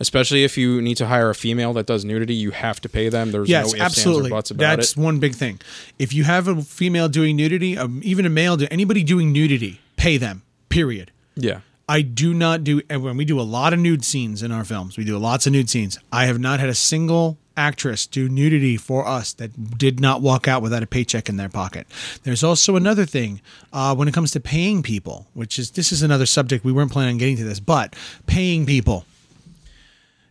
especially 0.00 0.44
if 0.44 0.58
you 0.58 0.82
need 0.82 0.96
to 0.96 1.06
hire 1.06 1.30
a 1.30 1.34
female 1.34 1.72
that 1.74 1.86
does 1.86 2.04
nudity, 2.04 2.34
you 2.34 2.50
have 2.50 2.80
to 2.80 2.88
pay 2.88 3.08
them. 3.08 3.30
There's 3.30 3.48
yes, 3.48 3.72
no 3.72 3.76
ifs, 3.76 3.84
absolutely. 3.84 4.22
ands, 4.22 4.26
or 4.26 4.36
buts 4.36 4.50
about 4.50 4.58
That's 4.58 4.74
it. 4.74 4.76
That's 4.76 4.96
one 4.96 5.20
big 5.20 5.34
thing. 5.34 5.60
If 5.98 6.12
you 6.12 6.24
have 6.24 6.48
a 6.48 6.62
female 6.62 7.08
doing 7.08 7.36
nudity, 7.36 7.78
um, 7.78 8.00
even 8.02 8.26
a 8.26 8.30
male, 8.30 8.56
do 8.56 8.66
anybody 8.70 9.02
doing 9.04 9.32
nudity, 9.32 9.80
pay 9.96 10.16
them. 10.16 10.42
Period. 10.68 11.12
Yeah, 11.36 11.60
I 11.88 12.02
do 12.02 12.34
not 12.34 12.64
do 12.64 12.82
and 12.90 13.02
when 13.02 13.16
we 13.16 13.24
do 13.24 13.40
a 13.40 13.42
lot 13.42 13.72
of 13.72 13.78
nude 13.78 14.04
scenes 14.04 14.42
in 14.42 14.52
our 14.52 14.64
films. 14.64 14.98
We 14.98 15.04
do 15.04 15.16
lots 15.18 15.46
of 15.46 15.52
nude 15.52 15.70
scenes. 15.70 15.98
I 16.12 16.26
have 16.26 16.38
not 16.38 16.60
had 16.60 16.68
a 16.68 16.74
single 16.74 17.38
actress 17.58 18.06
do 18.06 18.28
nudity 18.28 18.76
for 18.76 19.06
us 19.06 19.32
that 19.34 19.76
did 19.76 20.00
not 20.00 20.22
walk 20.22 20.46
out 20.46 20.62
without 20.62 20.82
a 20.82 20.86
paycheck 20.86 21.28
in 21.28 21.36
their 21.36 21.48
pocket. 21.48 21.86
There's 22.22 22.44
also 22.44 22.76
another 22.76 23.04
thing 23.04 23.40
uh, 23.72 23.94
when 23.94 24.08
it 24.08 24.14
comes 24.14 24.30
to 24.32 24.40
paying 24.40 24.82
people, 24.82 25.26
which 25.34 25.58
is 25.58 25.72
this 25.72 25.92
is 25.92 26.02
another 26.02 26.24
subject 26.24 26.64
we 26.64 26.72
weren't 26.72 26.92
planning 26.92 27.14
on 27.14 27.18
getting 27.18 27.36
to 27.36 27.44
this, 27.44 27.60
but 27.60 27.94
paying 28.26 28.64
people. 28.64 29.04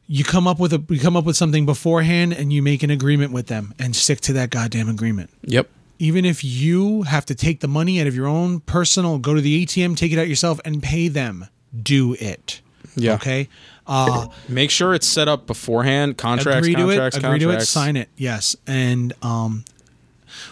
You 0.07 0.23
come 0.23 0.47
up 0.47 0.57
with 0.57 0.71
a 0.71 0.81
you 0.87 0.99
come 0.99 1.17
up 1.17 1.25
with 1.25 1.35
something 1.35 1.65
beforehand 1.65 2.31
and 2.31 2.53
you 2.53 2.63
make 2.63 2.81
an 2.81 2.89
agreement 2.89 3.33
with 3.33 3.47
them 3.47 3.73
and 3.77 3.93
stick 3.93 4.21
to 4.21 4.33
that 4.33 4.49
goddamn 4.51 4.87
agreement 4.87 5.29
yep. 5.41 5.69
even 5.99 6.23
if 6.23 6.45
you 6.45 7.01
have 7.01 7.25
to 7.25 7.35
take 7.35 7.59
the 7.59 7.67
money 7.67 7.99
out 7.99 8.07
of 8.07 8.15
your 8.15 8.25
own 8.27 8.61
personal, 8.61 9.17
go 9.17 9.33
to 9.33 9.41
the 9.41 9.65
ATM, 9.65 9.97
take 9.97 10.13
it 10.13 10.17
out 10.17 10.29
yourself, 10.29 10.61
and 10.63 10.81
pay 10.81 11.09
them, 11.09 11.47
do 11.83 12.13
it. 12.21 12.61
Yeah. 12.95 13.15
Okay. 13.15 13.49
Uh, 13.87 14.27
Make 14.49 14.69
sure 14.69 14.93
it's 14.93 15.07
set 15.07 15.27
up 15.27 15.47
beforehand. 15.47 16.17
Contracts, 16.17 16.67
agree 16.67 16.75
to 16.75 16.89
it. 16.89 16.95
contracts, 16.95 17.17
Agree 17.17 17.39
to 17.39 17.49
it. 17.51 17.61
Sign 17.61 17.95
it. 17.95 18.09
Yes. 18.17 18.55
And 18.67 19.13
um, 19.21 19.63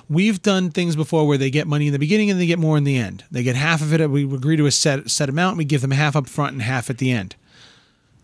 we've 0.09 0.41
done 0.41 0.71
things 0.71 0.95
before 0.95 1.27
where 1.27 1.37
they 1.37 1.49
get 1.49 1.67
money 1.67 1.87
in 1.87 1.93
the 1.93 1.99
beginning 1.99 2.31
and 2.31 2.39
they 2.39 2.45
get 2.45 2.59
more 2.59 2.77
in 2.77 2.83
the 2.83 2.97
end. 2.97 3.23
They 3.31 3.43
get 3.43 3.55
half 3.55 3.81
of 3.81 3.93
it. 3.93 4.09
We 4.09 4.23
agree 4.23 4.55
to 4.57 4.65
a 4.65 4.71
set 4.71 5.09
set 5.09 5.29
amount. 5.29 5.57
We 5.57 5.65
give 5.65 5.81
them 5.81 5.91
half 5.91 6.15
up 6.15 6.27
front 6.27 6.53
and 6.53 6.61
half 6.61 6.89
at 6.89 6.97
the 6.97 7.11
end. 7.11 7.35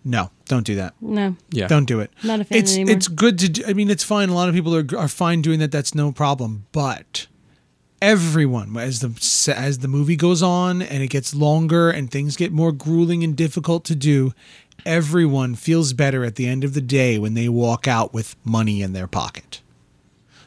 No, 0.03 0.31
don't 0.47 0.65
do 0.65 0.75
that. 0.75 0.95
No. 0.99 1.35
Yeah. 1.51 1.67
Don't 1.67 1.85
do 1.85 1.99
it. 1.99 2.09
Not 2.23 2.39
a 2.41 2.43
fan 2.43 2.57
it's 2.57 2.73
anymore. 2.73 2.95
it's 2.95 3.07
good 3.07 3.37
to. 3.39 3.49
Do, 3.49 3.63
I 3.67 3.73
mean, 3.73 3.89
it's 3.89 4.03
fine. 4.03 4.29
A 4.29 4.33
lot 4.33 4.49
of 4.49 4.55
people 4.55 4.75
are 4.75 4.85
are 4.97 5.07
fine 5.07 5.41
doing 5.41 5.59
that. 5.59 5.71
That's 5.71 5.93
no 5.93 6.11
problem. 6.11 6.65
But 6.71 7.27
everyone, 8.01 8.75
as 8.77 9.01
the 9.01 9.53
as 9.55 9.79
the 9.79 9.87
movie 9.87 10.15
goes 10.15 10.41
on 10.41 10.81
and 10.81 11.03
it 11.03 11.07
gets 11.07 11.35
longer 11.35 11.91
and 11.91 12.09
things 12.09 12.35
get 12.35 12.51
more 12.51 12.71
grueling 12.71 13.23
and 13.23 13.35
difficult 13.35 13.85
to 13.85 13.95
do, 13.95 14.33
everyone 14.85 15.55
feels 15.55 15.93
better 15.93 16.23
at 16.23 16.35
the 16.35 16.47
end 16.47 16.63
of 16.63 16.73
the 16.73 16.81
day 16.81 17.17
when 17.17 17.33
they 17.33 17.49
walk 17.49 17.87
out 17.87 18.13
with 18.13 18.35
money 18.43 18.81
in 18.81 18.93
their 18.93 19.07
pocket. 19.07 19.61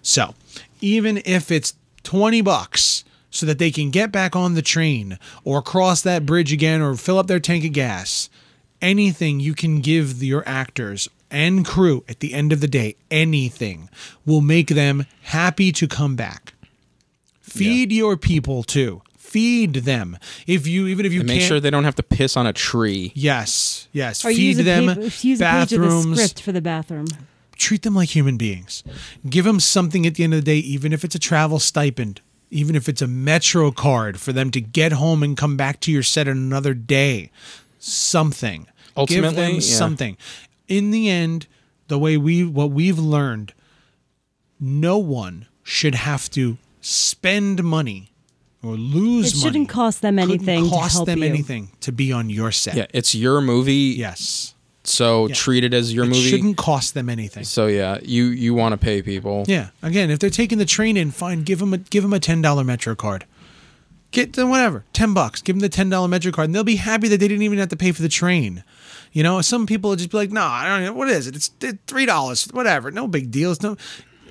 So, 0.02 0.34
even 0.80 1.22
if 1.24 1.50
it's 1.50 1.74
20 2.02 2.42
bucks 2.42 3.04
so 3.30 3.46
that 3.46 3.58
they 3.58 3.70
can 3.70 3.90
get 3.90 4.12
back 4.12 4.36
on 4.36 4.54
the 4.54 4.62
train 4.62 5.18
or 5.42 5.62
cross 5.62 6.02
that 6.02 6.26
bridge 6.26 6.52
again 6.52 6.80
or 6.82 6.94
fill 6.94 7.18
up 7.18 7.26
their 7.26 7.40
tank 7.40 7.64
of 7.64 7.72
gas, 7.72 8.28
anything 8.80 9.40
you 9.40 9.54
can 9.54 9.80
give 9.80 10.22
your 10.22 10.46
actors 10.46 11.08
and 11.30 11.66
crew 11.66 12.04
at 12.08 12.20
the 12.20 12.32
end 12.32 12.52
of 12.52 12.60
the 12.60 12.68
day, 12.68 12.96
anything 13.10 13.88
will 14.24 14.40
make 14.40 14.68
them 14.68 15.04
happy 15.22 15.72
to 15.72 15.88
come 15.88 16.14
back. 16.14 16.54
Feed 17.40 17.92
your 17.92 18.16
people 18.16 18.62
too. 18.62 19.02
Feed 19.34 19.74
them. 19.74 20.16
If 20.46 20.68
you 20.68 20.86
even 20.86 21.04
if 21.04 21.12
you 21.12 21.20
And 21.22 21.26
make 21.26 21.40
can't 21.40 21.48
sure 21.48 21.58
they 21.58 21.68
don't 21.70 21.82
have 21.82 21.96
to 21.96 22.04
piss 22.04 22.36
on 22.36 22.46
a 22.46 22.52
tree. 22.52 23.10
Yes, 23.16 23.88
yes. 23.90 24.24
Or 24.24 24.28
Feed 24.28 24.38
use 24.38 24.58
a, 24.60 24.62
them 24.62 24.86
paper, 24.86 25.00
use 25.00 25.40
a 25.40 25.44
page 25.44 25.62
of 25.62 25.70
the 25.70 25.76
bathrooms 25.78 26.18
script 26.22 26.40
for 26.42 26.52
the 26.52 26.60
bathroom. 26.60 27.06
treat 27.56 27.82
them 27.82 27.96
like 27.96 28.10
human 28.14 28.36
beings. 28.36 28.84
Give 29.28 29.44
them 29.44 29.58
something 29.58 30.06
at 30.06 30.14
the 30.14 30.22
end 30.22 30.34
of 30.34 30.44
the 30.44 30.44
day, 30.44 30.58
even 30.58 30.92
if 30.92 31.02
it's 31.02 31.16
a 31.16 31.18
travel 31.18 31.58
stipend, 31.58 32.20
even 32.52 32.76
if 32.76 32.88
it's 32.88 33.02
a 33.02 33.08
Metro 33.08 33.72
card 33.72 34.20
for 34.20 34.32
them 34.32 34.52
to 34.52 34.60
get 34.60 34.92
home 34.92 35.24
and 35.24 35.36
come 35.36 35.56
back 35.56 35.80
to 35.80 35.90
your 35.90 36.04
set 36.04 36.28
on 36.28 36.36
another 36.36 36.72
day. 36.72 37.32
Something. 37.80 38.68
Ultimately, 38.96 39.28
Give 39.30 39.36
them 39.36 39.54
yeah. 39.54 39.60
something. 39.60 40.16
In 40.68 40.92
the 40.92 41.10
end, 41.10 41.48
the 41.88 41.98
way 41.98 42.16
we 42.16 42.44
what 42.44 42.70
we've 42.70 43.00
learned, 43.00 43.52
no 44.60 44.96
one 44.96 45.46
should 45.64 45.96
have 45.96 46.30
to 46.30 46.56
spend 46.80 47.64
money 47.64 48.10
or 48.64 48.74
lose 48.76 49.32
It 49.34 49.38
shouldn't 49.38 49.68
cost 49.68 50.00
them 50.02 50.16
Couldn't 50.16 50.30
anything 50.48 50.64
to 50.64 50.70
Cost 50.70 50.94
help 50.94 51.06
them 51.06 51.18
you. 51.20 51.24
anything 51.26 51.70
to 51.80 51.92
be 51.92 52.12
on 52.12 52.30
your 52.30 52.50
set. 52.52 52.74
Yeah, 52.76 52.86
it's 52.94 53.14
your 53.14 53.40
movie. 53.40 53.94
Yes. 53.96 54.54
So 54.86 55.28
treat 55.28 55.64
it 55.64 55.72
as 55.72 55.94
your 55.94 56.04
It 56.04 56.08
movie. 56.08 56.20
shouldn't 56.20 56.56
cost 56.56 56.92
them 56.94 57.08
anything. 57.08 57.44
So 57.44 57.66
yeah, 57.66 57.98
you 58.02 58.24
you 58.26 58.52
want 58.54 58.72
to 58.72 58.76
pay 58.76 59.00
people. 59.02 59.44
Yeah. 59.48 59.68
Again, 59.82 60.10
if 60.10 60.18
they're 60.18 60.28
taking 60.30 60.58
the 60.58 60.66
train 60.66 60.96
in, 60.96 61.10
fine. 61.10 61.42
Give 61.42 61.58
them 61.58 61.72
a 61.72 61.78
give 61.78 62.02
them 62.02 62.12
a 62.12 62.20
ten 62.20 62.42
dollar 62.42 62.64
Metro 62.64 62.94
card. 62.94 63.24
Get 64.10 64.34
them 64.34 64.48
whatever, 64.50 64.84
ten 64.92 65.12
bucks. 65.14 65.42
Give 65.42 65.56
them 65.56 65.60
the 65.60 65.68
ten 65.68 65.88
dollar 65.88 66.06
Metro 66.06 66.30
card, 66.32 66.46
and 66.48 66.54
they'll 66.54 66.62
be 66.64 66.76
happy 66.76 67.08
that 67.08 67.18
they 67.18 67.26
didn't 67.28 67.42
even 67.42 67.58
have 67.58 67.70
to 67.70 67.76
pay 67.76 67.92
for 67.92 68.02
the 68.02 68.08
train. 68.08 68.62
You 69.12 69.22
know, 69.22 69.40
some 69.40 69.66
people 69.66 69.90
will 69.90 69.96
just 69.96 70.10
be 70.10 70.16
like, 70.18 70.30
"No, 70.30 70.42
I 70.42 70.68
don't. 70.68 70.84
know. 70.84 70.92
What 70.92 71.08
is 71.08 71.26
it? 71.26 71.34
It's 71.34 71.50
it's 71.62 71.78
three 71.86 72.04
dollars. 72.06 72.44
Whatever. 72.52 72.90
No 72.90 73.08
big 73.08 73.30
deal. 73.30 73.52
It's 73.52 73.62
no. 73.62 73.76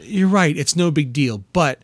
You're 0.04 0.28
right. 0.28 0.56
It's 0.56 0.76
no 0.76 0.92
big 0.92 1.14
deal. 1.14 1.44
But 1.52 1.80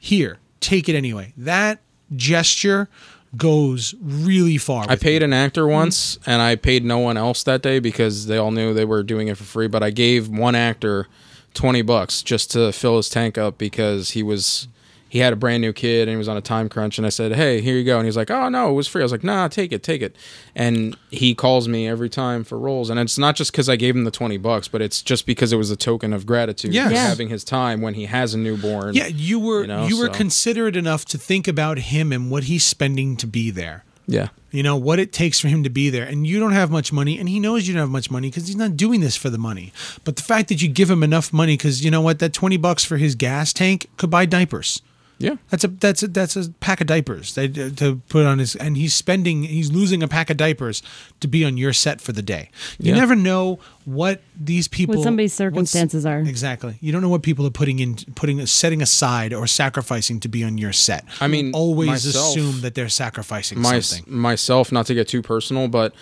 here, 0.00 0.38
take 0.60 0.88
it 0.88 0.96
anyway. 0.96 1.34
That 1.36 1.78
gesture 2.16 2.88
goes 3.36 3.94
really 4.00 4.56
far. 4.58 4.86
I 4.88 4.96
paid 4.96 5.22
an 5.22 5.32
actor 5.32 5.62
Mm-hmm. 5.62 5.72
once, 5.72 6.18
and 6.26 6.40
I 6.40 6.56
paid 6.56 6.84
no 6.84 6.98
one 6.98 7.16
else 7.16 7.42
that 7.44 7.62
day 7.62 7.78
because 7.78 8.26
they 8.26 8.36
all 8.38 8.50
knew 8.50 8.72
they 8.72 8.84
were 8.86 9.02
doing 9.02 9.28
it 9.28 9.36
for 9.36 9.44
free. 9.44 9.68
But 9.68 9.82
I 9.82 9.90
gave 9.90 10.28
one 10.28 10.54
actor 10.54 11.06
twenty 11.54 11.82
bucks 11.82 12.22
just 12.22 12.50
to 12.52 12.72
fill 12.72 12.96
his 12.96 13.08
tank 13.08 13.36
up 13.36 13.58
because 13.58 14.10
he 14.10 14.22
was 14.22 14.68
he 15.08 15.20
had 15.20 15.32
a 15.32 15.36
brand 15.36 15.60
new 15.62 15.72
kid 15.72 16.02
and 16.08 16.10
he 16.10 16.16
was 16.16 16.28
on 16.28 16.36
a 16.36 16.40
time 16.40 16.68
crunch 16.68 16.98
and 16.98 17.06
I 17.06 17.10
said, 17.10 17.32
"Hey, 17.32 17.60
here 17.60 17.76
you 17.76 17.84
go." 17.84 17.96
And 17.98 18.06
he's 18.06 18.16
like, 18.16 18.30
"Oh 18.30 18.48
no, 18.48 18.70
it 18.70 18.74
was 18.74 18.86
free." 18.86 19.02
I 19.02 19.04
was 19.04 19.12
like, 19.12 19.24
"Nah, 19.24 19.48
take 19.48 19.72
it, 19.72 19.82
take 19.82 20.02
it." 20.02 20.14
And 20.54 20.96
he 21.10 21.34
calls 21.34 21.66
me 21.68 21.88
every 21.88 22.08
time 22.08 22.44
for 22.44 22.58
roles, 22.58 22.90
and 22.90 22.98
it's 23.00 23.18
not 23.18 23.34
just 23.36 23.52
because 23.52 23.68
I 23.68 23.76
gave 23.76 23.96
him 23.96 24.04
the 24.04 24.10
twenty 24.10 24.36
bucks, 24.36 24.68
but 24.68 24.82
it's 24.82 25.00
just 25.02 25.24
because 25.26 25.52
it 25.52 25.56
was 25.56 25.70
a 25.70 25.76
token 25.76 26.12
of 26.12 26.26
gratitude 26.26 26.74
Yes. 26.74 26.90
for 26.90 26.96
having 26.98 27.28
his 27.28 27.44
time 27.44 27.80
when 27.80 27.94
he 27.94 28.06
has 28.06 28.34
a 28.34 28.38
newborn. 28.38 28.94
Yeah, 28.94 29.06
you 29.06 29.38
were 29.38 29.64
you, 29.64 29.86
You 29.88 29.98
were 29.98 30.06
so- 30.06 30.12
considerate 30.12 30.76
enough 30.76 31.04
to 31.06 31.18
think 31.18 31.48
about 31.48 31.78
him 31.78 32.12
and 32.12 32.30
what 32.30 32.44
he's 32.44 32.64
spending 32.64 33.16
to 33.16 33.26
be 33.26 33.50
there. 33.50 33.84
yeah, 34.10 34.28
You 34.50 34.62
know 34.62 34.74
what 34.76 34.98
it 34.98 35.12
takes 35.12 35.38
for 35.38 35.48
him 35.48 35.62
to 35.64 35.68
be 35.70 35.90
there, 35.90 36.04
and 36.04 36.26
you 36.26 36.40
don't 36.40 36.52
have 36.52 36.70
much 36.70 36.92
money, 36.94 37.18
and 37.18 37.28
he 37.28 37.38
knows 37.38 37.68
you 37.68 37.74
don't 37.74 37.80
have 37.82 37.90
much 37.90 38.10
money 38.10 38.28
because 38.30 38.46
he's 38.46 38.56
not 38.56 38.74
doing 38.76 39.00
this 39.00 39.16
for 39.16 39.28
the 39.28 39.36
money. 39.36 39.70
But 40.04 40.16
the 40.16 40.22
fact 40.22 40.48
that 40.48 40.62
you 40.62 40.68
give 40.68 40.88
him 40.90 41.02
enough 41.02 41.30
money, 41.32 41.56
because 41.58 41.84
you 41.84 41.90
know 41.90 42.00
what, 42.00 42.18
that 42.20 42.32
twenty 42.32 42.56
bucks 42.56 42.84
for 42.84 42.96
his 42.96 43.14
gas 43.14 43.52
tank 43.52 43.86
could 43.98 44.08
buy 44.10 44.24
diapers. 44.26 44.80
Yeah. 45.18 45.36
That's 45.50 45.64
a 45.64 45.68
that's 45.68 46.02
a 46.02 46.08
that's 46.08 46.36
a 46.36 46.50
pack 46.60 46.80
of 46.80 46.86
diapers 46.86 47.34
they, 47.34 47.48
to 47.48 48.00
put 48.08 48.24
on 48.24 48.38
his, 48.38 48.54
and 48.56 48.76
he's 48.76 48.94
spending 48.94 49.42
he's 49.42 49.72
losing 49.72 50.02
a 50.02 50.08
pack 50.08 50.30
of 50.30 50.36
diapers 50.36 50.82
to 51.20 51.28
be 51.28 51.44
on 51.44 51.56
your 51.56 51.72
set 51.72 52.00
for 52.00 52.12
the 52.12 52.22
day. 52.22 52.50
You 52.78 52.92
Yeah. 52.92 53.00
never 53.00 53.16
know 53.16 53.58
what 53.84 54.22
these 54.38 54.68
people, 54.68 54.96
What 54.96 55.04
somebody's 55.04 55.32
circumstances 55.32 56.06
are. 56.06 56.20
Exactly. 56.20 56.76
You 56.80 56.92
don't 56.92 57.02
know 57.02 57.08
what 57.08 57.22
people 57.22 57.46
are 57.46 57.50
putting 57.50 57.80
in, 57.80 57.96
putting 58.14 58.44
setting 58.46 58.80
aside 58.80 59.32
or 59.32 59.46
sacrificing 59.46 60.20
to 60.20 60.28
be 60.28 60.44
on 60.44 60.56
your 60.58 60.72
set. 60.72 61.04
I 61.20 61.26
mean, 61.26 61.52
always 61.52 61.88
myself- 62.06 62.36
assume 62.36 62.60
that 62.60 62.74
they're 62.74 62.88
sacrificing 62.88 63.60
My, 63.60 63.80
something. 63.80 64.12
myself, 64.14 64.70
not 64.70 64.86
to 64.86 64.94
get 64.94 65.08
too 65.08 65.22
personal, 65.22 65.68
but 65.68 65.94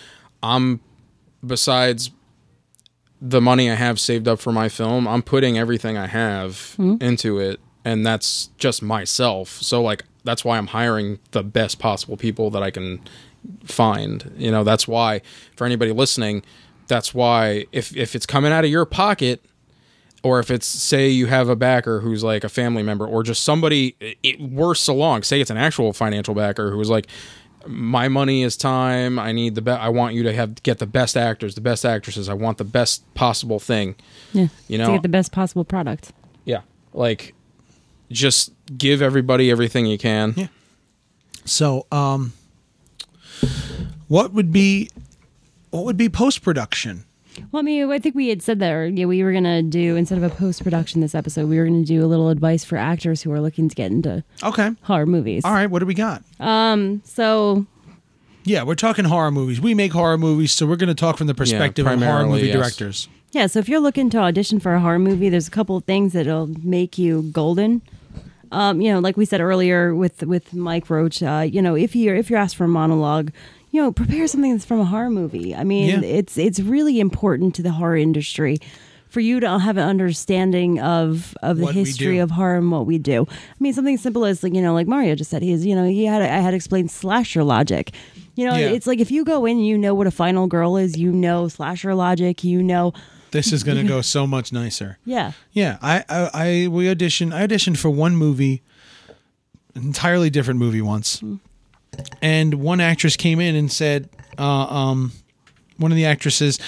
I'm 0.43 0.79
besides 1.45 2.11
the 3.21 3.41
money 3.41 3.71
I 3.71 3.75
have 3.75 3.99
saved 3.99 4.27
up 4.27 4.39
for 4.39 4.51
my 4.51 4.69
film, 4.69 5.07
I'm 5.07 5.23
putting 5.23 5.57
everything 5.57 5.97
I 5.97 6.07
have 6.07 6.73
hmm? 6.75 6.97
into 7.01 7.39
it, 7.39 7.59
and 7.87 8.05
that's 8.05 8.49
just 8.57 8.81
myself. 8.81 9.49
So 9.61 9.81
like 9.81 10.03
that's 10.23 10.43
why 10.43 10.57
I'm 10.57 10.67
hiring 10.67 11.19
the 11.31 11.43
best 11.43 11.79
possible 11.79 12.17
people 12.17 12.49
that 12.51 12.61
I 12.61 12.69
can 12.71 12.99
find. 13.63 14.31
You 14.37 14.51
know, 14.51 14.63
that's 14.63 14.87
why 14.87 15.21
for 15.55 15.65
anybody 15.65 15.91
listening, 15.91 16.43
that's 16.87 17.13
why 17.13 17.65
if 17.71 17.95
if 17.95 18.15
it's 18.15 18.25
coming 18.25 18.51
out 18.51 18.65
of 18.65 18.69
your 18.69 18.85
pocket 18.85 19.43
or 20.23 20.39
if 20.39 20.51
it's 20.51 20.65
say 20.67 21.07
you 21.07 21.27
have 21.27 21.47
a 21.47 21.55
backer 21.55 22.01
who's 22.01 22.23
like 22.23 22.43
a 22.43 22.49
family 22.49 22.83
member 22.83 23.05
or 23.07 23.23
just 23.23 23.43
somebody 23.43 23.95
it, 24.23 24.39
worse 24.41 24.87
along 24.87 25.23
say 25.23 25.39
it's 25.39 25.51
an 25.51 25.57
actual 25.57 25.93
financial 25.93 26.33
backer 26.33 26.71
who's 26.71 26.89
like 26.89 27.07
my 27.67 28.07
money 28.07 28.41
is 28.43 28.57
time 28.57 29.19
i 29.19 29.31
need 29.31 29.53
the 29.53 29.61
best 29.61 29.79
i 29.79 29.89
want 29.89 30.15
you 30.15 30.23
to 30.23 30.33
have 30.33 30.61
get 30.63 30.79
the 30.79 30.87
best 30.87 31.15
actors 31.15 31.53
the 31.53 31.61
best 31.61 31.85
actresses 31.85 32.27
i 32.29 32.33
want 32.33 32.57
the 32.57 32.63
best 32.63 33.03
possible 33.13 33.59
thing 33.59 33.95
Yeah. 34.33 34.47
You 34.67 34.77
to 34.79 34.83
know- 34.85 34.93
get 34.93 35.03
the 35.03 35.09
best 35.09 35.31
possible 35.31 35.63
product. 35.63 36.11
yeah 36.45 36.61
like 36.93 37.35
just 38.11 38.51
give 38.77 39.01
everybody 39.01 39.49
everything 39.51 39.85
you 39.85 39.97
can 39.97 40.33
Yeah. 40.37 40.47
So, 41.45 41.85
um, 41.91 42.33
what 44.07 44.33
would 44.33 44.51
be 44.51 44.89
what 45.69 45.83
would 45.85 45.97
be 45.97 46.09
post 46.09 46.41
production? 46.41 47.03
Well, 47.51 47.59
I 47.59 47.63
mean, 47.63 47.91
I 47.91 47.99
think 47.99 48.15
we 48.15 48.29
had 48.29 48.41
said 48.41 48.59
that, 48.59 48.71
or 48.71 48.87
yeah, 48.87 49.05
we 49.05 49.23
were 49.23 49.31
gonna 49.31 49.61
do 49.61 49.95
instead 49.95 50.17
of 50.17 50.23
a 50.23 50.29
post 50.29 50.63
production 50.63 51.01
this 51.01 51.13
episode, 51.13 51.47
we 51.49 51.57
were 51.59 51.65
gonna 51.65 51.83
do 51.85 52.03
a 52.03 52.07
little 52.07 52.29
advice 52.29 52.63
for 52.63 52.77
actors 52.77 53.21
who 53.21 53.31
are 53.31 53.39
looking 53.41 53.69
to 53.69 53.75
get 53.75 53.91
into 53.91 54.23
Okay. 54.43 54.71
horror 54.81 55.05
movies. 55.05 55.43
All 55.45 55.51
right. 55.53 55.67
What 55.69 55.79
do 55.79 55.85
we 55.85 55.93
got? 55.93 56.23
Um, 56.39 57.01
so 57.05 57.65
Yeah, 58.43 58.63
we're 58.63 58.75
talking 58.75 59.05
horror 59.05 59.29
movies. 59.31 59.59
We 59.61 59.73
make 59.73 59.91
horror 59.91 60.17
movies, 60.17 60.51
so 60.53 60.65
we're 60.65 60.77
going 60.77 60.87
to 60.87 60.95
talk 60.95 61.17
from 61.17 61.27
the 61.27 61.35
perspective 61.35 61.85
of 61.85 62.01
horror 62.01 62.25
movie 62.25 62.47
yes. 62.47 62.55
directors. 62.55 63.07
yeah, 63.33 63.45
so 63.47 63.59
if 63.59 63.67
you're 63.67 63.81
looking 63.81 64.09
to 64.11 64.19
audition 64.19 64.59
for 64.61 64.73
a 64.73 64.79
horror 64.79 64.99
movie, 64.99 65.27
there's 65.27 65.49
a 65.49 65.51
couple 65.51 65.75
of 65.75 65.83
things 65.83 66.13
that'll 66.13 66.47
make 66.63 66.97
you 66.97 67.23
golden. 67.33 67.81
Um, 68.51 68.81
you 68.81 68.91
know, 68.91 68.99
like 68.99 69.17
we 69.17 69.25
said 69.25 69.41
earlier 69.41 69.93
with 69.95 70.23
with 70.23 70.53
Mike 70.53 70.89
Roach, 70.89 71.21
uh, 71.23 71.45
you 71.49 71.61
know, 71.61 71.75
if 71.75 71.95
you're 71.95 72.15
if 72.15 72.29
you're 72.29 72.39
asked 72.39 72.55
for 72.55 72.63
a 72.65 72.67
monologue, 72.69 73.31
you 73.71 73.81
know, 73.81 73.91
prepare 73.91 74.27
something 74.27 74.51
that's 74.53 74.65
from 74.65 74.79
a 74.79 74.85
horror 74.85 75.09
movie. 75.09 75.53
I 75.55 75.63
mean, 75.63 76.01
Yeah. 76.01 76.07
it's 76.07 76.37
it's 76.37 76.59
really 76.59 76.99
important 76.99 77.55
to 77.55 77.61
the 77.63 77.71
horror 77.71 77.97
industry 77.97 78.59
for 79.09 79.21
you 79.21 79.39
to 79.39 79.57
have 79.59 79.77
an 79.77 79.87
understanding 79.87 80.79
of 80.79 81.35
of 81.41 81.57
the 81.57 81.63
What 81.65 81.75
history 81.75 82.17
of 82.19 82.31
horror 82.31 82.57
and 82.57 82.71
what 82.71 82.85
we 82.85 82.97
do. 82.97 83.25
I 83.29 83.55
mean, 83.59 83.73
something 83.73 83.97
simple 83.97 84.25
as 84.25 84.43
like 84.43 84.53
you 84.53 84.61
know, 84.61 84.73
like 84.73 84.87
Mario 84.87 85.15
just 85.15 85.29
said, 85.31 85.41
he's 85.41 85.65
you 85.65 85.75
know 85.75 85.85
he 85.85 86.05
had 86.05 86.21
I 86.21 86.27
had 86.39 86.53
explained 86.53 86.91
slasher 86.91 87.43
logic. 87.43 87.93
You 88.35 88.45
know, 88.45 88.55
Yeah. 88.55 88.67
it's 88.69 88.85
like 88.85 88.99
if 88.99 89.09
you 89.11 89.25
go 89.25 89.45
in, 89.45 89.57
and 89.57 89.65
you 89.65 89.77
know 89.77 89.93
what 89.95 90.05
a 90.07 90.11
final 90.11 90.45
girl 90.47 90.77
is, 90.77 90.97
you 90.97 91.11
know 91.11 91.47
slasher 91.47 91.95
logic, 91.95 92.43
you 92.43 92.61
know, 92.61 92.93
This 93.31 93.51
is 93.51 93.63
going 93.63 93.77
to 93.81 93.87
go 93.87 94.01
so 94.01 94.25
much 94.27 94.51
nicer. 94.53 94.97
yeah. 95.05 95.31
Yeah, 95.51 95.77
I, 95.81 96.03
I, 96.09 96.29
I 96.33 96.67
we 96.67 96.85
auditioned. 96.85 97.33
I 97.33 97.45
auditioned 97.47 97.77
for 97.77 97.89
one 97.89 98.15
movie, 98.15 98.61
entirely 99.75 100.29
different 100.29 100.59
movie 100.59 100.81
once, 100.81 101.21
and 102.21 102.55
one 102.55 102.79
actress 102.79 103.15
came 103.15 103.39
in 103.39 103.55
and 103.55 103.71
said, 103.71 104.09
uh, 104.37 104.43
um, 104.43 105.11
one 105.77 105.91
of 105.91 105.95
the 105.95 106.05
actresses. 106.05 106.59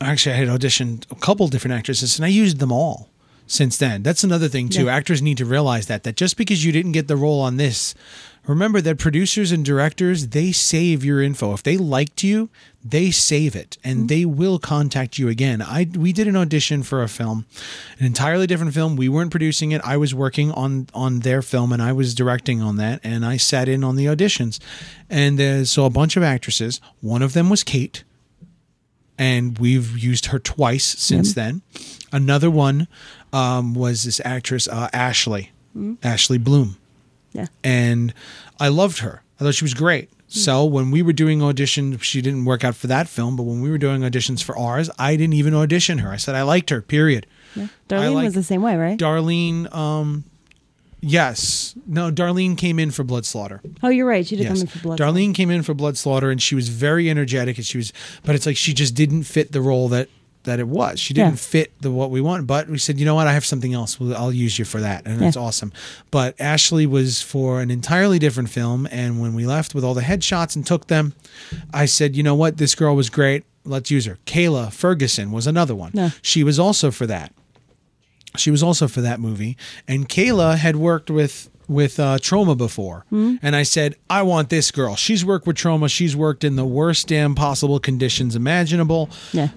Actually, 0.00 0.34
I 0.34 0.38
had 0.38 0.48
auditioned 0.48 1.10
a 1.12 1.14
couple 1.14 1.46
different 1.48 1.74
actresses, 1.74 2.18
and 2.18 2.24
I 2.24 2.28
used 2.28 2.58
them 2.58 2.72
all 2.72 3.08
since 3.46 3.76
then. 3.76 4.02
That's 4.02 4.24
another 4.24 4.48
thing 4.48 4.68
too. 4.68 4.86
Yeah. 4.86 4.94
Actors 4.96 5.22
need 5.22 5.38
to 5.38 5.44
realize 5.44 5.86
that 5.86 6.02
that 6.04 6.16
just 6.16 6.36
because 6.36 6.64
you 6.64 6.72
didn't 6.72 6.92
get 6.92 7.06
the 7.08 7.16
role 7.16 7.40
on 7.40 7.56
this, 7.56 7.94
remember 8.46 8.80
that 8.80 8.98
producers 8.98 9.52
and 9.52 9.64
directors 9.64 10.28
they 10.28 10.52
save 10.52 11.04
your 11.04 11.22
info. 11.22 11.52
If 11.52 11.62
they 11.62 11.76
liked 11.76 12.22
you, 12.22 12.48
they 12.84 13.10
save 13.10 13.54
it 13.54 13.78
and 13.84 14.08
they 14.08 14.24
will 14.24 14.58
contact 14.58 15.18
you 15.18 15.28
again. 15.28 15.62
I 15.62 15.88
we 15.94 16.12
did 16.12 16.26
an 16.26 16.36
audition 16.36 16.82
for 16.82 17.02
a 17.02 17.08
film, 17.08 17.46
an 17.98 18.06
entirely 18.06 18.46
different 18.46 18.74
film. 18.74 18.96
We 18.96 19.08
weren't 19.08 19.30
producing 19.30 19.72
it. 19.72 19.80
I 19.84 19.96
was 19.96 20.14
working 20.14 20.50
on 20.52 20.88
on 20.92 21.20
their 21.20 21.42
film 21.42 21.72
and 21.72 21.80
I 21.82 21.92
was 21.92 22.14
directing 22.14 22.60
on 22.60 22.76
that 22.76 23.00
and 23.04 23.24
I 23.24 23.36
sat 23.36 23.68
in 23.68 23.84
on 23.84 23.96
the 23.96 24.06
auditions. 24.06 24.58
And 25.08 25.40
uh, 25.40 25.64
so 25.64 25.84
a 25.84 25.90
bunch 25.90 26.16
of 26.16 26.22
actresses, 26.22 26.80
one 27.00 27.22
of 27.22 27.32
them 27.34 27.50
was 27.50 27.62
Kate 27.62 28.02
and 29.18 29.58
we've 29.58 29.96
used 29.96 30.26
her 30.26 30.38
twice 30.38 30.84
since 30.84 31.34
then. 31.34 31.62
Another 32.10 32.50
one 32.50 32.88
um, 33.32 33.74
was 33.74 34.02
this 34.02 34.20
actress 34.24 34.66
uh, 34.66 34.88
Ashley, 34.92 35.50
Ashley 36.02 36.38
Bloom, 36.38 36.76
Yeah. 37.32 37.46
and 37.64 38.12
I 38.60 38.68
loved 38.68 38.98
her. 38.98 39.22
I 39.40 39.44
thought 39.44 39.54
she 39.54 39.64
was 39.64 39.74
great. 39.74 40.10
So 40.28 40.64
when 40.64 40.90
we 40.90 41.02
were 41.02 41.12
doing 41.12 41.40
auditions, 41.40 42.00
she 42.02 42.22
didn't 42.22 42.46
work 42.46 42.64
out 42.64 42.74
for 42.74 42.86
that 42.86 43.06
film. 43.06 43.36
But 43.36 43.42
when 43.42 43.60
we 43.60 43.70
were 43.70 43.76
doing 43.76 44.00
auditions 44.00 44.42
for 44.42 44.56
ours, 44.56 44.88
I 44.98 45.14
didn't 45.16 45.34
even 45.34 45.52
audition 45.54 45.98
her. 45.98 46.10
I 46.10 46.16
said 46.16 46.34
I 46.34 46.42
liked 46.42 46.70
her. 46.70 46.80
Period. 46.80 47.26
Darlene 47.88 48.14
like- 48.14 48.24
was 48.24 48.34
the 48.34 48.42
same 48.42 48.62
way, 48.62 48.76
right? 48.76 48.98
Darlene, 48.98 49.70
um, 49.74 50.24
yes, 51.00 51.74
no, 51.86 52.10
Darlene 52.10 52.56
came 52.56 52.78
in 52.78 52.90
for 52.90 53.04
Blood 53.04 53.26
Slaughter. 53.26 53.60
oh, 53.82 53.90
you're 53.90 54.06
right. 54.06 54.26
She 54.26 54.36
did 54.36 54.46
come 54.46 54.56
in 54.56 54.66
for 54.66 54.78
blood. 54.78 54.98
Darlene 54.98 55.34
came 55.34 55.50
in 55.50 55.62
for 55.62 55.74
Blood 55.74 55.98
Slaughter, 55.98 56.30
and 56.30 56.40
she 56.40 56.54
was 56.54 56.68
very 56.70 57.10
energetic, 57.10 57.58
and 57.58 57.66
she 57.66 57.76
was, 57.76 57.92
but 58.24 58.34
it's 58.34 58.46
like 58.46 58.56
she 58.56 58.72
just 58.72 58.94
didn't 58.94 59.24
fit 59.24 59.52
the 59.52 59.60
role 59.60 59.88
that 59.90 60.08
that 60.44 60.58
it 60.58 60.66
was. 60.68 60.98
She 61.00 61.14
didn't 61.14 61.32
Yeah. 61.32 61.36
fit 61.36 61.72
the 61.80 61.90
what 61.90 62.10
we 62.10 62.20
want. 62.20 62.46
But 62.46 62.68
we 62.68 62.78
said, 62.78 62.98
you 62.98 63.04
know 63.04 63.14
what, 63.14 63.26
I 63.26 63.32
have 63.32 63.44
something 63.46 63.72
else. 63.74 64.00
Well, 64.00 64.16
I'll 64.16 64.32
use 64.32 64.58
you 64.58 64.64
for 64.64 64.80
that, 64.80 65.06
and 65.06 65.22
it's 65.22 65.36
Yeah. 65.36 65.42
awesome. 65.42 65.72
But 66.10 66.34
Ashley 66.40 66.86
was 66.86 67.22
for 67.22 67.60
an 67.60 67.70
entirely 67.70 68.18
different 68.18 68.48
film, 68.50 68.88
and 68.90 69.20
when 69.20 69.34
we 69.34 69.46
left 69.46 69.74
with 69.74 69.84
all 69.84 69.94
the 69.94 70.02
headshots 70.02 70.56
and 70.56 70.66
took 70.66 70.88
them, 70.88 71.14
I 71.72 71.86
said, 71.86 72.16
you 72.16 72.22
know 72.22 72.34
what, 72.34 72.56
this 72.56 72.74
girl 72.74 72.96
was 72.96 73.08
great. 73.10 73.44
Let's 73.64 73.90
use 73.90 74.06
her. 74.06 74.18
Kayla 74.26 74.72
Ferguson 74.72 75.30
was 75.30 75.46
another 75.46 75.74
one. 75.74 75.92
Yeah. 75.94 76.10
She 76.22 76.42
was 76.42 76.58
also 76.58 76.90
for 76.90 77.06
that 77.06 77.32
she 78.38 78.50
was 78.50 78.62
also 78.62 78.88
for 78.88 79.02
that 79.02 79.20
movie 79.20 79.58
and 79.86 80.08
kayla 80.08 80.56
had 80.56 80.74
worked 80.74 81.10
with 81.10 81.50
with 81.72 81.98
uh, 81.98 82.18
Troma 82.18 82.56
before. 82.56 83.04
And 83.10 83.56
i 83.56 83.62
said 83.62 83.96
i 84.10 84.22
want 84.22 84.48
this 84.50 84.70
girl. 84.70 84.94
She's 84.96 85.24
worked 85.24 85.46
with 85.46 85.56
Troma. 85.56 85.88
She's 85.90 86.14
worked 86.14 86.44
in 86.44 86.56
the 86.56 86.64
worst 86.64 87.08
damn 87.08 87.34
possible 87.34 87.78
conditions 87.80 88.36
imaginable. 88.36 89.10
Yeah. 89.32 89.48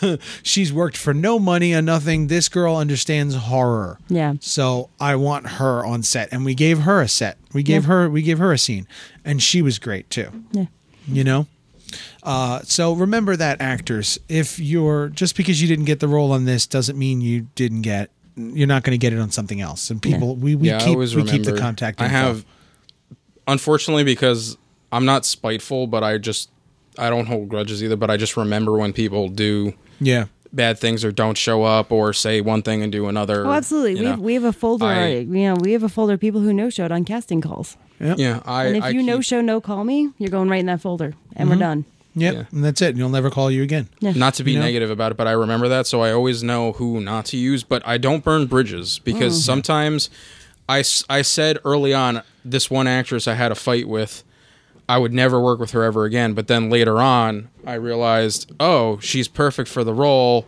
she's 0.42 0.72
worked 0.72 0.96
for 0.96 1.12
no 1.12 1.38
money 1.38 1.74
or 1.74 1.82
nothing. 1.82 2.28
This 2.28 2.48
girl 2.48 2.76
understands 2.76 3.34
horror. 3.34 3.98
Yeah. 4.08 4.34
so 4.40 4.90
i 5.00 5.16
want 5.16 5.46
her 5.58 5.84
on 5.84 6.02
set. 6.02 6.28
And 6.32 6.44
we 6.44 6.54
gave 6.54 6.80
her 6.80 7.00
a 7.02 7.08
set. 7.08 7.38
We 7.52 7.62
gave 7.62 7.82
Yeah. 7.82 7.88
her 7.88 8.10
we 8.10 8.22
gave 8.22 8.38
her 8.38 8.52
a 8.52 8.58
scene. 8.58 8.86
And 9.24 9.42
she 9.42 9.60
was 9.62 9.78
great 9.78 10.10
too. 10.10 10.28
Yeah. 10.52 10.66
you 11.06 11.24
know? 11.24 11.46
Uh, 12.22 12.60
so 12.64 12.92
remember 12.94 13.36
that 13.36 13.60
actors. 13.60 14.18
If 14.28 14.58
you're 14.58 15.08
just 15.10 15.36
because 15.36 15.60
you 15.62 15.68
didn't 15.68 15.84
get 15.84 16.00
the 16.00 16.08
role 16.08 16.32
on 16.32 16.44
this 16.44 16.66
doesn't 16.66 16.98
mean 16.98 17.20
you 17.20 17.48
didn't 17.54 17.82
get 17.82 18.10
you're 18.36 18.66
not 18.66 18.82
going 18.82 18.92
to 18.92 18.98
get 18.98 19.12
it 19.12 19.18
on 19.18 19.30
something 19.30 19.60
else 19.60 19.90
and 19.90 20.02
people 20.02 20.34
we, 20.36 20.54
we 20.54 20.68
yeah, 20.68 20.78
keep 20.78 20.98
we 20.98 21.06
remember. 21.06 21.30
keep 21.30 21.44
the 21.44 21.56
contact 21.56 22.00
Info. 22.00 22.12
I 22.12 22.18
have, 22.18 22.44
unfortunately, 23.46 24.04
because 24.04 24.56
I'm 24.90 25.04
not 25.04 25.24
spiteful, 25.24 25.86
but 25.86 26.02
I 26.02 26.18
just 26.18 26.50
I 26.98 27.10
don't 27.10 27.26
hold 27.26 27.48
grudges 27.48 27.82
either. 27.82 27.96
But 27.96 28.10
I 28.10 28.16
just 28.16 28.36
remember 28.36 28.72
when 28.72 28.92
people 28.92 29.28
do 29.28 29.74
yeah 30.00 30.26
bad 30.52 30.78
things 30.78 31.04
or 31.04 31.12
don't 31.12 31.36
show 31.36 31.64
up 31.64 31.90
or 31.90 32.12
say 32.12 32.40
one 32.40 32.62
thing 32.62 32.82
and 32.82 32.92
do 32.92 33.08
another. 33.08 33.46
Oh, 33.46 33.52
absolutely. 33.52 34.00
We 34.00 34.06
have, 34.06 34.20
we 34.20 34.34
have 34.34 34.44
a 34.44 34.52
folder. 34.52 34.86
I- 34.86 35.08
you 35.08 35.26
know, 35.26 35.56
we 35.60 35.72
have 35.72 35.82
a 35.82 35.88
folder 35.88 36.14
of 36.14 36.20
people 36.20 36.40
who 36.40 36.52
no 36.52 36.70
showed 36.70 36.92
on 36.92 37.04
casting 37.04 37.40
calls. 37.40 37.76
yep. 38.00 38.18
yeah, 38.18 38.40
I. 38.44 38.66
And 38.66 38.76
if 38.76 38.84
I 38.84 38.88
you 38.90 39.02
no 39.02 39.20
show, 39.20 39.40
no 39.40 39.60
call 39.60 39.84
me, 39.84 40.10
you're 40.18 40.30
going 40.30 40.48
right 40.48 40.60
in 40.60 40.66
that 40.66 40.80
folder, 40.80 41.14
and 41.36 41.48
we're 41.48 41.54
mm-hmm. 41.54 41.60
done. 41.60 41.84
Yep 42.14 42.34
Yeah. 42.34 42.44
and 42.52 42.64
that's 42.64 42.80
it 42.82 42.90
and 42.90 42.98
you'll 42.98 43.08
never 43.08 43.30
call 43.30 43.50
you 43.50 43.62
again 43.62 43.88
Yeah. 44.00 44.12
not 44.12 44.34
to 44.34 44.44
be 44.44 44.52
You 44.52 44.58
know? 44.58 44.64
negative 44.64 44.90
about 44.90 45.12
it, 45.12 45.16
but 45.18 45.26
I 45.26 45.32
remember 45.32 45.68
that, 45.68 45.86
so 45.86 46.00
I 46.02 46.12
always 46.12 46.42
know 46.42 46.72
who 46.72 47.00
not 47.00 47.24
to 47.26 47.36
use. 47.36 47.62
But 47.64 47.82
I 47.86 47.98
don't 47.98 48.22
burn 48.24 48.46
bridges 48.46 48.98
because 48.98 49.38
Mm. 49.38 49.44
sometimes 49.44 50.10
I 50.68 50.82
said 50.82 51.58
early 51.64 51.92
on 51.92 52.22
this 52.44 52.70
one 52.70 52.86
actress 52.86 53.28
I 53.28 53.34
had 53.34 53.52
a 53.52 53.54
fight 53.54 53.86
with 53.88 54.22
I 54.88 54.98
would 54.98 55.12
never 55.14 55.40
work 55.40 55.58
with 55.60 55.70
her 55.72 55.82
ever 55.82 56.04
again 56.04 56.32
but 56.34 56.46
then 56.46 56.68
later 56.70 56.98
on 57.02 57.48
I 57.66 57.74
realized 57.74 58.50
oh 58.60 58.98
she's 59.00 59.28
perfect 59.28 59.68
for 59.68 59.82
the 59.84 59.92
role 59.94 60.46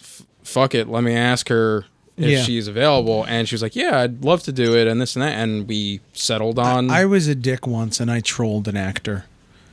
F- 0.00 0.22
fuck 0.42 0.74
it 0.74 0.88
let 0.88 1.02
me 1.02 1.14
ask 1.14 1.48
her 1.48 1.84
if 2.16 2.28
Yeah. 2.30 2.42
she's 2.42 2.68
available 2.68 3.24
and 3.24 3.48
she 3.48 3.54
was 3.54 3.62
like 3.62 3.74
yeah 3.76 4.00
I'd 4.00 4.22
love 4.24 4.42
to 4.44 4.52
do 4.52 4.74
it 4.76 4.86
and 4.86 5.00
this 5.00 5.16
and 5.16 5.22
that 5.22 5.32
and 5.38 5.66
we 5.66 6.00
settled 6.12 6.58
on 6.58 6.90
I 6.90 7.04
was 7.06 7.26
a 7.28 7.34
dick 7.34 7.66
once 7.66 8.00
and 8.00 8.10
I 8.10 8.20
trolled 8.20 8.68
an 8.68 8.76
actor. 8.76 9.24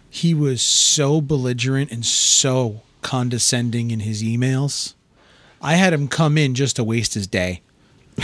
He 0.10 0.34
was 0.34 0.62
so 0.62 1.22
belligerent 1.22 1.92
and 1.92 2.06
so 2.06 2.82
condescending 3.02 3.92
in 3.92 4.02
his 4.02 4.24
emails. 4.24 4.94
I 5.62 5.76
had 5.76 5.94
him 5.94 6.08
come 6.08 6.38
in 6.38 6.56
just 6.56 6.78
to 6.78 6.84
waste 6.84 7.14
his 7.14 7.28
day. 7.28 7.62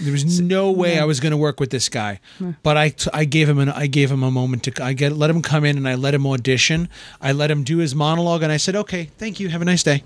there 0.00 0.12
was 0.12 0.40
no 0.40 0.70
way 0.70 0.98
I 0.98 1.04
was 1.04 1.20
going 1.20 1.30
to 1.30 1.36
work 1.36 1.60
with 1.60 1.70
this 1.70 1.88
guy, 1.88 2.20
but 2.62 2.76
I, 2.76 2.90
t- 2.90 3.10
I 3.12 3.24
gave 3.24 3.48
him 3.48 3.58
an 3.58 3.68
I 3.70 3.86
gave 3.86 4.10
him 4.10 4.22
a 4.22 4.30
moment 4.30 4.64
to 4.64 4.82
I 4.82 4.92
get 4.92 5.12
let 5.12 5.30
him 5.30 5.42
come 5.42 5.64
in 5.64 5.76
and 5.76 5.88
I 5.88 5.94
let 5.94 6.14
him 6.14 6.26
audition. 6.26 6.88
I 7.20 7.32
let 7.32 7.50
him 7.50 7.62
do 7.62 7.78
his 7.78 7.94
monologue 7.94 8.42
and 8.42 8.52
I 8.52 8.56
said, 8.56 8.76
"Okay, 8.76 9.04
thank 9.18 9.40
you. 9.40 9.48
Have 9.48 9.62
a 9.62 9.64
nice 9.64 9.82
day." 9.82 10.02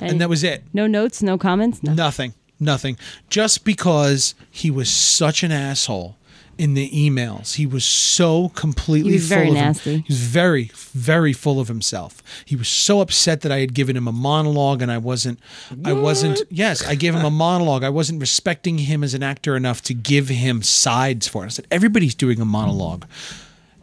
And 0.00 0.20
that 0.20 0.28
was 0.28 0.44
it. 0.44 0.62
no 0.72 0.86
notes, 0.86 1.22
no 1.22 1.38
comments, 1.38 1.82
no. 1.82 1.92
Nothing. 1.92 2.34
Nothing. 2.60 2.98
Just 3.30 3.64
because 3.64 4.34
he 4.50 4.70
was 4.70 4.90
such 4.90 5.42
an 5.42 5.50
asshole 5.52 6.16
in 6.58 6.74
the 6.74 6.90
emails. 6.90 7.54
He 7.54 7.64
was 7.66 7.84
so 7.84 8.48
completely 8.50 9.12
He 9.12 9.16
was 9.18 9.28
full 9.28 9.36
very 9.38 9.48
of 9.50 9.54
him- 9.54 9.64
nasty. 9.64 9.96
He 9.98 10.04
was 10.08 10.18
very, 10.20 10.70
very 10.74 11.32
full 11.32 11.60
of 11.60 11.68
himself. 11.68 12.22
He 12.44 12.56
was 12.56 12.68
so 12.68 13.00
upset 13.00 13.42
that 13.42 13.52
I 13.52 13.60
had 13.60 13.72
given 13.74 13.96
him 13.96 14.08
a 14.08 14.12
monologue 14.12 14.82
and 14.82 14.90
I 14.90 14.98
wasn't 14.98 15.38
I 15.84 15.92
wasn't 15.92 16.42
yes, 16.50 16.84
I 16.86 16.94
gave 16.96 17.14
him 17.14 17.24
a 17.24 17.30
monologue. 17.46 17.84
I 17.84 17.90
wasn't 17.90 18.20
respecting 18.20 18.78
him 18.78 19.04
as 19.04 19.14
an 19.14 19.22
actor 19.22 19.56
enough 19.56 19.82
to 19.82 19.94
give 19.94 20.28
him 20.28 20.62
sides 20.62 21.28
for 21.28 21.44
it. 21.44 21.46
I 21.46 21.48
said, 21.50 21.66
everybody's 21.70 22.14
doing 22.14 22.40
a 22.40 22.44
monologue 22.44 23.06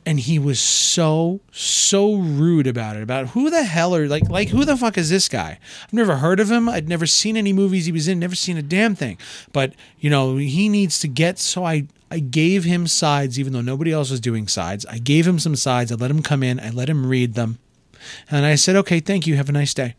and 0.07 0.19
he 0.19 0.37
was 0.37 0.59
so 0.59 1.39
so 1.51 2.13
rude 2.13 2.67
about 2.67 2.95
it 2.95 3.01
about 3.01 3.29
who 3.29 3.49
the 3.49 3.63
hell 3.63 3.95
are 3.95 4.07
like 4.07 4.29
like 4.29 4.49
who 4.49 4.63
the 4.63 4.77
fuck 4.77 4.99
is 4.99 5.09
this 5.09 5.27
guy 5.27 5.57
i've 5.83 5.93
never 5.93 6.17
heard 6.17 6.39
of 6.39 6.51
him 6.51 6.69
i'd 6.69 6.87
never 6.87 7.07
seen 7.07 7.35
any 7.35 7.51
movies 7.51 7.87
he 7.87 7.91
was 7.91 8.07
in 8.07 8.19
never 8.19 8.35
seen 8.35 8.55
a 8.55 8.61
damn 8.61 8.93
thing 8.93 9.17
but 9.51 9.73
you 9.99 10.07
know 10.07 10.37
he 10.37 10.69
needs 10.69 10.99
to 10.99 11.07
get 11.07 11.39
so 11.39 11.65
i 11.65 11.87
i 12.11 12.19
gave 12.19 12.63
him 12.63 12.87
sides 12.87 13.39
even 13.39 13.53
though 13.53 13.61
nobody 13.61 13.91
else 13.91 14.11
was 14.11 14.19
doing 14.19 14.47
sides 14.47 14.85
i 14.87 14.97
gave 14.97 15.27
him 15.27 15.39
some 15.39 15.55
sides 15.55 15.91
i 15.91 15.95
let 15.95 16.11
him 16.11 16.21
come 16.21 16.43
in 16.43 16.59
i 16.59 16.69
let 16.69 16.89
him 16.89 17.05
read 17.05 17.33
them 17.33 17.57
and 18.29 18.45
i 18.45 18.55
said 18.55 18.75
okay 18.75 18.99
thank 18.99 19.25
you 19.25 19.35
have 19.35 19.49
a 19.49 19.53
nice 19.53 19.73
day 19.73 19.95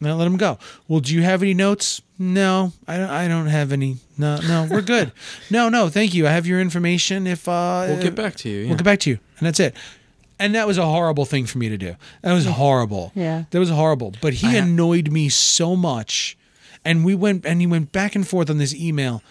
and 0.00 0.08
I 0.08 0.12
let 0.12 0.26
him 0.26 0.36
go. 0.36 0.58
Well, 0.88 1.00
do 1.00 1.14
you 1.14 1.22
have 1.22 1.42
any 1.42 1.54
notes? 1.54 2.02
No, 2.18 2.72
I 2.86 2.98
don't. 2.98 3.10
I 3.10 3.28
don't 3.28 3.46
have 3.46 3.72
any. 3.72 3.96
No, 4.18 4.38
no, 4.46 4.68
we're 4.70 4.82
good. 4.82 5.12
no, 5.50 5.68
no, 5.68 5.88
thank 5.88 6.14
you. 6.14 6.26
I 6.26 6.30
have 6.30 6.46
your 6.46 6.60
information. 6.60 7.26
If 7.26 7.48
uh, 7.48 7.86
we'll 7.88 8.02
get 8.02 8.14
back 8.14 8.36
to 8.36 8.48
you 8.48 8.60
yeah. 8.60 8.68
We'll 8.68 8.76
get 8.76 8.84
back 8.84 9.00
to 9.00 9.10
you, 9.10 9.18
and 9.38 9.46
that's 9.46 9.60
it. 9.60 9.74
And 10.38 10.54
that 10.54 10.66
was 10.66 10.76
a 10.76 10.84
horrible 10.84 11.24
thing 11.24 11.46
for 11.46 11.56
me 11.56 11.70
to 11.70 11.78
do. 11.78 11.96
That 12.20 12.34
was 12.34 12.44
horrible. 12.44 13.10
Yeah. 13.14 13.44
that 13.50 13.58
was 13.58 13.70
horrible. 13.70 14.12
But 14.20 14.34
he 14.34 14.54
annoyed 14.58 15.10
me 15.10 15.30
so 15.30 15.74
much, 15.76 16.36
and 16.84 17.04
we 17.04 17.14
went 17.14 17.46
and 17.46 17.60
he 17.60 17.66
went 17.66 17.92
back 17.92 18.14
and 18.14 18.26
forth 18.26 18.50
on 18.50 18.58
this 18.58 18.74
email. 18.74 19.22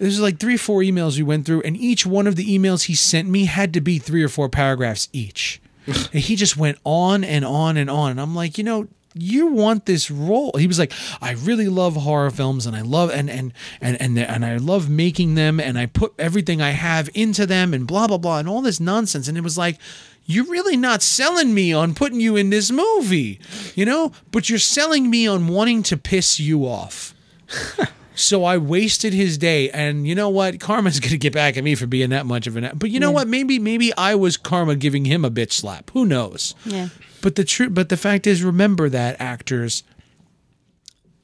This 0.00 0.08
was 0.08 0.20
like 0.20 0.38
three, 0.38 0.56
or 0.56 0.58
four 0.58 0.80
emails 0.80 1.16
we 1.16 1.22
went 1.22 1.46
through, 1.46 1.62
and 1.62 1.76
each 1.76 2.06
one 2.06 2.26
of 2.26 2.36
the 2.36 2.58
emails 2.58 2.84
he 2.84 2.94
sent 2.94 3.28
me 3.28 3.44
had 3.44 3.72
to 3.74 3.80
be 3.80 3.98
three 3.98 4.22
or 4.22 4.28
four 4.28 4.48
paragraphs 4.48 5.08
each. 5.12 5.60
and 5.86 5.96
he 6.14 6.36
just 6.36 6.56
went 6.56 6.78
on 6.84 7.22
and 7.22 7.44
on 7.44 7.76
and 7.76 7.90
on, 7.90 8.10
and 8.12 8.20
I'm 8.20 8.34
like, 8.34 8.58
you 8.58 8.64
know. 8.64 8.88
You 9.12 9.48
want 9.48 9.86
this 9.86 10.08
role? 10.08 10.52
He 10.56 10.68
was 10.68 10.78
like, 10.78 10.92
I 11.20 11.32
really 11.32 11.68
love 11.68 11.96
horror 11.96 12.30
films, 12.30 12.64
and 12.64 12.76
I 12.76 12.82
love 12.82 13.10
and 13.10 13.28
and 13.28 13.52
and 13.80 14.00
and 14.00 14.16
and 14.16 14.44
I 14.44 14.58
love 14.58 14.88
making 14.88 15.34
them, 15.34 15.58
and 15.58 15.76
I 15.76 15.86
put 15.86 16.14
everything 16.16 16.62
I 16.62 16.70
have 16.70 17.10
into 17.12 17.44
them, 17.44 17.74
and 17.74 17.88
blah 17.88 18.06
blah 18.06 18.18
blah, 18.18 18.38
and 18.38 18.48
all 18.48 18.62
this 18.62 18.78
nonsense. 18.78 19.26
And 19.26 19.36
it 19.36 19.40
was 19.40 19.58
like, 19.58 19.80
you're 20.26 20.44
really 20.44 20.76
not 20.76 21.02
selling 21.02 21.52
me 21.52 21.72
on 21.72 21.94
putting 21.94 22.20
you 22.20 22.36
in 22.36 22.50
this 22.50 22.70
movie, 22.70 23.40
you 23.74 23.84
know? 23.84 24.12
But 24.30 24.48
you're 24.48 24.60
selling 24.60 25.10
me 25.10 25.26
on 25.26 25.48
wanting 25.48 25.82
to 25.84 25.96
piss 25.96 26.38
you 26.38 26.66
off. 26.66 27.14
so 28.20 28.44
I 28.44 28.56
wasted 28.58 29.12
his 29.12 29.38
day, 29.38 29.70
and 29.70 30.06
you 30.06 30.14
know 30.14 30.28
what? 30.28 30.60
Karma's 30.60 31.00
gonna 31.04 31.16
get 31.16 31.32
back 31.32 31.56
at 31.56 31.64
me 31.64 31.74
for 31.74 31.86
being 31.86 32.10
that 32.10 32.26
much 32.26 32.46
of 32.46 32.56
an. 32.56 32.70
But 32.74 32.90
you 32.90 33.00
know 33.00 33.08
Yeah. 33.10 33.14
what? 33.14 33.28
Maybe 33.28 33.58
maybe 33.58 33.92
I 33.96 34.14
was 34.14 34.36
karma 34.36 34.76
giving 34.76 35.04
him 35.04 35.24
a 35.24 35.30
bitch 35.30 35.52
slap. 35.52 35.90
Who 35.92 36.04
knows? 36.06 36.54
Yeah. 36.64 36.88
But 37.22 37.34
the 37.36 37.44
truth, 37.44 37.74
but 37.74 37.88
the 37.90 37.96
fact 37.96 38.26
is, 38.26 38.42
remember 38.42 38.88
that 38.88 39.20
actors. 39.20 39.82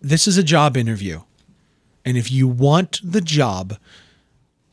This 0.00 0.28
is 0.28 0.36
a 0.36 0.42
job 0.42 0.76
interview, 0.76 1.20
and 2.04 2.16
if 2.16 2.30
you 2.30 2.46
want 2.46 3.00
the 3.02 3.20
job, 3.20 3.76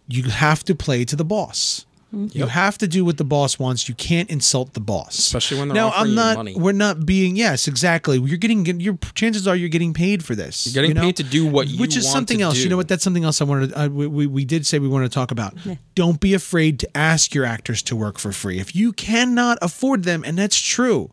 you 0.07 0.23
have 0.23 0.63
to 0.65 0.75
play 0.75 1.05
to 1.05 1.15
the 1.15 1.23
boss. 1.25 1.85
You 2.13 2.45
have 2.45 2.77
to 2.77 2.87
do 2.87 3.03
what 3.03 3.17
the 3.17 3.23
boss 3.23 3.57
wants. 3.57 3.89
You 3.89 3.95
can't 3.95 4.29
insult 4.29 4.73
the 4.73 4.79
boss, 4.79 5.17
Especially 5.17 5.57
when 5.59 5.67
they're 5.69 5.75
now. 5.75 5.87
offering 5.87 6.01
I'm 6.03 6.09
you 6.09 6.15
not. 6.15 6.35
money. 6.37 6.55
We're 6.55 6.71
not 6.71 7.05
being. 7.05 7.35
Yes, 7.35 7.67
exactly. 7.67 8.19
You're 8.19 8.37
getting. 8.37 8.65
Your 8.79 8.97
chances 9.15 9.47
are 9.47 9.55
you're 9.55 9.69
getting 9.69 9.93
paid 9.93 10.23
for 10.23 10.35
this. 10.35 10.67
You're 10.67 10.73
getting 10.73 10.91
you 10.91 10.93
know? 10.95 11.01
paid 11.01 11.15
to 11.17 11.23
do 11.23 11.47
what 11.47 11.67
you 11.67 11.73
want. 11.77 11.81
which 11.81 11.97
is 11.97 12.09
something 12.09 12.41
else. 12.41 12.57
You 12.59 12.69
know 12.69 12.77
what? 12.77 12.87
That's 12.87 13.03
something 13.03 13.23
else. 13.23 13.41
I 13.41 13.45
wanted. 13.45 13.69
To, 13.71 13.79
uh, 13.81 13.87
we, 13.87 14.05
we 14.07 14.27
we 14.27 14.45
did 14.45 14.65
say 14.67 14.77
we 14.79 14.87
wanted 14.87 15.09
to 15.11 15.13
talk 15.15 15.31
about. 15.31 15.55
Don't 15.95 16.19
be 16.19 16.33
afraid 16.33 16.79
to 16.79 16.97
ask 16.97 17.33
your 17.33 17.45
actors 17.45 17.81
to 17.83 17.95
work 17.95 18.19
for 18.19 18.31
free 18.31 18.59
if 18.59 18.75
you 18.75 18.93
cannot 18.93 19.57
afford 19.61 20.03
them, 20.03 20.23
and 20.25 20.37
that's 20.37 20.59
true. 20.59 21.09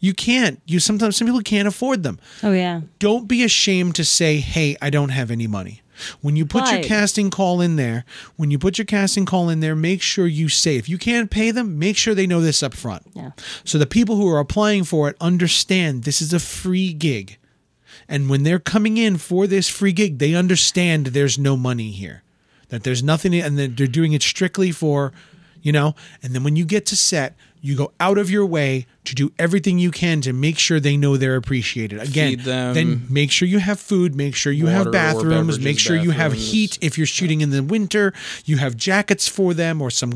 You 0.00 0.14
can't. 0.14 0.60
You 0.66 0.80
sometimes 0.80 1.16
some 1.16 1.28
people 1.28 1.42
can't 1.42 1.68
afford 1.68 2.02
them 2.02 2.18
Oh 2.42 2.50
yeah. 2.50 2.80
don't 2.98 3.28
be 3.28 3.44
ashamed 3.44 3.94
to 3.94 4.04
say, 4.04 4.38
"Hey, 4.38 4.76
I 4.82 4.90
don't 4.90 5.10
have 5.10 5.30
any 5.30 5.46
money." 5.46 5.81
When 6.20 6.36
you 6.36 6.46
put 6.46 6.70
your 6.70 6.82
casting 6.82 7.30
call 7.30 7.60
in 7.60 7.76
there, 7.76 8.04
when 8.36 8.50
you 8.50 8.58
put 8.58 8.78
your 8.78 8.84
casting 8.84 9.26
call 9.26 9.48
in 9.48 9.60
there, 9.60 9.76
make 9.76 10.02
sure 10.02 10.26
you 10.26 10.48
say 10.48 10.76
if 10.76 10.88
you 10.88 10.98
can't 10.98 11.30
pay 11.30 11.50
them, 11.50 11.78
make 11.78 11.96
sure 11.96 12.14
they 12.14 12.26
know 12.26 12.40
this 12.40 12.62
up 12.62 12.74
front. 12.74 13.02
Yeah. 13.14 13.32
So 13.64 13.78
the 13.78 13.86
people 13.86 14.16
who 14.16 14.28
are 14.28 14.38
applying 14.38 14.84
for 14.84 15.08
it 15.08 15.16
understand 15.20 16.04
this 16.04 16.22
is 16.22 16.32
a 16.32 16.40
free 16.40 16.92
gig. 16.92 17.38
And 18.08 18.28
when 18.28 18.42
they're 18.42 18.58
coming 18.58 18.96
in 18.96 19.18
for 19.18 19.46
this 19.46 19.68
free 19.68 19.92
gig, 19.92 20.18
they 20.18 20.34
understand 20.34 21.08
there's 21.08 21.38
no 21.38 21.56
money 21.56 21.90
here. 21.90 22.22
That 22.68 22.84
there's 22.84 23.02
nothing 23.02 23.34
and 23.34 23.58
that 23.58 23.76
they're 23.76 23.86
doing 23.86 24.12
it 24.12 24.22
strictly 24.22 24.72
for, 24.72 25.12
you 25.62 25.72
know, 25.72 25.94
and 26.22 26.34
then 26.34 26.44
when 26.44 26.56
you 26.56 26.64
get 26.64 26.86
to 26.86 26.96
set, 26.96 27.34
you 27.60 27.76
go 27.76 27.92
out 28.00 28.18
of 28.18 28.28
your 28.28 28.44
way 28.44 28.86
to 29.04 29.14
do 29.14 29.32
everything 29.38 29.78
you 29.78 29.92
can 29.92 30.20
to 30.22 30.32
make 30.32 30.58
sure 30.58 30.80
they 30.80 30.96
know 30.96 31.16
they're 31.16 31.36
appreciated. 31.36 32.00
Again, 32.02 32.38
then 32.74 33.06
make 33.08 33.30
sure 33.30 33.46
you 33.46 33.60
have 33.60 33.78
food, 33.78 34.16
make 34.16 34.34
sure 34.34 34.52
you 34.52 34.66
have 34.66 34.90
bathrooms, 34.90 35.60
make 35.60 35.78
sure 35.78 35.96
you 35.96 36.10
have 36.10 36.32
heat 36.32 36.76
if 36.80 36.98
you're 36.98 37.06
shooting 37.06 37.40
in 37.40 37.50
the 37.50 37.62
winter, 37.62 38.12
you 38.44 38.56
have 38.56 38.76
jackets 38.76 39.28
for 39.28 39.54
them 39.54 39.80
or 39.80 39.90
some 39.90 40.12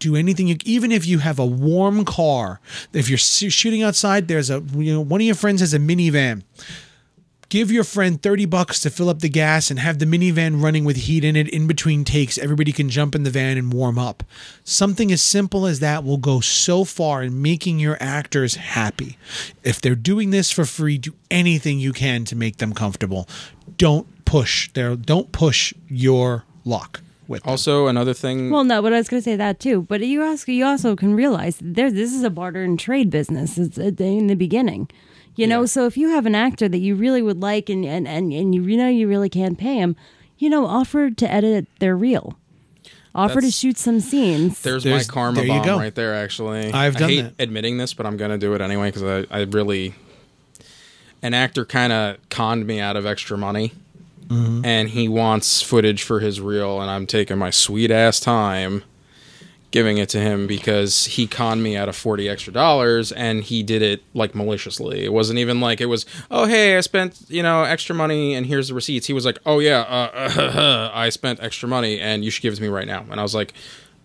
do 0.00 0.16
anything 0.16 0.46
you 0.48 0.56
even 0.64 0.92
if 0.92 1.06
you 1.06 1.18
have 1.20 1.38
a 1.38 1.46
warm 1.46 2.04
car 2.04 2.60
if 2.92 3.08
you're 3.08 3.16
shooting 3.16 3.82
outside 3.82 4.28
there's 4.28 4.50
a 4.50 4.60
you 4.74 4.92
know 4.92 5.00
one 5.00 5.20
of 5.20 5.24
your 5.24 5.36
friends 5.36 5.60
has 5.60 5.72
a 5.72 5.78
minivan 5.78 6.42
give 7.54 7.70
your 7.70 7.84
friend 7.84 8.20
30 8.20 8.46
bucks 8.46 8.80
to 8.80 8.90
fill 8.90 9.08
up 9.08 9.20
the 9.20 9.28
gas 9.28 9.70
and 9.70 9.78
have 9.78 10.00
the 10.00 10.04
minivan 10.04 10.60
running 10.60 10.84
with 10.84 10.96
heat 10.96 11.22
in 11.22 11.36
it 11.36 11.48
in 11.50 11.68
between 11.68 12.02
takes 12.02 12.36
everybody 12.36 12.72
can 12.72 12.90
jump 12.90 13.14
in 13.14 13.22
the 13.22 13.30
van 13.30 13.56
and 13.56 13.72
warm 13.72 13.96
up 13.96 14.24
something 14.64 15.12
as 15.12 15.22
simple 15.22 15.64
as 15.64 15.78
that 15.78 16.02
will 16.02 16.16
go 16.16 16.40
so 16.40 16.82
far 16.82 17.22
in 17.22 17.40
making 17.40 17.78
your 17.78 17.96
actors 18.00 18.56
happy 18.56 19.16
if 19.62 19.80
they're 19.80 19.94
doing 19.94 20.30
this 20.30 20.50
for 20.50 20.64
free 20.64 20.98
do 20.98 21.14
anything 21.30 21.78
you 21.78 21.92
can 21.92 22.24
to 22.24 22.34
make 22.34 22.56
them 22.56 22.74
comfortable 22.74 23.28
don't 23.76 24.24
push 24.24 24.68
their 24.72 24.96
don't 24.96 25.30
push 25.30 25.72
your 25.86 26.42
luck 26.64 27.02
with 27.28 27.44
them. 27.44 27.50
Also, 27.50 27.86
another 27.86 28.12
thing. 28.12 28.50
Well, 28.50 28.64
no, 28.64 28.82
but 28.82 28.92
I 28.92 28.98
was 28.98 29.08
going 29.08 29.22
to 29.22 29.24
say 29.24 29.36
that 29.36 29.58
too. 29.58 29.82
But 29.88 30.02
you 30.02 30.22
also 30.22 30.52
you 30.52 30.66
also 30.66 30.94
can 30.94 31.14
realize 31.14 31.58
there 31.62 31.90
this 31.90 32.12
is 32.12 32.22
a 32.22 32.28
barter 32.28 32.62
and 32.62 32.78
trade 32.78 33.08
business. 33.08 33.56
It's 33.56 33.78
uh, 33.78 33.92
in 33.98 34.26
the 34.26 34.34
beginning, 34.34 34.90
you 35.36 35.46
know. 35.46 35.60
Yeah. 35.60 35.66
So 35.66 35.86
if 35.86 35.96
you 35.96 36.10
have 36.10 36.26
an 36.26 36.34
actor 36.34 36.68
that 36.68 36.78
you 36.78 36.94
really 36.94 37.22
would 37.22 37.40
like 37.40 37.68
and 37.68 37.84
and 37.84 38.06
and, 38.08 38.32
and 38.32 38.54
you, 38.54 38.62
you 38.62 38.76
know 38.76 38.88
you 38.88 39.08
really 39.08 39.28
can't 39.28 39.58
pay 39.58 39.76
him, 39.76 39.96
you 40.38 40.48
know, 40.50 40.66
offer 40.66 41.10
to 41.10 41.30
edit 41.30 41.66
their 41.78 41.96
reel, 41.96 42.38
offer 43.14 43.40
to 43.40 43.50
shoot 43.50 43.78
some 43.78 44.00
scenes. 44.00 44.60
There's, 44.62 44.84
There's- 44.84 45.08
my 45.08 45.12
karma 45.12 45.36
there 45.36 45.44
you 45.46 45.52
bomb 45.52 45.64
go. 45.64 45.78
right 45.78 45.94
there. 45.94 46.14
Actually, 46.14 46.72
I've 46.72 46.94
done 46.96 47.10
I 47.10 47.12
hate 47.12 47.22
that. 47.22 47.42
admitting 47.42 47.78
this, 47.78 47.94
but 47.94 48.06
I'm 48.06 48.16
gonna 48.16 48.38
do 48.38 48.54
it 48.54 48.60
anyway 48.60 48.90
because 48.90 49.26
I, 49.30 49.36
I 49.40 49.42
really 49.44 49.94
an 51.22 51.32
actor 51.34 51.64
kind 51.64 51.92
of 51.92 52.16
conned 52.28 52.66
me 52.66 52.80
out 52.80 52.96
of 52.96 53.06
extra 53.06 53.36
money, 53.38 53.72
Mm-hmm. 54.28 54.64
and 54.64 54.88
he 54.88 55.06
wants 55.06 55.60
footage 55.60 56.02
for 56.02 56.18
his 56.20 56.40
reel, 56.40 56.80
and 56.80 56.90
I'm 56.90 57.06
taking 57.06 57.36
my 57.36 57.50
sweet 57.50 57.90
ass 57.90 58.18
time 58.20 58.82
giving 59.74 59.98
it 59.98 60.08
to 60.08 60.20
him 60.20 60.46
because 60.46 61.04
he 61.06 61.26
conned 61.26 61.60
me 61.60 61.76
out 61.76 61.88
of 61.88 61.96
40 61.96 62.28
extra 62.28 62.52
dollars 62.52 63.10
and 63.10 63.42
he 63.42 63.60
did 63.64 63.82
it 63.82 64.04
like 64.14 64.32
maliciously. 64.32 65.04
It 65.04 65.12
wasn't 65.12 65.40
even 65.40 65.60
like 65.60 65.80
it 65.80 65.86
was 65.86 66.06
oh 66.30 66.46
hey 66.46 66.76
i 66.76 66.80
spent 66.80 67.22
you 67.28 67.42
know 67.42 67.64
extra 67.64 67.92
money 67.92 68.36
and 68.36 68.46
here's 68.46 68.68
the 68.68 68.74
receipts. 68.74 69.08
He 69.08 69.12
was 69.12 69.24
like 69.26 69.40
oh 69.44 69.58
yeah 69.58 69.80
uh, 69.80 70.92
i 70.94 71.08
spent 71.08 71.40
extra 71.42 71.68
money 71.68 71.98
and 71.98 72.24
you 72.24 72.30
should 72.30 72.42
give 72.42 72.52
it 72.52 72.56
to 72.56 72.62
me 72.62 72.68
right 72.68 72.86
now. 72.86 73.04
And 73.10 73.18
i 73.18 73.24
was 73.24 73.34
like 73.34 73.52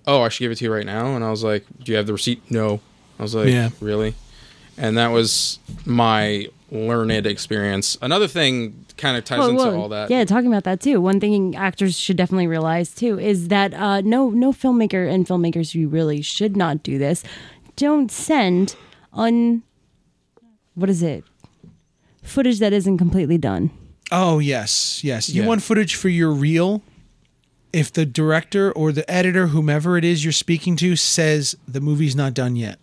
oh 0.08 0.24
i 0.24 0.30
should 0.30 0.42
give 0.42 0.52
it 0.52 0.56
to 0.56 0.66
you 0.66 0.74
right 0.74 0.88
now? 0.88 1.16
And 1.16 1.24
i 1.24 1.30
was 1.30 1.44
like 1.44 1.66
do 1.84 1.92
you 1.92 1.98
have 2.00 2.08
the 2.08 2.14
receipt? 2.14 2.42
No. 2.50 2.80
I 3.20 3.22
was 3.22 3.36
like 3.36 3.50
Yeah. 3.50 3.70
really? 3.80 4.16
And 4.76 4.98
that 4.98 5.10
was 5.10 5.60
my 5.86 6.48
learned 6.72 7.28
experience. 7.28 7.96
Another 8.02 8.28
thing 8.28 8.86
kind 9.00 9.18
of 9.18 9.24
ties 9.26 9.40
Well, 9.40 9.50
into 9.50 9.64
well, 9.64 9.76
all 9.82 9.90
that. 9.90 10.10
Yeah, 10.12 10.24
talking 10.26 10.48
about 10.52 10.64
that 10.66 10.80
too. 10.82 11.02
One 11.02 11.20
thing 11.20 11.56
actors 11.56 11.98
should 11.98 12.18
definitely 12.18 12.48
realize 12.48 12.94
too 12.94 13.20
is 13.20 13.48
that 13.48 13.74
uh, 13.74 14.02
no 14.02 14.30
no 14.30 14.52
filmmaker 14.52 15.10
and 15.12 15.26
filmmakers 15.26 15.74
you 15.74 15.88
really 15.90 16.22
should 16.22 16.56
not 16.56 16.84
do 16.84 16.98
this. 16.98 17.24
Don't 17.76 18.12
send 18.12 18.76
un 19.14 19.64
what 20.76 20.90
is 20.90 21.02
it? 21.02 21.24
Footage 22.24 22.60
that 22.60 22.74
isn't 22.74 22.98
completely 22.98 23.38
done. 23.38 23.72
Oh 24.12 24.40
yes, 24.40 25.04
yes. 25.04 25.30
You 25.30 25.42
Yeah. 25.42 25.48
want 25.48 25.64
footage 25.64 25.96
for 25.96 26.10
your 26.10 26.32
reel. 26.32 26.82
If 27.72 27.94
the 27.94 28.06
director 28.06 28.72
or 28.72 28.92
the 28.92 29.10
editor, 29.10 29.48
whomever 29.48 29.96
it 29.98 30.04
is 30.04 30.24
you're 30.26 30.32
speaking 30.32 30.76
to, 30.78 30.96
says 30.96 31.56
the 31.68 31.80
movie's 31.80 32.16
not 32.16 32.34
done 32.34 32.56
yet, 32.56 32.80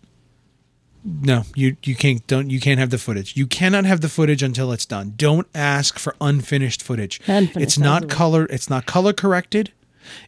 no, 1.07 1.43
you 1.55 1.77
you 1.83 1.95
can't 1.95 2.25
don't 2.27 2.49
you 2.49 2.59
can't 2.59 2.79
have 2.79 2.89
the 2.89 2.97
footage. 2.97 3.37
You 3.37 3.47
cannot 3.47 3.85
have 3.85 4.01
the 4.01 4.09
footage 4.09 4.43
until 4.43 4.73
it's 4.73 4.85
done. 4.85 5.13
Don't 5.15 5.47
ask 5.55 5.97
for 5.97 6.15
unfinished 6.19 6.83
footage. 6.83 7.21
Unfinished, 7.27 7.57
it's 7.57 7.79
not 7.79 8.03
absolutely. 8.03 8.15
color. 8.15 8.47
It's 8.49 8.69
not 8.69 8.85
color 8.85 9.13
corrected. 9.13 9.71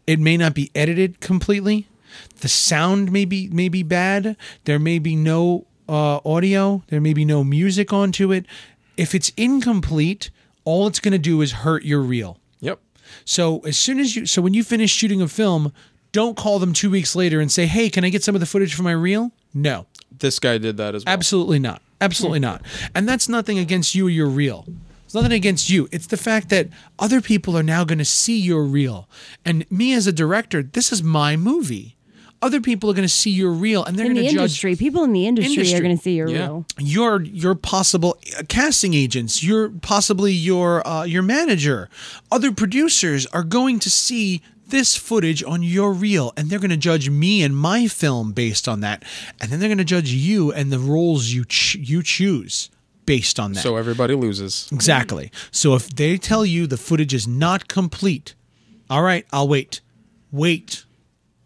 It 0.07 0.19
may 0.19 0.37
not 0.37 0.53
be 0.53 0.71
edited 0.73 1.19
completely. 1.19 1.87
The 2.39 2.47
sound 2.47 3.11
may 3.11 3.25
be 3.25 3.49
may 3.49 3.67
be 3.67 3.83
bad. 3.83 4.37
There 4.63 4.79
may 4.79 4.99
be 4.99 5.17
no 5.17 5.65
uh, 5.89 6.19
audio. 6.23 6.83
There 6.87 7.01
may 7.01 7.13
be 7.13 7.25
no 7.25 7.43
music 7.43 7.91
onto 7.91 8.31
it. 8.31 8.45
If 8.95 9.13
it's 9.13 9.29
incomplete, 9.35 10.29
all 10.63 10.87
it's 10.87 10.99
going 10.99 11.11
to 11.11 11.17
do 11.17 11.41
is 11.41 11.51
hurt 11.51 11.83
your 11.83 12.01
reel. 12.01 12.37
Yep. 12.61 12.79
So 13.25 13.59
as 13.59 13.77
soon 13.77 13.99
as 13.99 14.15
you, 14.15 14.25
so 14.25 14.41
when 14.41 14.53
you 14.53 14.63
finish 14.63 14.91
shooting 14.91 15.21
a 15.21 15.27
film, 15.27 15.73
don't 16.11 16.37
call 16.37 16.59
them 16.59 16.73
two 16.73 16.89
weeks 16.89 17.15
later 17.15 17.41
and 17.41 17.51
say, 17.51 17.65
"Hey, 17.65 17.89
can 17.89 18.05
I 18.05 18.09
get 18.09 18.23
some 18.23 18.35
of 18.35 18.39
the 18.39 18.47
footage 18.47 18.73
for 18.73 18.83
my 18.83 18.91
reel?" 18.91 19.31
No, 19.53 19.87
This 20.17 20.39
guy 20.39 20.57
did 20.57 20.77
that 20.77 20.95
as 20.95 21.05
well. 21.05 21.13
absolutely 21.13 21.59
not, 21.59 21.81
absolutely 22.01 22.39
not. 22.39 22.61
And 22.93 23.07
that's 23.07 23.29
nothing 23.29 23.57
against 23.59 23.95
you 23.95 24.07
or 24.07 24.09
your 24.09 24.27
reel. 24.27 24.65
It's 25.05 25.13
nothing 25.15 25.31
against 25.31 25.69
you. 25.69 25.87
It's 25.91 26.07
the 26.07 26.17
fact 26.17 26.49
that 26.49 26.67
other 26.99 27.19
people 27.21 27.57
are 27.57 27.63
now 27.63 27.83
going 27.83 27.97
to 27.99 28.05
see 28.05 28.37
your 28.37 28.63
reel, 28.63 29.07
and 29.45 29.69
me 29.71 29.93
as 29.93 30.05
a 30.07 30.11
director, 30.11 30.61
this 30.61 30.91
is 30.91 31.01
my 31.01 31.35
movie. 31.35 31.95
Other 32.41 32.61
people 32.61 32.89
are 32.89 32.93
going 32.93 33.07
to 33.07 33.13
see 33.13 33.31
your 33.31 33.51
reel, 33.51 33.83
and 33.83 33.97
they're 33.97 34.05
In 34.05 34.13
going 34.13 34.23
the 34.23 34.29
to 34.29 34.33
judge 34.35 34.41
industry, 34.63 34.75
people 34.75 35.03
in 35.03 35.11
the 35.11 35.27
industry, 35.27 35.55
Industry. 35.55 35.77
are 35.77 35.81
going 35.81 35.97
to 35.97 36.01
see 36.01 36.15
your 36.15 36.29
Yeah. 36.29 36.37
reel. 36.45 36.65
your 36.79 37.21
your 37.23 37.55
possible 37.55 38.17
uh, 38.37 38.43
casting 38.47 38.93
agents, 38.93 39.43
your 39.43 39.69
possibly 39.69 40.31
your 40.31 40.87
uh, 40.87 41.03
your 41.03 41.21
manager, 41.23 41.89
other 42.31 42.51
producers 42.53 43.25
are 43.27 43.43
going 43.43 43.79
to 43.79 43.89
see 43.89 44.41
this 44.69 44.95
footage 44.95 45.43
on 45.43 45.63
your 45.63 45.93
reel, 45.93 46.33
and 46.37 46.49
they're 46.49 46.59
going 46.59 46.69
to 46.69 46.77
judge 46.77 47.09
me 47.09 47.43
and 47.43 47.55
my 47.55 47.87
film 47.87 48.31
based 48.31 48.67
on 48.67 48.81
that, 48.81 49.03
and 49.39 49.51
then 49.51 49.59
they're 49.59 49.69
going 49.69 49.77
to 49.77 49.83
judge 49.83 50.11
you 50.11 50.51
and 50.51 50.71
the 50.71 50.79
roles 50.79 51.29
you 51.29 51.45
ch- 51.45 51.75
you 51.75 52.03
choose 52.03 52.69
based 53.05 53.39
on 53.39 53.53
that. 53.53 53.61
So 53.61 53.75
everybody 53.75 54.13
loses. 54.13 54.69
Exactly. 54.71 55.31
So 55.51 55.73
if 55.75 55.89
they 55.89 56.17
tell 56.17 56.45
you 56.45 56.67
the 56.67 56.77
footage 56.77 57.13
is 57.13 57.27
not 57.27 57.67
complete, 57.67 58.35
all 58.89 59.01
right, 59.01 59.25
I'll 59.31 59.47
wait. 59.47 59.81
Wait. 60.31 60.85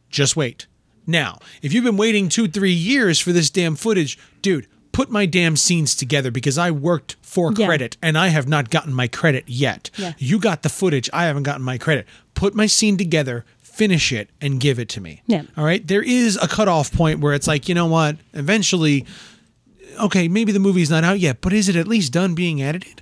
Just 0.10 0.36
wait. 0.36 0.68
Now, 1.08 1.40
if 1.62 1.74
you've 1.74 1.84
been 1.84 1.98
waiting 1.98 2.30
two, 2.30 2.48
three 2.48 2.72
years 2.74 3.20
for 3.20 3.32
this 3.32 3.50
damn 3.50 3.76
footage, 3.76 4.18
dude, 4.41 4.68
put 4.94 5.10
my 5.10 5.26
damn 5.26 5.57
scenes 5.57 5.95
together 5.95 6.32
because 6.32 6.57
I 6.57 6.72
worked 6.72 7.18
for 7.22 7.52
Yeah. 7.52 7.65
credit 7.65 7.98
and 8.02 8.18
I 8.18 8.30
have 8.30 8.48
not 8.48 8.70
gotten 8.70 8.94
my 8.94 9.07
credit 9.07 9.44
yet. 9.48 9.90
Yeah. 9.98 10.14
You 10.18 10.40
got 10.40 10.64
the 10.64 10.70
footage, 10.70 11.10
I 11.11 11.26
haven't 11.26 11.44
gotten 11.44 11.64
my 11.64 11.78
credit. 11.78 12.07
Put 12.36 12.56
my 12.56 12.68
scene 12.68 12.95
together, 12.95 13.44
finish 13.61 14.14
it, 14.14 14.30
and 14.40 14.60
give 14.60 14.80
it 14.80 14.88
to 14.90 15.02
me. 15.02 15.22
Yeah. 15.28 15.41
All 15.57 15.65
right. 15.65 15.86
There 15.86 16.02
is 16.03 16.38
a 16.41 16.48
cutoff 16.48 16.91
point 16.94 17.20
where 17.20 17.34
it's 17.34 17.48
like, 17.48 17.68
you 17.68 17.76
know 17.76 17.88
what? 17.88 18.18
Eventually, 18.34 19.06
okay, 19.99 20.28
maybe 20.28 20.52
the 20.52 20.60
movie's 20.60 20.90
not 20.90 21.03
out 21.03 21.20
yet, 21.20 21.41
but 21.41 21.53
is 21.53 21.68
it 21.70 21.76
at 21.76 21.88
least 21.88 22.14
done 22.14 22.36
being 22.36 22.61
edited? 22.61 23.02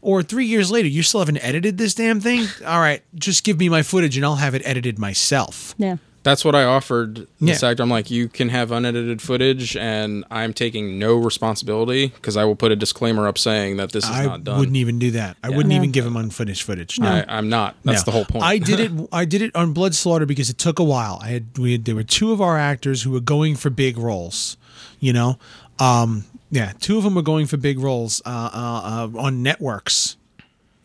Or 0.00 0.22
three 0.22 0.46
years 0.46 0.70
later, 0.70 0.88
you 0.88 1.02
still 1.02 1.20
haven't 1.20 1.38
edited 1.38 1.78
this 1.78 1.94
damn 1.94 2.20
thing? 2.20 2.46
All 2.66 2.80
right, 2.80 3.02
just 3.14 3.44
give 3.44 3.58
me 3.58 3.68
my 3.68 3.82
footage 3.82 4.16
and 4.16 4.24
I'll 4.24 4.36
have 4.36 4.54
it 4.54 4.62
edited 4.64 4.98
myself. 4.98 5.74
Yeah. 5.78 5.96
That's 6.24 6.44
what 6.44 6.54
I 6.54 6.62
offered 6.64 7.26
this 7.40 7.62
Yeah. 7.62 7.70
actor. 7.70 7.82
I'm 7.82 7.90
like, 7.90 8.08
you 8.10 8.28
can 8.28 8.48
have 8.50 8.70
unedited 8.70 9.20
footage, 9.20 9.76
and 9.76 10.24
I'm 10.30 10.52
taking 10.52 10.96
no 10.98 11.16
responsibility 11.16 12.08
because 12.08 12.36
I 12.36 12.44
will 12.44 12.54
put 12.54 12.70
a 12.70 12.76
disclaimer 12.76 13.26
up 13.26 13.38
saying 13.38 13.76
that 13.78 13.90
this 13.90 14.04
is 14.04 14.10
I 14.10 14.26
not 14.26 14.44
done. 14.44 14.58
wouldn't 14.60 14.76
even 14.76 15.00
do 15.00 15.10
that. 15.12 15.36
I 15.42 15.48
wouldn't 15.48 15.70
No. 15.70 15.76
even 15.76 15.90
give 15.90 16.06
him 16.06 16.16
unfinished 16.16 16.62
footage. 16.62 17.00
No. 17.00 17.08
I, 17.08 17.24
I'm 17.28 17.48
not. 17.48 17.74
That's 17.84 18.02
No. 18.02 18.04
the 18.04 18.10
whole 18.12 18.24
point. 18.24 18.44
I 18.44 18.58
did 18.58 18.78
it. 18.78 18.92
I 19.12 19.24
did 19.24 19.42
it 19.42 19.54
on 19.56 19.72
Blood 19.72 19.94
Slaughter 19.96 20.24
because 20.26 20.48
it 20.48 20.58
took 20.58 20.78
a 20.78 20.84
while. 20.84 21.18
I 21.22 21.28
had 21.30 21.58
we 21.58 21.72
had, 21.72 21.84
there 21.86 21.96
were 21.96 22.04
two 22.04 22.30
of 22.30 22.40
our 22.40 22.56
actors 22.56 23.02
who 23.02 23.10
were 23.10 23.20
going 23.20 23.56
for 23.56 23.68
big 23.70 23.98
roles. 23.98 24.56
You 25.00 25.12
know, 25.12 25.38
um, 25.80 26.24
yeah, 26.52 26.72
two 26.80 26.98
of 26.98 27.02
them 27.02 27.16
were 27.16 27.22
going 27.22 27.46
for 27.46 27.56
big 27.56 27.80
roles 27.80 28.22
uh, 28.24 28.28
uh, 28.54 29.08
uh, 29.16 29.18
on 29.18 29.42
networks. 29.42 30.16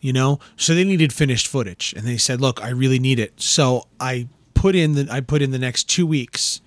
You 0.00 0.12
know, 0.12 0.38
so 0.56 0.74
they 0.74 0.84
needed 0.84 1.12
finished 1.12 1.46
footage, 1.48 1.92
and 1.96 2.06
they 2.06 2.16
said, 2.16 2.40
"Look, 2.40 2.62
I 2.62 2.70
really 2.70 2.98
need 2.98 3.18
it." 3.20 3.32
So 3.36 3.86
I 4.00 4.26
put 4.60 4.74
in 4.74 4.94
the 4.94 5.08
I 5.10 5.20
put 5.20 5.40
in 5.42 5.50
the 5.50 5.58
next 5.58 5.84
two 5.84 6.06
weeks, 6.06 6.60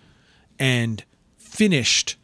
and 0.60 1.04
finished 1.38 2.16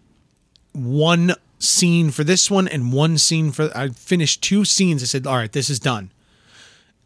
one 0.73 1.34
scene 1.60 2.11
for 2.11 2.23
this 2.23 2.49
one 2.52 2.68
and 2.68 2.94
one 2.94 3.18
scene 3.18 3.52
for 3.52 3.69
I 3.76 3.89
finished 3.89 4.41
two 4.41 4.64
scenes. 4.65 5.02
I 5.03 5.06
said, 5.06 5.27
"All 5.27 5.35
right, 5.38 5.52
this 5.52 5.69
is 5.69 5.80
done." 5.80 6.11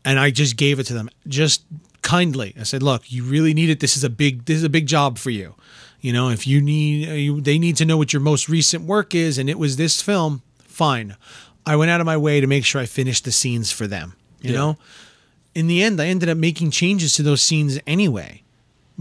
and 0.04 0.18
I 0.20 0.32
just 0.32 0.58
gave 0.58 0.80
it 0.80 0.86
to 0.86 0.94
them 0.96 1.12
just 1.28 1.62
kindly. 2.02 2.56
I 2.60 2.64
said, 2.64 2.82
"Look, 2.82 3.12
you 3.12 3.24
really 3.24 3.54
need 3.54 3.70
it. 3.70 3.80
This 3.82 3.96
is 3.96 4.04
a 4.04 4.10
big 4.10 4.46
this 4.46 4.58
is 4.58 4.64
a 4.64 4.70
big 4.70 4.88
job 4.88 5.18
for 5.20 5.30
you. 5.30 5.54
You 6.02 6.12
know, 6.12 6.30
if 6.30 6.48
you 6.48 6.60
need 6.60 7.08
you, 7.20 7.40
they 7.42 7.60
need 7.60 7.76
to 7.78 7.86
know 7.86 7.98
what 7.98 8.12
your 8.12 8.22
most 8.22 8.50
recent 8.50 8.86
work 8.86 9.14
is 9.14 9.38
and 9.38 9.48
it 9.50 9.60
was 9.60 9.76
this 9.78 10.02
film, 10.02 10.42
fine. 10.64 11.16
I 11.68 11.76
went 11.76 11.92
out 11.92 12.00
of 12.02 12.08
my 12.08 12.18
way 12.18 12.42
to 12.42 12.48
make 12.48 12.66
sure 12.66 12.82
I 12.82 12.88
finished 12.88 13.24
the 13.26 13.32
scenes 13.32 13.72
for 13.72 13.86
them, 13.86 14.16
you 14.42 14.52
Yeah. 14.52 14.58
know? 14.58 14.78
In 15.54 15.68
the 15.68 15.84
end, 15.84 16.02
I 16.02 16.08
ended 16.08 16.28
up 16.30 16.38
making 16.40 16.72
changes 16.72 17.14
to 17.16 17.24
those 17.24 17.42
scenes 17.44 17.78
anyway. 17.86 18.42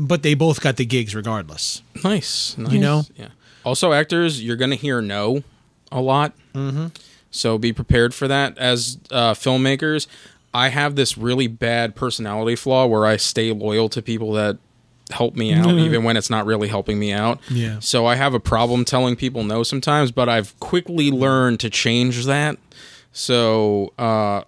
But 0.02 0.22
they 0.22 0.32
both 0.32 0.62
got 0.62 0.76
the 0.76 0.86
gigs 0.86 1.14
regardless. 1.14 1.82
nice, 2.02 2.56
nice. 2.56 2.72
You 2.72 2.78
know? 2.78 3.02
Yeah. 3.16 3.28
Also, 3.64 3.92
actors, 3.92 4.42
you're 4.42 4.56
going 4.56 4.70
to 4.70 4.76
hear 4.76 5.02
no 5.02 5.42
a 5.92 6.00
lot. 6.00 6.32
Mm-hmm. 6.54 6.86
So 7.30 7.58
be 7.58 7.72
prepared 7.74 8.14
for 8.14 8.26
that. 8.26 8.56
As 8.56 8.96
uh, 9.10 9.34
filmmakers, 9.34 10.06
I 10.54 10.68
have 10.68 10.96
this 10.96 11.18
really 11.18 11.46
bad 11.46 11.94
personality 11.94 12.56
flaw 12.56 12.86
where 12.86 13.04
I 13.04 13.18
stay 13.18 13.52
loyal 13.52 13.90
to 13.90 14.00
people 14.00 14.32
that 14.32 14.56
help 15.10 15.36
me 15.36 15.52
out, 15.52 15.66
even 15.66 16.02
when 16.04 16.16
it's 16.16 16.30
not 16.30 16.46
really 16.46 16.68
helping 16.68 16.98
me 16.98 17.12
out. 17.12 17.40
Yeah. 17.50 17.80
So 17.80 18.06
I 18.06 18.14
have 18.14 18.32
a 18.32 18.40
problem 18.40 18.84
telling 18.84 19.16
people 19.16 19.44
no 19.44 19.62
sometimes, 19.62 20.12
but 20.12 20.28
I've 20.28 20.58
quickly 20.60 21.10
learned 21.10 21.60
to 21.60 21.70
change 21.70 22.24
that. 22.24 22.58
So 23.12 23.92
uh, 23.98 24.42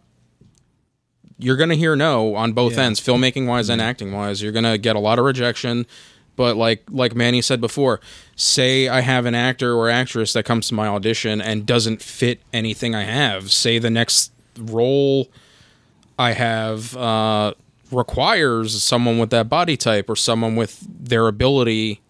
you're 1.43 1.56
going 1.56 1.70
to 1.70 1.77
hear 1.77 1.97
no 1.97 2.35
on 2.35 2.52
both 2.52 2.74
Yeah. 2.77 2.85
ends, 2.85 3.01
filmmaking 3.01 3.47
wise 3.47 3.69
and 3.69 3.81
acting 3.82 4.12
wise. 4.12 4.40
You're 4.43 4.52
going 4.52 4.64
to 4.64 4.78
get 4.78 4.97
a 4.97 4.98
lot 5.01 5.19
of 5.19 5.24
rejection. 5.24 5.86
But 6.35 6.56
like 6.56 6.82
like 6.90 7.14
Manny 7.14 7.43
said 7.43 7.60
before, 7.60 8.01
say 8.36 8.89
I 8.89 9.01
have 9.01 9.27
an 9.27 9.35
actor 9.35 9.74
or 9.74 9.90
actress 9.90 10.32
that 10.32 10.44
comes 10.44 10.66
to 10.69 10.74
my 10.74 10.86
audition 10.89 11.43
and 11.43 11.66
doesn't 11.66 12.01
fit 12.01 12.40
anything 12.55 12.94
I 12.94 13.02
have. 13.02 13.52
Say 13.52 13.78
the 13.78 13.90
next 13.90 14.32
role 14.59 15.28
I 16.19 16.32
have 16.32 16.97
uh, 16.97 17.52
requires 17.90 18.82
someone 18.82 19.19
with 19.19 19.28
that 19.31 19.48
body 19.51 19.77
type 19.77 20.09
or 20.09 20.16
someone 20.16 20.56
with 20.56 20.78
their 20.89 21.28
ability 21.28 22.01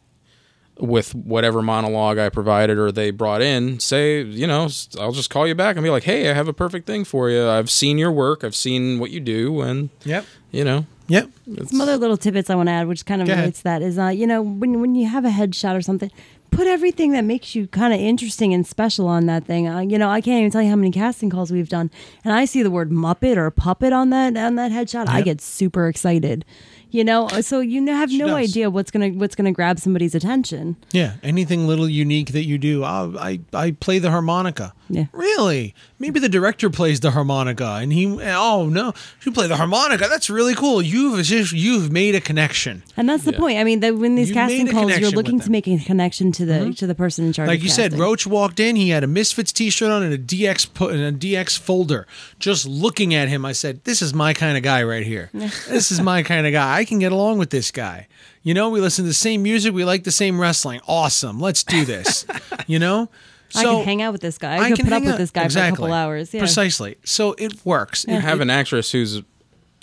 with 0.82 1.14
whatever 1.14 1.62
monologue 1.62 2.18
I 2.18 2.28
provided 2.28 2.76
or 2.76 2.90
they 2.90 3.10
brought 3.12 3.40
in, 3.40 3.78
say, 3.80 4.20
you 4.22 4.46
know, 4.46 4.68
I'll 4.98 5.12
just 5.12 5.30
call 5.30 5.46
you 5.46 5.54
back 5.54 5.76
and 5.76 5.84
be 5.84 5.90
like, 5.90 6.02
hey, 6.02 6.28
I 6.28 6.34
have 6.34 6.48
a 6.48 6.52
perfect 6.52 6.86
thing 6.86 7.04
for 7.04 7.30
you. 7.30 7.48
I've 7.48 7.70
seen 7.70 7.98
your 7.98 8.10
work, 8.10 8.42
I've 8.42 8.56
seen 8.56 8.98
what 8.98 9.10
you 9.10 9.20
do, 9.20 9.60
and, 9.62 9.90
Yep. 10.04 10.26
you 10.50 10.64
know, 10.64 10.86
Yep. 11.08 11.28
Some 11.66 11.80
other 11.80 11.96
little 11.96 12.16
tidbits 12.16 12.48
I 12.48 12.54
want 12.54 12.68
to 12.68 12.72
add, 12.72 12.88
which 12.88 13.04
kind 13.04 13.20
of 13.20 13.28
Go 13.28 13.34
relates 13.34 13.58
to 13.58 13.64
that, 13.64 13.82
is 13.82 13.98
uh, 13.98 14.06
you 14.08 14.26
know, 14.26 14.40
when 14.40 14.80
when 14.80 14.94
you 14.94 15.06
have 15.08 15.24
a 15.24 15.30
headshot 15.30 15.76
or 15.76 15.82
something, 15.82 16.10
put 16.50 16.66
everything 16.66 17.10
that 17.12 17.22
makes 17.24 17.54
you 17.54 17.66
kind 17.66 17.92
of 17.92 18.00
interesting 18.00 18.54
and 18.54 18.66
special 18.66 19.08
on 19.08 19.26
that 19.26 19.44
thing. 19.44 19.68
Uh, 19.68 19.80
you 19.80 19.98
know, 19.98 20.08
I 20.08 20.20
can't 20.20 20.38
even 20.40 20.50
tell 20.50 20.62
you 20.62 20.70
how 20.70 20.76
many 20.76 20.90
casting 20.90 21.28
calls 21.28 21.50
we've 21.52 21.68
done, 21.68 21.90
and 22.24 22.32
I 22.32 22.44
see 22.46 22.62
the 22.62 22.70
word 22.70 22.90
Muppet 22.90 23.36
or 23.36 23.50
puppet 23.50 23.92
on 23.92 24.10
that 24.10 24.36
on 24.36 24.54
that 24.54 24.70
headshot, 24.72 25.08
I 25.08 25.20
get 25.22 25.40
super 25.42 25.86
excited. 25.88 26.44
You 26.92 27.04
know, 27.04 27.26
uh, 27.28 27.40
so 27.42 27.60
you 27.60 27.84
have 27.86 28.10
She 28.10 28.18
no 28.18 28.26
does. 28.28 28.50
idea 28.50 28.68
what's 28.70 28.90
gonna 28.90 29.08
what's 29.08 29.34
gonna 29.34 29.50
grab 29.52 29.80
somebody's 29.80 30.14
attention. 30.14 30.76
Yeah, 30.92 31.14
anything 31.22 31.66
little 31.66 31.88
unique 31.88 32.32
that 32.32 32.44
you 32.44 32.58
do. 32.58 32.84
Oh, 32.84 33.14
I 33.18 33.40
I 33.54 33.70
play 33.72 33.98
the 33.98 34.10
harmonica. 34.10 34.74
Yeah. 34.90 35.06
Really? 35.12 35.74
Maybe 36.02 36.18
the 36.18 36.28
director 36.28 36.68
plays 36.68 36.98
the 36.98 37.12
harmonica, 37.12 37.78
and 37.80 37.92
he. 37.92 38.06
Oh 38.08 38.68
no, 38.68 38.92
you 39.24 39.30
play 39.30 39.46
the 39.46 39.54
harmonica. 39.54 40.08
That's 40.08 40.28
really 40.28 40.56
cool. 40.56 40.82
You've 40.82 41.22
just 41.24 41.52
you've 41.52 41.92
made 41.92 42.16
a 42.16 42.20
connection. 42.20 42.82
And 42.96 43.08
that's 43.08 43.22
the 43.22 43.30
Yeah. 43.30 43.38
point. 43.38 43.58
I 43.60 43.62
mean, 43.62 43.78
that 43.80 43.96
when 43.96 44.16
these 44.16 44.30
You 44.30 44.34
casting 44.34 44.66
calls, 44.66 44.98
you're 44.98 45.12
looking 45.12 45.38
to 45.38 45.48
make 45.48 45.68
a 45.68 45.78
connection 45.78 46.32
to 46.32 46.44
the 46.44 46.54
mm-hmm. 46.54 46.72
to 46.72 46.88
the 46.88 46.96
person 46.96 47.26
in 47.26 47.32
charge. 47.32 47.46
Like 47.46 47.60
of 47.60 47.62
you 47.62 47.70
said. 47.70 47.96
Roach 47.96 48.26
walked 48.26 48.58
in. 48.58 48.74
He 48.74 48.88
had 48.88 49.04
a 49.04 49.06
Misfits 49.06 49.52
T-shirt 49.52 49.92
on 49.92 50.02
and 50.02 50.12
a 50.12 50.18
DX 50.18 50.74
po- 50.74 50.88
and 50.88 51.00
a 51.00 51.12
DX 51.12 51.56
folder. 51.56 52.08
Just 52.40 52.66
looking 52.66 53.14
at 53.14 53.28
him, 53.28 53.44
I 53.44 53.52
said, 53.52 53.84
"This 53.84 54.02
is 54.02 54.12
my 54.12 54.34
kind 54.34 54.56
of 54.56 54.64
guy 54.64 54.82
right 54.82 55.06
here. 55.06 55.30
this 55.34 55.92
is 55.92 56.00
my 56.00 56.24
kind 56.24 56.48
of 56.48 56.52
guy. 56.52 56.78
I 56.78 56.84
can 56.84 56.98
get 56.98 57.12
along 57.12 57.38
with 57.38 57.50
this 57.50 57.70
guy. 57.70 58.08
You 58.42 58.54
know, 58.54 58.70
we 58.70 58.80
listen 58.80 59.04
to 59.04 59.08
the 59.08 59.14
same 59.14 59.44
music. 59.44 59.72
We 59.72 59.84
like 59.84 60.02
the 60.02 60.10
same 60.10 60.40
wrestling. 60.40 60.80
Awesome. 60.88 61.38
Let's 61.38 61.62
do 61.62 61.84
this. 61.84 62.26
you 62.66 62.80
know." 62.80 63.08
I 63.54 63.62
So, 63.62 63.76
can 63.78 63.84
hang 63.84 64.02
out 64.02 64.12
with 64.12 64.20
this 64.22 64.38
guy. 64.38 64.56
I, 64.56 64.58
I 64.60 64.68
could 64.68 64.76
can 64.78 64.86
put 64.86 64.92
up 64.94 65.02
hang 65.02 65.10
with 65.10 65.18
this 65.18 65.30
guy 65.30 65.44
exactly. 65.44 65.70
for 65.70 65.74
a 65.74 65.76
couple 65.88 65.92
hours. 65.94 66.32
Yeah. 66.32 66.40
Precisely. 66.40 66.96
So 67.04 67.34
it 67.38 67.64
works. 67.64 68.06
I 68.08 68.12
have 68.12 68.40
an 68.40 68.50
actress 68.50 68.92
who's 68.92 69.22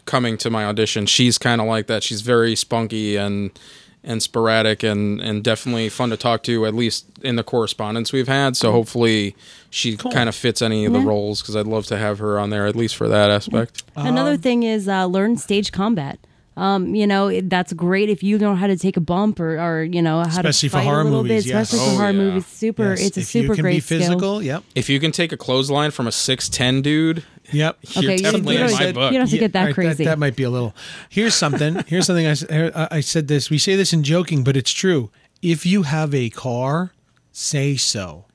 coming 0.06 0.38
to 0.40 0.50
my 0.50 0.66
audition. 0.66 1.06
She's 1.06 1.38
kind 1.38 1.62
of 1.62 1.68
like 1.68 1.88
that. 1.88 2.04
She's 2.04 2.22
very 2.22 2.56
spunky 2.56 3.16
and 3.16 3.52
and 4.02 4.24
sporadic 4.24 4.82
and 4.82 5.20
and 5.22 5.44
definitely 5.44 5.90
fun 5.90 6.10
to 6.10 6.18
talk 6.18 6.41
to. 6.44 6.66
At 6.66 6.74
least 6.74 7.06
in 7.22 7.36
the 7.36 7.44
correspondence 7.44 8.14
we've 8.14 8.28
had. 8.30 8.56
So 8.58 8.72
hopefully 8.72 9.36
she 9.70 9.98
kind 9.98 10.30
of 10.30 10.36
fits 10.36 10.62
any 10.62 10.86
of 10.86 10.94
the 10.94 11.00
Yeah. 11.00 11.06
roles 11.08 11.41
because 11.41 11.56
I'd 11.56 11.68
love 11.68 11.86
to 11.88 11.98
have 11.98 12.18
her 12.20 12.40
on 12.40 12.50
there 12.50 12.66
at 12.66 12.76
least 12.76 12.96
for 12.96 13.08
that 13.10 13.30
aspect. 13.30 13.84
Another 13.96 14.32
Um, 14.32 14.38
thing 14.40 14.64
is 14.64 14.88
uh, 14.88 15.06
learn 15.06 15.38
stage 15.38 15.72
combat. 15.72 16.18
Um, 16.60 16.94
you 16.94 17.07
know 17.07 17.40
that's 17.41 17.72
great 17.73 18.10
if 18.10 18.22
you 18.22 18.38
know 18.38 18.53
how 18.53 18.68
to 18.68 18.76
take 18.77 18.98
a 18.98 18.99
bump 19.02 19.40
or, 19.40 19.57
or 19.60 19.84
you 19.84 20.02
know 20.02 20.18
how 20.19 20.27
Especially 20.27 20.68
to 20.69 20.72
for 20.73 20.77
fight 20.80 20.84
horror 20.84 21.02
a 21.02 21.03
little 21.06 21.23
movies, 21.23 21.45
bit, 21.45 21.49
yes. 21.53 21.72
especially 21.73 21.86
for 21.88 21.91
Oh, 21.94 21.98
horror 21.98 22.11
yeah. 22.11 22.18
movies. 22.18 22.45
Super, 22.48 22.90
Yes, 22.90 23.06
it's 23.07 23.18
a 23.18 23.19
if 23.22 23.26
super 23.27 23.44
you 23.48 23.53
can 23.56 23.61
great 23.64 23.73
be 23.76 23.80
skill. 23.80 23.99
physical. 23.99 24.44
Yep. 24.44 24.64
If 24.76 24.90
you 24.90 24.99
can 24.99 25.11
take 25.11 25.31
a 25.31 25.38
clothesline 25.38 25.91
from 25.91 26.07
a 26.07 26.11
six 26.11 26.49
ten 26.49 26.81
dude, 26.81 27.23
Yep. 27.52 27.77
Okay, 27.98 28.02
you're 28.02 28.11
you- 28.11 28.18
definitely 28.19 28.56
you 28.57 28.61
in 28.64 28.68
don't- 28.69 28.80
my 28.80 28.88
you 28.88 28.94
book. 28.94 29.11
don't 29.14 29.22
have 29.22 29.30
to 29.30 29.38
get 29.38 29.53
that 29.53 29.60
all 29.61 29.65
right, 29.68 29.73
crazy. 29.76 30.03
That, 30.06 30.19
might 30.19 30.36
be 30.36 30.44
a 30.44 30.49
little. 30.49 30.76
Here's 31.10 31.34
something. 31.34 31.84
Here's 31.88 32.06
something 32.06 32.27
I 32.27 32.99
said 33.02 33.27
this. 33.27 33.49
We 33.49 33.57
say 33.57 33.76
this 33.76 33.94
in 33.94 34.03
joking, 34.03 34.44
but 34.44 34.56
it's 34.57 34.72
true. 34.72 35.10
If 35.41 35.65
you 35.65 35.84
have 35.84 36.14
a 36.14 36.30
car, 36.30 36.91
say 37.31 37.76
so. 37.77 38.26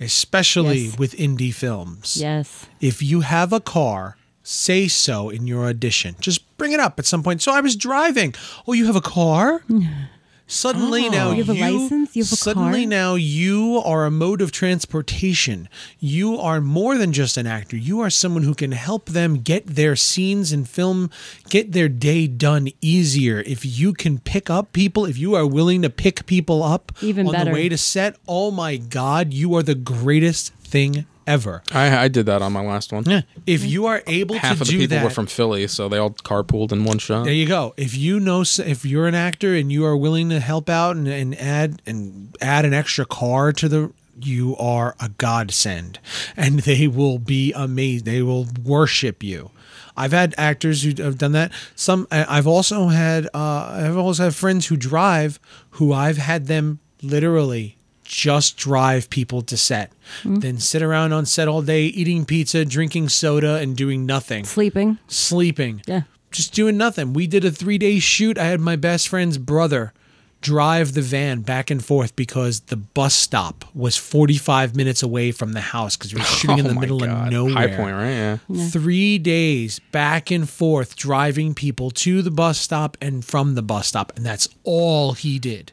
Especially 0.00 0.86
Yes. 0.86 0.98
with 0.98 1.14
indie 1.16 1.54
films. 1.54 2.16
Yes. 2.20 2.66
If 2.80 3.02
you 3.02 3.20
have 3.20 3.52
a 3.52 3.60
car, 3.60 4.16
say 4.42 4.88
so 4.88 5.30
in 5.30 5.46
your 5.46 5.66
audition. 5.66 6.16
Just 6.20 6.56
bring 6.56 6.72
it 6.72 6.80
up 6.80 6.98
at 6.98 7.06
some 7.06 7.22
point. 7.22 7.42
So 7.42 7.52
I 7.52 7.60
was 7.60 7.76
driving. 7.76 8.34
Oh, 8.66 8.72
you 8.72 8.86
have 8.86 8.96
a 8.96 9.00
car? 9.00 9.62
Suddenly 10.52 11.06
oh. 11.06 11.10
now 11.10 11.30
You 11.30 11.44
have 11.44 11.56
a 11.56 11.58
license? 11.58 12.14
You 12.14 12.24
have 12.24 12.32
a 12.32 12.36
suddenly 12.36 12.82
car? 12.82 12.90
now 12.90 13.14
you 13.14 13.80
are 13.86 14.04
a 14.04 14.10
mode 14.10 14.42
of 14.42 14.52
transportation. 14.52 15.66
You 15.98 16.36
are 16.38 16.60
more 16.60 16.98
than 16.98 17.12
just 17.12 17.38
an 17.38 17.46
actor. 17.46 17.76
You 17.76 18.00
are 18.00 18.10
someone 18.10 18.42
who 18.42 18.54
can 18.54 18.72
help 18.72 19.06
them 19.06 19.36
get 19.36 19.66
their 19.66 19.96
scenes 19.96 20.52
in 20.52 20.66
film, 20.66 21.10
get 21.48 21.72
their 21.72 21.88
day 21.88 22.26
done 22.26 22.68
easier. 22.82 23.40
If 23.46 23.64
you 23.64 23.94
can 23.94 24.18
pick 24.18 24.50
up 24.50 24.74
people, 24.74 25.06
if 25.06 25.16
you 25.16 25.34
are 25.34 25.46
willing 25.46 25.80
to 25.82 25.90
pick 25.90 26.26
people 26.26 26.62
up 26.62 26.92
Even 27.00 27.28
on 27.28 27.32
better. 27.32 27.44
the 27.46 27.54
way 27.54 27.70
to 27.70 27.78
set, 27.78 28.16
oh 28.28 28.50
my 28.50 28.76
God, 28.76 29.32
you 29.32 29.54
are 29.56 29.62
the 29.62 29.74
greatest 29.74 30.52
thing 30.54 31.06
ever. 31.26 31.62
I, 31.72 32.04
I 32.04 32.08
did 32.08 32.26
that 32.26 32.42
on 32.42 32.52
my 32.52 32.60
last 32.62 32.92
one. 32.92 33.04
Yeah. 33.06 33.22
If 33.46 33.64
you 33.64 33.86
are 33.86 34.02
able 34.06 34.34
to 34.36 34.40
Half 34.40 34.56
to 34.56 34.62
of 34.62 34.66
the 34.66 34.72
do 34.72 34.78
people 34.78 34.96
that, 34.98 35.04
were 35.04 35.10
from 35.10 35.26
Philly, 35.26 35.66
so 35.68 35.88
they 35.88 35.98
all 35.98 36.10
carpooled 36.10 36.72
in 36.72 36.84
one 36.84 36.98
shot. 36.98 37.24
there 37.24 37.32
you 37.32 37.46
go. 37.46 37.74
If 37.76 37.96
you 37.96 38.18
know, 38.20 38.40
s- 38.42 38.58
if 38.58 38.84
you're 38.84 39.06
an 39.06 39.14
actor 39.14 39.54
and 39.54 39.70
you 39.72 39.84
are 39.84 39.96
willing 39.96 40.28
to 40.30 40.40
help 40.40 40.68
out 40.68 40.96
and, 40.96 41.06
and 41.08 41.38
add 41.38 41.82
and 41.86 42.34
add 42.40 42.64
an 42.64 42.74
extra 42.74 43.04
car 43.04 43.52
to 43.54 43.68
the, 43.68 43.92
you 44.20 44.56
are 44.58 44.94
a 45.00 45.08
godsend, 45.08 45.98
and 46.36 46.60
they 46.60 46.86
will 46.86 47.18
be 47.18 47.52
amazed. 47.52 48.04
They 48.04 48.22
will 48.22 48.46
worship 48.64 49.22
you. 49.22 49.50
I've 49.96 50.12
had 50.12 50.34
actors 50.38 50.82
who 50.84 51.02
have 51.02 51.18
done 51.18 51.32
that. 51.32 51.52
Some 51.76 52.06
I- 52.10 52.38
I've 52.38 52.46
also 52.46 52.88
had. 52.88 53.26
Uh, 53.34 53.70
I've 53.84 53.96
also 53.96 54.24
had 54.24 54.34
friends 54.34 54.66
who 54.66 54.76
drive 54.76 55.38
who 55.72 55.92
I've 55.92 56.16
had 56.18 56.46
them 56.46 56.80
literally 57.02 57.76
just 58.12 58.58
drive 58.58 59.08
people 59.08 59.40
to 59.40 59.56
set, 59.56 59.90
hmm. 60.22 60.36
then 60.36 60.58
sit 60.58 60.82
around 60.82 61.14
on 61.14 61.24
set 61.24 61.48
all 61.48 61.62
day 61.62 61.84
eating 61.86 62.26
pizza, 62.26 62.62
drinking 62.64 63.08
soda, 63.08 63.56
and 63.56 63.74
doing 63.74 64.04
nothing 64.04 64.44
Sleeping. 64.44 64.98
sleeping. 65.08 65.82
Yeah. 65.86 66.02
Just 66.30 66.52
doing 66.52 66.76
nothing. 66.76 67.14
We 67.14 67.26
did 67.26 67.44
a 67.44 67.50
three 67.50 67.78
day 67.78 67.98
shoot. 67.98 68.36
I 68.38 68.44
had 68.44 68.60
my 68.60 68.76
best 68.76 69.08
friend's 69.08 69.38
brother 69.38 69.94
drive 70.42 70.92
the 70.92 71.00
van 71.00 71.40
back 71.40 71.70
and 71.70 71.82
forth 71.84 72.14
because 72.16 72.60
the 72.62 72.76
bus 72.76 73.14
stop 73.14 73.64
was 73.74 73.96
45 73.96 74.74
minutes 74.76 75.02
away 75.02 75.30
from 75.32 75.52
the 75.52 75.60
house 75.60 75.96
because 75.96 76.12
we 76.12 76.20
were 76.20 76.26
shooting 76.26 76.58
in 76.58 76.66
Oh 76.66 76.68
the 76.70 76.80
middle 76.80 76.98
God. 76.98 77.28
of 77.28 77.32
nowhere. 77.32 77.54
High 77.54 77.76
Point, 77.76 77.94
right? 77.96 78.10
Yeah. 78.10 78.68
Three 78.68 79.18
days 79.18 79.78
back 79.90 80.30
and 80.30 80.48
forth 80.50 80.96
driving 80.96 81.54
people 81.54 81.90
to 81.92 82.20
the 82.22 82.30
bus 82.30 82.58
stop 82.58 82.96
and 83.00 83.24
from 83.24 83.54
the 83.54 83.62
bus 83.62 83.86
stop. 83.88 84.12
And 84.16 84.26
that's 84.26 84.48
all 84.64 85.12
he 85.12 85.38
did. 85.38 85.72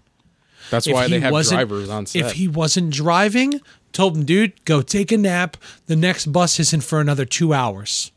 That's 0.70 0.88
If 0.88 0.94
why 0.94 1.08
they 1.08 1.20
have 1.20 1.32
wasn't- 1.32 1.58
drivers 1.60 1.90
on 1.90 2.06
set. 2.06 2.26
If 2.26 2.32
he 2.34 2.48
wasn't 2.48 2.91
driving, 2.91 3.60
told 3.94 4.18
him, 4.18 4.26
dude, 4.26 4.64
go 4.66 4.82
take 4.82 5.12
a 5.12 5.18
nap. 5.18 5.58
The 5.88 5.96
next 5.96 6.28
bus 6.32 6.60
isn't 6.60 6.84
for 6.84 7.00
another 7.02 7.26
two 7.26 7.54
hours. 7.54 8.12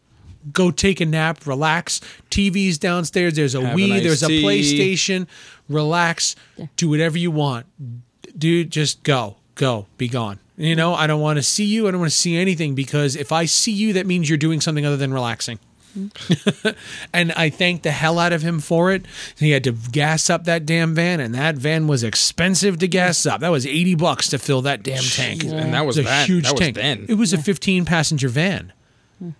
Go 0.52 0.70
take 0.72 1.00
a 1.00 1.06
nap, 1.06 1.46
relax. 1.46 2.00
TV's 2.30 2.76
downstairs. 2.76 3.34
There's 3.34 3.54
a 3.54 3.64
Have 3.64 3.76
Wii. 3.78 3.84
an 3.86 3.92
iced 3.92 4.02
there's 4.04 4.22
a. 4.24 4.28
PlayStation. 4.28 5.26
Relax. 5.68 6.34
Do 6.76 6.88
whatever 6.88 7.16
you 7.16 7.30
want, 7.30 7.66
dude. 8.36 8.70
Just 8.70 9.02
go, 9.04 9.36
go, 9.54 9.86
be 9.98 10.08
gone. 10.08 10.38
You 10.56 10.76
know, 10.76 10.94
I 10.94 11.06
don't 11.06 11.20
want 11.20 11.38
to 11.38 11.42
see 11.42 11.64
you. 11.64 11.88
I 11.88 11.92
don't 11.92 12.00
want 12.00 12.12
to 12.12 12.16
see 12.16 12.36
anything 12.36 12.74
because 12.74 13.16
if 13.16 13.32
I 13.32 13.44
see 13.46 13.72
you, 13.72 13.92
that 13.94 14.06
means 14.06 14.28
you're 14.28 14.36
doing 14.38 14.60
something 14.60 14.84
other 14.84 14.96
than 14.96 15.14
relaxing. 15.14 15.58
and 17.12 17.32
I 17.32 17.50
thanked 17.50 17.82
the 17.82 17.90
hell 17.90 18.18
out 18.18 18.32
of 18.32 18.42
him 18.42 18.60
for 18.60 18.92
it. 18.92 19.04
He 19.38 19.50
had 19.50 19.64
to 19.64 19.72
gas 19.72 20.30
up 20.30 20.44
that 20.44 20.64
damn 20.66 20.94
van, 20.94 21.20
and 21.20 21.34
that 21.34 21.56
van 21.56 21.86
was 21.86 22.02
expensive 22.02 22.78
to 22.78 22.88
gas 22.88 23.26
up. 23.26 23.40
That 23.40 23.50
was 23.50 23.66
eighty 23.66 23.94
bucks 23.94 24.28
to 24.28 24.38
fill 24.38 24.62
that 24.62 24.82
damn 24.82 25.02
tank. 25.02 25.44
and 25.44 25.74
that 25.74 25.86
was 25.86 25.98
was 25.98 26.06
a 26.06 26.24
huge 26.24 26.50
was 26.50 26.58
tank. 26.58 26.76
then. 26.76 27.06
It 27.08 27.14
was 27.14 27.32
a 27.32 27.38
fifteen 27.38 27.84
passenger 27.84 28.28
van. 28.28 28.72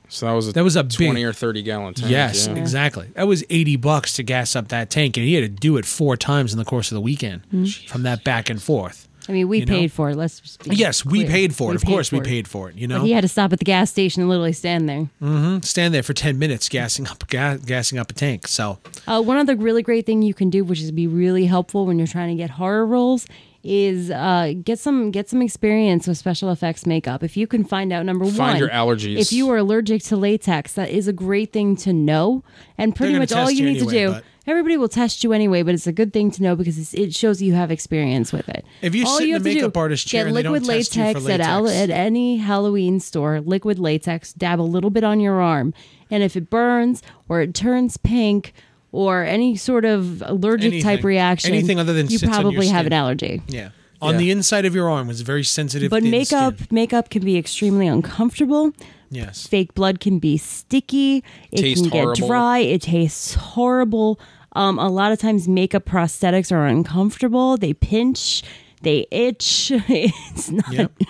so 0.09 0.27
that 0.27 0.33
was 0.33 0.49
a 0.49 0.53
That 0.53 0.65
was 0.65 0.77
a 0.77 0.85
twenty 0.85 1.21
big- 1.21 1.25
or 1.25 1.33
thirty 1.33 1.63
gallon 1.63 1.95
tank. 1.95 2.11
yes, 2.11 2.47
yeah. 2.47 2.55
exactly. 2.55 3.09
That 3.15 3.27
was 3.27 3.45
eighty 3.51 3.77
bucks 3.77 4.13
to 4.15 4.23
gas 4.23 4.55
up 4.55 4.69
that 4.69 4.91
tank, 4.91 5.17
and 5.17 5.27
he 5.27 5.35
had 5.35 5.43
to 5.43 5.49
do 5.49 5.77
it 5.77 5.87
four 5.87 6.17
times 6.17 6.53
in 6.53 6.59
the 6.59 6.65
course 6.65 6.91
of 6.91 6.97
the 6.97 7.01
weekend 7.01 7.43
mm. 7.53 7.89
from 7.89 8.03
that 8.03 8.25
back 8.25 8.51
and 8.51 8.63
forth. 8.63 9.09
I 9.29 9.33
mean, 9.33 9.47
we 9.49 9.61
You 9.61 9.67
know? 9.67 9.73
paid 9.73 9.93
for 9.93 10.11
it. 10.11 10.17
Let's 10.17 10.41
just 10.41 10.65
be 10.69 10.75
Yes, 10.75 11.05
we 11.05 11.25
paid 11.25 11.55
for 11.55 11.71
it. 11.71 11.73
We 11.73 11.77
of 11.77 11.85
course, 11.85 12.11
we 12.11 12.19
it. 12.19 12.25
paid 12.25 12.49
for 12.49 12.69
it. 12.71 12.77
You 12.77 12.89
But 12.89 12.99
know, 12.99 13.05
he 13.05 13.13
had 13.13 13.21
to 13.23 13.29
stop 13.29 13.53
at 13.53 13.61
the 13.61 13.65
gas 13.65 13.89
station 13.91 14.21
and 14.23 14.29
literally 14.29 14.53
stand 14.53 14.89
there. 14.89 15.61
stand 15.63 15.95
there 15.95 16.03
for 16.03 16.13
ten 16.15 16.39
minutes 16.39 16.69
gassing 16.69 17.07
up, 17.07 17.27
ga- 17.29 17.59
gassing 17.65 17.99
up 17.99 18.11
a 18.11 18.15
tank. 18.15 18.49
So 18.49 18.79
Uh, 19.07 19.23
one 19.23 19.37
other 19.37 19.55
really 19.55 19.83
great 19.83 20.07
thing 20.07 20.23
you 20.23 20.35
can 20.35 20.51
do, 20.51 20.65
which 20.65 20.81
is 20.81 20.91
be 20.91 21.07
really 21.07 21.47
helpful 21.47 21.87
when 21.87 21.99
you're 21.99 22.07
trying 22.09 22.31
to 22.31 22.41
get 22.41 22.51
horror 22.51 22.85
roles, 22.87 23.27
is 23.65 24.11
uh, 24.11 24.55
get 24.65 24.81
some 24.81 25.13
get 25.13 25.29
some 25.29 25.41
experience 25.41 26.09
with 26.09 26.19
special 26.19 26.51
effects 26.51 26.85
makeup. 26.85 27.23
If 27.23 27.37
you 27.37 27.47
can 27.47 27.63
find 27.63 27.93
out 27.93 28.05
number 28.05 28.25
one, 28.25 28.35
Find 28.35 28.59
your 28.59 28.71
allergies. 28.71 29.19
If 29.19 29.33
you 29.33 29.49
are 29.51 29.57
allergic 29.59 30.03
to 30.05 30.17
latex, 30.17 30.73
that 30.73 30.91
is 30.91 31.07
a 31.07 31.13
great 31.13 31.53
thing 31.53 31.77
to 31.77 31.93
know. 31.93 32.43
And 32.77 32.97
pretty 32.97 33.17
much 33.17 33.31
all 33.33 33.49
you 33.51 33.65
you 33.65 33.73
need 33.73 33.79
to 33.89 33.97
anyway, 33.97 34.19
do. 34.19 34.25
But- 34.45 34.51
Everybody 34.53 34.77
will 34.77 34.89
test 34.89 35.23
you 35.25 35.33
anyway, 35.33 35.63
but 35.63 35.75
it's 35.75 35.87
a 35.87 35.93
good 35.93 36.13
thing 36.13 36.31
to 36.33 36.43
know 36.43 36.57
because 36.57 36.79
it's, 36.79 36.95
it 36.95 37.15
shows 37.15 37.41
you 37.41 37.55
have 37.55 37.71
experience 37.71 38.33
with 38.33 38.49
it. 38.49 38.65
If 38.81 38.95
you 38.95 39.07
all 39.07 39.19
sit 39.19 39.29
you 39.29 39.35
a 39.35 39.39
have 39.39 39.45
makeup 39.45 39.73
do, 39.75 39.81
artist 39.81 40.07
chair 40.07 40.25
get 40.25 40.29
and 40.29 40.37
they 40.37 40.43
don't 40.43 40.53
liquid 40.53 40.69
test 40.69 40.97
you 40.97 41.03
for 41.13 41.21
latex, 41.21 41.29
At, 41.29 41.41
al- 41.41 41.69
at 41.69 41.91
any 41.91 42.39
Halloween 42.39 43.01
store, 43.01 43.41
liquid 43.41 43.79
latex, 43.79 44.33
dab 44.33 44.61
a 44.61 44.63
little 44.63 44.91
bit 44.91 45.05
on 45.05 45.21
your 45.21 45.41
arm, 45.41 45.73
and 46.11 46.23
if 46.23 46.37
it 46.37 46.51
burns 46.51 47.03
or 47.29 47.41
it 47.41 47.55
turns 47.55 47.97
pink 47.97 48.53
or 48.91 49.23
any 49.25 49.57
sort 49.57 49.85
of 49.85 50.23
allergic 50.27 50.83
type 50.83 51.03
reaction, 51.05 51.53
Anything 51.55 51.79
other 51.79 51.93
than 51.95 52.09
you 52.09 52.19
sits 52.19 52.25
on 52.25 52.43
your 52.43 52.51
probably 52.53 52.67
have 52.69 52.85
an 52.87 52.93
allergy. 52.93 53.41
yeah, 53.49 53.71
on 54.03 54.15
Yeah. 54.15 54.19
the 54.19 54.31
inside 54.33 54.67
of 54.67 54.75
your 54.75 54.91
arm 54.91 55.07
was 55.09 55.23
very 55.23 55.45
sensitive. 55.45 55.89
But 55.91 56.03
makeup, 56.03 56.55
skin. 56.57 56.67
makeup 56.73 57.09
can 57.09 57.25
be 57.25 57.39
extremely 57.39 57.87
uncomfortable. 57.87 58.73
Yes, 59.13 59.47
Fake 59.47 59.75
blood 59.75 60.01
can 60.01 60.19
be 60.19 60.37
sticky. 60.37 61.23
It 61.53 61.59
Taste 61.63 61.83
can 61.85 61.91
get 61.91 62.03
horrible. 62.05 62.27
dry. 62.27 62.59
It 62.59 62.83
tastes 62.83 63.35
horrible. 63.35 64.19
Um, 64.55 64.79
a 64.79 64.89
lot 64.89 65.13
of 65.13 65.19
times, 65.21 65.47
makeup 65.49 65.85
prosthetics 65.85 66.51
are 66.51 66.67
uncomfortable. 66.67 67.57
They 67.57 67.73
pinch. 67.75 68.43
They 68.83 69.07
itch. 69.13 69.71
It's 69.89 70.51
not. 70.51 70.73
Yep. 70.73 70.93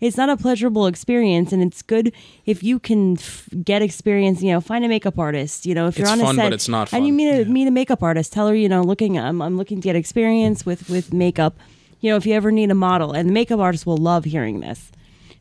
It's 0.00 0.18
not 0.18 0.28
a 0.28 0.36
pleasurable 0.36 0.86
experience, 0.86 1.50
and 1.50 1.62
it's 1.62 1.80
good 1.80 2.12
if 2.44 2.62
you 2.62 2.78
can 2.78 3.16
f- 3.16 3.48
get 3.64 3.80
experience. 3.80 4.42
You 4.42 4.52
know, 4.52 4.60
find 4.60 4.84
a 4.84 4.88
makeup 4.88 5.18
artist. 5.18 5.64
You 5.64 5.74
know, 5.74 5.86
if 5.86 5.96
you're 5.96 6.06
It's 6.08 6.12
on 6.12 6.20
a 6.20 6.34
set 6.34 6.36
but 6.36 6.52
it's 6.52 6.68
not 6.68 6.92
and 6.92 7.06
you 7.06 7.12
fun. 7.12 7.16
meet 7.16 7.30
a 7.30 7.44
meet 7.46 7.68
a 7.68 7.70
makeup 7.70 8.02
artist, 8.02 8.30
tell 8.32 8.48
her, 8.48 8.54
you 8.54 8.68
know, 8.68 8.82
looking, 8.82 9.18
I'm, 9.18 9.40
I'm 9.40 9.56
looking 9.56 9.78
to 9.80 9.82
get 9.84 9.96
experience 9.96 10.66
with 10.66 10.90
with 10.90 11.14
makeup. 11.14 11.56
You 12.00 12.10
know, 12.10 12.16
if 12.16 12.26
you 12.26 12.34
ever 12.34 12.50
need 12.52 12.70
a 12.70 12.74
model, 12.74 13.12
and 13.12 13.30
the 13.30 13.32
makeup 13.32 13.60
artist 13.60 13.86
will 13.86 13.96
love 13.96 14.24
hearing 14.24 14.60
this. 14.60 14.90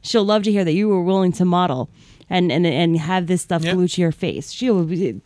She'll 0.04 0.24
love 0.26 0.44
to 0.44 0.52
hear 0.52 0.64
that 0.64 0.74
you 0.74 0.88
were 0.90 1.02
willing 1.02 1.32
to 1.34 1.46
model 1.46 1.90
and 2.30 2.52
and 2.52 2.66
and 2.68 2.98
have 2.98 3.26
this 3.28 3.42
stuff 3.42 3.64
Yep. 3.64 3.74
glued 3.76 3.90
to 3.92 4.02
your 4.02 4.12
face. 4.12 4.52
She'll 4.52 4.84
be, 4.84 5.20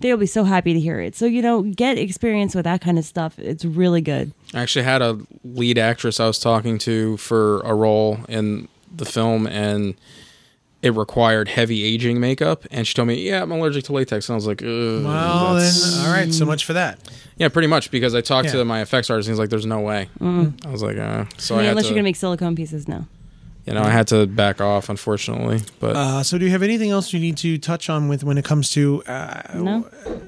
they'll 0.00 0.16
be 0.16 0.26
so 0.26 0.44
happy 0.44 0.72
to 0.72 0.80
hear 0.80 1.00
it. 1.00 1.14
So 1.14 1.26
you 1.26 1.42
know, 1.42 1.62
get 1.62 1.98
experience 1.98 2.54
with 2.54 2.64
that 2.64 2.80
kind 2.80 2.98
of 2.98 3.04
stuff. 3.04 3.38
It's 3.38 3.64
really 3.64 4.00
good. 4.00 4.32
I 4.54 4.62
actually 4.62 4.84
had 4.84 5.02
a 5.02 5.18
lead 5.44 5.76
actress 5.78 6.18
I 6.20 6.26
was 6.26 6.38
talking 6.38 6.78
to 6.78 7.16
for 7.18 7.60
a 7.60 7.74
role 7.74 8.18
in 8.28 8.68
the 8.94 9.04
film, 9.04 9.46
and 9.46 9.94
it 10.82 10.94
required 10.94 11.48
heavy 11.48 11.84
aging 11.84 12.18
makeup. 12.20 12.64
And 12.70 12.86
she 12.86 12.94
told 12.94 13.08
me, 13.08 13.14
"Yeah, 13.26 13.42
I'm 13.42 13.52
allergic 13.52 13.84
to 13.84 13.92
latex." 13.92 14.28
And 14.28 14.34
I 14.34 14.36
was 14.36 14.46
like, 14.46 14.62
Ugh, 14.62 14.68
well 15.04 15.54
then, 15.54 15.72
all 16.06 16.12
right. 16.12 16.34
So 16.34 16.44
much 16.44 16.64
for 16.64 16.72
that. 16.74 16.98
"Yeah, 17.38 17.48
pretty 17.48 17.68
much." 17.68 17.90
Because 17.90 18.14
I 18.14 18.20
talked 18.20 18.46
Yeah. 18.48 18.54
to 18.54 18.64
my 18.64 18.82
effects 18.82 19.08
artist, 19.08 19.28
and 19.28 19.34
he's 19.34 19.38
like, 19.38 19.48
"There's 19.50 19.64
no 19.66 19.80
way." 19.80 20.08
I 20.20 20.52
was 20.70 20.82
like, 20.82 20.98
uh, 20.98 21.24
"So 21.38 21.54
I 21.54 21.58
I, 21.58 21.60
mean, 21.62 21.70
unless 21.70 21.84
to, 21.84 21.90
you're 21.90 21.94
gonna 21.96 22.02
make 22.04 22.16
silicone 22.16 22.54
pieces 22.56 22.86
now. 22.88 23.06
You 23.66 23.72
know, 23.74 23.82
I 23.82 23.90
had 23.90 24.06
to 24.08 24.26
back 24.26 24.60
off, 24.60 24.88
unfortunately. 24.88 25.60
But 25.80 25.96
Uh, 25.96 26.22
so, 26.22 26.38
do 26.38 26.44
you 26.44 26.50
have 26.50 26.62
anything 26.62 26.90
else 26.90 27.12
you 27.12 27.20
need 27.20 27.36
to 27.38 27.58
touch 27.58 27.88
on 27.88 28.08
with 28.08 28.24
when 28.24 28.38
it 28.38 28.44
comes 28.44 28.70
to 28.72 29.02
uh, 29.04 29.42
No. 29.54 29.80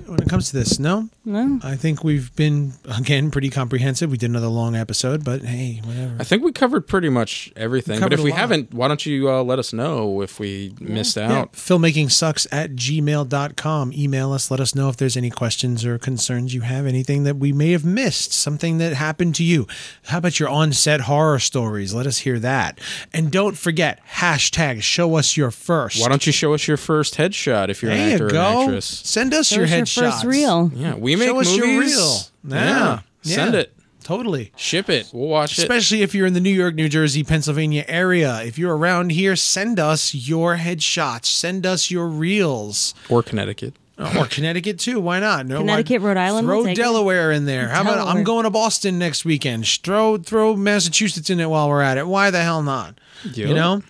when 0.07 0.21
it 0.21 0.29
comes 0.29 0.51
to 0.51 0.57
this? 0.57 0.79
No, 0.79 1.09
No. 1.25 1.59
I 1.63 1.75
think 1.77 2.05
we've 2.05 2.35
been 2.37 2.75
again 2.99 3.31
pretty 3.31 3.51
comprehensive. 3.51 4.11
We 4.11 4.17
did 4.19 4.31
another 4.31 4.47
long 4.49 4.77
episode, 4.77 5.25
but 5.25 5.43
hey, 5.43 5.81
whatever. 5.85 6.17
I 6.21 6.25
think 6.25 6.43
we 6.45 6.53
covered 6.53 6.87
pretty 6.87 7.09
much 7.09 7.53
everything. 7.57 8.01
But 8.01 8.13
if 8.13 8.21
we 8.21 8.31
lot. 8.31 8.39
haven't, 8.41 8.73
why 8.75 8.89
don't 8.89 9.05
you 9.05 9.29
uh, 9.31 9.43
let 9.43 9.59
us 9.59 9.73
know 9.73 10.21
if 10.23 10.39
we 10.39 10.75
missed 10.81 11.17
Yeah, 11.17 11.33
out? 11.41 11.53
filmmaking 11.55 12.11
sucks 12.13 12.47
at 12.53 12.73
gmail.com. 12.77 13.93
Email 13.93 14.33
us. 14.33 14.51
Let 14.51 14.61
us 14.61 14.75
know 14.75 14.89
if 14.89 14.97
there's 14.97 15.17
any 15.17 15.31
questions 15.31 15.85
or 15.85 15.99
concerns 15.99 16.55
you 16.55 16.61
have, 16.63 16.87
anything 16.87 17.25
that 17.25 17.37
we 17.37 17.53
may 17.53 17.73
have 17.73 17.85
missed, 17.85 18.33
something 18.33 18.79
that 18.79 18.95
happened 18.95 19.35
to 19.37 19.45
you. 19.45 19.67
How 20.07 20.19
about 20.19 20.39
your 20.39 20.49
on 20.49 20.73
set 20.73 21.03
horror 21.03 21.39
stories? 21.39 21.95
Let 21.95 22.07
us 22.07 22.19
hear 22.19 22.39
that. 22.41 22.79
And 23.13 23.24
don't 23.31 23.57
forget, 23.57 24.01
hashtag 24.07 24.83
show 24.83 25.17
us 25.17 25.37
your 25.37 25.51
first. 25.51 26.01
Why 26.01 26.09
don't 26.09 26.27
you 26.27 26.33
show 26.33 26.55
us 26.55 26.67
your 26.69 26.77
first 26.77 27.17
headshot 27.17 27.69
if 27.69 27.83
you're 27.83 27.93
an 27.93 27.99
there 27.99 28.13
actor 28.15 28.25
you 28.25 28.29
or 28.29 28.33
go. 28.33 28.61
an 28.61 28.63
actress? 28.69 28.85
Send 28.87 29.35
us 29.35 29.49
Show 29.49 29.57
your 29.57 29.65
us 29.65 29.71
your 29.71 29.81
headshots. 29.81 30.13
first 30.13 30.25
reel. 30.25 30.71
Yeah, 30.75 30.95
we 30.95 31.17
make 31.17 31.29
Show 31.29 31.41
us 31.41 31.47
movies. 31.57 31.57
your 31.59 31.81
reel. 31.81 32.19
Yeah. 32.49 33.01
Yeah. 33.23 33.35
Send 33.35 33.55
it. 33.55 33.71
Totally. 34.03 34.53
Ship 34.57 34.91
it. 34.91 35.09
We'll 35.15 35.29
watch 35.29 35.53
it. 35.59 35.63
Especially 35.63 36.03
if 36.03 36.15
you're 36.15 36.27
in 36.27 36.35
the 36.35 36.41
New 36.41 36.51
York, 36.53 36.75
New 36.75 36.91
Jersey, 36.91 37.25
Pennsylvania 37.25 37.87
area. 37.89 38.43
If 38.43 38.59
you're 38.59 38.77
around 38.77 39.13
here, 39.13 39.35
send 39.35 39.81
us 39.81 40.15
your 40.15 40.57
headshots. 40.59 41.25
Send 41.25 41.65
us 41.65 41.91
your 41.91 42.07
reels. 42.09 42.95
Or 43.09 43.23
Connecticut. 43.23 43.75
Oh, 43.97 44.23
or 44.23 44.27
Connecticut 44.27 44.79
too. 44.81 44.99
Why 45.01 45.21
not? 45.21 45.47
No, 45.47 45.59
Connecticut, 45.61 46.03
why- 46.03 46.09
Rhode 46.09 46.17
Island, 46.19 46.47
Throw 46.49 46.57
we'll 46.57 46.65
take 46.67 46.77
it. 46.79 46.83
Delaware 46.83 47.31
in 47.31 47.47
there. 47.47 47.69
How 47.69 47.81
about 47.83 48.09
I'm 48.09 48.25
going 48.25 48.43
to 48.43 48.51
Boston 48.51 48.99
next 48.99 49.25
weekend? 49.25 49.67
Throw 49.69 50.19
throw 50.19 50.57
Massachusetts 50.57 51.31
in 51.31 51.39
it 51.41 51.49
while 51.49 51.69
we're 51.69 51.81
at 51.81 51.97
it. 51.97 52.07
Why 52.07 52.31
the 52.31 52.43
hell 52.43 52.63
not? 52.63 52.99
You 53.33 53.55
know, 53.55 53.83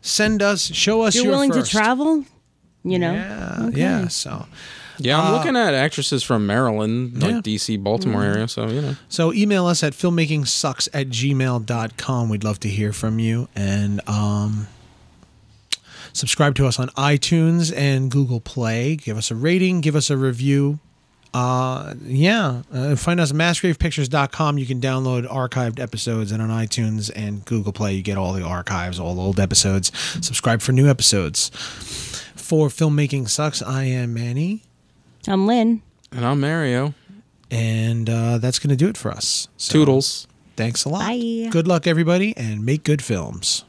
send 0.00 0.42
us, 0.42 0.62
show 0.74 1.02
us 1.02 1.14
You're 1.14 1.24
your 1.24 1.32
willing 1.32 1.52
first. 1.52 1.70
to 1.70 1.76
travel? 1.76 2.24
You 2.84 2.98
know? 2.98 3.12
Yeah, 3.12 3.68
yeah. 3.72 4.08
So 4.08 4.46
Yeah, 4.98 5.18
I'm 5.20 5.32
Uh, 5.32 5.36
looking 5.38 5.56
at 5.56 5.72
actresses 5.74 6.22
from 6.22 6.46
Maryland, 6.46 7.20
like 7.22 7.30
Yeah. 7.32 7.40
DC, 7.40 7.76
Baltimore 7.82 8.22
area. 8.24 8.46
So 8.48 8.68
you 8.68 8.80
know, 8.82 8.96
so 9.08 9.32
email 9.32 9.66
us 9.66 9.82
at 9.82 9.94
filmmakingsucks 9.94 10.88
at 10.92 11.08
gmail.com. 11.08 12.28
We'd 12.28 12.44
love 12.44 12.60
to 12.60 12.68
hear 12.68 12.92
from 12.92 13.18
you 13.18 13.48
and 13.56 14.00
um. 14.08 14.66
Subscribe 16.14 16.54
to 16.56 16.66
us 16.66 16.78
on 16.78 16.88
iTunes 16.90 17.74
and 17.74 18.10
Google 18.10 18.38
Play. 18.40 18.96
Give 18.96 19.16
us 19.16 19.30
a 19.30 19.34
rating. 19.34 19.80
Give 19.80 19.96
us 19.96 20.10
a 20.10 20.16
review. 20.16 20.78
Uh, 21.34 21.94
yeah. 22.04 22.62
Uh, 22.72 22.94
find 22.96 23.18
us 23.20 23.30
at 23.30 23.36
massgravepictures.com. 23.36 24.58
You 24.58 24.66
can 24.66 24.80
download 24.80 25.26
archived 25.26 25.80
episodes, 25.80 26.30
and 26.32 26.42
on 26.42 26.50
iTunes 26.50 27.10
and 27.14 27.44
Google 27.44 27.72
Play, 27.72 27.94
you 27.94 28.02
get 28.02 28.18
all 28.18 28.32
the 28.34 28.42
archives, 28.42 29.00
all 29.00 29.14
the 29.14 29.22
old 29.22 29.40
episodes. 29.40 29.90
Subscribe 30.24 30.60
for 30.60 30.72
new 30.72 30.88
episodes. 30.88 31.48
For 32.36 32.68
Filmmaking 32.68 33.28
Sucks, 33.30 33.62
I 33.62 33.84
am 33.84 34.12
Manny, 34.12 34.62
I'm 35.26 35.46
Lynn. 35.46 35.80
and 36.10 36.24
I'm 36.26 36.40
Mario. 36.40 36.92
and 37.50 38.10
uh, 38.10 38.36
that's 38.38 38.58
going 38.58 38.70
to 38.70 38.76
do 38.76 38.88
it 38.88 38.96
for 38.98 39.10
us. 39.10 39.48
So, 39.56 39.72
Toodles. 39.72 40.26
Thanks 40.56 40.84
a 40.84 40.90
lot. 40.90 41.00
Bye. 41.06 41.48
Good 41.50 41.66
luck, 41.66 41.86
everybody, 41.86 42.36
and 42.36 42.62
make 42.66 42.84
good 42.84 43.02
films. 43.02 43.64